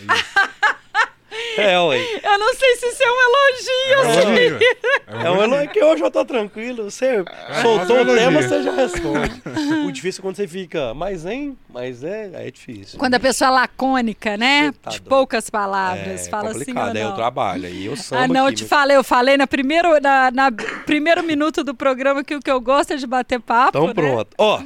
É, 1.60 1.80
ué. 1.80 2.20
Eu 2.22 2.38
não 2.38 2.54
sei 2.54 2.76
se 2.76 2.86
isso 2.86 3.02
é 3.02 3.10
um 3.10 3.16
elogio. 3.28 3.92
É 3.92 3.98
um 3.98 4.32
elogio. 4.32 4.58
É 5.06 5.30
um 5.30 5.42
elogio 5.42 5.68
que 5.70 5.82
hoje 5.82 6.02
eu 6.02 6.10
tô 6.10 6.24
tranquilo. 6.24 6.90
Você 6.90 7.24
soltou 7.62 7.96
é 7.98 8.02
um 8.02 8.02
o 8.12 8.14
tema, 8.16 8.42
você 8.42 8.62
já 8.62 8.72
responde. 8.72 9.42
o 9.86 9.90
difícil 9.92 10.20
é 10.20 10.22
quando 10.22 10.36
você 10.36 10.46
fica, 10.48 10.94
mas 10.94 11.24
hein? 11.26 11.56
Mas 11.68 12.02
é, 12.04 12.30
é 12.34 12.50
difícil. 12.50 12.98
Quando 12.98 13.14
a 13.14 13.20
pessoa 13.20 13.48
é 13.48 13.52
lacônica, 13.52 14.36
né? 14.36 14.72
Tá 14.82 14.90
de 14.90 15.00
doido. 15.00 15.08
poucas 15.08 15.50
palavras. 15.50 16.26
é 16.26 16.30
Fala 16.30 16.50
assim 16.50 16.58
complicado, 16.60 16.88
ou 16.88 16.96
aí 16.96 17.02
eu 17.02 17.08
não. 17.08 17.16
trabalho, 17.16 17.66
aí 17.66 17.86
eu 17.86 17.96
samba 17.96 18.22
Ah, 18.24 18.28
não, 18.28 18.40
eu 18.42 18.46
aqui, 18.46 18.56
te 18.56 18.62
meu- 18.62 18.68
falei, 18.68 18.96
eu 18.96 19.04
falei 19.04 19.36
na 19.36 19.46
primeiro, 19.46 20.00
na, 20.00 20.30
na 20.30 20.52
primeiro 20.84 21.22
minuto 21.22 21.64
do 21.64 21.74
programa 21.74 22.22
que 22.24 22.34
o 22.34 22.40
que 22.40 22.50
eu 22.50 22.60
gosto 22.60 22.92
é 22.92 22.96
de 22.96 23.06
bater 23.06 23.40
papo. 23.40 23.70
Então 23.76 23.86
né? 23.88 23.94
pronto. 23.94 24.28
Ó. 24.38 24.62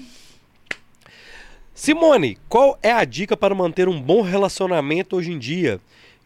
Simone, 1.74 2.38
qual 2.48 2.78
é 2.82 2.92
a 2.92 3.04
dica 3.04 3.36
para 3.36 3.54
manter 3.54 3.88
um 3.88 4.00
bom 4.00 4.20
relacionamento 4.20 5.16
hoje 5.16 5.32
em 5.32 5.38
dia? 5.38 5.80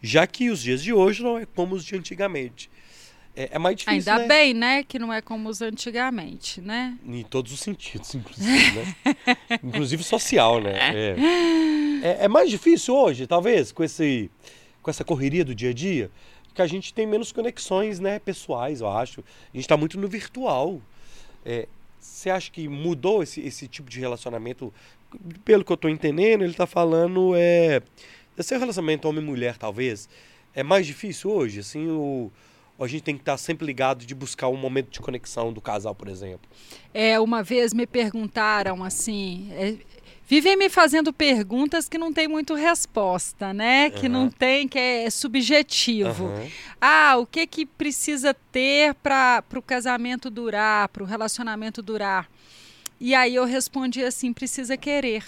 Já 0.06 0.24
que 0.24 0.50
os 0.50 0.62
dias 0.62 0.82
de 0.82 0.92
hoje 0.92 1.20
não 1.20 1.36
é 1.36 1.44
como 1.44 1.74
os 1.74 1.84
de 1.84 1.96
antigamente. 1.96 2.70
É, 3.34 3.50
é 3.52 3.58
mais 3.58 3.76
difícil, 3.76 4.12
Ainda 4.12 4.22
né? 4.22 4.28
bem, 4.28 4.54
né? 4.54 4.82
Que 4.84 5.00
não 5.00 5.12
é 5.12 5.20
como 5.20 5.48
os 5.48 5.60
antigamente, 5.60 6.60
né? 6.60 6.96
Em 7.04 7.24
todos 7.24 7.52
os 7.52 7.58
sentidos, 7.58 8.14
inclusive, 8.14 8.72
né? 8.72 8.94
inclusive 9.64 10.04
social, 10.04 10.60
né? 10.60 10.72
É. 10.78 11.16
É, 12.02 12.24
é 12.24 12.28
mais 12.28 12.48
difícil 12.48 12.94
hoje, 12.94 13.26
talvez, 13.26 13.72
com, 13.72 13.82
esse, 13.82 14.30
com 14.80 14.88
essa 14.88 15.02
correria 15.02 15.44
do 15.44 15.54
dia 15.54 15.70
a 15.70 15.74
dia, 15.74 16.08
que 16.54 16.62
a 16.62 16.66
gente 16.68 16.94
tem 16.94 17.04
menos 17.04 17.32
conexões 17.32 17.98
né, 17.98 18.20
pessoais, 18.20 18.80
eu 18.80 18.88
acho. 18.88 19.20
A 19.20 19.56
gente 19.56 19.64
está 19.64 19.76
muito 19.76 19.98
no 19.98 20.06
virtual. 20.06 20.80
É, 21.44 21.66
Você 22.00 22.30
acha 22.30 22.48
que 22.48 22.68
mudou 22.68 23.24
esse, 23.24 23.40
esse 23.40 23.66
tipo 23.66 23.90
de 23.90 23.98
relacionamento? 23.98 24.72
Pelo 25.44 25.64
que 25.64 25.72
eu 25.72 25.74
estou 25.74 25.90
entendendo, 25.90 26.42
ele 26.42 26.52
está 26.52 26.66
falando 26.66 27.32
é 27.34 27.82
esse 28.36 28.56
relacionamento 28.56 29.08
homem-mulher, 29.08 29.56
talvez, 29.56 30.08
é 30.54 30.62
mais 30.62 30.86
difícil 30.86 31.30
hoje, 31.30 31.60
assim, 31.60 31.88
o, 31.88 32.30
a 32.78 32.86
gente 32.86 33.02
tem 33.02 33.14
que 33.14 33.22
estar 33.22 33.36
sempre 33.36 33.66
ligado 33.66 34.04
de 34.04 34.14
buscar 34.14 34.48
um 34.48 34.56
momento 34.56 34.90
de 34.90 35.00
conexão 35.00 35.52
do 35.52 35.60
casal, 35.60 35.94
por 35.94 36.08
exemplo. 36.08 36.48
É, 36.92 37.18
uma 37.18 37.42
vez 37.42 37.72
me 37.72 37.86
perguntaram 37.86 38.84
assim. 38.84 39.48
é, 39.52 39.76
vivem 40.26 40.56
me 40.56 40.68
fazendo 40.68 41.12
perguntas 41.12 41.88
que 41.88 41.96
não 41.96 42.12
tem 42.12 42.28
muito 42.28 42.54
resposta, 42.54 43.54
né? 43.54 43.90
Que 43.90 44.08
não 44.08 44.28
tem, 44.28 44.68
que 44.68 44.78
é 44.78 45.08
subjetivo. 45.08 46.26
Aham. 46.26 46.48
Ah, 46.80 47.16
o 47.16 47.26
que 47.26 47.46
que 47.46 47.64
precisa 47.64 48.34
ter 48.52 48.94
para 48.94 49.42
o 49.54 49.62
casamento 49.62 50.28
durar, 50.28 50.88
para 50.88 51.02
o 51.02 51.06
relacionamento 51.06 51.80
durar? 51.80 52.28
E 53.00 53.14
aí 53.14 53.34
eu 53.34 53.44
respondi 53.44 54.02
assim: 54.02 54.32
precisa 54.32 54.76
querer. 54.76 55.24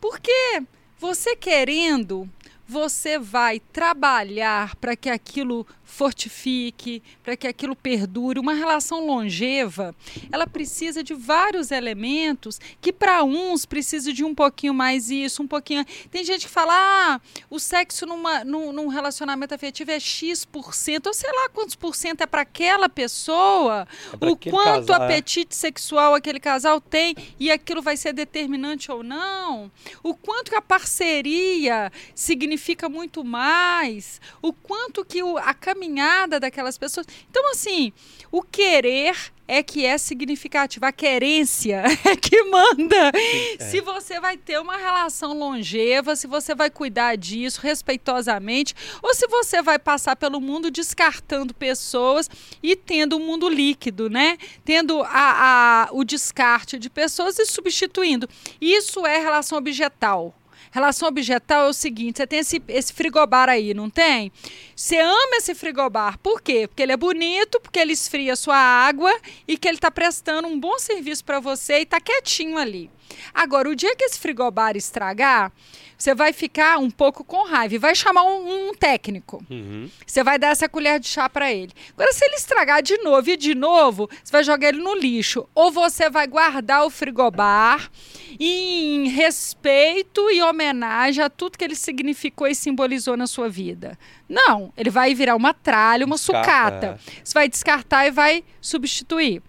Porque 0.00 0.62
você 1.00 1.34
querendo, 1.34 2.28
você 2.68 3.18
vai 3.18 3.58
trabalhar 3.58 4.76
para 4.76 4.94
que 4.94 5.08
aquilo 5.08 5.66
fortifique, 5.90 7.02
para 7.22 7.36
que 7.36 7.46
aquilo 7.46 7.74
perdure. 7.76 8.38
Uma 8.38 8.54
relação 8.54 9.04
longeva, 9.06 9.94
ela 10.30 10.46
precisa 10.46 11.02
de 11.02 11.14
vários 11.14 11.70
elementos 11.70 12.60
que 12.80 12.92
para 12.92 13.22
uns 13.24 13.64
precisa 13.66 14.12
de 14.12 14.24
um 14.24 14.34
pouquinho 14.34 14.72
mais 14.74 15.10
isso, 15.10 15.42
um 15.42 15.46
pouquinho. 15.46 15.84
Tem 16.10 16.24
gente 16.24 16.46
que 16.46 16.52
fala, 16.52 16.72
ah, 16.74 17.20
o 17.48 17.58
sexo 17.58 18.06
numa, 18.06 18.44
num, 18.44 18.72
num 18.72 18.88
relacionamento 18.88 19.54
afetivo 19.54 19.90
é 19.90 19.98
X%, 20.00 21.06
ou 21.06 21.14
sei 21.14 21.30
lá 21.30 21.48
quantos 21.50 21.74
por 21.74 21.94
cento 21.94 22.20
é 22.22 22.26
para 22.26 22.42
aquela 22.42 22.88
pessoa, 22.88 23.86
É 24.20 24.26
o 24.26 24.36
quanto 24.36 24.86
casal, 24.88 25.02
é. 25.02 25.04
apetite 25.06 25.54
sexual 25.54 26.14
aquele 26.14 26.40
casal 26.40 26.80
tem 26.80 27.14
e 27.38 27.50
aquilo 27.50 27.82
vai 27.82 27.96
ser 27.96 28.12
determinante 28.12 28.90
ou 28.90 29.02
não, 29.02 29.70
o 30.02 30.14
quanto 30.14 30.50
que 30.50 30.56
a 30.56 30.62
parceria 30.62 31.90
significa 32.14 32.88
muito 32.88 33.24
mais, 33.24 34.20
o 34.42 34.52
quanto 34.52 35.04
que 35.04 35.22
o- 35.22 35.38
a 35.38 35.54
caminhada 35.84 36.38
daquelas 36.38 36.76
pessoas. 36.76 37.06
Então, 37.30 37.50
assim, 37.50 37.92
o 38.30 38.42
querer 38.42 39.16
é 39.48 39.62
que 39.64 39.84
é 39.84 39.98
significativo, 39.98 40.84
a 40.86 40.92
querência 40.92 41.82
é 42.04 42.14
que 42.14 42.42
manda. 42.44 43.10
é. 43.58 43.64
Se 43.70 43.80
você 43.80 44.20
vai 44.20 44.36
ter 44.36 44.60
uma 44.60 44.76
relação 44.76 45.36
longeva, 45.36 46.14
se 46.14 46.26
você 46.26 46.54
vai 46.54 46.70
cuidar 46.70 47.16
disso 47.16 47.60
respeitosamente, 47.60 48.74
ou 49.02 49.12
se 49.14 49.26
você 49.26 49.60
vai 49.62 49.78
passar 49.78 50.14
pelo 50.14 50.40
mundo 50.40 50.70
descartando 50.70 51.52
pessoas 51.54 52.28
e 52.62 52.76
tendo 52.76 53.16
um 53.16 53.20
mundo 53.26 53.48
líquido, 53.48 54.08
né? 54.08 54.36
Tendo 54.64 55.02
a, 55.02 55.08
a- 55.08 55.88
o 55.92 56.04
descarte 56.04 56.78
de 56.78 56.88
pessoas 56.90 57.38
e 57.38 57.46
substituindo. 57.46 58.28
Isso 58.60 59.04
é 59.06 59.18
relação 59.18 59.58
objetal. 59.58 60.34
Relação 60.70 61.08
objetal 61.08 61.66
é 61.66 61.68
o 61.68 61.72
seguinte: 61.72 62.18
você 62.18 62.26
tem 62.26 62.38
esse, 62.38 62.62
esse 62.68 62.92
frigobar 62.92 63.48
aí, 63.48 63.74
não 63.74 63.90
tem? 63.90 64.30
Você 64.74 64.98
ama 64.98 65.36
esse 65.36 65.54
frigobar. 65.54 66.18
Por 66.18 66.40
quê? 66.40 66.68
Porque 66.68 66.82
ele 66.82 66.92
é 66.92 66.96
bonito, 66.96 67.60
porque 67.60 67.78
ele 67.78 67.92
esfria 67.92 68.34
a 68.34 68.36
sua 68.36 68.56
água 68.56 69.12
e 69.48 69.56
que 69.56 69.66
ele 69.66 69.78
está 69.78 69.90
prestando 69.90 70.46
um 70.46 70.58
bom 70.58 70.78
serviço 70.78 71.24
para 71.24 71.40
você 71.40 71.80
e 71.80 71.82
está 71.82 72.00
quietinho 72.00 72.56
ali. 72.56 72.90
Agora, 73.34 73.68
o 73.68 73.74
dia 73.74 73.94
que 73.96 74.04
esse 74.04 74.18
frigobar 74.18 74.76
estragar, 74.76 75.52
você 75.96 76.14
vai 76.14 76.32
ficar 76.32 76.78
um 76.78 76.90
pouco 76.90 77.22
com 77.22 77.46
raiva 77.46 77.74
e 77.74 77.78
vai 77.78 77.94
chamar 77.94 78.22
um, 78.22 78.70
um 78.70 78.74
técnico. 78.74 79.44
Uhum. 79.50 79.90
Você 80.06 80.24
vai 80.24 80.38
dar 80.38 80.48
essa 80.48 80.68
colher 80.68 80.98
de 80.98 81.08
chá 81.08 81.28
para 81.28 81.52
ele. 81.52 81.72
Agora, 81.92 82.12
se 82.12 82.24
ele 82.24 82.36
estragar 82.36 82.82
de 82.82 82.96
novo 82.98 83.28
e 83.28 83.36
de 83.36 83.54
novo, 83.54 84.08
você 84.22 84.32
vai 84.32 84.42
jogar 84.42 84.68
ele 84.68 84.82
no 84.82 84.94
lixo. 84.94 85.46
Ou 85.54 85.70
você 85.70 86.08
vai 86.08 86.26
guardar 86.26 86.84
o 86.84 86.90
frigobar 86.90 87.90
em 88.38 89.08
respeito 89.08 90.30
e 90.30 90.42
homenagem 90.42 91.22
a 91.22 91.28
tudo 91.28 91.58
que 91.58 91.64
ele 91.64 91.74
significou 91.74 92.46
e 92.46 92.54
simbolizou 92.54 93.16
na 93.16 93.26
sua 93.26 93.48
vida. 93.48 93.98
Não, 94.28 94.72
ele 94.76 94.90
vai 94.90 95.14
virar 95.14 95.36
uma 95.36 95.52
tralha, 95.52 96.06
uma 96.06 96.16
Descarta, 96.16 96.96
sucata. 96.96 97.00
Você 97.22 97.34
vai 97.34 97.48
descartar 97.48 98.06
e 98.06 98.10
vai 98.10 98.44
substituir. 98.60 99.42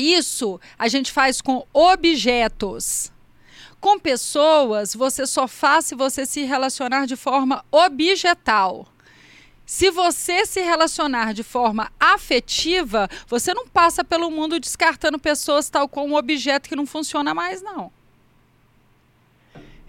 Isso 0.00 0.60
a 0.78 0.88
gente 0.88 1.12
faz 1.12 1.40
com 1.40 1.66
objetos. 1.72 3.12
Com 3.80 3.98
pessoas, 3.98 4.94
você 4.94 5.26
só 5.26 5.46
faz 5.46 5.86
se 5.86 5.94
você 5.94 6.26
se 6.26 6.44
relacionar 6.44 7.06
de 7.06 7.16
forma 7.16 7.64
objetal. 7.70 8.86
Se 9.64 9.90
você 9.90 10.44
se 10.44 10.60
relacionar 10.60 11.32
de 11.32 11.44
forma 11.44 11.92
afetiva, 11.98 13.08
você 13.28 13.54
não 13.54 13.68
passa 13.68 14.02
pelo 14.02 14.30
mundo 14.30 14.58
descartando 14.58 15.18
pessoas 15.18 15.70
tal 15.70 15.88
como 15.88 16.14
um 16.14 16.16
objeto 16.18 16.68
que 16.68 16.74
não 16.74 16.84
funciona 16.84 17.32
mais, 17.32 17.62
não. 17.62 17.92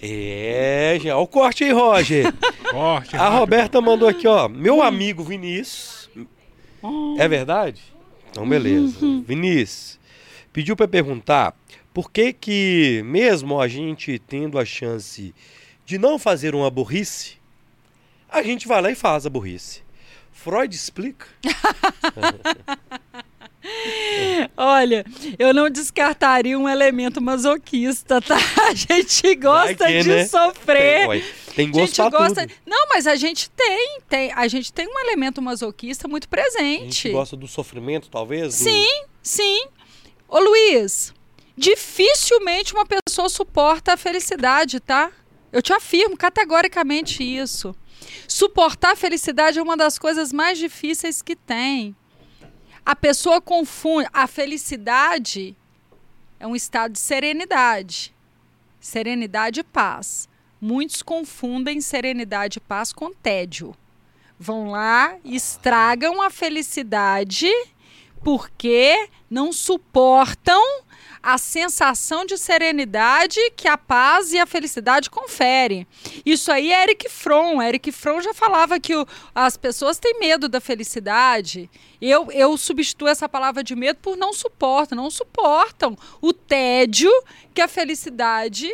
É, 0.02 1.00
já. 1.02 1.16
Olha 1.16 1.24
o 1.24 1.28
corte 1.28 1.64
aí, 1.64 1.72
Roger. 1.72 2.34
Corte, 2.72 3.16
A. 3.16 3.30
Roberta 3.30 3.80
mandou 3.82 4.08
aqui, 4.08 4.28
ó. 4.28 4.48
Meu 4.48 4.82
amigo 4.82 5.24
Vinícius. 5.24 6.10
É 7.18 7.28
verdade? 7.28 7.82
Então, 8.32 8.48
beleza. 8.48 8.98
Vinícius, 9.26 10.00
pediu 10.54 10.76
para 10.76 10.88
perguntar 10.88 11.56
por 11.94 12.12
que 12.12 12.34
que, 12.34 13.02
mesmo 13.06 13.60
a 13.60 13.68
gente 13.68 14.18
tendo 14.20 14.58
a 14.60 14.66
chance 14.66 15.34
de 15.86 15.98
não 15.98 16.18
fazer 16.18 16.56
uma 16.56 16.70
burrice, 16.70 17.36
a 18.30 18.42
gente 18.42 18.68
vai 18.68 18.82
lá 18.82 18.92
e 18.92 18.96
faz 18.96 19.26
a 19.26 19.30
burrice. 19.30 19.82
Freud 20.32 20.74
explica? 20.74 21.28
Olha, 24.58 25.06
eu 25.38 25.54
não 25.54 25.70
descartaria 25.70 26.58
um 26.58 26.68
elemento 26.68 27.22
masoquista, 27.22 28.20
tá? 28.22 28.38
A 28.68 28.74
gente 28.74 29.36
gosta 29.36 29.86
que, 29.88 30.02
de 30.02 30.10
né? 30.10 30.26
sofrer. 30.26 31.08
Tem, 31.08 31.24
tem 31.56 31.68
A 31.68 31.72
gosto 31.72 31.86
gente 31.88 31.96
pra 31.96 32.10
gosta. 32.10 32.48
tudo. 32.48 32.54
Não, 32.66 32.88
mas 32.90 33.06
a 33.06 33.16
gente 33.16 33.50
tem, 33.52 34.00
tem, 34.10 34.32
a 34.34 34.48
gente 34.48 34.74
tem 34.74 34.88
um 34.88 35.00
elemento 35.00 35.42
masoquista 35.42 36.08
muito 36.08 36.28
A 36.32 36.38
gente 36.38 36.52
presente. 36.54 37.10
gosta 37.12 37.36
do 37.36 37.48
sofrimento, 37.48 38.10
talvez? 38.10 38.58
do- 38.58 38.64
Sim, 38.64 39.04
sim. 39.22 39.66
Ô 40.34 40.40
Luiz, 40.40 41.14
dificilmente 41.58 42.74
uma 42.74 42.86
pessoa 42.86 43.28
suporta 43.28 43.92
a 43.92 43.98
felicidade, 43.98 44.80
tá? 44.80 45.12
Eu 45.52 45.62
te 45.62 45.74
afirmo 45.74 46.16
categoricamente 46.16 47.22
isso. 47.22 47.76
Suportar 48.30 48.94
a 48.94 48.96
felicidade 48.96 49.60
é 49.60 49.62
uma 49.62 49.76
das 49.76 50.00
coisas 50.00 50.32
mais 50.32 50.58
difíceis 50.58 51.22
que 51.22 51.36
tem. 51.36 51.94
A 52.86 52.96
pessoa 52.96 53.42
confunde. 53.42 54.08
A 54.14 54.26
felicidade 54.26 55.54
é 56.40 56.48
um 56.48 56.56
estado 56.56 56.94
de 56.94 57.00
serenidade. 57.00 58.16
Serenidade 58.80 59.60
e 59.60 59.64
paz. 59.64 60.30
Muitos 60.62 61.02
confundem 61.02 61.82
serenidade 61.82 62.60
e 62.60 62.62
paz 62.62 62.94
com 62.94 63.14
tédio. 63.14 63.76
Vão 64.40 64.72
lá, 64.72 65.18
estragam 65.26 66.22
a 66.22 66.30
felicidade 66.30 67.52
porque 68.24 69.08
não 69.30 69.52
suportam 69.54 70.62
a 71.24 71.38
sensação 71.38 72.26
de 72.26 72.36
serenidade 72.36 73.40
que 73.56 73.68
a 73.68 73.78
paz 73.78 74.34
e 74.34 74.40
a 74.40 74.46
felicidade 74.48 75.08
conferem. 75.10 75.86
Isso 76.26 76.52
aí 76.52 76.72
é 76.72 76.82
Eric 76.84 77.08
Fromm. 77.10 77.62
Eric 77.62 77.92
Fromm 77.92 78.22
já 78.22 78.34
falava 78.34 78.80
que 78.80 78.96
o- 78.96 79.06
as 79.36 79.56
pessoas 79.56 80.00
têm 80.00 80.20
medo 80.20 80.50
da 80.50 80.60
felicidade. 80.60 81.70
Eu, 82.02 82.32
eu 82.32 82.58
substituo 82.58 83.08
essa 83.08 83.30
palavra 83.30 83.64
de 83.64 83.76
medo 83.76 84.00
por 84.02 84.18
não 84.18 84.34
suportam. 84.34 84.96
Não 84.98 85.12
suportam 85.12 85.96
o 86.20 86.34
tédio 86.34 87.12
que 87.54 87.62
a 87.62 87.68
felicidade 87.68 88.68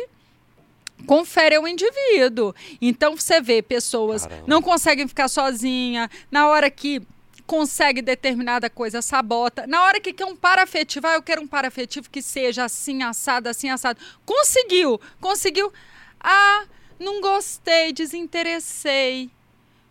confere 1.06 1.54
ao 1.56 1.68
indivíduo. 1.68 2.54
Então 2.80 3.14
você 3.16 3.40
vê 3.42 3.60
pessoas 3.62 4.26
Caramba. 4.26 4.44
não 4.46 4.62
conseguem 4.62 5.06
ficar 5.06 5.28
sozinha, 5.28 6.10
na 6.30 6.48
hora 6.48 6.70
que 6.70 7.02
consegue 7.48 8.02
determinada 8.02 8.68
coisa, 8.68 9.00
sabota. 9.00 9.66
Na 9.66 9.82
hora 9.82 9.98
que 9.98 10.12
quer 10.12 10.26
um 10.26 10.36
par 10.36 10.58
afetivo, 10.58 11.06
ah, 11.06 11.14
eu 11.14 11.22
quero 11.22 11.40
um 11.40 11.46
par 11.46 11.64
afetivo 11.64 12.10
que 12.10 12.20
seja 12.20 12.64
assim, 12.66 13.02
assado, 13.02 13.48
assim, 13.48 13.70
assado. 13.70 13.98
Conseguiu, 14.26 15.00
conseguiu. 15.18 15.72
Ah, 16.20 16.66
não 17.00 17.22
gostei, 17.22 17.90
desinteressei. 17.90 19.30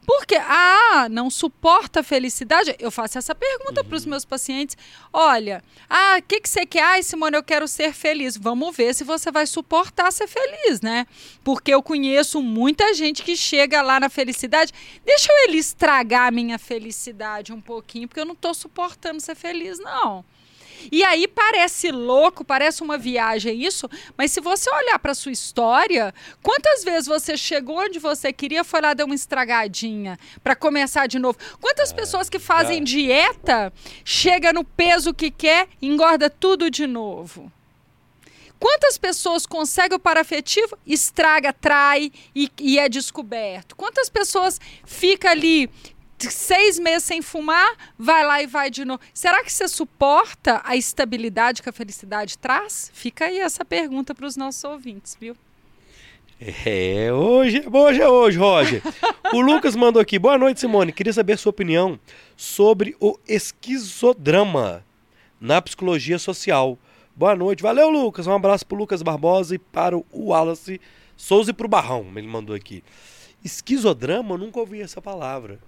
Por 0.07 0.25
quê? 0.25 0.37
Ah, 0.37 1.09
não 1.11 1.29
suporta 1.29 1.99
a 1.99 2.03
felicidade? 2.03 2.73
Eu 2.79 2.89
faço 2.89 3.17
essa 3.17 3.35
pergunta 3.35 3.83
para 3.83 3.97
os 3.97 4.05
meus 4.05 4.23
pacientes. 4.23 4.77
Olha, 5.11 5.61
ah, 5.89 6.15
o 6.17 6.23
que, 6.23 6.39
que 6.39 6.47
você 6.47 6.65
quer? 6.65 6.81
Ai, 6.81 7.03
Simone, 7.03 7.35
eu 7.35 7.43
quero 7.43 7.67
ser 7.67 7.91
feliz. 7.91 8.37
Vamos 8.37 8.73
ver 8.73 8.95
se 8.95 9.03
você 9.03 9.29
vai 9.29 9.45
suportar 9.45 10.09
ser 10.13 10.27
feliz, 10.27 10.79
né? 10.79 11.05
Porque 11.43 11.73
eu 11.73 11.83
conheço 11.83 12.41
muita 12.41 12.93
gente 12.93 13.21
que 13.21 13.35
chega 13.35 13.81
lá 13.81 13.99
na 13.99 14.07
felicidade. 14.07 14.71
Deixa 15.03 15.29
eu 15.29 15.49
ele 15.49 15.57
estragar 15.57 16.29
a 16.29 16.31
minha 16.31 16.57
felicidade 16.57 17.51
um 17.51 17.59
pouquinho, 17.59 18.07
porque 18.07 18.21
eu 18.21 18.25
não 18.25 18.33
estou 18.33 18.53
suportando 18.53 19.19
ser 19.19 19.35
feliz, 19.35 19.77
não. 19.77 20.23
E 20.91 21.03
aí 21.03 21.27
parece 21.27 21.91
louco, 21.91 22.43
parece 22.43 22.81
uma 22.81 22.97
viagem 22.97 23.63
isso, 23.63 23.89
mas 24.17 24.31
se 24.31 24.39
você 24.39 24.69
olhar 24.69 24.99
para 24.99 25.13
sua 25.13 25.31
história, 25.31 26.13
quantas 26.41 26.83
vezes 26.83 27.07
você 27.07 27.35
chegou 27.35 27.79
onde 27.79 27.99
você 27.99 28.31
queria, 28.31 28.63
foi 28.63 28.81
lá 28.81 28.93
deu 28.93 29.05
uma 29.05 29.15
estragadinha 29.15 30.17
para 30.43 30.55
começar 30.55 31.07
de 31.07 31.19
novo? 31.19 31.37
Quantas 31.59 31.91
pessoas 31.91 32.29
que 32.29 32.39
fazem 32.39 32.81
é. 32.81 32.83
dieta, 32.83 33.73
chega 34.03 34.53
no 34.53 34.63
peso 34.63 35.13
que 35.13 35.31
quer, 35.31 35.67
engorda 35.81 36.29
tudo 36.29 36.69
de 36.69 36.87
novo? 36.87 37.51
Quantas 38.59 38.97
pessoas 38.97 39.45
conseguem 39.45 39.97
o 39.97 39.99
parafetivo, 39.99 40.77
estraga, 40.85 41.53
trai 41.53 42.11
e, 42.35 42.49
e 42.59 42.79
é 42.79 42.89
descoberto? 42.89 43.75
Quantas 43.75 44.09
pessoas 44.09 44.59
fica 44.83 45.29
ali 45.29 45.69
seis 46.19 46.79
meses 46.79 47.03
sem 47.03 47.21
fumar, 47.21 47.75
vai 47.97 48.25
lá 48.25 48.41
e 48.41 48.47
vai 48.47 48.69
de 48.69 48.83
novo? 48.83 48.99
Será 49.13 49.43
que 49.43 49.51
você 49.51 49.67
suporta 49.67 50.61
a 50.63 50.75
estabilidade 50.75 51.61
que 51.61 51.69
a 51.69 51.73
felicidade 51.73 52.37
traz? 52.37 52.91
Fica 52.93 53.25
aí 53.25 53.39
essa 53.39 53.63
pergunta 53.63 54.15
para 54.15 54.25
os 54.25 54.35
nossos 54.35 54.63
ouvintes, 54.63 55.15
viu? 55.19 55.35
É, 56.39 57.11
hoje, 57.11 57.63
hoje 57.71 58.01
é 58.01 58.07
hoje, 58.07 58.37
Roger. 58.37 58.81
O 59.33 59.41
Lucas 59.41 59.75
mandou 59.75 60.01
aqui. 60.01 60.17
Boa 60.17 60.37
noite, 60.37 60.59
Simone. 60.61 60.93
Queria 60.93 61.11
saber 61.11 61.37
sua 61.37 61.49
opinião 61.49 61.99
sobre 62.37 62.95
o 62.99 63.19
esquizodrama 63.27 64.85
na 65.41 65.61
psicologia 65.61 66.17
social. 66.17 66.77
Boa 67.15 67.35
noite. 67.35 67.61
Valeu, 67.61 67.89
Lucas. 67.89 68.25
Um 68.25 68.33
abraço 68.33 68.65
pro 68.65 68.77
Lucas 68.77 69.01
Barbosa 69.01 69.55
e 69.55 69.59
para 69.59 69.97
o 69.97 70.05
Wallace 70.13 70.79
Souza 71.17 71.49
e 71.49 71.53
pro 71.53 71.67
Barrão. 71.67 72.05
Ele 72.15 72.27
mandou 72.27 72.55
aqui. 72.55 72.83
Esquizodrama, 73.43 74.35
eu 74.35 74.37
nunca 74.37 74.59
ouvi 74.59 74.81
essa 74.81 75.01
palavra. 75.01 75.59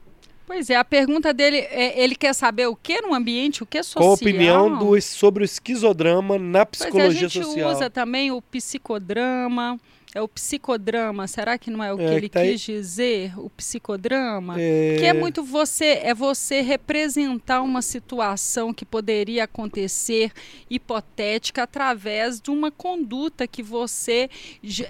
Pois 0.50 0.68
é, 0.68 0.76
a 0.76 0.84
pergunta 0.84 1.32
dele 1.32 1.58
é, 1.58 2.02
ele 2.02 2.16
quer 2.16 2.34
saber 2.34 2.66
o 2.66 2.76
que 2.76 3.00
no 3.02 3.14
ambiente, 3.14 3.62
o 3.62 3.68
que 3.68 3.84
social? 3.84 4.04
Qual 4.04 4.12
a 4.14 4.16
opinião 4.16 4.80
do, 4.80 5.00
sobre 5.00 5.44
o 5.44 5.46
esquizodrama 5.46 6.40
na 6.40 6.66
Pois 6.66 6.82
é, 6.82 6.88
a 6.88 6.90
psicologia 6.90 7.30
gente 7.30 7.44
social? 7.44 7.70
usa 7.70 7.88
também 7.88 8.32
o 8.32 8.42
psicodrama. 8.42 9.80
É 10.16 10.20
o 10.20 10.28
psicodrama, 10.28 11.28
será 11.28 11.56
que 11.60 11.70
não 11.70 11.84
é 11.84 11.94
o 11.94 12.00
É, 12.02 12.08
que 12.10 12.16
ele 12.16 12.22
que 12.22 12.30
tá 12.34 12.40
aí- 12.40 12.52
quis 12.54 12.62
dizer? 12.62 13.32
O 13.38 13.48
psicodrama? 13.48 14.60
É, 14.60 14.96
Que 14.98 15.06
é 15.06 15.14
muito 15.14 15.44
você, 15.44 16.00
é 16.02 16.16
você 16.16 16.62
representar 16.62 17.62
uma 17.62 17.84
situação 17.84 18.74
que 18.74 18.84
poderia 18.84 19.44
acontecer 19.44 20.32
hipotética 20.68 21.62
através 21.62 22.42
de 22.42 22.50
uma 22.50 22.72
conduta 22.72 23.46
que 23.46 23.62
você 23.62 24.32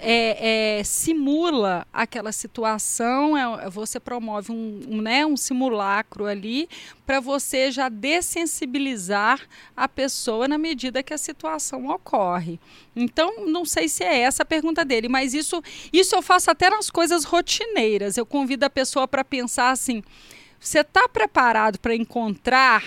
é, 0.00 0.78
é, 0.78 0.84
simula 0.84 1.86
aquela 1.92 2.32
situação, 2.32 3.36
é, 3.36 3.68
você 3.68 4.00
promove 4.00 4.50
um, 4.52 4.80
um, 4.88 5.02
né, 5.02 5.26
um 5.26 5.36
simulacro 5.36 6.24
ali 6.24 6.66
para 7.04 7.20
você 7.20 7.70
já 7.70 7.90
dessensibilizar 7.90 9.40
a 9.76 9.86
pessoa 9.86 10.48
na 10.48 10.56
medida 10.56 11.02
que 11.02 11.12
a 11.12 11.18
situação 11.18 11.88
ocorre. 11.88 12.58
Então, 12.94 13.46
não 13.46 13.64
sei 13.64 13.88
se 13.88 14.02
é 14.02 14.20
essa 14.20 14.42
a 14.42 14.46
pergunta 14.46 14.84
dele, 14.84 15.08
mas 15.10 15.34
isso, 15.34 15.62
isso 15.92 16.14
eu 16.14 16.22
faço 16.22 16.50
até 16.50 16.70
nas 16.70 16.88
coisas 16.88 17.24
rotineiras. 17.24 18.16
Eu 18.16 18.24
convido 18.24 18.64
a 18.64 18.70
pessoa 18.70 19.06
para 19.08 19.24
pensar 19.24 19.70
assim: 19.70 20.02
você 20.58 20.80
está 20.80 21.08
preparado 21.08 21.78
para 21.78 21.94
encontrar 21.94 22.84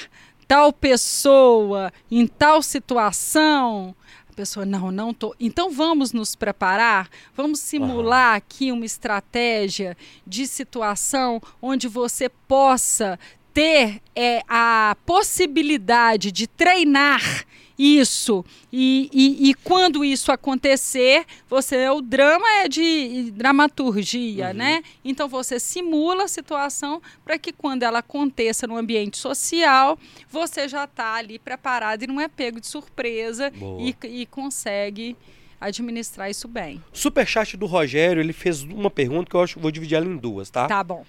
tal 0.47 0.71
pessoa 0.71 1.91
em 2.09 2.25
tal 2.25 2.61
situação? 2.61 3.95
A 4.31 4.33
pessoa, 4.35 4.65
não, 4.65 4.91
não 4.91 5.13
tô. 5.13 5.35
Então 5.39 5.69
vamos 5.69 6.11
nos 6.11 6.35
preparar, 6.35 7.09
vamos 7.35 7.59
simular 7.59 8.35
aqui 8.35 8.71
uma 8.71 8.85
estratégia 8.85 9.95
de 10.25 10.47
situação 10.47 11.41
onde 11.61 11.87
você 11.87 12.29
possa 12.29 13.19
ter 13.53 14.01
é, 14.15 14.41
a 14.47 14.97
possibilidade 15.05 16.31
de 16.31 16.47
treinar 16.47 17.45
isso 17.77 18.45
e, 18.71 19.09
e, 19.11 19.49
e, 19.49 19.53
quando 19.53 20.05
isso 20.05 20.31
acontecer, 20.31 21.25
você 21.49 21.89
o 21.89 22.01
drama 22.01 22.47
é 22.63 22.67
de 22.67 23.31
dramaturgia, 23.31 24.47
uhum. 24.47 24.53
né? 24.53 24.83
Então 25.03 25.27
você 25.27 25.59
simula 25.59 26.25
a 26.25 26.27
situação 26.27 27.01
para 27.23 27.37
que 27.37 27.51
quando 27.51 27.83
ela 27.83 27.99
aconteça 27.99 28.67
no 28.67 28.77
ambiente 28.77 29.17
social, 29.17 29.97
você 30.29 30.67
já 30.67 30.83
está 30.83 31.15
ali 31.15 31.39
preparado 31.39 32.03
e 32.03 32.07
não 32.07 32.19
é 32.19 32.27
pego 32.27 32.59
de 32.59 32.67
surpresa 32.67 33.51
e, 33.79 33.95
e 34.07 34.25
consegue 34.27 35.15
administrar 35.59 36.29
isso 36.29 36.47
bem. 36.47 36.83
Superchat 36.91 37.55
do 37.55 37.65
Rogério, 37.65 38.21
ele 38.21 38.33
fez 38.33 38.63
uma 38.63 38.91
pergunta 38.91 39.29
que 39.29 39.35
eu 39.35 39.41
acho 39.41 39.55
que 39.55 39.61
vou 39.61 39.71
dividir 39.71 39.95
ela 39.95 40.05
em 40.05 40.17
duas, 40.17 40.49
tá? 40.49 40.67
Tá 40.67 40.83
bom. 40.83 41.05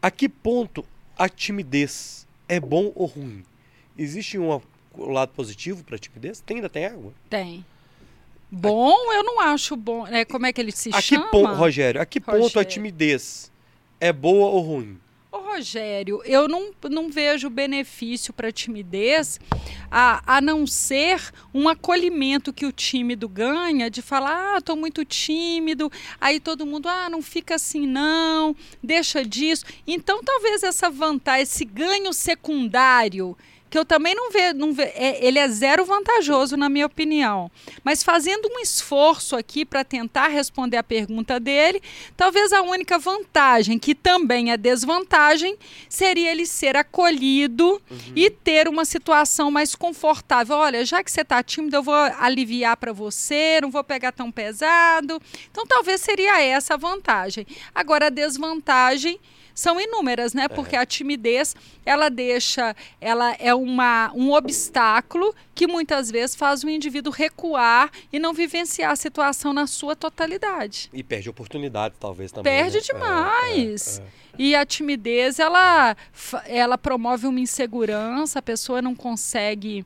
A 0.00 0.10
que 0.10 0.28
ponto 0.28 0.84
a 1.18 1.28
timidez 1.28 2.26
é 2.48 2.58
bom 2.58 2.90
ou 2.94 3.06
ruim? 3.06 3.44
Existe 3.98 4.38
um 4.96 5.12
lado 5.12 5.32
positivo 5.32 5.84
para 5.84 5.96
a 5.96 5.98
timidez? 5.98 6.40
Tem, 6.40 6.56
ainda 6.56 6.68
tem 6.68 6.86
água? 6.86 7.12
Tem. 7.28 7.64
Bom, 8.50 9.12
eu 9.12 9.22
não 9.22 9.40
acho 9.40 9.76
bom. 9.76 10.06
É, 10.06 10.24
como 10.24 10.46
é 10.46 10.52
que 10.52 10.60
ele 10.60 10.72
se 10.72 10.90
a 10.92 11.00
chama? 11.00 11.26
Que 11.26 11.30
ponto, 11.30 11.54
Rogério, 11.54 12.00
a 12.00 12.06
que 12.06 12.18
Rogério. 12.18 12.42
ponto 12.42 12.58
a 12.58 12.64
timidez 12.64 13.50
é 14.00 14.12
boa 14.12 14.50
ou 14.50 14.60
ruim? 14.60 14.98
Ô, 15.30 15.38
Rogério, 15.38 16.20
eu 16.24 16.48
não, 16.48 16.72
não 16.90 17.08
vejo 17.08 17.48
benefício 17.48 18.32
para 18.32 18.48
a 18.48 18.52
timidez 18.52 19.38
a, 19.88 20.38
a 20.38 20.40
não 20.40 20.66
ser 20.66 21.20
um 21.54 21.68
acolhimento 21.68 22.52
que 22.52 22.66
o 22.66 22.72
tímido 22.72 23.28
ganha 23.28 23.88
de 23.88 24.02
falar, 24.02 24.54
ah, 24.54 24.58
estou 24.58 24.74
muito 24.74 25.04
tímido, 25.04 25.90
aí 26.20 26.40
todo 26.40 26.66
mundo, 26.66 26.88
ah, 26.88 27.08
não 27.08 27.22
fica 27.22 27.54
assim 27.54 27.86
não, 27.86 28.56
deixa 28.82 29.24
disso. 29.24 29.64
Então, 29.86 30.20
talvez 30.24 30.64
essa 30.64 30.90
vantagem, 30.90 31.42
esse 31.44 31.64
ganho 31.64 32.12
secundário 32.12 33.36
que 33.70 33.78
eu 33.78 33.84
também 33.84 34.14
não 34.14 34.30
vejo, 34.30 34.54
não 34.54 34.72
ve, 34.72 34.82
é, 34.82 35.24
ele 35.24 35.38
é 35.38 35.46
zero 35.48 35.84
vantajoso 35.84 36.56
na 36.56 36.68
minha 36.68 36.86
opinião. 36.86 37.50
Mas 37.84 38.02
fazendo 38.02 38.48
um 38.48 38.58
esforço 38.58 39.36
aqui 39.36 39.64
para 39.64 39.84
tentar 39.84 40.28
responder 40.28 40.76
a 40.76 40.82
pergunta 40.82 41.38
dele, 41.38 41.80
talvez 42.16 42.52
a 42.52 42.62
única 42.62 42.98
vantagem, 42.98 43.78
que 43.78 43.94
também 43.94 44.50
é 44.50 44.56
desvantagem, 44.56 45.56
seria 45.88 46.32
ele 46.32 46.46
ser 46.46 46.76
acolhido 46.76 47.80
uhum. 47.90 48.12
e 48.16 48.28
ter 48.28 48.66
uma 48.66 48.84
situação 48.84 49.50
mais 49.50 49.74
confortável. 49.76 50.56
Olha, 50.56 50.84
já 50.84 51.04
que 51.04 51.10
você 51.10 51.20
está 51.20 51.40
tímido, 51.42 51.76
eu 51.76 51.82
vou 51.82 51.94
aliviar 51.94 52.76
para 52.76 52.92
você, 52.92 53.60
não 53.62 53.70
vou 53.70 53.84
pegar 53.84 54.10
tão 54.10 54.32
pesado. 54.32 55.22
Então 55.50 55.64
talvez 55.66 56.00
seria 56.00 56.42
essa 56.42 56.74
a 56.74 56.76
vantagem. 56.76 57.46
Agora 57.74 58.06
a 58.06 58.10
desvantagem 58.10 59.20
são 59.54 59.80
inúmeras, 59.80 60.34
né? 60.34 60.48
Porque 60.48 60.76
é. 60.76 60.78
a 60.78 60.86
timidez, 60.86 61.54
ela 61.84 62.08
deixa, 62.08 62.74
ela 63.00 63.34
é 63.38 63.54
uma, 63.54 64.10
um 64.14 64.32
obstáculo 64.32 65.34
que 65.54 65.66
muitas 65.66 66.10
vezes 66.10 66.34
faz 66.34 66.64
o 66.64 66.68
indivíduo 66.68 67.12
recuar 67.12 67.90
e 68.12 68.18
não 68.18 68.32
vivenciar 68.32 68.92
a 68.92 68.96
situação 68.96 69.52
na 69.52 69.66
sua 69.66 69.94
totalidade. 69.94 70.88
E 70.92 71.02
perde 71.02 71.28
oportunidade, 71.28 71.94
talvez 71.98 72.32
também. 72.32 72.52
Perde 72.52 72.78
né? 72.78 72.82
demais. 72.82 73.98
É, 73.98 74.02
é, 74.02 74.04
é. 74.04 74.08
e 74.38 74.54
a 74.54 74.64
timidez, 74.64 75.38
ela, 75.38 75.96
ela 76.46 76.78
promove 76.78 77.26
uma 77.26 77.40
insegurança, 77.40 78.38
a 78.38 78.42
pessoa 78.42 78.80
não 78.80 78.94
consegue 78.94 79.84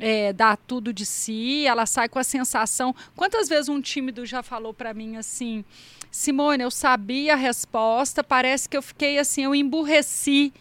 é, 0.00 0.32
dar 0.32 0.56
tudo 0.56 0.92
de 0.92 1.06
si, 1.06 1.66
ela 1.66 1.86
sai 1.86 2.08
com 2.08 2.18
a 2.18 2.24
sensação. 2.24 2.94
Quantas 3.14 3.48
vezes 3.48 3.68
um 3.68 3.80
tímido 3.80 4.26
já 4.26 4.42
falou 4.42 4.74
para 4.74 4.92
mim 4.92 5.16
assim: 5.16 5.64
Simone, 6.10 6.62
eu 6.62 6.70
sabia 6.70 7.34
a 7.34 7.36
resposta, 7.36 8.24
parece 8.24 8.68
que 8.68 8.76
eu 8.76 8.82
fiquei 8.82 9.18
assim, 9.18 9.44
eu 9.44 9.54
emburreci. 9.54 10.52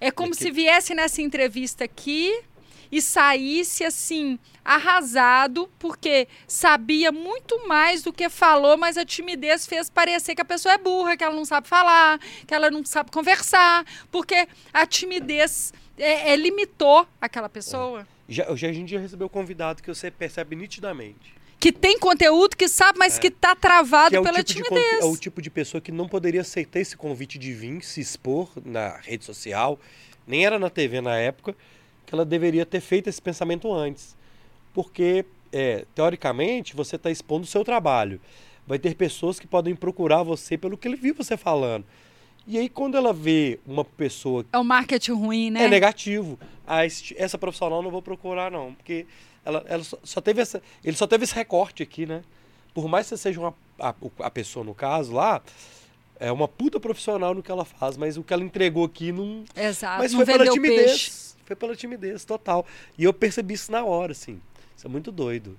É 0.00 0.10
como 0.10 0.32
é 0.32 0.36
que... 0.36 0.42
se 0.42 0.50
viesse 0.50 0.94
nessa 0.94 1.22
entrevista 1.22 1.84
aqui 1.84 2.42
e 2.90 3.00
saísse 3.00 3.84
assim, 3.84 4.38
arrasado, 4.62 5.68
porque 5.78 6.28
sabia 6.46 7.10
muito 7.10 7.66
mais 7.66 8.02
do 8.02 8.12
que 8.12 8.28
falou, 8.28 8.76
mas 8.76 8.98
a 8.98 9.04
timidez 9.04 9.66
fez 9.66 9.88
parecer 9.88 10.34
que 10.34 10.42
a 10.42 10.44
pessoa 10.44 10.74
é 10.74 10.78
burra, 10.78 11.16
que 11.16 11.24
ela 11.24 11.34
não 11.34 11.44
sabe 11.44 11.68
falar, 11.68 12.18
que 12.46 12.54
ela 12.54 12.70
não 12.70 12.84
sabe 12.84 13.10
conversar, 13.10 13.84
porque 14.10 14.46
a 14.72 14.86
timidez 14.86 15.72
é, 15.96 16.32
é 16.32 16.36
limitou 16.36 17.06
aquela 17.20 17.48
pessoa. 17.48 18.02
É. 18.02 18.06
Já, 18.28 18.54
já 18.54 18.68
a 18.68 18.72
gente 18.72 18.90
já 18.90 18.98
recebeu 18.98 19.28
convidado 19.28 19.82
que 19.82 19.88
você 19.88 20.10
percebe 20.10 20.54
nitidamente 20.54 21.41
que 21.62 21.70
tem 21.70 21.96
conteúdo, 21.96 22.56
que 22.56 22.66
sabe, 22.66 22.98
mas 22.98 23.16
é. 23.16 23.20
que 23.20 23.28
está 23.28 23.54
travado 23.54 24.10
que 24.10 24.16
é 24.16 24.20
pela 24.20 24.42
tipo 24.42 24.64
timidez. 24.64 24.98
De, 24.98 25.04
é 25.04 25.04
o 25.04 25.16
tipo 25.16 25.40
de 25.40 25.48
pessoa 25.48 25.80
que 25.80 25.92
não 25.92 26.08
poderia 26.08 26.40
aceitar 26.40 26.80
esse 26.80 26.96
convite 26.96 27.38
de 27.38 27.52
vir 27.52 27.84
se 27.84 28.00
expor 28.00 28.50
na 28.64 28.96
rede 28.96 29.24
social, 29.24 29.78
nem 30.26 30.44
era 30.44 30.58
na 30.58 30.68
TV 30.68 31.00
na 31.00 31.16
época, 31.16 31.54
que 32.04 32.12
ela 32.12 32.24
deveria 32.24 32.66
ter 32.66 32.80
feito 32.80 33.08
esse 33.08 33.22
pensamento 33.22 33.72
antes. 33.72 34.16
Porque, 34.74 35.24
é, 35.52 35.84
teoricamente, 35.94 36.74
você 36.74 36.96
está 36.96 37.12
expondo 37.12 37.44
o 37.44 37.46
seu 37.46 37.64
trabalho. 37.64 38.20
Vai 38.66 38.80
ter 38.80 38.96
pessoas 38.96 39.38
que 39.38 39.46
podem 39.46 39.76
procurar 39.76 40.24
você 40.24 40.58
pelo 40.58 40.76
que 40.76 40.88
ele 40.88 40.96
viu 40.96 41.14
você 41.14 41.36
falando. 41.36 41.84
E 42.44 42.58
aí, 42.58 42.68
quando 42.68 42.96
ela 42.96 43.12
vê 43.12 43.60
uma 43.64 43.84
pessoa. 43.84 44.44
É 44.52 44.58
o 44.58 44.64
marketing 44.64 45.12
ruim, 45.12 45.50
né? 45.50 45.62
É 45.62 45.68
negativo. 45.68 46.36
Ah, 46.66 46.84
essa 46.84 47.38
profissional 47.38 47.80
não 47.84 47.90
vou 47.92 48.02
procurar, 48.02 48.50
não. 48.50 48.74
Porque 48.74 49.06
ela, 49.44 49.64
ela 49.66 49.84
só, 49.84 49.98
só, 50.02 50.20
teve 50.20 50.40
essa, 50.40 50.62
ele 50.84 50.96
só 50.96 51.06
teve 51.06 51.24
esse 51.24 51.34
recorte 51.34 51.82
aqui, 51.82 52.06
né? 52.06 52.22
Por 52.74 52.88
mais 52.88 53.06
que 53.06 53.10
você 53.10 53.22
seja 53.22 53.40
uma, 53.40 53.54
a, 53.78 53.94
a 54.20 54.30
pessoa 54.30 54.64
no 54.64 54.74
caso 54.74 55.12
lá, 55.12 55.42
é 56.18 56.30
uma 56.30 56.46
puta 56.46 56.78
profissional 56.78 57.34
no 57.34 57.42
que 57.42 57.50
ela 57.50 57.64
faz, 57.64 57.96
mas 57.96 58.16
o 58.16 58.22
que 58.22 58.32
ela 58.32 58.42
entregou 58.42 58.84
aqui 58.84 59.10
não. 59.12 59.44
Exato. 59.56 59.98
Mas 59.98 60.14
foi 60.14 60.24
pela 60.24 60.46
timidez. 60.46 60.90
Peixe. 60.90 61.12
Foi 61.44 61.56
pela 61.56 61.74
timidez 61.74 62.24
total. 62.24 62.64
E 62.96 63.04
eu 63.04 63.12
percebi 63.12 63.54
isso 63.54 63.72
na 63.72 63.84
hora, 63.84 64.12
assim. 64.12 64.40
Isso 64.76 64.86
é 64.86 64.90
muito 64.90 65.10
doido. 65.10 65.58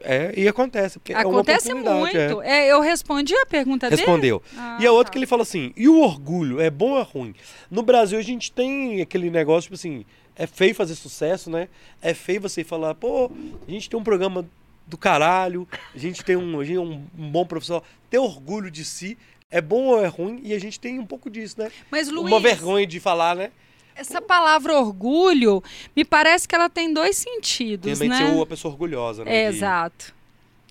É, 0.00 0.32
e 0.36 0.46
acontece. 0.46 0.98
Porque 0.98 1.12
acontece 1.12 1.70
é 1.70 1.74
muito. 1.74 2.42
É. 2.42 2.66
é. 2.66 2.72
eu 2.72 2.80
respondi 2.80 3.34
a 3.34 3.46
pergunta 3.46 3.88
Respondeu. 3.88 4.40
dele. 4.40 4.52
Respondeu. 4.52 4.72
Ah, 4.76 4.78
e 4.80 4.86
a 4.86 4.92
outra 4.92 5.06
tá. 5.06 5.12
que 5.12 5.18
ele 5.18 5.26
fala 5.26 5.42
assim: 5.42 5.72
e 5.76 5.88
o 5.88 6.00
orgulho 6.00 6.60
é 6.60 6.70
bom 6.70 6.90
ou 6.90 7.00
é 7.00 7.02
ruim? 7.02 7.34
No 7.70 7.82
Brasil 7.82 8.18
a 8.18 8.22
gente 8.22 8.52
tem 8.52 9.00
aquele 9.00 9.30
negócio, 9.30 9.62
tipo 9.62 9.74
assim, 9.74 10.04
é 10.38 10.46
feio 10.46 10.74
fazer 10.74 10.94
sucesso, 10.94 11.50
né? 11.50 11.68
É 12.00 12.14
feio 12.14 12.40
você 12.40 12.62
falar, 12.62 12.94
pô, 12.94 13.30
a 13.66 13.70
gente 13.70 13.90
tem 13.90 13.98
um 13.98 14.04
programa 14.04 14.48
do 14.86 14.96
caralho, 14.96 15.68
a 15.94 15.98
gente 15.98 16.24
tem 16.24 16.36
um, 16.36 16.64
gente 16.64 16.76
é 16.76 16.80
um, 16.80 17.04
bom 17.12 17.44
profissional. 17.44 17.84
Ter 18.08 18.18
orgulho 18.18 18.70
de 18.70 18.84
si 18.84 19.18
é 19.50 19.60
bom 19.60 19.86
ou 19.86 20.02
é 20.02 20.06
ruim? 20.06 20.40
E 20.44 20.54
a 20.54 20.58
gente 20.58 20.78
tem 20.78 20.98
um 21.00 21.04
pouco 21.04 21.28
disso, 21.28 21.56
né? 21.58 21.70
Mas, 21.90 22.08
Luiz, 22.08 22.28
Uma 22.28 22.40
vergonha 22.40 22.86
de 22.86 23.00
falar, 23.00 23.34
né? 23.34 23.50
Essa 23.96 24.22
palavra 24.22 24.78
orgulho, 24.78 25.60
me 25.94 26.04
parece 26.04 26.46
que 26.46 26.54
ela 26.54 26.70
tem 26.70 26.94
dois 26.94 27.16
sentidos, 27.16 27.92
Também 27.92 28.08
né? 28.08 28.18
ser 28.18 28.32
uma 28.32 28.46
pessoa 28.46 28.72
orgulhosa, 28.72 29.24
né? 29.24 29.36
É, 29.36 29.50
de, 29.50 29.56
exato. 29.56 30.14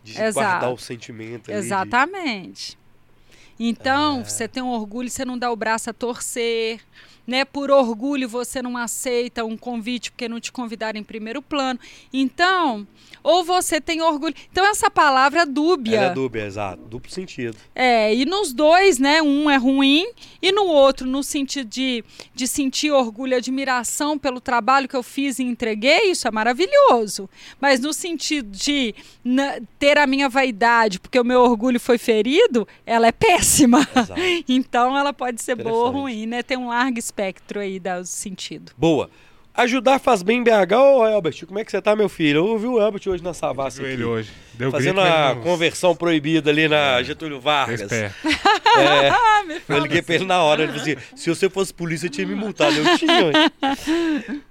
De 0.01 0.11
exato. 0.13 0.33
guardar 0.33 0.73
o 0.73 0.77
sentimento 0.77 1.51
ali. 1.51 1.59
Exatamente. 1.59 2.71
De... 2.71 3.67
Então, 3.67 4.21
é... 4.21 4.23
você 4.23 4.47
tem 4.47 4.63
um 4.63 4.69
orgulho, 4.69 5.09
você 5.09 5.25
não 5.25 5.37
dá 5.37 5.51
o 5.51 5.57
braço 5.57 5.89
a 5.89 5.93
torcer, 5.93 6.79
né? 7.27 7.43
Por 7.43 7.69
orgulho 7.69 8.29
você 8.29 8.61
não 8.61 8.77
aceita 8.77 9.43
um 9.43 9.57
convite 9.57 10.11
porque 10.11 10.29
não 10.29 10.39
te 10.39 10.51
convidaram 10.51 10.97
em 10.97 11.03
primeiro 11.03 11.41
plano. 11.41 11.77
Então, 12.13 12.87
ou 13.21 13.43
você 13.43 13.81
tem 13.81 14.01
orgulho. 14.01 14.33
Então 14.49 14.65
essa 14.65 14.89
palavra 14.89 15.41
é 15.41 15.45
dúbia. 15.45 15.97
Ela 15.97 16.11
é 16.11 16.13
dúbia, 16.13 16.45
exato, 16.45 16.81
duplo 16.83 17.11
sentido. 17.11 17.57
É, 17.75 18.15
e 18.15 18.25
nos 18.25 18.53
dois, 18.53 18.97
né, 18.97 19.21
um 19.21 19.49
é 19.49 19.57
ruim 19.57 20.09
e 20.41 20.51
no 20.51 20.65
outro 20.65 21.05
no 21.05 21.21
sentido 21.21 21.67
de, 21.67 22.03
de 22.33 22.47
sentir 22.47 22.91
orgulho 22.91 23.33
e 23.33 23.35
admiração 23.35 24.17
pelo 24.17 24.39
trabalho 24.39 24.87
que 24.87 24.95
eu 24.95 25.03
fiz 25.03 25.39
e 25.39 25.43
entreguei, 25.43 26.11
isso 26.11 26.27
é 26.27 26.31
maravilhoso. 26.31 27.29
Mas 27.59 27.79
no 27.81 27.91
sentido 27.91 28.49
de 28.49 28.95
na, 29.23 29.59
ter 29.77 29.97
a 29.97 30.07
minha 30.07 30.29
vaidade, 30.29 30.99
porque 30.99 31.19
o 31.19 31.25
meu 31.25 31.41
orgulho 31.41 31.79
foi 31.79 31.97
ferido, 31.97 32.67
ela 32.85 33.07
é 33.07 33.11
péssima. 33.11 33.79
Exato. 33.91 34.21
então 34.47 34.97
ela 34.97 35.11
pode 35.11 35.41
ser 35.41 35.55
boa 35.55 35.87
ou 35.87 35.91
ruim, 35.91 36.25
né? 36.25 36.43
Tem 36.43 36.57
um 36.57 36.69
largo 36.69 36.97
espectro 37.17 37.59
aí 37.59 37.79
do 37.79 38.05
sentido. 38.05 38.71
Boa. 38.77 39.09
Ajudar 39.55 39.97
faz 39.97 40.21
bem 40.21 40.43
BH, 40.43 40.73
ô 40.75 41.07
Elbert, 41.07 41.43
como 41.47 41.57
é 41.57 41.65
que 41.65 41.71
você 41.71 41.81
tá, 41.81 41.95
meu 41.95 42.07
filho? 42.07 42.37
Eu 42.37 42.45
ouvi 42.45 42.67
o 42.67 42.79
Elbert 42.79 43.01
hoje 43.07 43.23
na 43.23 43.33
Savassi 43.33 43.81
aqui. 43.81 43.89
ele 43.89 44.03
hoje. 44.03 44.31
Deu 44.53 44.69
fazendo 44.69 45.01
a 45.01 45.35
conversão 45.35 45.95
proibida 45.95 46.51
ali 46.51 46.67
na 46.67 46.99
é. 46.99 47.03
Getúlio 47.03 47.41
Vargas. 47.41 47.91
É, 47.91 48.11
eu 49.67 49.79
liguei 49.79 50.03
pra 50.03 50.13
ele 50.13 50.25
na 50.25 50.43
hora, 50.43 50.61
ele 50.61 50.73
falou 50.73 50.83
assim, 50.83 50.95
se 51.15 51.27
você 51.27 51.49
fosse 51.49 51.73
polícia, 51.73 52.05
eu 52.05 52.11
tinha 52.11 52.27
me 52.27 52.35
multado. 52.35 52.75
Eu 52.75 52.97
tinha. 52.99 53.51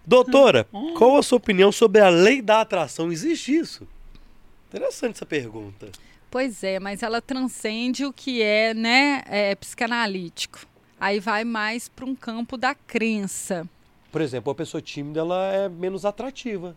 Doutora, 0.05 0.67
qual 0.97 1.17
a 1.17 1.23
sua 1.23 1.37
opinião 1.37 1.71
sobre 1.71 2.01
a 2.01 2.09
lei 2.09 2.43
da 2.43 2.63
atração? 2.63 3.13
Existe 3.13 3.55
isso? 3.55 3.87
Interessante 4.69 5.15
essa 5.15 5.27
pergunta. 5.27 5.89
Pois 6.29 6.65
é, 6.65 6.81
mas 6.81 7.05
ela 7.05 7.23
transcende 7.23 8.05
o 8.05 8.13
que 8.13 8.43
é, 8.43 8.75
né, 8.75 9.23
é, 9.29 9.55
psicanalítico. 9.55 10.67
Aí 10.99 11.21
vai 11.21 11.45
mais 11.45 11.89
para 11.89 12.05
um 12.05 12.15
campo 12.15 12.57
da 12.57 12.75
crença. 12.75 13.69
Por 14.11 14.21
exemplo, 14.21 14.51
a 14.51 14.55
pessoa 14.55 14.81
tímida 14.81 15.21
ela 15.21 15.53
é 15.53 15.69
menos 15.69 16.05
atrativa. 16.05 16.75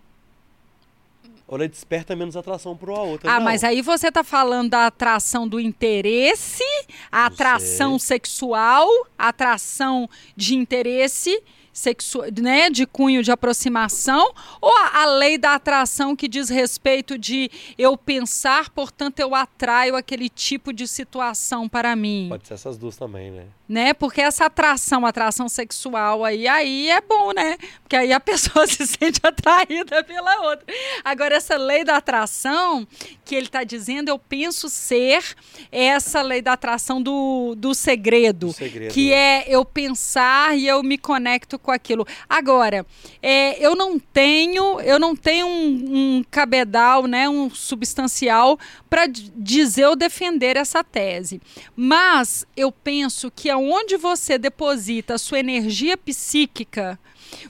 ou 1.47 1.57
ela 1.57 1.67
desperta 1.67 2.15
menos 2.15 2.35
atração 2.35 2.75
para 2.75 2.91
a 2.91 3.01
outra. 3.01 3.31
Ah, 3.31 3.37
não. 3.37 3.45
mas 3.45 3.63
aí 3.63 3.81
você 3.81 4.11
tá 4.11 4.23
falando 4.23 4.71
da 4.71 4.87
atração 4.87 5.47
do 5.47 5.59
interesse, 5.59 6.63
a 7.11 7.25
atração 7.25 7.97
sexual, 7.97 8.87
a 9.17 9.29
atração 9.29 10.09
de 10.35 10.53
interesse 10.55 11.41
sexual, 11.71 12.25
né, 12.41 12.69
de 12.69 12.85
cunho 12.85 13.23
de 13.23 13.31
aproximação, 13.31 14.33
ou 14.59 14.71
a, 14.75 15.03
a 15.03 15.05
lei 15.05 15.37
da 15.37 15.55
atração 15.55 16.15
que 16.15 16.27
diz 16.27 16.49
respeito 16.49 17.17
de 17.17 17.49
eu 17.77 17.97
pensar, 17.97 18.69
portanto 18.69 19.19
eu 19.19 19.33
atraio 19.33 19.95
aquele 19.95 20.27
tipo 20.27 20.73
de 20.73 20.85
situação 20.87 21.69
para 21.69 21.95
mim, 21.95 22.27
Pode 22.29 22.47
ser 22.47 22.55
essas 22.55 22.77
duas 22.77 22.97
também, 22.97 23.31
né? 23.31 23.45
Né? 23.69 23.93
Porque 23.93 24.19
essa 24.19 24.45
atração, 24.45 25.05
atração 25.05 25.47
sexual 25.47 26.25
aí, 26.25 26.47
aí 26.47 26.89
é 26.89 26.99
bom, 26.99 27.31
né? 27.31 27.55
Porque 27.83 27.95
aí 27.95 28.11
a 28.11 28.19
pessoa 28.19 28.65
se 28.65 28.87
sente 28.87 29.19
atraída 29.21 30.03
pela 30.03 30.41
outra. 30.49 30.65
Agora 31.03 31.35
essa 31.35 31.55
lei 31.55 31.83
da 31.83 31.97
atração 31.97 32.87
que 33.23 33.35
ele 33.35 33.45
está 33.45 33.63
dizendo, 33.63 34.09
eu 34.09 34.17
penso 34.17 34.67
ser 34.69 35.23
essa 35.71 36.23
lei 36.23 36.41
da 36.41 36.53
atração 36.53 36.99
do, 36.99 37.53
do 37.55 37.75
segredo, 37.75 38.47
Do 38.47 38.53
segredo. 38.53 38.91
que 38.91 39.13
é 39.13 39.45
eu 39.47 39.63
pensar 39.63 40.57
e 40.57 40.67
eu 40.67 40.81
me 40.81 40.97
conecto 40.97 41.59
com 41.59 41.69
aquilo. 41.69 42.07
Agora, 42.27 42.83
é, 43.21 43.63
eu 43.63 43.75
não 43.75 43.99
tenho, 43.99 44.81
eu 44.81 44.97
não 44.97 45.15
tenho 45.15 45.45
um, 45.45 46.17
um 46.17 46.23
cabedal, 46.31 47.05
né, 47.05 47.29
um 47.29 47.51
substancial 47.51 48.57
para 48.89 49.05
dizer 49.05 49.85
ou 49.85 49.95
defender 49.95 50.57
essa 50.57 50.83
tese. 50.83 51.39
Mas 51.75 52.47
eu 52.57 52.71
penso 52.71 53.29
que 53.29 53.47
aonde 53.60 53.98
você 53.98 54.38
deposita 54.38 55.15
a 55.15 55.18
sua 55.18 55.40
energia 55.40 55.98
psíquica, 55.98 56.98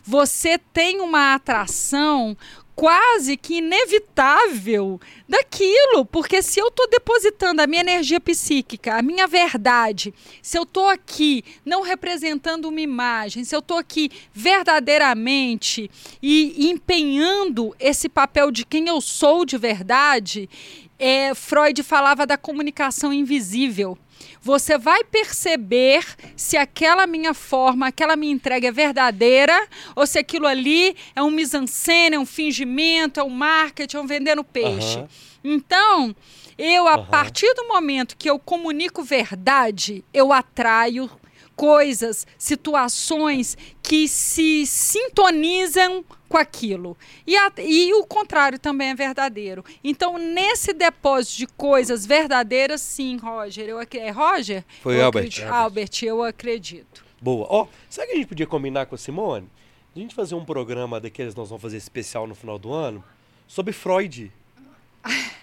você 0.03 0.57
tem 0.57 0.99
uma 0.99 1.35
atração 1.35 2.35
quase 2.75 3.35
que 3.35 3.57
inevitável 3.57 4.99
daquilo, 5.27 6.05
porque 6.05 6.41
se 6.41 6.59
eu 6.59 6.69
estou 6.69 6.89
depositando 6.89 7.61
a 7.61 7.67
minha 7.67 7.81
energia 7.81 8.21
psíquica, 8.21 8.95
a 8.95 9.01
minha 9.01 9.27
verdade, 9.27 10.13
se 10.41 10.57
eu 10.57 10.63
estou 10.63 10.87
aqui 10.87 11.43
não 11.65 11.81
representando 11.81 12.69
uma 12.69 12.79
imagem, 12.79 13.43
se 13.43 13.53
eu 13.53 13.59
estou 13.59 13.77
aqui 13.77 14.09
verdadeiramente 14.33 15.91
e 16.23 16.69
empenhando 16.69 17.75
esse 17.79 18.07
papel 18.07 18.49
de 18.49 18.65
quem 18.65 18.87
eu 18.87 19.01
sou 19.01 19.45
de 19.45 19.57
verdade, 19.57 20.49
é, 20.97 21.35
Freud 21.35 21.83
falava 21.83 22.25
da 22.25 22.37
comunicação 22.37 23.11
invisível. 23.11 23.97
Você 24.41 24.77
vai 24.77 25.03
perceber 25.03 26.05
se 26.35 26.57
aquela 26.57 27.05
minha 27.05 27.33
forma, 27.33 27.87
aquela 27.87 28.15
minha 28.15 28.33
entrega 28.33 28.69
é 28.69 28.71
verdadeira 28.71 29.67
ou 29.95 30.07
se 30.07 30.17
aquilo 30.17 30.47
ali 30.47 30.95
é 31.15 31.21
um 31.21 31.29
mise-en-scène, 31.29 32.15
é 32.15 32.19
um 32.19 32.25
fingimento, 32.25 33.19
é 33.19 33.23
um 33.23 33.29
marketing, 33.29 33.97
é 33.97 33.99
um 33.99 34.07
vendendo 34.07 34.43
peixe. 34.43 34.99
Aham. 34.99 35.09
Então, 35.43 36.15
eu, 36.57 36.87
a 36.87 36.95
Aham. 36.95 37.05
partir 37.05 37.53
do 37.53 37.67
momento 37.67 38.17
que 38.17 38.29
eu 38.29 38.37
comunico 38.37 39.03
verdade, 39.03 40.03
eu 40.13 40.33
atraio 40.33 41.09
coisas, 41.55 42.25
situações 42.37 43.57
que 43.83 44.07
se 44.07 44.65
sintonizam 44.65 46.05
com 46.29 46.37
aquilo. 46.37 46.95
E, 47.27 47.35
a- 47.35 47.51
e 47.57 47.93
o 47.95 48.05
contrário 48.05 48.57
também 48.59 48.89
é 48.89 48.95
verdadeiro. 48.95 49.65
Então, 49.83 50.17
nesse 50.17 50.71
depósito 50.71 51.37
de 51.39 51.47
coisas 51.47 52.05
verdadeiras, 52.05 52.79
sim, 52.81 53.17
Roger. 53.17 53.67
Eu, 53.67 53.79
é 53.81 54.09
Roger? 54.11 54.63
Foi 54.81 54.95
Eu 54.97 55.05
Albert. 55.05 55.23
acredito- 55.23 55.51
Albert, 55.51 55.89
eu 56.03 56.23
acredito. 56.23 57.03
Boa. 57.21 57.47
Ó, 57.49 57.67
sabe 57.89 58.07
que 58.07 58.13
a 58.13 58.15
gente 58.17 58.27
podia 58.27 58.47
combinar 58.47 58.85
com 58.85 58.95
a 58.95 58.97
Simone? 58.97 59.49
A 59.95 59.99
gente 59.99 60.13
fazer 60.15 60.35
um 60.35 60.45
programa 60.45 60.99
daqueles 61.01 61.33
que 61.33 61.39
nós 61.39 61.49
vamos 61.49 61.61
fazer 61.61 61.75
especial 61.77 62.27
no 62.27 62.35
final 62.35 62.57
do 62.59 62.71
ano 62.71 63.03
sobre 63.47 63.73
Freud. 63.73 64.31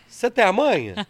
Você 0.08 0.30
tem 0.30 0.44
a 0.44 0.52
manha? 0.52 1.06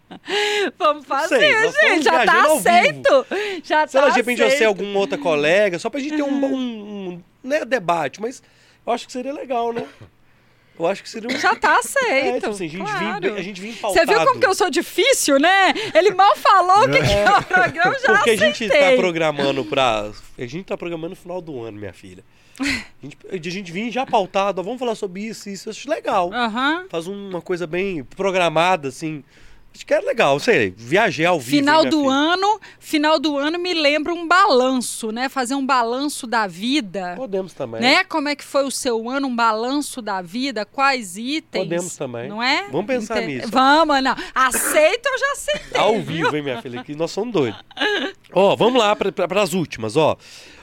Vamos 0.78 1.04
fazer, 1.06 1.38
sei, 1.72 1.90
gente. 1.90 2.02
Já 2.04 2.24
tá 2.24 2.52
aceito. 2.54 3.26
Já 3.62 3.86
Se 3.86 3.96
ela 3.98 4.06
tá 4.06 4.12
de 4.12 4.18
repente 4.18 4.38
você 4.38 4.44
aceito. 4.44 4.62
é 4.62 4.66
alguma 4.66 4.98
outra 4.98 5.18
colega, 5.18 5.78
só 5.78 5.90
pra 5.90 6.00
gente 6.00 6.16
ter 6.16 6.22
um, 6.22 6.28
um, 6.46 7.08
um 7.10 7.22
não 7.42 7.56
é 7.56 7.64
debate, 7.64 8.20
mas 8.20 8.42
eu 8.86 8.92
acho 8.92 9.06
que 9.06 9.12
seria 9.12 9.32
legal, 9.32 9.72
né? 9.72 9.86
Eu 10.78 10.86
acho 10.86 11.02
que 11.02 11.10
seria 11.10 11.28
um. 11.28 11.38
Já 11.38 11.54
tá 11.54 11.74
É, 11.74 11.78
aceito. 11.78 12.34
tipo 12.36 12.50
assim, 12.50 12.64
a 12.64 12.68
gente 12.68 12.80
claro. 12.82 13.20
vinha, 13.20 13.34
a 13.34 13.42
gente 13.42 13.60
vinha 13.60 13.74
Você 13.74 13.80
pautado. 13.80 14.06
viu 14.08 14.24
como 14.26 14.40
que 14.40 14.46
eu 14.46 14.54
sou 14.54 14.70
difícil, 14.70 15.38
né? 15.38 15.74
Ele 15.94 16.10
mal 16.14 16.34
falou 16.36 16.84
o 16.86 16.90
que, 16.90 17.00
que 17.02 17.12
é 17.12 17.30
o 17.30 17.42
programa, 17.42 17.98
já 17.98 18.14
Porque 18.14 18.30
a 18.30 18.36
gente 18.36 18.66
tá 18.66 18.74
aceitei. 18.74 18.96
programando 18.96 19.62
pra. 19.66 20.10
A 20.38 20.46
gente 20.46 20.64
tá 20.64 20.78
programando 20.78 21.10
no 21.10 21.16
final 21.16 21.42
do 21.42 21.62
ano, 21.62 21.78
minha 21.78 21.92
filha. 21.92 22.24
A 22.58 22.64
gente, 23.02 23.16
a 23.30 23.50
gente 23.50 23.72
vinha 23.72 23.90
já 23.90 24.06
pautado, 24.06 24.60
ó, 24.60 24.64
vamos 24.64 24.78
falar 24.78 24.94
sobre 24.94 25.22
isso, 25.22 25.48
isso, 25.50 25.68
eu 25.68 25.70
acho 25.70 25.88
legal. 25.88 26.32
Aham. 26.32 26.86
Faz 26.90 27.06
uma 27.06 27.40
coisa 27.42 27.66
bem 27.66 28.02
programada, 28.04 28.88
assim. 28.88 29.22
Acho 29.72 29.86
que 29.86 29.94
é 29.94 30.00
legal, 30.00 30.38
sei, 30.40 30.74
viajei 30.76 31.24
ao 31.24 31.38
vivo. 31.38 31.56
Final 31.56 31.84
hein, 31.84 31.88
minha 31.88 31.90
do 31.90 32.02
filha? 32.02 32.12
ano, 32.12 32.60
final 32.78 33.18
do 33.20 33.38
ano 33.38 33.58
me 33.58 33.72
lembra 33.72 34.12
um 34.12 34.26
balanço, 34.28 35.10
né? 35.10 35.28
Fazer 35.28 35.54
um 35.54 35.64
balanço 35.64 36.26
da 36.26 36.46
vida. 36.46 37.14
Podemos 37.16 37.54
também. 37.54 37.80
Né? 37.80 38.04
Como 38.04 38.28
é 38.28 38.34
que 38.36 38.44
foi 38.44 38.64
o 38.64 38.70
seu 38.70 39.08
ano, 39.08 39.28
um 39.28 39.34
balanço 39.34 40.02
da 40.02 40.20
vida, 40.20 40.66
quais 40.66 41.16
itens. 41.16 41.64
Podemos 41.64 41.96
também. 41.96 42.28
Não 42.28 42.42
é? 42.42 42.68
Vamos 42.70 42.86
pensar 42.86 43.22
nisso. 43.22 43.48
Vamos, 43.50 44.02
não. 44.02 44.14
Aceito, 44.34 45.06
eu 45.06 45.18
já 45.18 45.32
aceitei. 45.32 45.80
Ao 45.80 46.00
vivo, 46.00 46.36
hein, 46.36 46.42
minha 46.42 46.60
filha? 46.60 46.82
Que 46.84 46.94
nós 46.94 47.10
somos 47.12 47.32
doidos. 47.32 47.60
Ó, 48.32 48.54
vamos 48.56 48.78
lá 48.78 48.94
para 48.96 49.42
as 49.42 49.54
últimas, 49.54 49.96
ó. 49.96 50.16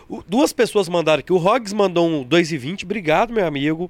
O- 0.10 0.24
duas 0.28 0.54
pessoas 0.54 0.88
mandaram 0.88 1.20
aqui. 1.22 1.34
O 1.34 1.38
Rogs 1.38 1.74
mandou 1.74 2.08
um 2.08 2.24
2,20. 2.24 2.84
Obrigado, 2.84 3.34
meu 3.34 3.46
amigo. 3.48 3.90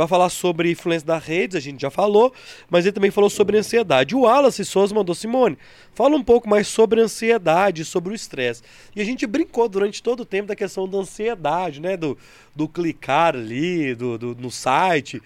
Para 0.00 0.08
falar 0.08 0.30
sobre 0.30 0.70
influência 0.70 1.06
das 1.06 1.22
redes, 1.22 1.54
a 1.54 1.60
gente 1.60 1.82
já 1.82 1.90
falou, 1.90 2.32
mas 2.70 2.86
ele 2.86 2.94
também 2.94 3.10
falou 3.10 3.28
sobre 3.28 3.58
ansiedade. 3.58 4.14
O 4.16 4.20
Wallace 4.20 4.64
Souza 4.64 4.94
mandou, 4.94 5.14
Simone, 5.14 5.58
fala 5.92 6.16
um 6.16 6.24
pouco 6.24 6.48
mais 6.48 6.66
sobre 6.68 7.02
ansiedade, 7.02 7.84
sobre 7.84 8.10
o 8.10 8.14
estresse. 8.14 8.62
E 8.96 9.02
a 9.02 9.04
gente 9.04 9.26
brincou 9.26 9.68
durante 9.68 10.02
todo 10.02 10.20
o 10.20 10.24
tempo 10.24 10.48
da 10.48 10.56
questão 10.56 10.88
da 10.88 10.96
ansiedade, 10.96 11.82
né? 11.82 11.98
Do, 11.98 12.16
do 12.56 12.66
clicar 12.66 13.34
ali, 13.36 13.94
do, 13.94 14.16
do- 14.16 14.34
no 14.36 14.50
site. 14.50 15.20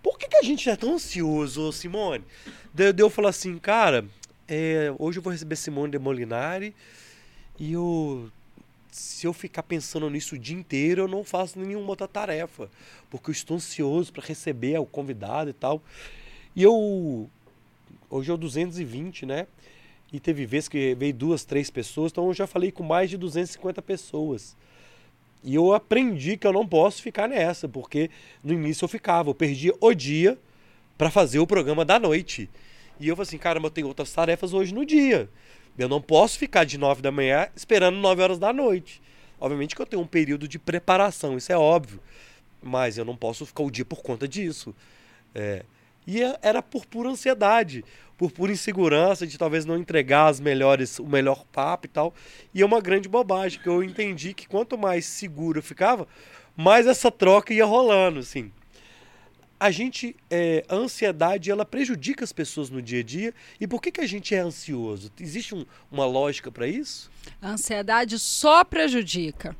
Por 0.00 0.16
que, 0.16 0.28
que 0.28 0.36
a 0.36 0.42
gente 0.44 0.70
é 0.70 0.76
tão 0.76 0.94
ansioso, 0.94 1.72
Simone? 1.72 2.22
Daí 2.72 2.92
daí 2.92 3.04
eu 3.04 3.10
falo 3.10 3.26
assim, 3.26 3.58
cara, 3.58 4.04
é, 4.46 4.94
hoje 4.96 5.18
eu 5.18 5.22
vou 5.24 5.32
receber 5.32 5.56
Simone 5.56 5.90
de 5.90 5.98
Molinari 5.98 6.72
e 7.58 7.72
eu, 7.72 8.30
se 8.96 9.26
eu 9.26 9.32
ficar 9.32 9.62
pensando 9.62 10.08
nisso 10.08 10.36
o 10.36 10.38
dia 10.38 10.56
inteiro, 10.56 11.02
eu 11.02 11.08
não 11.08 11.22
faço 11.22 11.58
nenhuma 11.58 11.90
outra 11.90 12.08
tarefa, 12.08 12.70
porque 13.10 13.28
eu 13.28 13.32
estou 13.32 13.56
ansioso 13.56 14.10
para 14.10 14.24
receber 14.24 14.78
o 14.78 14.86
convidado 14.86 15.50
e 15.50 15.52
tal. 15.52 15.82
E 16.54 16.62
eu, 16.62 17.28
hoje 18.08 18.30
é 18.30 18.34
o 18.34 18.38
220, 18.38 19.26
né? 19.26 19.46
E 20.10 20.18
teve 20.18 20.46
vezes 20.46 20.68
que 20.68 20.94
veio 20.94 21.12
duas, 21.12 21.44
três 21.44 21.68
pessoas, 21.68 22.10
então 22.10 22.26
eu 22.26 22.34
já 22.34 22.46
falei 22.46 22.72
com 22.72 22.82
mais 22.82 23.10
de 23.10 23.18
250 23.18 23.82
pessoas. 23.82 24.56
E 25.44 25.54
eu 25.54 25.74
aprendi 25.74 26.38
que 26.38 26.46
eu 26.46 26.52
não 26.52 26.66
posso 26.66 27.02
ficar 27.02 27.28
nessa, 27.28 27.68
porque 27.68 28.10
no 28.42 28.54
início 28.54 28.84
eu 28.84 28.88
ficava, 28.88 29.28
eu 29.28 29.34
perdia 29.34 29.74
o 29.78 29.92
dia 29.92 30.38
para 30.96 31.10
fazer 31.10 31.38
o 31.38 31.46
programa 31.46 31.84
da 31.84 31.98
noite. 31.98 32.48
E 32.98 33.08
eu 33.08 33.14
falei 33.14 33.28
assim, 33.28 33.38
caramba, 33.38 33.66
eu 33.66 33.70
tenho 33.70 33.88
outras 33.88 34.10
tarefas 34.10 34.54
hoje 34.54 34.72
no 34.72 34.86
dia. 34.86 35.28
Eu 35.78 35.88
não 35.88 36.00
posso 36.00 36.38
ficar 36.38 36.64
de 36.64 36.78
9 36.78 37.02
da 37.02 37.12
manhã 37.12 37.48
esperando 37.54 37.96
9 37.98 38.22
horas 38.22 38.38
da 38.38 38.52
noite. 38.52 39.02
Obviamente 39.38 39.74
que 39.74 39.82
eu 39.82 39.86
tenho 39.86 40.02
um 40.02 40.06
período 40.06 40.48
de 40.48 40.58
preparação, 40.58 41.36
isso 41.36 41.52
é 41.52 41.56
óbvio. 41.58 42.00
Mas 42.62 42.96
eu 42.96 43.04
não 43.04 43.16
posso 43.16 43.44
ficar 43.44 43.62
o 43.62 43.70
dia 43.70 43.84
por 43.84 44.02
conta 44.02 44.26
disso. 44.26 44.74
É. 45.34 45.64
E 46.06 46.22
é- 46.22 46.38
era 46.40 46.62
por 46.62 46.86
pura 46.86 47.10
ansiedade, 47.10 47.84
por 48.16 48.30
pura 48.30 48.52
insegurança 48.52 49.26
de 49.26 49.36
talvez 49.36 49.64
não 49.64 49.76
entregar 49.76 50.28
as 50.28 50.40
melhores, 50.40 50.98
o 50.98 51.06
melhor 51.06 51.44
papo 51.52 51.86
e 51.86 51.88
tal. 51.88 52.14
E 52.54 52.62
é 52.62 52.66
uma 52.66 52.80
grande 52.80 53.08
bobagem, 53.08 53.60
que 53.60 53.68
eu 53.68 53.82
entendi 53.82 54.32
que 54.32 54.48
quanto 54.48 54.78
mais 54.78 55.04
seguro 55.04 55.58
eu 55.58 55.62
ficava, 55.62 56.08
mais 56.56 56.86
essa 56.86 57.10
troca 57.10 57.52
ia 57.52 57.66
rolando, 57.66 58.20
assim. 58.20 58.50
A 59.58 59.70
gente, 59.70 60.14
é, 60.30 60.64
a 60.68 60.74
ansiedade, 60.74 61.50
ela 61.50 61.64
prejudica 61.64 62.22
as 62.22 62.32
pessoas 62.32 62.68
no 62.68 62.82
dia 62.82 63.00
a 63.00 63.02
dia. 63.02 63.34
E 63.58 63.66
por 63.66 63.80
que, 63.80 63.90
que 63.90 64.00
a 64.02 64.06
gente 64.06 64.34
é 64.34 64.38
ansioso? 64.38 65.10
Existe 65.18 65.54
um- 65.54 65.64
uma 65.90 66.04
lógica 66.06 66.52
para 66.52 66.66
isso? 66.68 67.10
A 67.40 67.50
ansiedade 67.52 68.18
só 68.18 68.62
prejudica. 68.64 69.56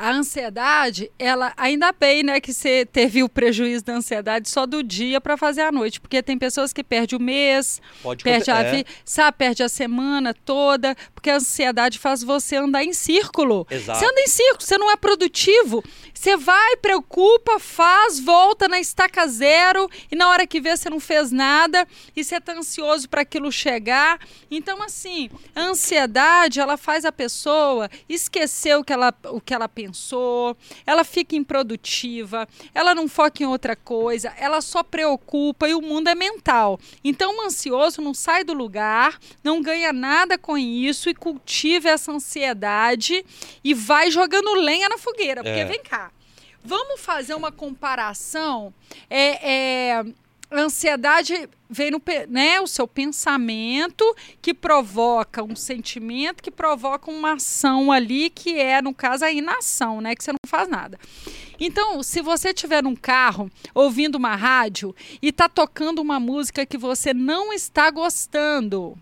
A 0.00 0.12
ansiedade, 0.12 1.10
ela 1.18 1.52
ainda 1.56 1.90
bem, 1.90 2.22
né, 2.22 2.40
que 2.40 2.54
você 2.54 2.86
teve 2.86 3.20
o 3.24 3.28
prejuízo 3.28 3.84
da 3.84 3.94
ansiedade 3.94 4.48
só 4.48 4.64
do 4.64 4.80
dia 4.80 5.20
para 5.20 5.36
fazer 5.36 5.62
a 5.62 5.72
noite, 5.72 6.00
porque 6.00 6.22
tem 6.22 6.38
pessoas 6.38 6.72
que 6.72 6.84
perdem 6.84 7.18
o 7.18 7.20
mês, 7.20 7.82
Pode 8.00 8.22
perde 8.22 8.48
a 8.48 8.54
aconte- 8.60 8.68
é. 8.68 8.76
vida, 8.76 8.90
sabe, 9.04 9.36
perde 9.36 9.62
a 9.64 9.68
semana 9.68 10.32
toda, 10.32 10.96
porque 11.12 11.28
a 11.28 11.34
ansiedade 11.38 11.98
faz 11.98 12.22
você 12.22 12.54
andar 12.54 12.84
em 12.84 12.92
círculo. 12.92 13.66
Exato. 13.68 13.98
Você 13.98 14.04
anda 14.06 14.20
em 14.20 14.28
círculo, 14.28 14.60
você 14.62 14.78
não 14.78 14.88
é 14.88 14.96
produtivo. 14.96 15.82
Você 16.14 16.36
vai, 16.36 16.76
preocupa, 16.76 17.58
faz, 17.58 18.20
volta 18.20 18.68
na 18.68 18.78
estaca 18.80 19.26
zero 19.26 19.88
e 20.10 20.16
na 20.16 20.28
hora 20.28 20.46
que 20.46 20.60
vê 20.60 20.76
você 20.76 20.88
não 20.90 20.98
fez 21.00 21.30
nada 21.32 21.86
e 22.14 22.22
você 22.22 22.40
tá 22.40 22.52
ansioso 22.52 23.08
para 23.08 23.22
aquilo 23.22 23.50
chegar. 23.50 24.18
Então, 24.50 24.80
assim, 24.82 25.28
a 25.54 25.60
ansiedade, 25.62 26.60
ela 26.60 26.76
faz 26.76 27.04
a 27.04 27.10
pessoa 27.12 27.88
esquecer 28.08 28.76
o 28.76 28.84
que 28.84 28.92
ela, 28.92 29.12
o 29.26 29.40
que 29.40 29.54
ela 29.54 29.68
pensou, 29.88 30.56
ela 30.86 31.02
fica 31.02 31.34
improdutiva, 31.34 32.46
ela 32.74 32.94
não 32.94 33.08
foca 33.08 33.42
em 33.42 33.46
outra 33.46 33.74
coisa, 33.74 34.32
ela 34.36 34.60
só 34.60 34.82
preocupa 34.82 35.68
e 35.68 35.74
o 35.74 35.80
mundo 35.80 36.08
é 36.08 36.14
mental. 36.14 36.78
Então, 37.02 37.36
um 37.38 37.42
ansioso 37.46 38.02
não 38.02 38.12
sai 38.12 38.44
do 38.44 38.52
lugar, 38.52 39.18
não 39.42 39.62
ganha 39.62 39.92
nada 39.92 40.36
com 40.36 40.56
isso 40.58 41.08
e 41.08 41.14
cultiva 41.14 41.88
essa 41.88 42.12
ansiedade 42.12 43.24
e 43.64 43.72
vai 43.74 44.10
jogando 44.10 44.54
lenha 44.54 44.88
na 44.88 44.98
fogueira. 44.98 45.42
Porque 45.42 45.60
É. 45.60 45.64
vem 45.64 45.82
cá, 45.82 46.10
vamos 46.62 47.00
fazer 47.00 47.34
uma 47.34 47.50
comparação. 47.50 48.72
É, 49.08 49.50
é, 49.98 50.04
a 50.50 50.60
ansiedade 50.60 51.48
vem 51.68 51.90
no 51.90 52.00
né, 52.28 52.60
o 52.60 52.66
seu 52.66 52.88
pensamento 52.88 54.04
que 54.40 54.54
provoca 54.54 55.42
um 55.42 55.54
sentimento 55.54 56.42
que 56.42 56.50
provoca 56.50 57.10
uma 57.10 57.34
ação 57.34 57.92
ali 57.92 58.30
que 58.30 58.58
é 58.58 58.80
no 58.80 58.94
caso 58.94 59.24
a 59.24 59.32
inação, 59.32 60.00
né, 60.00 60.14
que 60.14 60.24
você 60.24 60.32
não 60.32 60.38
faz 60.46 60.68
nada. 60.68 60.98
Então, 61.60 62.02
se 62.02 62.22
você 62.22 62.48
estiver 62.48 62.82
num 62.82 62.96
carro 62.96 63.50
ouvindo 63.74 64.14
uma 64.14 64.36
rádio 64.36 64.94
e 65.20 65.32
tá 65.32 65.48
tocando 65.48 66.00
uma 66.00 66.18
música 66.20 66.64
que 66.64 66.78
você 66.78 67.12
não 67.12 67.52
está 67.52 67.90
gostando, 67.90 68.96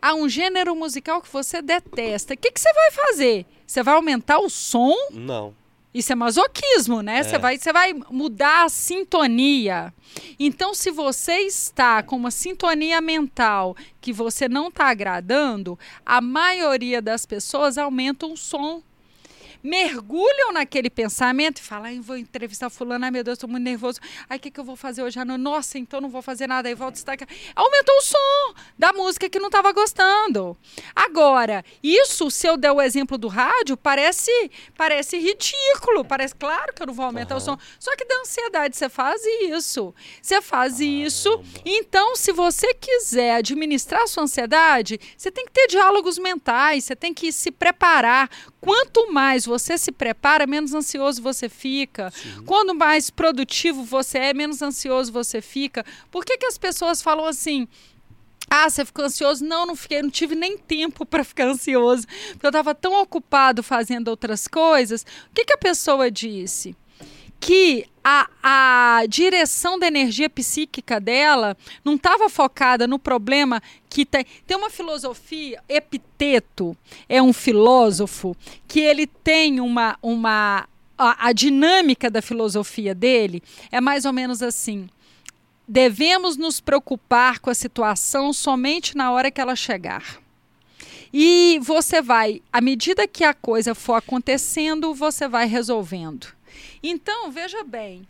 há 0.00 0.14
um 0.14 0.28
gênero 0.28 0.74
musical 0.74 1.20
que 1.20 1.32
você 1.32 1.60
detesta, 1.60 2.34
o 2.34 2.36
que, 2.36 2.50
que 2.50 2.60
você 2.60 2.72
vai 2.72 2.90
fazer? 2.90 3.46
Você 3.66 3.82
vai 3.82 3.94
aumentar 3.94 4.38
o 4.38 4.48
som? 4.48 4.94
Não. 5.12 5.54
Isso 5.96 6.12
é 6.12 6.14
masoquismo, 6.14 7.00
né? 7.00 7.22
Você 7.22 7.36
É. 7.36 7.38
vai, 7.38 7.56
você 7.56 7.72
vai 7.72 7.94
mudar 8.10 8.64
a 8.64 8.68
sintonia. 8.68 9.94
Então, 10.38 10.74
se 10.74 10.90
você 10.90 11.38
está 11.38 12.02
com 12.02 12.16
uma 12.16 12.30
sintonia 12.30 13.00
mental 13.00 13.74
que 13.98 14.12
você 14.12 14.46
não 14.46 14.68
está 14.68 14.88
agradando, 14.90 15.78
a 16.04 16.20
maioria 16.20 17.00
das 17.00 17.24
pessoas 17.24 17.78
aumentam 17.78 18.34
o 18.34 18.36
som. 18.36 18.82
Mergulham 19.66 20.52
naquele 20.52 20.88
pensamento 20.88 21.58
e 21.58 21.62
falam, 21.62 21.86
ai, 21.86 21.98
vou 21.98 22.16
entrevistar 22.16 22.70
fulano, 22.70 23.04
ai 23.04 23.10
meu 23.10 23.24
Deus, 23.24 23.34
estou 23.34 23.50
muito 23.50 23.64
nervoso. 23.64 23.98
Ai, 24.30 24.36
o 24.36 24.40
que, 24.40 24.48
que 24.48 24.60
eu 24.60 24.64
vou 24.64 24.76
fazer 24.76 25.02
hoje 25.02 25.18
à 25.18 25.24
noite? 25.24 25.40
Nossa, 25.40 25.76
então 25.76 26.00
não 26.00 26.08
vou 26.08 26.22
fazer 26.22 26.46
nada. 26.46 26.68
Aí 26.68 26.74
volta 26.74 26.92
a 26.92 26.94
destacar. 26.94 27.28
Aumentou 27.54 27.96
o 27.96 28.00
som 28.00 28.54
da 28.78 28.92
música 28.92 29.28
que 29.28 29.40
não 29.40 29.48
estava 29.48 29.72
gostando. 29.72 30.56
Agora, 30.94 31.64
isso, 31.82 32.30
se 32.30 32.46
eu 32.46 32.56
der 32.56 32.70
o 32.70 32.80
exemplo 32.80 33.18
do 33.18 33.26
rádio, 33.26 33.76
parece, 33.76 34.30
parece 34.76 35.18
ridículo. 35.18 36.04
Parece, 36.04 36.34
claro 36.34 36.72
que 36.72 36.82
eu 36.82 36.86
não 36.86 36.94
vou 36.94 37.06
aumentar 37.06 37.34
o 37.34 37.40
som. 37.40 37.58
Só 37.80 37.96
que 37.96 38.04
da 38.04 38.20
ansiedade 38.20 38.76
você 38.76 38.88
faz 38.88 39.20
isso. 39.24 39.92
Você 40.22 40.40
faz 40.40 40.78
isso. 40.78 41.42
Então, 41.64 42.14
se 42.14 42.30
você 42.30 42.72
quiser 42.74 43.36
administrar 43.36 44.06
sua 44.06 44.22
ansiedade, 44.22 45.00
você 45.16 45.30
tem 45.30 45.44
que 45.44 45.52
ter 45.52 45.66
diálogos 45.66 46.18
mentais, 46.18 46.84
você 46.84 46.94
tem 46.94 47.12
que 47.12 47.32
se 47.32 47.50
preparar. 47.50 48.30
Quanto 48.66 49.12
mais 49.12 49.46
você 49.46 49.78
se 49.78 49.92
prepara, 49.92 50.44
menos 50.44 50.74
ansioso 50.74 51.22
você 51.22 51.48
fica. 51.48 52.12
Quanto 52.44 52.74
mais 52.74 53.10
produtivo 53.10 53.84
você 53.84 54.18
é, 54.18 54.34
menos 54.34 54.60
ansioso 54.60 55.12
você 55.12 55.40
fica. 55.40 55.86
Por 56.10 56.24
que, 56.24 56.36
que 56.36 56.46
as 56.46 56.58
pessoas 56.58 57.00
falam 57.00 57.26
assim? 57.26 57.68
Ah, 58.50 58.68
você 58.68 58.84
ficou 58.84 59.04
ansioso? 59.04 59.44
Não, 59.44 59.66
não 59.66 59.76
fiquei, 59.76 60.02
não 60.02 60.10
tive 60.10 60.34
nem 60.34 60.58
tempo 60.58 61.06
para 61.06 61.22
ficar 61.22 61.46
ansioso, 61.46 62.08
porque 62.32 62.46
eu 62.46 62.50
estava 62.50 62.74
tão 62.74 63.00
ocupado 63.00 63.62
fazendo 63.62 64.08
outras 64.08 64.48
coisas. 64.48 65.02
O 65.30 65.34
que, 65.34 65.44
que 65.44 65.52
a 65.52 65.58
pessoa 65.58 66.10
disse? 66.10 66.74
Que 67.38 67.86
a, 68.02 68.28
a 68.42 69.06
direção 69.06 69.78
da 69.78 69.86
energia 69.86 70.30
psíquica 70.30 71.00
dela 71.00 71.56
não 71.84 71.94
estava 71.94 72.28
focada 72.28 72.86
no 72.86 72.98
problema 72.98 73.62
que 73.88 74.04
tem. 74.04 74.24
Tem 74.46 74.56
uma 74.56 74.70
filosofia, 74.70 75.62
Epiteto 75.68 76.76
é 77.08 77.20
um 77.20 77.32
filósofo 77.32 78.36
que 78.66 78.80
ele 78.80 79.06
tem 79.06 79.60
uma. 79.60 79.98
uma 80.02 80.68
a, 80.98 81.28
a 81.28 81.32
dinâmica 81.32 82.10
da 82.10 82.22
filosofia 82.22 82.94
dele 82.94 83.42
é 83.70 83.80
mais 83.80 84.06
ou 84.06 84.12
menos 84.12 84.42
assim 84.42 84.88
devemos 85.66 86.36
nos 86.36 86.60
preocupar 86.60 87.40
com 87.40 87.50
a 87.50 87.54
situação 87.54 88.32
somente 88.32 88.96
na 88.96 89.10
hora 89.10 89.30
que 89.30 89.40
ela 89.40 89.56
chegar. 89.56 90.18
E 91.12 91.58
você 91.62 92.02
vai, 92.02 92.42
à 92.52 92.60
medida 92.60 93.08
que 93.08 93.24
a 93.24 93.34
coisa 93.34 93.74
for 93.74 93.94
acontecendo, 93.94 94.94
você 94.94 95.26
vai 95.26 95.46
resolvendo. 95.46 96.28
Então, 96.82 97.30
veja 97.30 97.62
bem, 97.64 98.06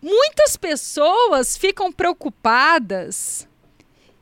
muitas 0.00 0.56
pessoas 0.56 1.56
ficam 1.56 1.92
preocupadas 1.92 3.48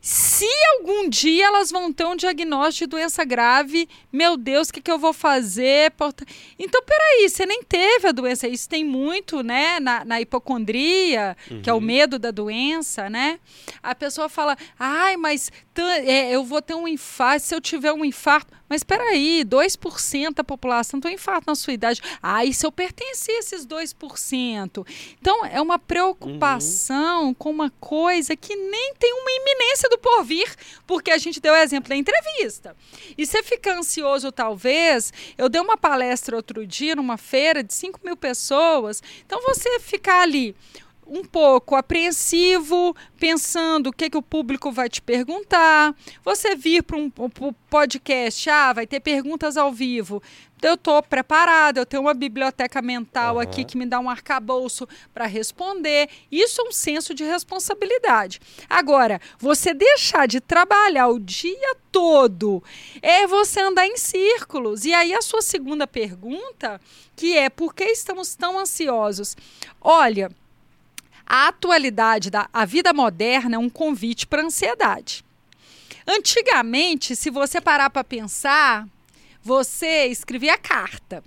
se 0.06 0.46
algum 0.78 1.08
dia 1.08 1.46
elas 1.46 1.68
vão 1.68 1.92
ter 1.92 2.04
um 2.04 2.14
diagnóstico 2.14 2.86
de 2.86 2.90
doença 2.90 3.24
grave, 3.24 3.88
meu 4.12 4.36
Deus, 4.36 4.68
o 4.68 4.72
que, 4.72 4.80
que 4.80 4.92
eu 4.92 5.00
vou 5.00 5.12
fazer? 5.12 5.92
Então, 6.56 6.80
peraí, 6.84 7.28
você 7.28 7.44
nem 7.44 7.60
teve 7.64 8.06
a 8.06 8.12
doença. 8.12 8.46
Isso 8.46 8.68
tem 8.68 8.84
muito, 8.84 9.42
né, 9.42 9.80
na, 9.80 10.04
na 10.04 10.20
hipocondria, 10.20 11.36
que 11.60 11.68
é 11.68 11.72
o 11.74 11.80
medo 11.80 12.20
da 12.20 12.30
doença, 12.30 13.10
né? 13.10 13.40
A 13.82 13.96
pessoa 13.96 14.28
fala, 14.28 14.56
ai, 14.78 15.16
mas 15.16 15.50
é, 15.76 16.30
eu 16.30 16.44
vou 16.44 16.62
ter 16.62 16.74
um 16.74 16.86
infarto, 16.86 17.44
se 17.44 17.52
eu 17.52 17.60
tiver 17.60 17.92
um 17.92 18.04
infarto. 18.04 18.54
Mas 18.68 18.82
peraí, 18.82 19.44
2% 19.44 20.34
da 20.34 20.44
população 20.44 21.00
tem 21.00 21.12
um 21.12 21.14
infarto 21.14 21.44
na 21.46 21.54
sua 21.54 21.72
idade. 21.72 22.02
Ah, 22.22 22.44
e 22.44 22.52
se 22.52 22.66
eu 22.66 22.72
pertencer 22.72 23.34
a 23.36 23.38
esses 23.38 23.66
2%? 23.66 24.86
Então, 25.20 25.44
é 25.46 25.60
uma 25.60 25.78
preocupação 25.78 27.32
com 27.34 27.50
uma 27.50 27.70
coisa 27.80 28.36
que 28.36 28.54
nem 28.56 28.94
tem 28.98 29.12
uma 29.12 29.30
iminência 29.30 29.88
do 29.88 29.98
porvir, 29.98 30.52
porque 30.86 31.10
a 31.10 31.18
gente 31.18 31.40
deu 31.40 31.52
o 31.52 31.56
exemplo 31.56 31.88
da 31.88 31.96
entrevista. 31.96 32.76
E 33.16 33.26
você 33.26 33.42
fica 33.42 33.78
ansioso, 33.78 34.32
talvez. 34.32 35.12
Eu 35.38 35.48
dei 35.48 35.60
uma 35.60 35.76
palestra 35.76 36.36
outro 36.36 36.66
dia 36.66 36.96
numa 36.96 37.16
feira 37.16 37.62
de 37.62 37.72
5 37.72 38.00
mil 38.04 38.16
pessoas. 38.16 39.02
Então, 39.24 39.40
você 39.42 39.78
ficar 39.80 40.22
ali 40.22 40.54
um 41.06 41.24
pouco 41.24 41.76
apreensivo, 41.76 42.94
pensando 43.18 43.88
o 43.88 43.92
que, 43.92 44.10
que 44.10 44.16
o 44.16 44.22
público 44.22 44.72
vai 44.72 44.88
te 44.88 45.00
perguntar. 45.00 45.94
Você 46.24 46.54
vir 46.56 46.82
para 46.82 46.96
um, 46.96 47.10
um- 47.40 47.54
podcast, 47.70 48.48
ah, 48.48 48.72
vai 48.72 48.86
ter 48.86 49.00
perguntas 49.00 49.56
ao 49.56 49.72
vivo. 49.72 50.22
Eu 50.62 50.74
estou 50.74 51.02
preparada, 51.02 51.80
eu 51.80 51.86
tenho 51.86 52.02
uma 52.02 52.14
biblioteca 52.14 52.80
mental 52.80 53.34
Aham. 53.36 53.42
aqui 53.42 53.64
que 53.64 53.76
me 53.76 53.84
dá 53.84 54.00
um 54.00 54.08
arcabouço 54.08 54.88
para 55.12 55.26
responder. 55.26 56.08
Isso 56.32 56.62
é 56.62 56.64
um 56.64 56.72
senso 56.72 57.12
de 57.14 57.22
responsabilidade. 57.24 58.40
Agora, 58.68 59.20
você 59.38 59.74
deixar 59.74 60.26
de 60.26 60.40
trabalhar 60.40 61.08
o 61.08 61.18
dia 61.20 61.76
todo 61.92 62.62
é 63.02 63.26
você 63.26 63.60
andar 63.60 63.86
em 63.86 63.98
círculos. 63.98 64.86
E 64.86 64.94
aí, 64.94 65.12
a 65.12 65.20
sua 65.20 65.42
segunda 65.42 65.86
pergunta, 65.86 66.80
que 67.14 67.36
é 67.36 67.50
por 67.50 67.74
que 67.74 67.84
estamos 67.84 68.34
tão 68.34 68.58
ansiosos? 68.58 69.36
Olha, 69.80 70.30
a 71.26 71.48
atualidade 71.48 72.30
da 72.30 72.48
a 72.52 72.64
vida 72.64 72.92
moderna 72.92 73.56
é 73.56 73.58
um 73.58 73.68
convite 73.68 74.26
para 74.26 74.42
ansiedade. 74.42 75.24
Antigamente, 76.06 77.16
se 77.16 77.30
você 77.30 77.60
parar 77.60 77.90
para 77.90 78.04
pensar, 78.04 78.86
você 79.42 80.06
escrevia 80.06 80.56
carta. 80.56 81.22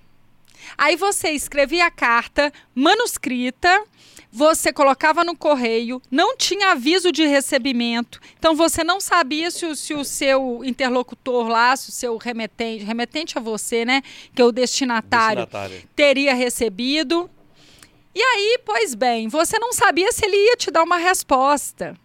Aí 0.77 0.95
você 0.95 1.31
escrevia 1.31 1.85
a 1.88 1.91
carta 1.91 2.51
manuscrita, 2.76 3.84
você 4.31 4.71
colocava 4.71 5.23
no 5.23 5.35
correio, 5.35 6.01
não 6.11 6.38
tinha 6.38 6.71
aviso 6.71 7.11
de 7.11 7.26
recebimento, 7.26 8.19
então 8.38 8.55
você 8.55 8.84
não 8.84 9.01
sabia 9.01 9.49
se 9.49 9.65
o, 9.65 9.76
se 9.76 9.93
o 9.93 10.05
seu 10.05 10.61
interlocutor 10.63 11.47
lá, 11.47 11.76
se 11.76 11.89
o 11.89 11.91
seu 11.91 12.17
remetente, 12.17 12.84
remetente 12.84 13.38
a 13.38 13.41
você, 13.41 13.84
né, 13.84 14.01
que 14.35 14.41
é 14.41 14.45
o 14.45 14.51
destinatário, 14.51 15.45
Destinatário. 15.45 15.89
teria 15.95 16.34
recebido. 16.34 17.30
E 18.14 18.22
aí, 18.22 18.60
pois 18.65 18.95
bem, 18.95 19.27
você 19.27 19.57
não 19.60 19.72
sabia 19.72 20.11
se 20.11 20.26
ele 20.26 20.36
ia 20.36 20.56
te 20.57 20.72
dar 20.72 20.84
uma 20.84 20.98
resposta. 20.98 21.95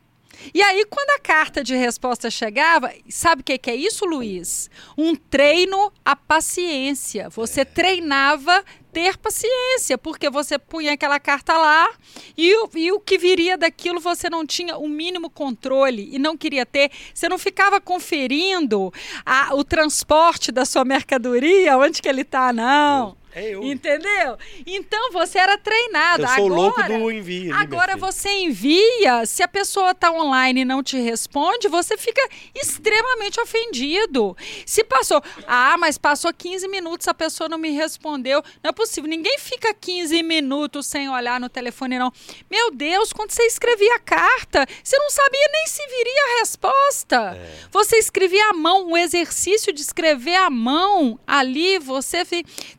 E 0.52 0.60
aí, 0.60 0.84
quando 0.84 1.10
a 1.10 1.18
carta 1.20 1.62
de 1.62 1.74
resposta 1.74 2.28
chegava, 2.30 2.92
sabe 3.08 3.40
o 3.40 3.44
que, 3.44 3.56
que 3.56 3.70
é 3.70 3.74
isso, 3.76 4.04
Luiz? 4.04 4.68
Um 4.98 5.14
treino 5.14 5.92
à 6.04 6.14
paciência. 6.14 7.30
Você 7.30 7.64
treinava 7.64 8.62
ter 8.92 9.16
paciência, 9.16 9.96
porque 9.96 10.28
você 10.28 10.58
punha 10.58 10.92
aquela 10.92 11.18
carta 11.18 11.56
lá 11.56 11.90
e 12.36 12.54
o, 12.56 12.70
e 12.74 12.92
o 12.92 13.00
que 13.00 13.16
viria 13.16 13.56
daquilo 13.56 14.00
você 14.00 14.28
não 14.28 14.44
tinha 14.46 14.76
o 14.76 14.88
mínimo 14.88 15.30
controle 15.30 16.10
e 16.12 16.18
não 16.18 16.36
queria 16.36 16.66
ter. 16.66 16.90
Você 17.14 17.28
não 17.28 17.38
ficava 17.38 17.80
conferindo 17.80 18.92
a- 19.24 19.54
o 19.54 19.64
transporte 19.64 20.52
da 20.52 20.64
sua 20.64 20.84
mercadoria, 20.84 21.78
onde 21.78 22.02
que 22.02 22.08
ele 22.08 22.22
está, 22.22 22.52
não. 22.52 23.16
É 23.34 23.50
eu. 23.50 23.62
Entendeu? 23.64 24.36
Então 24.66 25.10
você 25.12 25.38
era 25.38 25.58
treinado. 25.58 26.22
Eu 26.22 26.28
sou 26.28 26.44
o 26.44 26.48
louco 26.48 26.80
Agora- 26.80 26.98
do 27.00 27.10
envio. 27.10 27.52
ali, 27.54 27.62
Agora 27.62 27.96
você 27.96 28.30
envia, 28.30 29.26
se 29.26 29.42
a 29.42 29.48
pessoa 29.48 29.90
está 29.90 30.10
online 30.12 30.60
e 30.60 30.64
não 30.64 30.82
te 30.82 30.98
responde, 30.98 31.66
você 31.68 31.96
fica 31.96 32.22
extremamente 32.54 33.40
ofendido. 33.40 34.36
Se 34.64 34.84
passou, 34.84 35.22
ah, 35.46 35.76
mas 35.78 35.98
passou 35.98 36.32
15 36.32 36.68
minutos, 36.68 37.08
a 37.08 37.14
pessoa 37.14 37.48
não 37.48 37.58
me 37.58 37.70
respondeu. 37.70 38.42
Não 38.62 38.70
é 38.70 38.72
possível, 38.72 39.08
ninguém 39.08 39.38
fica 39.38 39.72
15 39.74 40.22
minutos 40.22 40.86
sem 40.86 41.08
olhar 41.08 41.40
no 41.40 41.48
telefone, 41.48 41.98
não. 41.98 42.12
Meu 42.50 42.70
Deus, 42.70 43.12
quando 43.12 43.30
você 43.32 43.42
escrevia 43.44 43.96
a 43.96 44.00
carta, 44.00 44.66
você 44.82 44.96
não 44.98 45.10
sabia 45.10 45.48
nem 45.52 45.66
se 45.66 45.82
viria 45.86 46.22
a 46.36 46.38
resposta. 46.40 47.36
É. 47.36 47.54
Você 47.70 47.96
escrevia 47.96 48.50
à 48.50 48.52
mão, 48.52 48.90
o 48.92 48.96
exercício 48.96 49.72
de 49.72 49.80
escrever 49.80 50.36
à 50.36 50.48
mão 50.50 51.18
ali, 51.26 51.78
você. 51.78 52.24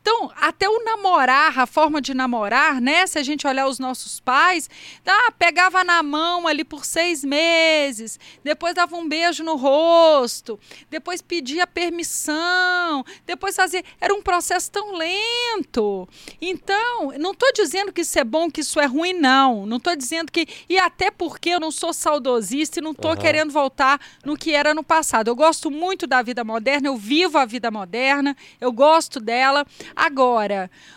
Então, 0.00 0.30
Até 0.46 0.68
o 0.68 0.84
namorar, 0.84 1.58
a 1.58 1.66
forma 1.66 2.00
de 2.00 2.14
namorar, 2.14 2.80
né? 2.80 3.04
Se 3.08 3.18
a 3.18 3.22
gente 3.24 3.44
olhar 3.48 3.66
os 3.66 3.80
nossos 3.80 4.20
pais, 4.20 4.70
ah, 5.04 5.32
pegava 5.36 5.82
na 5.82 6.04
mão 6.04 6.46
ali 6.46 6.62
por 6.62 6.84
seis 6.84 7.24
meses, 7.24 8.16
depois 8.44 8.72
dava 8.72 8.94
um 8.94 9.08
beijo 9.08 9.42
no 9.42 9.56
rosto, 9.56 10.56
depois 10.88 11.20
pedia 11.20 11.66
permissão, 11.66 13.04
depois 13.26 13.56
fazia. 13.56 13.82
Era 14.00 14.14
um 14.14 14.22
processo 14.22 14.70
tão 14.70 14.92
lento. 14.96 16.08
Então, 16.40 17.10
não 17.18 17.32
estou 17.32 17.52
dizendo 17.52 17.92
que 17.92 18.02
isso 18.02 18.16
é 18.16 18.22
bom, 18.22 18.48
que 18.48 18.60
isso 18.60 18.78
é 18.78 18.86
ruim, 18.86 19.14
não. 19.14 19.66
Não 19.66 19.78
estou 19.78 19.96
dizendo 19.96 20.30
que. 20.30 20.46
E 20.68 20.78
até 20.78 21.10
porque 21.10 21.50
eu 21.50 21.58
não 21.58 21.72
sou 21.72 21.92
saudosista 21.92 22.78
e 22.78 22.82
não 22.82 22.92
estou 22.92 23.10
uhum. 23.10 23.16
querendo 23.16 23.50
voltar 23.50 24.00
no 24.24 24.36
que 24.36 24.54
era 24.54 24.72
no 24.72 24.84
passado. 24.84 25.26
Eu 25.26 25.34
gosto 25.34 25.72
muito 25.72 26.06
da 26.06 26.22
vida 26.22 26.44
moderna, 26.44 26.86
eu 26.86 26.96
vivo 26.96 27.36
a 27.36 27.44
vida 27.44 27.68
moderna, 27.68 28.36
eu 28.60 28.70
gosto 28.70 29.18
dela. 29.18 29.66
Agora, 29.96 30.35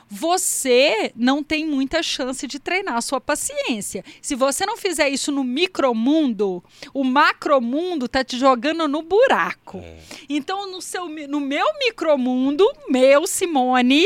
você 0.08 1.12
não 1.16 1.44
tem 1.44 1.66
muita 1.66 2.02
chance 2.04 2.46
de 2.48 2.60
treinar 2.60 2.96
a 2.96 3.02
sua 3.02 3.22
paciência. 3.22 4.04
Se 4.22 4.36
você 4.36 4.66
não 4.66 4.78
fizer 4.78 5.10
isso 5.10 5.32
no 5.32 5.44
micromundo, 5.44 6.64
o 6.94 7.04
macromundo 7.04 8.08
tá 8.08 8.24
te 8.24 8.38
jogando 8.38 8.88
no 8.88 9.02
buraco. 9.02 9.80
É. 9.80 10.00
Então, 10.28 10.70
no, 10.72 10.82
seu, 10.82 11.08
no 11.28 11.40
meu 11.40 11.66
micromundo, 11.80 12.66
meu, 12.90 13.26
Simone, 13.28 14.06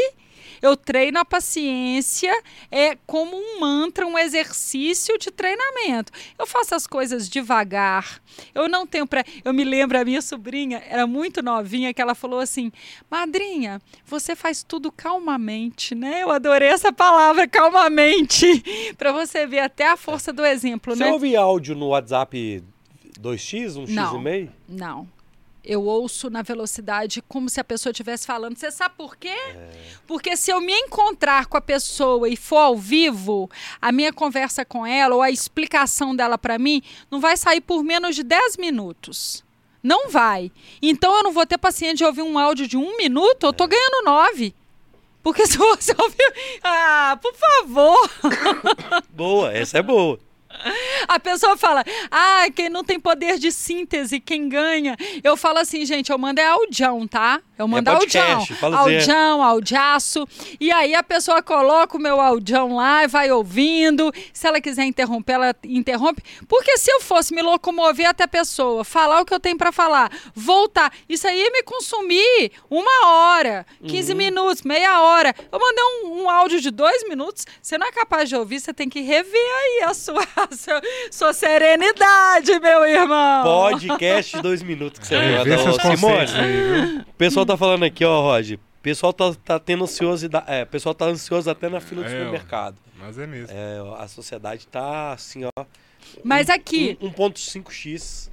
eu 0.63 0.77
treino 0.77 1.19
a 1.19 1.25
paciência 1.25 2.33
é 2.71 2.95
como 3.05 3.35
um 3.35 3.59
mantra, 3.59 4.07
um 4.07 4.17
exercício 4.17 5.17
de 5.17 5.29
treinamento. 5.29 6.09
Eu 6.39 6.47
faço 6.47 6.73
as 6.73 6.87
coisas 6.87 7.27
devagar. 7.27 8.21
Eu 8.55 8.69
não 8.69 8.87
tenho 8.87 9.05
para. 9.05 9.25
Eu 9.43 9.53
me 9.53 9.65
lembro 9.65 9.99
a 9.99 10.05
minha 10.05 10.21
sobrinha 10.21 10.81
era 10.89 11.05
muito 11.05 11.41
novinha 11.41 11.93
que 11.93 12.01
ela 12.01 12.15
falou 12.15 12.39
assim: 12.39 12.71
"Madrinha, 13.11 13.81
você 14.05 14.37
faz 14.37 14.63
tudo 14.63 14.89
calmamente, 14.89 15.93
né?" 15.93 16.23
Eu 16.23 16.31
adorei 16.31 16.69
essa 16.69 16.93
palavra 16.93 17.45
calmamente, 17.45 18.63
para 18.97 19.11
você 19.11 19.45
ver 19.45 19.59
até 19.59 19.89
a 19.89 19.97
força 19.97 20.31
do 20.31 20.45
exemplo, 20.45 20.95
você 20.95 21.03
né? 21.03 21.07
Você 21.07 21.11
ouve 21.11 21.35
áudio 21.35 21.75
no 21.75 21.89
WhatsApp 21.89 22.63
2x, 23.19 23.75
um 23.75 23.85
não, 23.93 24.05
x 24.05 24.13
e 24.13 24.23
meio? 24.23 24.51
Não 24.69 25.12
eu 25.63 25.83
ouço 25.85 26.29
na 26.29 26.41
velocidade 26.41 27.21
como 27.21 27.49
se 27.49 27.59
a 27.59 27.63
pessoa 27.63 27.91
estivesse 27.91 28.27
falando. 28.27 28.57
Você 28.57 28.69
sabe 28.69 28.95
por 28.97 29.15
quê? 29.15 29.29
É. 29.29 29.69
Porque 30.05 30.35
se 30.35 30.51
eu 30.51 30.59
me 30.59 30.73
encontrar 30.73 31.45
com 31.45 31.55
a 31.55 31.61
pessoa 31.61 32.27
e 32.27 32.35
for 32.35 32.57
ao 32.57 32.77
vivo, 32.77 33.49
a 33.81 33.91
minha 33.91 34.11
conversa 34.11 34.65
com 34.65 34.85
ela 34.85 35.15
ou 35.15 35.21
a 35.21 35.31
explicação 35.31 36.15
dela 36.15 36.37
para 36.37 36.59
mim 36.59 36.81
não 37.09 37.19
vai 37.19 37.37
sair 37.37 37.61
por 37.61 37.83
menos 37.83 38.15
de 38.15 38.23
10 38.23 38.57
minutos. 38.57 39.43
Não 39.81 40.09
vai. 40.09 40.51
Então 40.81 41.15
eu 41.15 41.23
não 41.23 41.31
vou 41.31 41.45
ter 41.45 41.57
paciência 41.57 41.95
de 41.95 42.05
ouvir 42.05 42.21
um 42.21 42.37
áudio 42.37 42.67
de 42.67 42.77
um 42.77 42.97
minuto, 42.97 43.45
eu 43.45 43.53
tô 43.53 43.63
é. 43.65 43.67
ganhando 43.67 44.05
nove. 44.05 44.53
Porque 45.21 45.45
se 45.47 45.57
você 45.57 45.95
ouvir. 45.97 46.59
Ah, 46.61 47.17
por 47.21 47.33
favor! 47.33 48.09
boa, 49.09 49.53
essa 49.53 49.77
é 49.77 49.81
boa. 49.81 50.19
A 51.07 51.19
pessoa 51.19 51.57
fala, 51.57 51.83
ah, 52.09 52.45
quem 52.55 52.69
não 52.69 52.83
tem 52.83 52.99
poder 52.99 53.37
de 53.37 53.51
síntese, 53.51 54.19
quem 54.19 54.49
ganha. 54.49 54.95
Eu 55.23 55.35
falo 55.35 55.59
assim, 55.59 55.85
gente, 55.85 56.11
eu 56.11 56.17
mando 56.17 56.41
é 56.41 56.45
audião, 56.45 57.07
tá? 57.07 57.41
Eu 57.57 57.67
mando 57.67 57.89
é 57.89 57.93
audião. 57.93 58.45
Audião, 58.61 59.43
audiaço. 59.43 60.27
E 60.59 60.71
aí 60.71 60.95
a 60.95 61.03
pessoa 61.03 61.41
coloca 61.41 61.97
o 61.97 61.99
meu 61.99 62.19
audião 62.19 62.75
lá 62.75 63.03
e 63.03 63.07
vai 63.07 63.31
ouvindo. 63.31 64.11
Se 64.33 64.47
ela 64.47 64.59
quiser 64.59 64.85
interromper, 64.85 65.33
ela 65.33 65.55
interrompe. 65.63 66.23
Porque 66.47 66.77
se 66.77 66.91
eu 66.91 67.01
fosse 67.01 67.33
me 67.33 67.41
locomover 67.41 68.07
até 68.07 68.23
a 68.23 68.27
pessoa, 68.27 68.83
falar 68.83 69.21
o 69.21 69.25
que 69.25 69.33
eu 69.33 69.39
tenho 69.39 69.57
para 69.57 69.71
falar, 69.71 70.11
voltar, 70.33 70.91
isso 71.07 71.27
aí 71.27 71.39
ia 71.39 71.51
me 71.51 71.63
consumir 71.63 72.51
uma 72.69 73.07
hora, 73.07 73.65
15 73.85 74.11
uhum. 74.11 74.17
minutos, 74.17 74.63
meia 74.63 75.01
hora. 75.01 75.33
Eu 75.51 75.59
mandei 75.59 75.83
um, 75.83 76.23
um 76.23 76.29
áudio 76.29 76.59
de 76.59 76.71
dois 76.71 77.07
minutos, 77.07 77.45
você 77.61 77.77
não 77.77 77.87
é 77.87 77.91
capaz 77.91 78.29
de 78.29 78.35
ouvir, 78.35 78.59
você 78.59 78.73
tem 78.73 78.89
que 78.89 79.01
rever 79.01 79.33
aí 79.35 79.83
a 79.83 79.93
sua 79.93 80.25
sua, 80.55 80.81
sua 81.11 81.33
serenidade, 81.33 82.59
meu 82.59 82.85
irmão. 82.85 83.43
Podcast 83.43 84.35
de 84.35 84.41
dois 84.41 84.61
minutos 84.61 84.99
que 84.99 85.07
você 85.07 85.15
é, 85.15 85.43
viu. 85.43 85.57
Simone, 85.79 87.05
o 87.07 87.13
pessoal 87.13 87.45
tá 87.45 87.57
falando 87.57 87.83
aqui, 87.83 88.03
ó, 88.05 88.21
Roger. 88.21 88.57
O 88.57 88.81
pessoal 88.83 89.13
tá, 89.13 89.33
tá 89.45 89.59
tendo 89.59 89.83
ansiosidade. 89.83 90.45
É, 90.47 90.63
o 90.63 90.67
pessoal 90.67 90.93
tá 90.93 91.05
ansioso 91.05 91.49
até 91.49 91.69
na 91.69 91.79
fila 91.79 92.03
do 92.03 92.07
é, 92.07 92.11
supermercado. 92.11 92.77
Mas 92.99 93.17
é 93.17 93.27
mesmo. 93.27 93.47
É, 93.55 94.01
a 94.01 94.07
sociedade 94.07 94.67
tá 94.67 95.13
assim, 95.13 95.43
ó. 95.45 95.65
Mas 96.23 96.49
um, 96.49 96.53
aqui. 96.53 96.97
1.5x. 97.01 98.29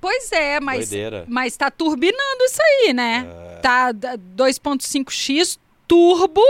Pois 0.00 0.32
é, 0.32 0.58
mas, 0.60 0.88
Doideira. 0.88 1.24
mas 1.28 1.56
tá 1.56 1.70
turbinando 1.70 2.44
isso 2.44 2.60
aí, 2.62 2.94
né? 2.94 3.26
É. 3.28 3.60
Tá 3.60 3.92
2.5x 3.92 5.58
turbo 5.90 6.44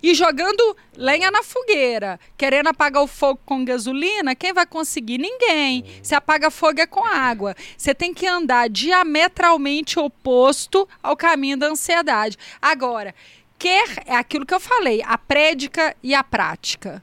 e 0.00 0.14
jogando 0.14 0.76
lenha 0.96 1.28
na 1.28 1.42
fogueira, 1.42 2.20
querendo 2.38 2.68
apagar 2.68 3.02
o 3.02 3.08
fogo 3.08 3.40
com 3.44 3.64
gasolina, 3.64 4.36
quem 4.36 4.52
vai 4.52 4.64
conseguir? 4.64 5.18
Ninguém. 5.18 5.84
Se 6.00 6.14
apaga 6.14 6.48
fogo 6.48 6.80
é 6.80 6.86
com 6.86 7.04
água. 7.04 7.56
Você 7.76 7.92
tem 7.92 8.14
que 8.14 8.24
andar 8.24 8.70
diametralmente 8.70 9.98
oposto 9.98 10.88
ao 11.02 11.16
caminho 11.16 11.56
da 11.56 11.66
ansiedade. 11.66 12.38
Agora, 12.62 13.12
quer 13.58 14.04
é 14.06 14.14
aquilo 14.14 14.46
que 14.46 14.54
eu 14.54 14.60
falei, 14.60 15.02
a 15.04 15.18
prédica 15.18 15.96
e 16.00 16.14
a 16.14 16.22
prática. 16.22 17.02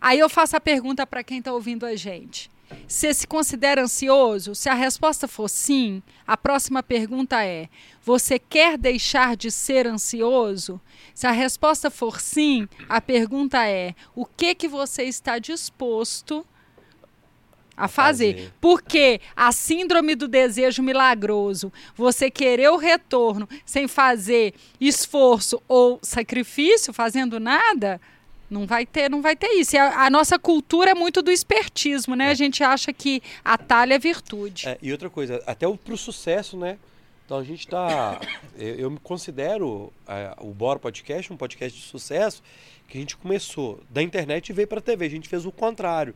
Aí 0.00 0.20
eu 0.20 0.28
faço 0.28 0.56
a 0.56 0.60
pergunta 0.60 1.04
para 1.04 1.24
quem 1.24 1.40
está 1.40 1.52
ouvindo 1.52 1.84
a 1.84 1.96
gente. 1.96 2.48
Você 2.86 3.12
se 3.12 3.26
considera 3.26 3.82
ansioso? 3.82 4.54
Se 4.54 4.68
a 4.68 4.74
resposta 4.74 5.26
for 5.26 5.48
sim, 5.48 6.00
a 6.26 6.36
próxima 6.36 6.82
pergunta 6.82 7.44
é: 7.44 7.68
você 8.02 8.38
quer 8.38 8.76
deixar 8.76 9.36
de 9.36 9.50
ser 9.50 9.86
ansioso? 9.86 10.80
Se 11.14 11.26
a 11.26 11.30
resposta 11.30 11.90
for 11.90 12.20
sim, 12.20 12.68
a 12.88 13.00
pergunta 13.00 13.66
é: 13.66 13.94
o 14.14 14.26
que 14.26 14.54
que 14.54 14.66
você 14.66 15.04
está 15.04 15.38
disposto 15.38 16.44
a 17.76 17.86
fazer. 17.86 18.34
fazer. 18.34 18.52
Porque 18.60 19.20
a 19.36 19.52
síndrome 19.52 20.14
do 20.14 20.26
desejo 20.26 20.82
milagroso, 20.82 21.72
você 21.94 22.30
querer 22.30 22.70
o 22.70 22.76
retorno 22.76 23.48
sem 23.64 23.86
fazer 23.86 24.54
esforço 24.80 25.62
ou 25.68 25.98
sacrifício, 26.02 26.92
fazendo 26.92 27.38
nada, 27.38 28.00
não 28.48 28.66
vai 28.66 28.86
ter, 28.86 29.10
não 29.10 29.20
vai 29.20 29.36
ter 29.36 29.48
isso. 29.48 29.76
A, 29.76 30.06
a, 30.06 30.10
nossa 30.10 30.38
cultura 30.38 30.90
é 30.90 30.94
muito 30.94 31.22
do 31.22 31.30
espertismo, 31.30 32.14
né? 32.14 32.26
É. 32.26 32.30
A 32.30 32.34
gente 32.34 32.62
acha 32.62 32.92
que 32.92 33.22
atalho 33.44 33.92
é 33.92 33.98
virtude. 33.98 34.68
É, 34.68 34.78
e 34.80 34.92
outra 34.92 35.10
coisa, 35.10 35.42
até 35.46 35.66
para 35.68 35.94
o 35.94 35.98
sucesso, 35.98 36.56
né? 36.56 36.78
Então 37.24 37.38
a 37.38 37.44
gente 37.44 37.60
está. 37.60 38.20
eu, 38.56 38.74
eu, 38.76 38.90
me 38.90 38.98
considero 38.98 39.92
é, 40.06 40.34
o 40.38 40.52
Bora 40.52 40.78
Podcast 40.78 41.32
um 41.32 41.36
podcast 41.36 41.78
de 41.78 41.84
sucesso 41.84 42.42
que 42.88 42.96
a 42.96 43.00
gente 43.00 43.16
começou 43.16 43.80
da 43.90 44.02
internet 44.02 44.50
e 44.50 44.52
veio 44.52 44.68
para 44.68 44.78
a 44.78 44.82
TV. 44.82 45.06
A 45.06 45.10
gente 45.10 45.28
fez 45.28 45.44
o 45.44 45.52
contrário. 45.52 46.14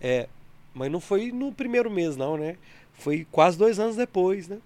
É, 0.00 0.28
mas 0.74 0.90
não 0.90 1.00
foi 1.00 1.32
no 1.32 1.52
primeiro 1.52 1.90
mês, 1.90 2.16
não, 2.16 2.36
né? 2.36 2.56
Foi 2.92 3.26
quase 3.30 3.56
dois 3.56 3.78
anos 3.78 3.96
depois, 3.96 4.48
né? 4.48 4.58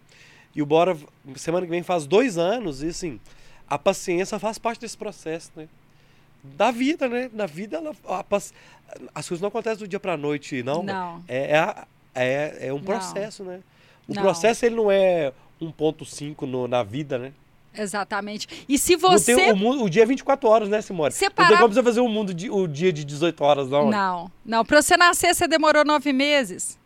E 0.54 0.62
o 0.62 0.66
Bora, 0.66 0.96
semana 1.36 1.66
que 1.66 1.70
vem, 1.70 1.82
faz 1.82 2.06
dois 2.06 2.38
anos, 2.38 2.82
e 2.82 2.88
assim, 2.88 3.20
a 3.68 3.78
paciência 3.78 4.38
faz 4.38 4.58
parte 4.58 4.80
desse 4.80 4.96
processo, 4.96 5.52
né? 5.54 5.68
Da 6.54 6.70
vida, 6.70 7.08
né? 7.08 7.30
Na 7.32 7.46
vida, 7.46 7.78
ela, 7.78 7.92
a, 8.08 8.24
as 9.14 9.28
coisas 9.28 9.40
não 9.40 9.48
acontecem 9.48 9.78
do 9.78 9.88
dia 9.88 10.00
para 10.00 10.16
noite, 10.16 10.62
não. 10.62 10.82
Não. 10.82 11.24
É, 11.26 11.56
é, 11.56 11.84
é, 12.14 12.68
é 12.68 12.72
um 12.72 12.80
processo, 12.80 13.44
não. 13.44 13.52
né? 13.52 13.60
O 14.08 14.14
não. 14.14 14.22
processo, 14.22 14.64
ele 14.64 14.76
não 14.76 14.90
é 14.90 15.32
1.5 15.60 16.68
na 16.68 16.82
vida, 16.82 17.18
né? 17.18 17.32
Exatamente. 17.74 18.64
E 18.68 18.78
se 18.78 18.96
você. 18.96 19.34
Tem, 19.34 19.52
o, 19.52 19.56
mundo, 19.56 19.84
o 19.84 19.90
dia 19.90 20.02
é 20.02 20.06
24 20.06 20.48
horas, 20.48 20.68
né, 20.68 20.80
Simone? 20.80 21.12
Separar... 21.12 21.50
Não 21.50 21.56
tem 21.56 21.62
como 21.62 21.74
você 21.74 21.82
fazer 21.82 22.00
o, 22.00 22.08
mundo 22.08 22.32
de, 22.32 22.50
o 22.50 22.66
dia 22.66 22.92
de 22.92 23.04
18 23.04 23.44
horas, 23.44 23.68
não. 23.68 23.90
Não. 23.90 24.30
Não. 24.44 24.64
Pra 24.64 24.80
você 24.80 24.96
nascer, 24.96 25.34
você 25.34 25.46
demorou 25.46 25.84
nove 25.84 26.12
meses. 26.12 26.78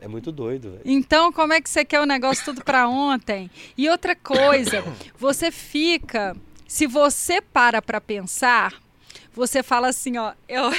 É 0.00 0.08
muito 0.08 0.32
doido. 0.32 0.70
Véio. 0.70 0.82
Então, 0.84 1.30
como 1.32 1.52
é 1.52 1.60
que 1.60 1.68
você 1.68 1.84
quer 1.84 2.00
o 2.00 2.06
negócio 2.06 2.44
tudo 2.44 2.64
para 2.64 2.88
ontem? 2.88 3.50
E 3.76 3.88
outra 3.88 4.16
coisa, 4.16 4.82
você 5.18 5.50
fica 5.50 6.34
se 6.70 6.86
você 6.86 7.40
para 7.40 7.82
para 7.82 8.00
pensar, 8.00 8.80
você 9.34 9.60
fala 9.60 9.88
assim, 9.88 10.16
ó, 10.18 10.34
eu 10.48 10.70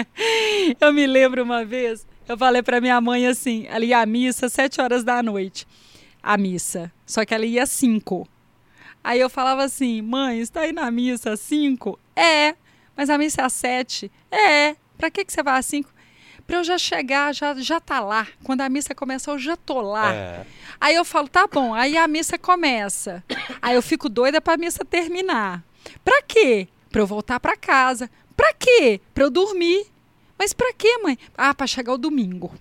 eu 0.80 0.90
me 0.90 1.06
lembro 1.06 1.42
uma 1.42 1.66
vez, 1.66 2.06
eu 2.26 2.38
falei 2.38 2.62
para 2.62 2.80
minha 2.80 2.98
mãe 2.98 3.26
assim, 3.26 3.66
ela 3.68 3.84
ia 3.84 3.98
à 3.98 4.06
missa 4.06 4.48
sete 4.48 4.80
horas 4.80 5.04
da 5.04 5.22
noite, 5.22 5.66
a 6.22 6.38
missa, 6.38 6.90
só 7.04 7.26
que 7.26 7.34
ela 7.34 7.44
ia 7.44 7.64
às 7.64 7.70
cinco. 7.70 8.26
Aí 9.04 9.20
eu 9.20 9.28
falava 9.28 9.64
assim, 9.64 10.00
mãe, 10.00 10.40
está 10.40 10.62
aí 10.62 10.72
na 10.72 10.90
missa 10.90 11.32
às 11.32 11.40
cinco? 11.40 12.00
É, 12.16 12.54
mas 12.96 13.10
a 13.10 13.18
missa 13.18 13.42
é 13.42 13.44
às 13.44 13.52
sete. 13.52 14.10
É, 14.30 14.76
para 14.96 15.10
que, 15.10 15.26
que 15.26 15.32
você 15.32 15.42
vai 15.42 15.58
às 15.58 15.66
cinco? 15.66 15.92
Para 16.48 16.56
eu 16.56 16.64
já 16.64 16.78
chegar, 16.78 17.34
já, 17.34 17.54
já 17.56 17.78
tá 17.78 18.00
lá. 18.00 18.26
Quando 18.42 18.62
a 18.62 18.70
missa 18.70 18.94
começa, 18.94 19.30
eu 19.30 19.38
já 19.38 19.54
tô 19.54 19.82
lá. 19.82 20.14
É. 20.14 20.46
Aí 20.80 20.94
eu 20.94 21.04
falo, 21.04 21.28
tá 21.28 21.46
bom, 21.46 21.74
aí 21.74 21.94
a 21.94 22.08
missa 22.08 22.38
começa. 22.38 23.22
Aí 23.60 23.74
eu 23.74 23.82
fico 23.82 24.08
doida 24.08 24.40
para 24.40 24.54
a 24.54 24.56
missa 24.56 24.82
terminar. 24.82 25.62
Para 26.02 26.22
quê? 26.22 26.66
Para 26.90 27.02
eu 27.02 27.06
voltar 27.06 27.38
para 27.38 27.54
casa. 27.54 28.10
Para 28.34 28.54
quê? 28.54 28.98
Para 29.12 29.24
eu 29.24 29.30
dormir. 29.30 29.88
Mas 30.38 30.54
para 30.54 30.72
quê, 30.72 30.98
mãe? 31.02 31.18
Ah, 31.36 31.52
para 31.52 31.66
chegar 31.66 31.92
o 31.92 31.98
domingo. 31.98 32.54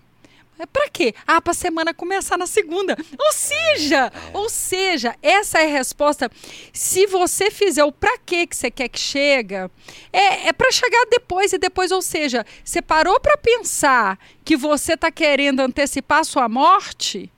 É 0.59 0.65
pra 0.65 0.89
quê? 0.89 1.13
Ah, 1.25 1.41
pra 1.41 1.53
semana 1.53 1.93
começar 1.93 2.37
na 2.37 2.47
segunda. 2.47 2.97
Ou 3.19 3.31
seja, 3.31 4.11
ou 4.33 4.49
seja, 4.49 5.15
essa 5.21 5.59
é 5.59 5.65
a 5.65 5.69
resposta. 5.69 6.29
Se 6.73 7.05
você 7.05 7.51
fizer 7.51 7.83
o 7.83 7.91
pra 7.91 8.17
quê 8.25 8.47
que 8.47 8.55
você 8.55 8.71
quer 8.71 8.89
que 8.89 8.99
chega, 8.99 9.69
é, 10.11 10.47
é 10.47 10.53
para 10.53 10.71
chegar 10.71 11.05
depois 11.09 11.53
e 11.53 11.57
depois, 11.57 11.91
ou 11.91 12.01
seja, 12.01 12.45
você 12.63 12.81
parou 12.81 13.19
para 13.19 13.37
pensar 13.37 14.17
que 14.43 14.57
você 14.57 14.97
tá 14.97 15.11
querendo 15.11 15.59
antecipar 15.59 16.19
a 16.19 16.23
sua 16.23 16.49
morte? 16.49 17.31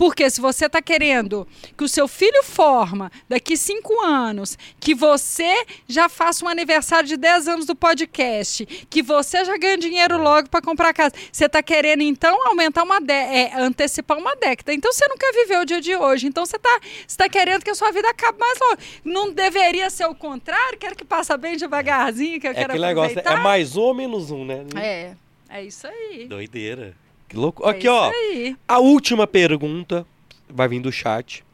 Porque 0.00 0.30
se 0.30 0.40
você 0.40 0.64
está 0.64 0.80
querendo 0.80 1.46
que 1.76 1.84
o 1.84 1.88
seu 1.88 2.08
filho 2.08 2.42
forma 2.42 3.12
daqui 3.28 3.54
cinco 3.54 4.00
anos, 4.00 4.56
que 4.80 4.94
você 4.94 5.66
já 5.86 6.08
faça 6.08 6.42
um 6.42 6.48
aniversário 6.48 7.06
de 7.06 7.18
10 7.18 7.48
anos 7.48 7.66
do 7.66 7.76
podcast, 7.76 8.64
que 8.88 9.02
você 9.02 9.44
já 9.44 9.58
ganhe 9.58 9.76
dinheiro 9.76 10.16
logo 10.16 10.48
para 10.48 10.62
comprar 10.62 10.94
casa, 10.94 11.14
você 11.30 11.44
está 11.44 11.62
querendo 11.62 12.00
então 12.00 12.34
aumentar 12.48 12.82
uma 12.82 12.96
é, 13.10 13.54
antecipar 13.60 14.16
uma 14.16 14.34
década. 14.36 14.72
Então 14.72 14.90
você 14.90 15.06
não 15.06 15.18
quer 15.18 15.34
viver 15.34 15.58
o 15.58 15.66
dia 15.66 15.82
de 15.82 15.94
hoje. 15.94 16.28
Então 16.28 16.46
você 16.46 16.56
está 16.56 16.80
tá 17.18 17.28
querendo 17.28 17.62
que 17.62 17.68
a 17.68 17.74
sua 17.74 17.92
vida 17.92 18.08
acabe 18.08 18.38
mais 18.38 18.58
logo. 18.58 18.78
Não 19.04 19.30
deveria 19.30 19.90
ser 19.90 20.06
o 20.06 20.14
contrário? 20.14 20.78
Quero 20.78 20.96
que 20.96 21.04
passe 21.04 21.36
bem 21.36 21.58
devagarzinho, 21.58 22.40
que 22.40 22.46
eu 22.46 22.52
é 22.52 22.54
quero 22.54 22.72
aquele 22.72 22.86
aproveitar. 22.86 23.20
negócio, 23.22 23.38
é 23.38 23.44
mais 23.44 23.76
um 23.76 23.82
ou 23.82 23.92
menos 23.92 24.30
um, 24.30 24.46
né? 24.46 24.64
É, 24.76 25.12
é 25.50 25.62
isso 25.62 25.86
aí. 25.86 26.26
Doideira. 26.26 26.96
Que 27.30 27.36
louco. 27.36 27.64
É 27.64 27.70
Aqui, 27.70 27.86
isso 27.86 27.90
ó. 27.90 28.10
aí. 28.10 28.56
A 28.66 28.78
última 28.80 29.26
pergunta 29.26 30.04
vai 30.48 30.66
vir 30.68 30.80
do 30.80 30.90
chat. 30.90 31.44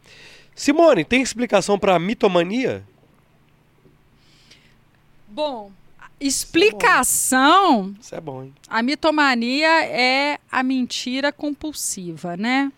Simone, 0.55 1.05
tem 1.05 1.21
explicação 1.21 1.79
pra 1.79 1.99
mitomania? 1.99 2.83
Bom, 5.29 5.71
explicação. 6.19 7.95
Isso 8.01 8.15
é 8.15 8.21
bom, 8.21 8.45
hein? 8.45 8.55
A 8.69 8.83
mitomania 8.83 9.85
é 9.85 10.39
a 10.51 10.63
mentira 10.63 11.31
compulsiva, 11.31 12.39
né? 12.39 12.73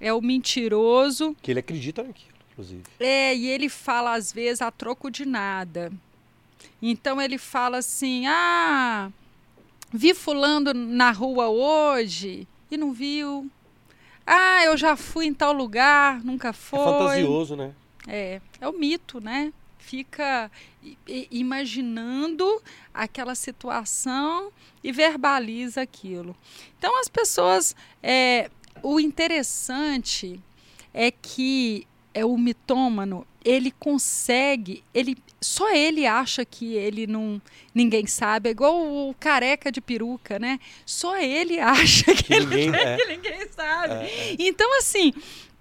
É 0.00 0.12
o 0.14 0.22
mentiroso. 0.22 1.36
Que 1.42 1.50
ele 1.50 1.58
acredita 1.58 2.04
naquilo, 2.04 2.30
inclusive. 2.52 2.82
É, 3.00 3.34
e 3.34 3.48
ele 3.48 3.68
fala 3.68 4.14
às 4.14 4.32
vezes 4.32 4.62
a 4.62 4.70
troco 4.70 5.10
de 5.10 5.26
nada. 5.26 5.92
Então 6.80 7.20
ele 7.20 7.38
fala 7.38 7.78
assim: 7.78 8.26
ah, 8.28 9.10
vi 9.92 10.14
fulano 10.14 10.72
na 10.72 11.10
rua 11.10 11.48
hoje 11.48 12.46
e 12.70 12.76
não 12.76 12.92
viu. 12.92 13.50
Ah, 14.26 14.64
eu 14.64 14.76
já 14.76 14.96
fui 14.96 15.26
em 15.26 15.34
tal 15.34 15.52
lugar, 15.52 16.22
nunca 16.22 16.52
foi. 16.52 16.78
É 16.78 16.84
fantasioso, 16.84 17.56
né? 17.56 17.72
É, 18.06 18.40
é 18.60 18.68
o 18.68 18.72
mito, 18.72 19.20
né? 19.20 19.52
Fica 19.78 20.50
imaginando 21.30 22.62
aquela 22.94 23.34
situação 23.34 24.52
e 24.84 24.92
verbaliza 24.92 25.82
aquilo. 25.82 26.36
Então 26.78 26.98
as 27.00 27.08
pessoas, 27.08 27.74
é, 28.02 28.50
o 28.82 29.00
interessante 29.00 30.40
é 30.94 31.10
que 31.10 31.86
é 32.14 32.24
o 32.24 32.36
mitômano, 32.36 33.26
ele 33.44 33.70
consegue, 33.70 34.84
ele 34.92 35.16
só 35.40 35.72
ele 35.74 36.06
acha 36.06 36.44
que 36.44 36.74
ele 36.74 37.06
não 37.06 37.40
ninguém 37.74 38.06
sabe, 38.06 38.48
é 38.48 38.52
igual 38.52 38.76
o 38.80 39.14
careca 39.18 39.70
de 39.72 39.80
peruca, 39.80 40.38
né? 40.38 40.58
Só 40.84 41.16
ele 41.18 41.58
acha 41.60 42.14
que, 42.14 42.24
Que 42.24 42.34
ele 42.34 42.46
ninguém- 42.46 42.72
tem, 42.72 42.80
é. 42.80 42.96
que 42.96 43.06
ninguém 43.06 43.48
sabe. 43.50 43.94
É, 43.94 44.06
é. 44.32 44.36
Então, 44.38 44.78
assim, 44.78 45.12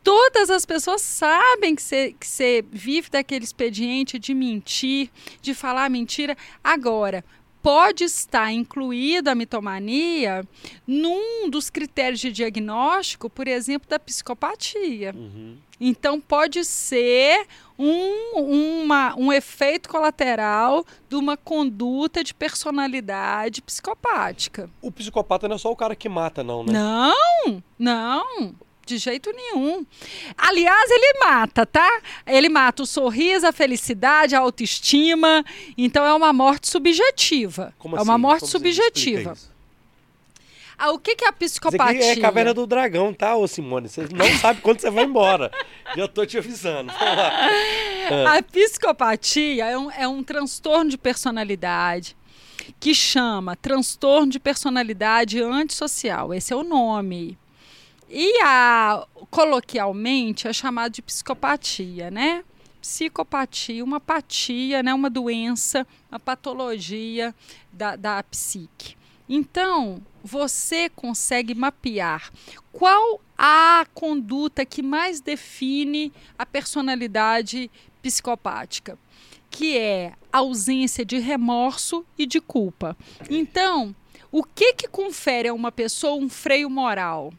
todas 0.03 0.49
as 0.49 0.65
pessoas 0.65 1.01
sabem 1.01 1.76
que 1.76 1.81
você 1.81 2.65
vive 2.72 3.10
daquele 3.10 3.43
expediente 3.45 4.18
de 4.19 4.34
mentir, 4.34 5.10
de 5.41 5.53
falar 5.53 5.89
mentira. 5.89 6.35
Agora, 6.64 7.23
pode 7.61 8.03
estar 8.03 8.52
incluída 8.52 9.31
a 9.31 9.36
mitomania 9.36 10.44
num 10.88 11.49
dos 11.49 11.69
critérios 11.69 12.19
de 12.19 12.31
diagnóstico, 12.31 13.30
por 13.30 13.48
exemplo, 13.48 13.88
da 13.90 13.99
psicopatia. 13.99 15.14
Uhum. 15.15 15.57
Então, 15.81 16.19
pode 16.19 16.65
ser 16.65 17.45
um, 17.77 18.84
uma- 18.84 19.15
um 19.18 19.31
efeito 19.31 19.88
colateral 19.88 20.86
de 21.07 21.15
uma 21.15 21.38
conduta 21.38 22.22
de 22.23 22.34
personalidade 22.34 23.61
psicopática. 23.61 24.69
O 24.81 24.91
psicopata 24.91 25.48
não 25.48 25.56
é 25.56 25.60
só 25.60 25.72
o 25.72 25.76
cara 25.76 25.95
que 25.95 26.10
mata, 26.10 26.44
não, 26.44 26.64
né? 26.64 26.73
Não, 26.73 27.64
não, 27.77 28.56
de 28.89 28.97
jeito 28.97 29.31
nenhum. 29.31 29.85
Aliás, 30.37 30.91
ele 30.91 31.19
mata, 31.19 31.65
tá? 31.65 32.01
Ele 32.25 32.49
mata 32.49 32.83
o 32.83 32.85
sorriso, 32.85 33.45
a 33.45 33.51
felicidade, 33.51 34.35
a 34.35 34.39
autoestima. 34.39 35.45
Então 35.77 36.05
é 36.05 36.13
uma 36.13 36.33
morte 36.33 36.67
subjetiva. 36.67 37.73
Como 37.77 37.95
é 37.95 37.99
assim? 37.99 38.09
uma 38.09 38.17
morte 38.17 38.41
Como 38.41 38.51
subjetiva. 38.51 39.37
Ah, 40.77 40.91
o 40.91 40.97
que, 40.97 41.13
que 41.13 41.25
é 41.25 41.27
a 41.27 41.31
Isso 41.31 41.59
psicopatia? 41.59 42.13
é 42.13 42.15
caverna 42.15 42.53
do 42.53 42.65
dragão, 42.65 43.13
tá, 43.13 43.35
ô 43.35 43.45
Simone? 43.47 43.89
Você 43.89 44.07
não 44.13 44.25
sabe 44.39 44.61
quando 44.61 44.79
você 44.79 44.89
vai 44.89 45.03
embora. 45.03 45.51
Já 45.95 46.07
tô 46.07 46.25
te 46.25 46.37
avisando. 46.37 46.91
A 48.27 48.41
psicopatia 48.41 49.65
é 49.65 49.77
um, 49.77 49.91
é 49.91 50.07
um 50.07 50.23
transtorno 50.23 50.89
de 50.89 50.97
personalidade 50.97 52.15
que 52.79 52.93
chama 52.93 53.55
transtorno 53.55 54.31
de 54.31 54.39
personalidade 54.39 55.41
antissocial. 55.41 56.33
Esse 56.33 56.53
é 56.53 56.55
o 56.55 56.63
nome. 56.63 57.37
E 58.10 58.41
a, 58.41 59.06
coloquialmente 59.30 60.48
é 60.48 60.53
chamado 60.53 60.94
de 60.94 61.02
psicopatia, 61.02 62.10
né? 62.10 62.44
Psicopatia, 62.81 63.84
uma 63.84 63.98
apatia, 63.98 64.81
né? 64.81 64.94
uma 64.94 65.10
doença, 65.10 65.86
uma 66.10 66.19
patologia 66.19 67.36
da, 67.72 67.95
da 67.95 68.23
psique. 68.23 68.98
Então, 69.27 70.02
você 70.23 70.90
consegue 70.90 71.53
mapear 71.53 72.31
qual 72.72 73.22
a 73.38 73.86
conduta 73.94 74.65
que 74.65 74.81
mais 74.81 75.22
define 75.22 76.11
a 76.38 76.48
personalidade 76.48 77.69
psicopática, 78.02 78.98
que 79.52 79.77
é 79.77 80.14
ausência 80.34 81.06
de 81.06 81.19
remorso 81.19 82.03
e 82.18 82.26
de 82.26 82.41
culpa. 82.41 82.98
Então, 83.30 83.95
o 84.31 84.44
que 84.44 84.73
que 84.73 84.88
confere 84.88 85.49
a 85.49 85.53
uma 85.53 85.72
pessoa 85.72 86.15
um 86.15 86.30
freio 86.30 86.69
moral? 86.69 87.31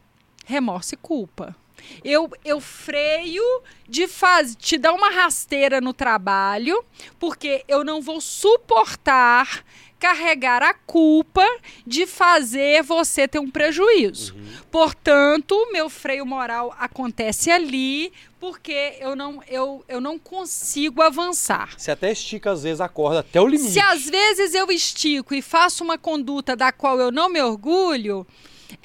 Remorso 0.51 0.95
e 0.95 0.97
culpa. 0.97 1.55
Eu, 2.03 2.29
eu 2.43 2.59
freio 2.59 3.43
de 3.87 4.07
faz, 4.07 4.55
te 4.55 4.77
dar 4.77 4.93
uma 4.93 5.09
rasteira 5.09 5.79
no 5.79 5.93
trabalho, 5.93 6.83
porque 7.17 7.63
eu 7.67 7.83
não 7.83 8.01
vou 8.01 8.19
suportar 8.19 9.63
carregar 9.97 10.63
a 10.63 10.73
culpa 10.73 11.45
de 11.87 12.05
fazer 12.07 12.83
você 12.83 13.27
ter 13.27 13.39
um 13.39 13.49
prejuízo. 13.49 14.35
Portanto, 14.69 15.55
meu 15.71 15.89
freio 15.89 16.25
moral 16.25 16.75
acontece 16.77 17.51
ali, 17.51 18.11
porque 18.39 18.95
eu 18.99 19.15
não, 19.15 19.41
eu, 19.47 19.85
eu 19.87 20.01
não 20.01 20.17
consigo 20.17 21.01
avançar. 21.01 21.75
Você 21.77 21.91
até 21.91 22.11
estica, 22.11 22.51
às 22.51 22.63
vezes, 22.63 22.81
a 22.81 22.89
corda 22.89 23.19
até 23.19 23.39
o 23.39 23.47
limite. 23.47 23.73
Se 23.73 23.79
às 23.79 24.09
vezes 24.09 24.55
eu 24.55 24.71
estico 24.71 25.35
e 25.35 25.41
faço 25.41 25.83
uma 25.83 25.97
conduta 25.97 26.55
da 26.55 26.71
qual 26.71 26.99
eu 26.99 27.11
não 27.11 27.29
me 27.29 27.41
orgulho, 27.41 28.25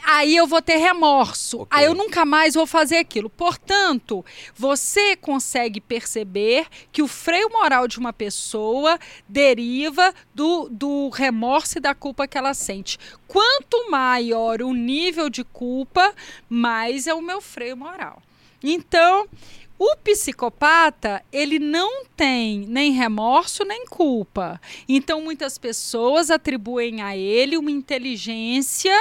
aí 0.05 0.37
eu 0.37 0.47
vou 0.47 0.63
ter 0.63 0.77
remorso. 0.77 1.63
Ok. 1.63 1.79
Aí 1.79 1.87
eu 1.87 1.95
nunca 1.95 2.25
mais 2.25 2.55
vou 2.55 2.67
fazer 2.67 2.97
aquilo. 2.97 3.29
Portanto, 3.29 4.25
você 4.55 5.17
consegue 5.17 5.81
perceber 5.81 6.67
que 6.93 7.03
o 7.03 7.09
freio 7.09 7.51
moral 7.51 7.89
de 7.89 7.99
uma 7.99 8.13
pessoa 8.13 8.99
deriva 9.29 10.15
do, 10.35 10.69
do 10.71 11.09
remorso 11.09 11.79
e 11.79 11.81
da 11.81 11.95
culpa 11.95 12.27
que 12.27 12.39
ela 12.39 12.55
sente. 12.55 12.99
Quanto 13.27 13.91
maior 13.91 14.63
o 14.63 14.73
nível 14.73 15.29
de 15.29 15.45
culpa, 15.45 16.15
mais 16.49 17.07
é 17.07 17.15
o 17.15 17.23
meu 17.23 17.41
freio 17.41 17.77
moral. 17.77 18.23
Então, 18.63 19.29
o 19.79 19.97
psicopata, 19.97 21.23
ele 21.33 21.59
não 21.59 22.05
tem 22.17 22.61
nem 22.67 22.93
remorso 22.93 23.65
nem 23.65 23.87
culpa. 23.87 24.61
Então, 24.89 25.21
muitas 25.21 25.59
pessoas 25.59 26.31
atribuem 26.31 27.03
a 27.03 27.17
ele 27.17 27.57
uma 27.57 27.71
inteligência 27.71 28.95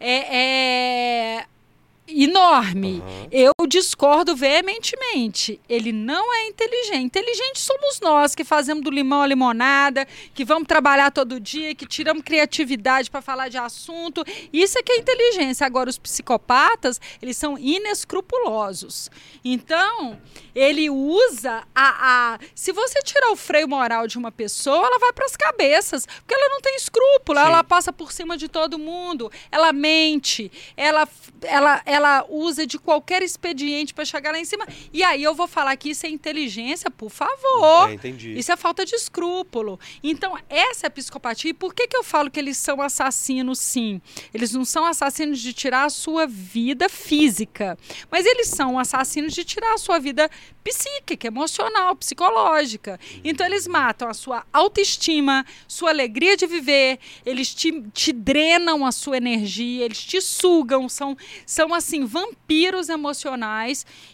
é, 0.00 1.38
é, 1.40 1.46
enorme. 2.08 3.02
Aham. 3.04 3.28
Eu 3.30 3.53
discordo 3.66 4.34
veementemente. 4.36 5.60
Ele 5.68 5.92
não 5.92 6.34
é 6.34 6.46
inteligente. 6.46 7.04
Inteligente 7.04 7.60
somos 7.60 8.00
nós 8.00 8.34
que 8.34 8.44
fazemos 8.44 8.84
do 8.84 8.90
limão 8.90 9.22
a 9.22 9.26
limonada, 9.26 10.06
que 10.34 10.44
vamos 10.44 10.68
trabalhar 10.68 11.10
todo 11.10 11.40
dia, 11.40 11.74
que 11.74 11.86
tiramos 11.86 12.22
criatividade 12.22 13.10
para 13.10 13.20
falar 13.20 13.48
de 13.48 13.58
assunto. 13.58 14.24
Isso 14.52 14.78
é 14.78 14.82
que 14.82 14.92
é 14.92 14.98
inteligência. 14.98 15.66
Agora, 15.66 15.90
os 15.90 15.98
psicopatas, 15.98 17.00
eles 17.20 17.36
são 17.36 17.58
inescrupulosos. 17.58 19.10
Então, 19.44 20.18
ele 20.54 20.88
usa 20.88 21.64
a, 21.74 22.34
a. 22.34 22.38
Se 22.54 22.72
você 22.72 23.00
tirar 23.02 23.30
o 23.32 23.36
freio 23.36 23.68
moral 23.68 24.06
de 24.06 24.18
uma 24.18 24.30
pessoa, 24.30 24.86
ela 24.86 24.98
vai 24.98 25.12
para 25.12 25.26
as 25.26 25.36
cabeças, 25.36 26.06
porque 26.06 26.34
ela 26.34 26.48
não 26.48 26.60
tem 26.60 26.76
escrúpulo, 26.76 27.38
Sim. 27.38 27.46
ela 27.46 27.64
passa 27.64 27.92
por 27.92 28.12
cima 28.12 28.36
de 28.36 28.48
todo 28.48 28.78
mundo, 28.78 29.30
ela 29.50 29.72
mente, 29.72 30.50
ela, 30.76 31.08
ela, 31.42 31.82
ela 31.84 32.24
usa 32.28 32.66
de 32.66 32.78
qualquer 32.78 33.22
expediente 33.22 33.63
ingrediente 33.64 33.94
para 33.94 34.04
chegar 34.04 34.32
lá 34.32 34.38
em 34.38 34.44
cima. 34.44 34.66
E 34.92 35.02
aí 35.02 35.22
eu 35.22 35.34
vou 35.34 35.46
falar 35.46 35.76
que 35.76 35.90
isso 35.90 36.06
é 36.06 36.08
inteligência, 36.08 36.90
por 36.90 37.10
favor. 37.10 37.90
É, 37.90 37.94
entendi. 37.94 38.38
Isso 38.38 38.52
é 38.52 38.56
falta 38.56 38.84
de 38.84 38.94
escrúpulo. 38.94 39.78
Então, 40.02 40.38
essa 40.48 40.86
é 40.86 40.88
a 40.88 40.90
psicopatia. 40.90 41.50
E 41.50 41.54
por 41.54 41.74
que, 41.74 41.88
que 41.88 41.96
eu 41.96 42.04
falo 42.04 42.30
que 42.30 42.38
eles 42.38 42.56
são 42.56 42.80
assassinos, 42.80 43.58
sim? 43.58 44.00
Eles 44.32 44.52
não 44.52 44.64
são 44.64 44.84
assassinos 44.84 45.40
de 45.40 45.52
tirar 45.52 45.84
a 45.84 45.90
sua 45.90 46.26
vida 46.26 46.88
física, 46.88 47.78
mas 48.10 48.26
eles 48.26 48.48
são 48.48 48.78
assassinos 48.78 49.32
de 49.32 49.44
tirar 49.44 49.74
a 49.74 49.78
sua 49.78 49.98
vida 49.98 50.30
psíquica, 50.62 51.26
emocional, 51.26 51.94
psicológica. 51.96 52.98
Então, 53.22 53.46
eles 53.46 53.66
matam 53.66 54.08
a 54.08 54.14
sua 54.14 54.44
autoestima, 54.52 55.44
sua 55.66 55.90
alegria 55.90 56.36
de 56.36 56.46
viver, 56.46 56.98
eles 57.24 57.54
te, 57.54 57.82
te 57.92 58.12
drenam 58.12 58.84
a 58.86 58.92
sua 58.92 59.16
energia, 59.16 59.84
eles 59.84 60.02
te 60.02 60.20
sugam, 60.20 60.88
são, 60.88 61.16
são 61.46 61.74
assim, 61.74 62.04
vampiros 62.04 62.88
emocionais 62.88 63.43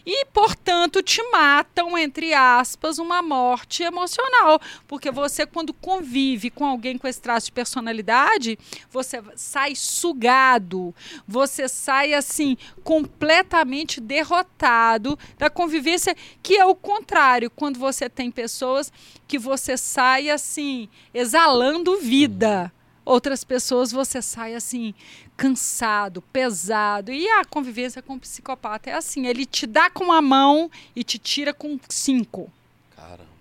e, 0.05 0.25
portanto, 0.25 1.01
te 1.01 1.21
matam, 1.31 1.97
entre 1.97 2.33
aspas, 2.33 2.99
uma 2.99 3.21
morte 3.21 3.83
emocional. 3.83 4.59
Porque 4.87 5.11
você, 5.11 5.45
quando 5.45 5.73
convive 5.73 6.49
com 6.49 6.65
alguém 6.65 6.97
com 6.97 7.07
esse 7.07 7.21
traço 7.21 7.47
de 7.47 7.51
personalidade, 7.51 8.57
você 8.89 9.21
sai 9.35 9.75
sugado, 9.75 10.93
você 11.27 11.67
sai 11.67 12.13
assim, 12.13 12.57
completamente 12.83 14.01
derrotado 14.01 15.17
da 15.37 15.49
convivência, 15.49 16.15
que 16.41 16.57
é 16.57 16.65
o 16.65 16.75
contrário, 16.75 17.49
quando 17.49 17.79
você 17.79 18.09
tem 18.09 18.29
pessoas 18.29 18.91
que 19.27 19.37
você 19.37 19.77
sai 19.77 20.29
assim, 20.29 20.89
exalando 21.13 21.99
vida. 21.99 22.71
Outras 23.03 23.43
pessoas 23.43 23.91
você 23.91 24.21
sai 24.21 24.53
assim, 24.53 24.93
cansado, 25.35 26.21
pesado. 26.21 27.11
E 27.11 27.27
a 27.27 27.43
convivência 27.43 28.01
com 28.01 28.13
o 28.13 28.19
psicopata 28.19 28.89
é 28.89 28.93
assim: 28.93 29.25
ele 29.27 29.45
te 29.45 29.65
dá 29.65 29.89
com 29.89 30.11
a 30.11 30.21
mão 30.21 30.69
e 30.95 31.03
te 31.03 31.17
tira 31.17 31.53
com 31.53 31.79
cinco. 31.89 32.51
Caramba. 32.95 33.31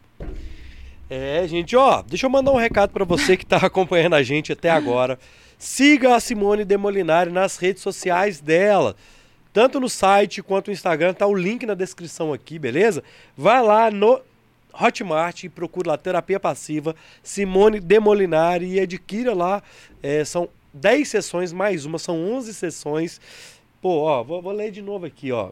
É, 1.10 1.46
gente, 1.48 1.76
ó, 1.76 2.02
deixa 2.02 2.26
eu 2.26 2.30
mandar 2.30 2.52
um 2.52 2.56
recado 2.56 2.90
para 2.90 3.04
você 3.04 3.36
que 3.36 3.44
tá 3.44 3.58
acompanhando 3.66 4.14
a 4.14 4.22
gente 4.22 4.52
até 4.52 4.70
agora. 4.70 5.18
Siga 5.58 6.14
a 6.14 6.20
Simone 6.20 6.64
Demolinari 6.64 7.30
nas 7.30 7.56
redes 7.56 7.82
sociais 7.82 8.40
dela. 8.40 8.96
Tanto 9.52 9.80
no 9.80 9.88
site 9.88 10.42
quanto 10.42 10.68
no 10.68 10.72
Instagram, 10.72 11.12
tá 11.12 11.26
o 11.26 11.34
link 11.34 11.66
na 11.66 11.74
descrição 11.74 12.32
aqui, 12.32 12.58
beleza? 12.58 13.02
Vai 13.36 13.60
lá 13.62 13.90
no 13.90 14.22
Hotmart 14.72 15.44
e 15.44 15.48
procura 15.48 15.90
lá 15.90 15.96
Terapia 15.96 16.40
Passiva, 16.40 16.94
Simone 17.22 17.80
Demolinari 17.80 18.74
e 18.74 18.80
adquira 18.80 19.34
lá. 19.34 19.62
É, 20.02 20.24
são 20.24 20.48
10 20.72 21.08
sessões 21.08 21.52
mais 21.52 21.84
uma, 21.84 21.98
são 21.98 22.16
11 22.16 22.54
sessões. 22.54 23.20
Pô, 23.80 24.02
ó, 24.02 24.22
vou, 24.22 24.40
vou 24.42 24.52
ler 24.52 24.70
de 24.70 24.82
novo 24.82 25.06
aqui, 25.06 25.32
ó. 25.32 25.50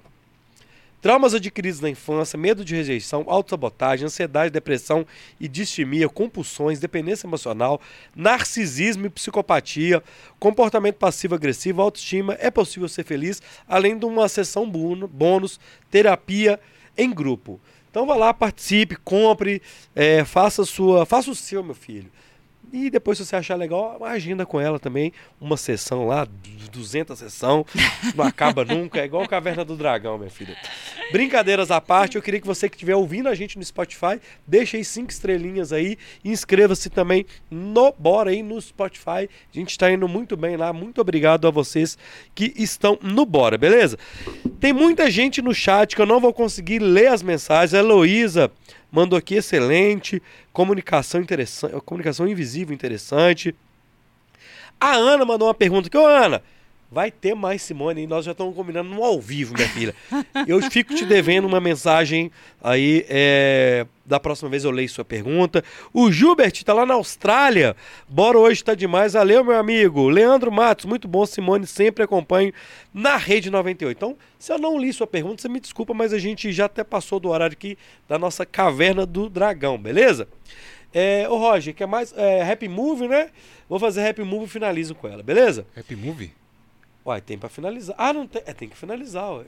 Traumas 1.01 1.32
adquiridos 1.32 1.81
na 1.81 1.89
infância, 1.89 2.36
medo 2.36 2.65
de 2.65 2.74
rejeição, 2.74 3.24
autossabotagem, 3.28 4.07
ansiedade, 4.07 4.51
depressão 4.51 5.07
e 5.39 5.47
distimia, 5.47 6.09
compulsões, 6.09 6.81
dependência 6.81 7.24
emocional, 7.24 7.81
narcisismo 8.16 9.07
e 9.07 9.11
psicopatia, 9.11 10.03
comportamento 10.40 10.97
passivo-agressivo, 10.97 11.82
autoestima, 11.82 12.36
é 12.40 12.51
possível 12.51 12.89
ser 12.89 13.05
feliz, 13.05 13.40
além 13.69 13.97
de 13.97 14.07
uma 14.07 14.28
sessão 14.28 14.69
bônus, 14.69 15.61
terapia 15.89 16.59
em 16.97 17.15
grupo. 17.15 17.61
Então 17.99 18.07
vá 18.07 18.15
lá, 18.15 18.33
participe, 18.33 18.95
compre, 18.95 19.61
é, 19.93 20.25
faça 20.25 20.65
sua, 20.65 21.05
faça 21.05 21.33
o 21.33 21.35
seu, 21.35 21.65
meu 21.65 21.75
filho. 21.75 22.09
E 22.73 22.90
depois, 22.90 23.19
se 23.19 23.24
você 23.24 23.36
achar 23.36 23.57
legal, 23.57 24.03
agenda 24.05 24.45
com 24.45 24.61
ela 24.61 24.78
também. 24.78 25.12
Uma 25.40 25.57
sessão 25.57 26.07
lá, 26.07 26.27
200 26.70 27.19
sessão, 27.19 27.65
não 28.15 28.24
acaba 28.24 28.65
nunca. 28.65 29.01
É 29.01 29.05
igual 29.05 29.27
Caverna 29.27 29.65
do 29.65 29.77
Dragão, 29.77 30.19
minha 30.19 30.31
filha. 30.31 30.57
Brincadeiras 31.11 31.70
à 31.70 31.81
parte, 31.81 32.16
eu 32.16 32.23
queria 32.23 32.40
que 32.40 32.47
você 32.47 32.69
que 32.69 32.77
estiver 32.77 32.95
ouvindo 32.95 33.28
a 33.28 33.35
gente 33.35 33.57
no 33.57 33.65
Spotify, 33.65 34.20
deixe 34.47 34.77
aí 34.77 34.85
cinco 34.85 35.11
estrelinhas 35.11 35.73
aí. 35.73 35.97
Inscreva-se 36.24 36.90
também 36.90 37.24
no 37.51 37.93
Bora 37.93 38.31
aí 38.31 38.43
no 38.43 38.61
Spotify. 38.61 39.28
A 39.28 39.28
gente 39.53 39.70
está 39.70 39.90
indo 39.90 40.07
muito 40.07 40.36
bem 40.36 40.57
lá. 40.57 40.73
Muito 40.73 41.01
obrigado 41.01 41.47
a 41.47 41.51
vocês 41.51 41.97
que 42.35 42.53
estão 42.57 42.99
no 43.03 43.24
Bora, 43.24 43.57
beleza? 43.57 43.99
Tem 44.61 44.73
muita 44.73 45.11
gente 45.11 45.40
no 45.40 45.55
chat 45.55 45.97
que 45.97 46.03
eu 46.03 46.07
não 46.07 46.20
vou 46.20 46.32
conseguir 46.32 46.78
ler 46.78 47.09
as 47.09 47.23
mensagens. 47.23 47.74
A 47.74 47.81
mandou 48.90 49.19
aqui 49.19 49.35
excelente, 49.35 50.23
comunicação 50.52 51.20
interessante, 51.20 51.74
comunicação 51.85 52.27
invisível 52.27 52.74
interessante. 52.74 53.55
A 54.81 54.94
Ana 54.94 55.24
mandou 55.24 55.48
uma 55.48 55.55
pergunta 55.55 55.90
que, 55.90 55.97
ô 55.97 56.06
Ana, 56.06 56.43
vai 56.90 57.10
ter 57.10 57.35
mais 57.35 57.62
Simone, 57.62 58.06
nós 58.06 58.24
já 58.24 58.32
estamos 58.32 58.55
combinando 58.55 58.89
no 58.89 59.05
ao 59.05 59.20
vivo, 59.20 59.55
minha 59.55 59.69
filha. 59.69 59.94
Eu 60.47 60.60
fico 60.70 60.94
te 60.94 61.05
devendo 61.05 61.47
uma 61.47 61.60
mensagem 61.60 62.31
aí, 62.62 63.05
é, 63.09 63.86
da 64.06 64.19
próxima 64.19 64.48
vez 64.48 64.65
eu 64.65 64.70
leio 64.70 64.89
sua 64.89 65.05
pergunta. 65.05 65.62
O 65.93 66.10
Gilbert 66.10 66.52
está 66.55 66.73
lá 66.73 66.86
na 66.86 66.94
Austrália. 66.94 67.77
Bora 68.09 68.39
hoje, 68.39 68.65
tá 68.65 68.74
demais. 68.74 69.12
Valeu, 69.12 69.44
meu 69.44 69.59
amigo. 69.59 70.09
Leandro 70.09 70.51
Matos, 70.51 70.86
muito 70.86 71.06
bom. 71.06 71.27
Simone, 71.27 71.66
sempre 71.66 72.05
acompanho 72.05 72.52
na 72.93 73.16
Rede 73.16 73.51
98. 73.51 73.97
Então, 73.97 74.16
se 74.39 74.52
eu 74.52 74.59
não 74.59 74.78
li 74.78 74.93
sua 74.93 75.06
pergunta, 75.06 75.43
você 75.43 75.48
me 75.48 75.60
desculpa, 75.60 75.93
mas 75.93 76.12
a 76.12 76.19
gente 76.19 76.51
já 76.52 76.65
até 76.65 76.82
passou 76.82 77.20
do 77.20 77.28
horário 77.28 77.52
aqui 77.52 77.77
da 78.09 78.19
nossa 78.19 78.47
caverna 78.47 79.05
do 79.05 79.28
dragão, 79.28 79.77
beleza? 79.77 80.27
É, 80.93 81.28
ô 81.28 81.36
Roger, 81.36 81.74
quer 81.74 81.86
mais? 81.86 82.15
É, 82.16 82.51
Happy 82.51 82.66
Movie, 82.66 83.09
né? 83.09 83.28
Vou 83.69 83.78
fazer 83.78 84.09
Happy 84.09 84.23
Movie 84.23 84.47
e 84.47 84.48
finalizo 84.48 84.94
com 84.94 85.06
ela, 85.06 85.23
beleza? 85.23 85.66
Happy 85.77 85.94
Movie? 85.94 86.32
Uai, 87.09 87.22
tem 87.22 87.39
pra 87.39 87.48
finalizar. 87.48 87.97
Ah, 87.98 88.12
não 88.12 88.26
tem. 88.26 88.43
É, 88.44 88.52
tem 88.52 88.68
que 88.68 88.76
finalizar, 88.76 89.32
ué. 89.32 89.47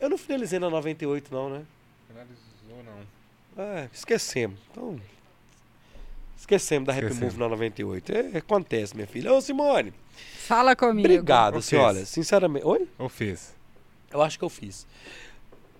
Eu 0.00 0.10
não 0.10 0.18
finalizei 0.18 0.58
na 0.58 0.68
98, 0.68 1.32
não, 1.32 1.48
né? 1.48 1.62
Finalizou, 2.08 2.82
não. 2.84 3.64
É, 3.64 3.88
esquecemos. 3.92 4.58
Então. 4.72 5.00
Esquecemos 6.36 6.86
da 6.88 6.92
Esquecemos. 6.92 7.20
Move 7.20 7.38
na 7.38 7.48
98. 7.48 8.12
É, 8.12 8.38
acontece, 8.38 8.96
minha 8.96 9.06
filha. 9.06 9.32
Ô, 9.32 9.40
Simone. 9.40 9.94
Fala 10.38 10.74
comigo. 10.74 11.06
Obrigado, 11.06 11.58
assim, 11.58 11.76
fez. 11.76 11.82
olha, 11.82 12.04
sinceramente. 12.04 12.66
Oi? 12.66 12.88
Ou 12.98 13.08
fez? 13.08 13.54
Eu 14.10 14.20
acho 14.20 14.36
que 14.36 14.44
eu 14.44 14.50
fiz. 14.50 14.88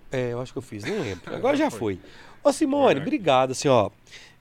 É, 0.09 0.31
eu 0.31 0.41
acho 0.41 0.53
que 0.53 0.57
eu 0.57 0.61
fiz, 0.63 0.83
não 0.87 0.99
lembro. 0.99 1.35
Agora 1.35 1.57
já 1.57 1.69
foi. 1.69 1.99
Ô, 2.41 2.53
Simone, 2.53 2.85
Verdade. 2.85 3.07
obrigado, 3.07 3.51
assim, 3.51 3.67
ó. 3.67 3.91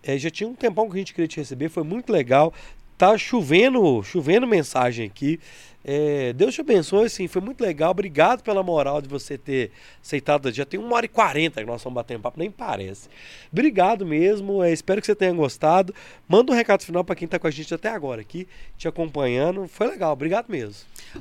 É, 0.01 0.17
já 0.17 0.31
tinha 0.31 0.49
um 0.49 0.55
tempão 0.55 0.89
que 0.89 0.95
a 0.95 0.99
gente 0.99 1.13
queria 1.13 1.27
te 1.27 1.39
receber, 1.39 1.69
foi 1.69 1.83
muito 1.83 2.13
legal. 2.13 2.55
Tá 2.97 3.19
chovendo, 3.19 4.01
chovendo 4.05 4.47
mensagem 4.47 5.05
aqui. 5.05 5.41
É, 5.89 6.33
Deus 6.33 6.53
te 6.53 6.61
abençoe, 6.61 7.07
assim, 7.07 7.29
foi 7.29 7.41
muito 7.41 7.61
legal. 7.61 7.93
Obrigado 7.93 8.43
pela 8.43 8.61
moral 8.61 9.01
de 9.01 9.09
você 9.09 9.39
ter 9.39 9.71
aceitado. 10.03 10.53
Já 10.53 10.65
tem 10.65 10.81
uma 10.81 10.97
hora 10.97 11.07
e 11.07 11.09
quarenta 11.09 11.61
que 11.61 11.67
nós 11.67 11.77
estamos 11.77 11.95
batendo 11.95 12.21
papo, 12.21 12.41
nem 12.41 12.51
parece. 12.51 13.09
Obrigado 13.53 14.05
mesmo, 14.05 14.65
é, 14.65 14.73
espero 14.73 15.01
que 15.01 15.07
você 15.07 15.15
tenha 15.15 15.33
gostado. 15.33 15.95
Manda 16.27 16.51
um 16.51 16.57
recado 16.57 16.83
final 16.83 17.05
para 17.05 17.15
quem 17.15 17.29
tá 17.29 17.39
com 17.39 17.47
a 17.47 17.53
gente 17.53 17.73
até 17.73 17.89
agora 17.89 18.21
aqui, 18.21 18.49
te 18.77 18.89
acompanhando. 18.89 19.69
Foi 19.69 19.87
legal, 19.87 20.13
obrigado 20.13 20.49
mesmo. 20.49 20.75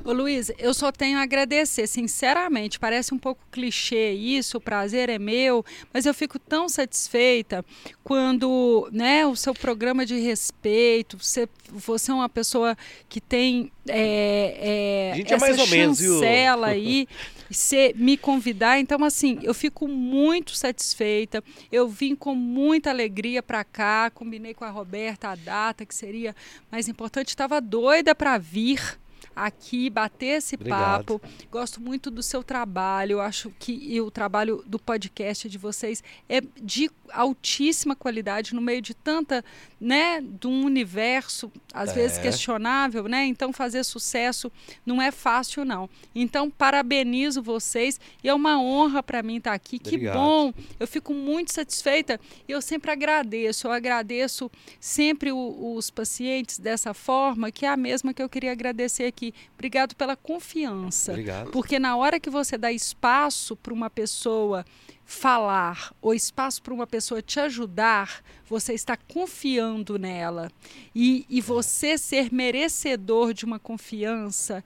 Ô 0.04 0.12
Luiz, 0.12 0.50
eu 0.58 0.74
só 0.74 0.90
tenho 0.90 1.18
a 1.18 1.22
agradecer, 1.22 1.86
sinceramente. 1.86 2.80
Parece 2.80 3.14
um 3.14 3.18
pouco 3.18 3.40
clichê 3.52 4.10
isso, 4.10 4.58
o 4.58 4.60
prazer 4.60 5.08
é 5.08 5.18
meu, 5.18 5.64
mas 5.94 6.06
eu 6.06 6.12
fico 6.12 6.40
tão 6.40 6.68
satisfeita 6.68 7.64
quando 8.02 8.88
né, 8.90 9.24
o 9.24 9.36
seu 9.36 9.54
programa 9.54 10.04
de 10.04 10.18
respeito, 10.18 11.16
você, 11.18 11.48
você 11.70 12.10
é 12.10 12.14
uma 12.14 12.28
pessoa 12.28 12.76
que 13.08 13.20
tem 13.20 13.70
é, 13.88 14.55
é, 14.58 15.10
A 15.12 15.16
gente 15.16 15.32
é 15.32 15.36
essa 15.36 15.46
mais 15.46 15.58
ou 15.58 15.66
menos, 15.68 15.98
chancela 15.98 16.66
aí, 16.68 17.08
você 17.50 17.94
me 17.96 18.16
convidar. 18.16 18.78
Então, 18.78 19.02
assim, 19.04 19.38
eu 19.42 19.54
fico 19.54 19.86
muito 19.86 20.54
satisfeita. 20.54 21.42
Eu 21.70 21.88
vim 21.88 22.14
com 22.14 22.34
muita 22.34 22.90
alegria 22.90 23.42
para 23.42 23.62
cá, 23.64 24.10
combinei 24.10 24.54
com 24.54 24.64
a 24.64 24.70
Roberta 24.70 25.28
a 25.28 25.34
data 25.34 25.84
que 25.84 25.94
seria 25.94 26.34
mais 26.70 26.88
importante. 26.88 27.28
Estava 27.28 27.60
doida 27.60 28.14
para 28.14 28.38
vir 28.38 28.98
aqui 29.36 29.90
bater 29.90 30.38
esse 30.38 30.54
Obrigado. 30.54 31.18
papo. 31.18 31.20
Gosto 31.50 31.80
muito 31.80 32.10
do 32.10 32.22
seu 32.22 32.42
trabalho. 32.42 33.12
Eu 33.12 33.20
acho 33.20 33.50
que 33.58 34.00
o 34.00 34.10
trabalho 34.10 34.64
do 34.66 34.78
podcast 34.78 35.48
de 35.48 35.58
vocês 35.58 36.02
é 36.28 36.40
de 36.60 36.90
altíssima 37.12 37.94
qualidade 37.94 38.54
no 38.54 38.60
meio 38.60 38.80
de 38.82 38.94
tanta, 38.94 39.44
né, 39.80 40.20
de 40.20 40.46
um 40.48 40.64
universo 40.64 41.52
às 41.72 41.90
É. 41.90 41.94
vezes 41.94 42.18
questionável, 42.18 43.04
né? 43.04 43.26
Então 43.26 43.52
fazer 43.52 43.84
sucesso 43.84 44.50
não 44.84 45.00
é 45.00 45.10
fácil 45.10 45.64
não. 45.64 45.88
Então 46.14 46.50
parabenizo 46.50 47.42
vocês 47.42 48.00
e 48.24 48.28
é 48.28 48.34
uma 48.34 48.58
honra 48.60 49.02
para 49.02 49.22
mim 49.22 49.36
estar 49.36 49.52
aqui. 49.52 49.76
Obrigado. 49.76 50.12
Que 50.14 50.18
bom. 50.18 50.52
Eu 50.80 50.86
fico 50.86 51.12
muito 51.12 51.52
satisfeita 51.52 52.18
e 52.48 52.52
eu 52.52 52.62
sempre 52.62 52.90
agradeço. 52.90 53.66
Eu 53.66 53.72
agradeço 53.72 54.50
sempre 54.80 55.30
o- 55.30 55.74
os 55.76 55.90
pacientes 55.90 56.58
dessa 56.58 56.94
forma, 56.94 57.50
que 57.52 57.66
é 57.66 57.68
a 57.68 57.76
mesma 57.76 58.14
que 58.14 58.22
eu 58.22 58.28
queria 58.28 58.52
agradecer 58.52 59.04
aqui. 59.04 59.25
Obrigado 59.54 59.94
pela 59.94 60.16
confiança. 60.16 61.12
Obrigado. 61.12 61.50
Porque 61.50 61.78
na 61.78 61.96
hora 61.96 62.20
que 62.20 62.30
você 62.30 62.56
dá 62.58 62.72
espaço 62.72 63.56
para 63.56 63.72
uma 63.72 63.90
pessoa 63.90 64.64
falar 65.04 65.94
ou 66.02 66.12
espaço 66.12 66.60
para 66.62 66.74
uma 66.74 66.86
pessoa 66.86 67.22
te 67.22 67.38
ajudar, 67.38 68.22
você 68.44 68.74
está 68.74 68.96
confiando 68.96 69.98
nela. 69.98 70.50
E, 70.94 71.24
e 71.28 71.40
você 71.40 71.96
ser 71.96 72.32
merecedor 72.32 73.32
de 73.32 73.44
uma 73.44 73.58
confiança 73.58 74.64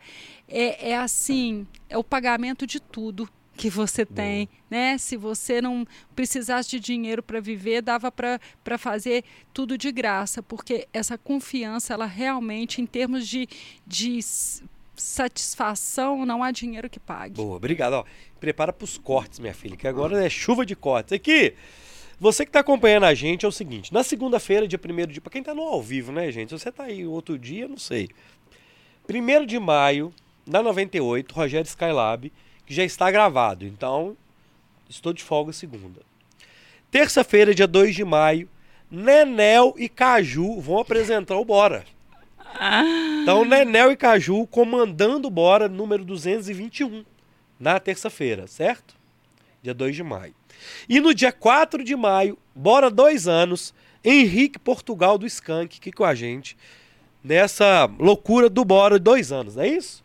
é, 0.48 0.90
é 0.90 0.96
assim, 0.96 1.66
é 1.88 1.98
o 1.98 2.04
pagamento 2.04 2.66
de 2.66 2.80
tudo. 2.80 3.28
Que 3.60 3.68
você 3.68 4.06
tem, 4.06 4.48
né? 4.70 4.96
Se 4.96 5.18
você 5.18 5.60
não 5.60 5.86
precisasse 6.16 6.70
de 6.70 6.80
dinheiro 6.80 7.22
para 7.22 7.40
viver, 7.40 7.82
dava 7.82 8.10
para 8.10 8.78
fazer 8.78 9.22
tudo 9.52 9.76
de 9.76 9.92
graça, 9.92 10.42
porque 10.42 10.88
essa 10.94 11.18
confiança, 11.18 11.92
ela 11.92 12.06
realmente, 12.06 12.80
em 12.80 12.86
termos 12.86 13.28
de, 13.28 13.46
de 13.86 14.18
satisfação, 14.96 16.24
não 16.24 16.42
há 16.42 16.50
dinheiro 16.50 16.88
que 16.88 16.98
pague. 16.98 17.34
Boa, 17.34 17.56
obrigado. 17.56 17.92
Ó, 17.92 18.04
prepara 18.40 18.72
para 18.72 18.84
os 18.86 18.96
cortes, 18.96 19.38
minha 19.38 19.52
filha, 19.52 19.76
que 19.76 19.86
agora 19.86 20.24
é 20.24 20.30
chuva 20.30 20.64
de 20.64 20.74
cortes. 20.74 21.12
Aqui, 21.12 21.52
você 22.18 22.46
que 22.46 22.48
está 22.48 22.60
acompanhando 22.60 23.04
a 23.04 23.12
gente 23.12 23.44
é 23.44 23.48
o 23.48 23.52
seguinte: 23.52 23.92
na 23.92 24.02
segunda-feira, 24.02 24.66
dia 24.66 24.80
1 24.82 25.06
de. 25.06 25.20
Para 25.20 25.32
quem 25.32 25.42
está 25.42 25.54
no 25.54 25.60
ao 25.60 25.82
vivo, 25.82 26.12
né, 26.12 26.32
gente? 26.32 26.48
Se 26.48 26.58
você 26.58 26.70
está 26.70 26.84
aí 26.84 27.06
outro 27.06 27.38
dia, 27.38 27.68
não 27.68 27.76
sei. 27.76 28.08
1 29.06 29.44
de 29.44 29.58
maio, 29.58 30.14
na 30.46 30.62
98, 30.62 31.34
Rogério 31.34 31.68
Skylab 31.68 32.32
que 32.70 32.76
já 32.76 32.84
está 32.84 33.10
gravado. 33.10 33.66
Então, 33.66 34.16
estou 34.88 35.12
de 35.12 35.24
folga 35.24 35.52
segunda. 35.52 36.02
Terça-feira, 36.88 37.52
dia 37.52 37.66
2 37.66 37.97
de 37.97 38.05
maio, 38.05 38.48
Nenel 38.88 39.74
e 39.76 39.88
Caju 39.88 40.60
vão 40.60 40.78
apresentar 40.78 41.36
o 41.36 41.44
Bora. 41.44 41.84
Então, 43.22 43.44
Nenel 43.44 43.90
e 43.90 43.97
Caju 43.97 44.47
comandando 44.47 45.26
o 45.26 45.30
Bora 45.32 45.68
número 45.68 46.05
221 46.05 47.05
na 47.59 47.80
terça-feira, 47.80 48.47
certo? 48.47 48.94
Dia 49.60 49.74
2 49.74 49.97
de 49.97 50.05
maio. 50.05 50.34
E 50.88 51.01
no 51.01 51.12
dia 51.12 51.32
4 51.32 51.82
de 51.82 51.97
maio, 51.97 52.38
Bora 52.55 52.88
dois 52.88 53.26
anos, 53.26 53.74
Henrique 54.05 54.60
Portugal 54.60 55.18
do 55.18 55.26
Skank 55.26 55.78
aqui 55.78 55.90
com 55.90 56.05
a 56.05 56.14
gente, 56.14 56.56
nessa 57.22 57.90
loucura 57.98 58.48
do 58.48 58.64
Bora 58.64 58.97
dois 58.97 59.32
anos, 59.32 59.56
não 59.56 59.64
é 59.64 59.68
isso? 59.68 60.05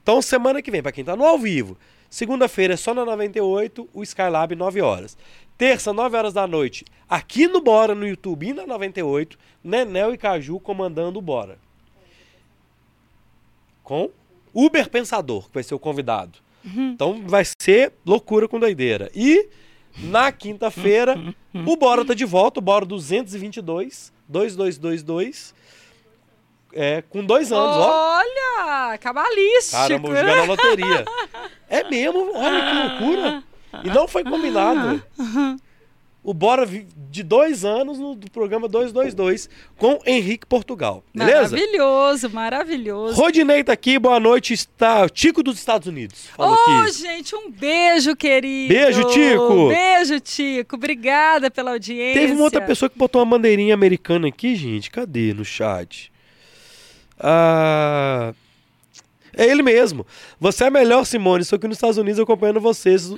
Então, 0.00 0.22
semana 0.22 0.62
que 0.62 0.70
vem, 0.70 0.80
para 0.80 0.92
quem 0.92 1.02
está 1.02 1.16
no 1.16 1.24
ao 1.24 1.40
vivo, 1.40 1.76
Segunda-feira 2.14 2.74
é 2.74 2.76
só 2.76 2.94
na 2.94 3.04
98, 3.04 3.88
o 3.92 4.00
Skylab 4.04 4.54
9 4.54 4.80
horas. 4.80 5.18
Terça, 5.58 5.92
9 5.92 6.16
horas 6.16 6.32
da 6.32 6.46
noite, 6.46 6.84
aqui 7.10 7.48
no 7.48 7.60
Bora, 7.60 7.92
no 7.92 8.06
YouTube 8.06 8.46
e 8.46 8.52
na 8.52 8.64
98, 8.64 9.36
Nenel 9.64 10.14
e 10.14 10.16
Caju 10.16 10.60
comandando 10.60 11.18
o 11.18 11.22
Bora. 11.22 11.58
Com 13.82 14.10
Uber 14.54 14.88
Pensador, 14.88 15.48
que 15.48 15.54
vai 15.54 15.64
ser 15.64 15.74
o 15.74 15.78
convidado. 15.80 16.38
Uhum. 16.64 16.92
Então 16.92 17.20
vai 17.26 17.44
ser 17.44 17.92
loucura 18.06 18.46
com 18.46 18.60
doideira. 18.60 19.10
E 19.12 19.48
na 19.98 20.30
quinta-feira, 20.30 21.16
o 21.66 21.76
Bora 21.76 22.04
tá 22.04 22.14
de 22.14 22.24
volta, 22.24 22.60
o 22.60 22.62
Bora 22.62 22.86
222, 22.86 24.12
2222 24.28 25.52
é, 26.76 27.02
com 27.02 27.24
dois 27.24 27.52
anos, 27.52 27.76
ó. 27.76 28.18
Olha, 28.18 28.98
cabalístico. 28.98 29.76
Caramba, 29.76 30.08
vou 30.08 30.16
jogar 30.16 30.36
na 30.36 30.44
loteria. 30.44 31.04
é 31.74 31.90
mesmo, 31.90 32.30
olha 32.34 32.64
que 32.64 33.04
loucura. 33.04 33.42
E 33.82 33.88
não 33.88 34.06
foi 34.06 34.22
combinado. 34.22 35.02
O 36.22 36.32
Bora 36.32 36.66
de 36.66 37.22
dois 37.22 37.66
anos 37.66 37.98
no 37.98 38.16
programa 38.32 38.66
222 38.66 39.46
com 39.76 39.98
Henrique 40.06 40.46
Portugal. 40.46 41.04
Beleza? 41.14 41.54
Maravilhoso, 41.54 42.30
maravilhoso. 42.30 43.20
Rodinei 43.20 43.62
tá 43.62 43.74
aqui, 43.74 43.98
boa 43.98 44.18
noite. 44.18 44.54
Está 44.54 45.06
Tico 45.06 45.42
dos 45.42 45.58
Estados 45.58 45.86
Unidos. 45.86 46.30
Ô, 46.38 46.44
oh, 46.44 46.88
gente, 46.88 47.36
um 47.36 47.50
beijo, 47.50 48.16
querido. 48.16 48.72
Beijo, 48.72 49.04
Tico. 49.10 49.68
Beijo, 49.68 50.18
Tico. 50.20 50.76
Obrigada 50.76 51.50
pela 51.50 51.72
audiência. 51.72 52.18
Teve 52.18 52.32
uma 52.32 52.44
outra 52.44 52.62
pessoa 52.62 52.88
que 52.88 52.96
botou 52.96 53.20
uma 53.20 53.36
bandeirinha 53.36 53.74
americana 53.74 54.28
aqui, 54.28 54.56
gente. 54.56 54.90
Cadê 54.90 55.34
no 55.34 55.44
chat? 55.44 56.10
Ah, 57.18 58.32
é 59.36 59.46
ele 59.46 59.62
mesmo. 59.62 60.06
Você 60.38 60.64
é 60.64 60.70
melhor, 60.70 61.04
Simone. 61.04 61.42
Estou 61.42 61.56
aqui 61.56 61.66
nos 61.66 61.76
Estados 61.76 61.98
Unidos 61.98 62.20
acompanhando 62.20 62.60
vocês, 62.60 63.10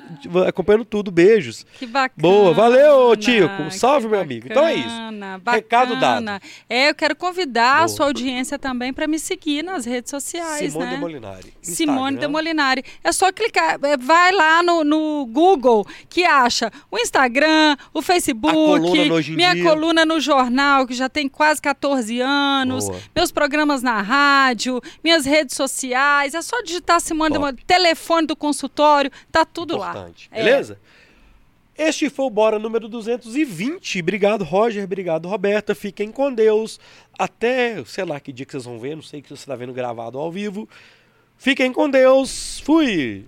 acompanhando 0.47 0.84
tudo. 0.84 1.10
Beijos. 1.10 1.64
Que 1.78 1.86
bacana. 1.86 2.14
Boa, 2.16 2.52
valeu, 2.52 3.16
Tico. 3.16 3.70
Salve, 3.70 4.09
meu 4.09 4.20
amigo. 4.20 4.47
Então 4.51 4.64
é 4.64 4.74
isso. 4.74 4.88
Bacana. 4.88 5.40
Recado 5.47 5.97
dado. 5.97 6.43
É, 6.68 6.90
eu 6.90 6.94
quero 6.94 7.16
convidar 7.16 7.76
Boa. 7.76 7.84
a 7.84 7.88
sua 7.88 8.06
audiência 8.06 8.59
também 8.59 8.93
para 8.93 9.06
me 9.06 9.18
seguir 9.18 9.62
nas 9.62 9.84
redes 9.84 10.10
sociais. 10.10 10.72
Simone 10.72 10.86
né? 10.86 10.94
de 10.94 11.01
Molinari. 11.01 11.55
Simone 11.62 12.18
de 12.18 12.26
Molinari. 12.26 12.84
É 13.02 13.12
só 13.12 13.32
clicar, 13.32 13.78
é, 13.82 13.97
vai 13.97 14.32
lá 14.32 14.62
no, 14.62 14.84
no 14.84 15.26
Google 15.26 15.86
que 16.09 16.24
acha 16.24 16.70
o 16.90 16.98
Instagram, 16.98 17.76
o 17.93 18.02
Facebook, 18.02 18.52
coluna 18.52 19.20
minha 19.28 19.55
dia. 19.55 19.64
coluna 19.64 20.05
no 20.05 20.20
jornal, 20.20 20.86
que 20.86 20.94
já 20.94 21.09
tem 21.09 21.28
quase 21.28 21.60
14 21.60 22.20
anos, 22.20 22.86
Boa. 22.86 23.01
meus 23.14 23.32
programas 23.32 23.82
na 23.82 24.01
rádio, 24.01 24.80
minhas 25.02 25.24
redes 25.24 25.56
sociais 25.56 26.06
reais. 26.07 26.35
É 26.35 26.43
só 26.43 26.61
digitar 26.62 27.01
Simone 27.01 27.35
Top. 27.35 27.65
telefone 27.65 28.27
do 28.27 28.37
consultório, 28.37 29.11
tá 29.31 29.45
tudo 29.45 29.74
Importante. 29.77 30.28
lá. 30.33 30.37
Beleza? 30.37 30.78
É. 30.93 31.89
Este 31.89 32.09
foi 32.09 32.24
o 32.24 32.31
Bora 32.31 32.59
número 32.59 32.89
220. 32.89 34.01
Obrigado, 34.01 34.43
Roger. 34.45 34.83
Obrigado, 34.85 35.28
Roberta. 35.28 35.74
Fiquem 35.74 36.11
com 36.11 36.33
Deus. 36.33 36.81
Até, 37.19 37.85
sei 37.85 38.05
lá 38.05 38.19
que 38.19 38.33
dia 38.33 38.47
que 38.47 38.53
vocês 38.53 38.65
vão 38.65 38.78
ver. 38.78 38.97
Não 38.97 39.03
sei 39.03 39.20
que 39.20 39.28
você 39.28 39.35
está 39.35 39.55
vendo 39.55 39.74
gravado 39.74 40.19
ao 40.19 40.33
vivo. 40.33 40.66
Fiquem 41.37 41.70
com 41.70 41.91
Deus. 41.91 42.61
Fui. 42.61 43.27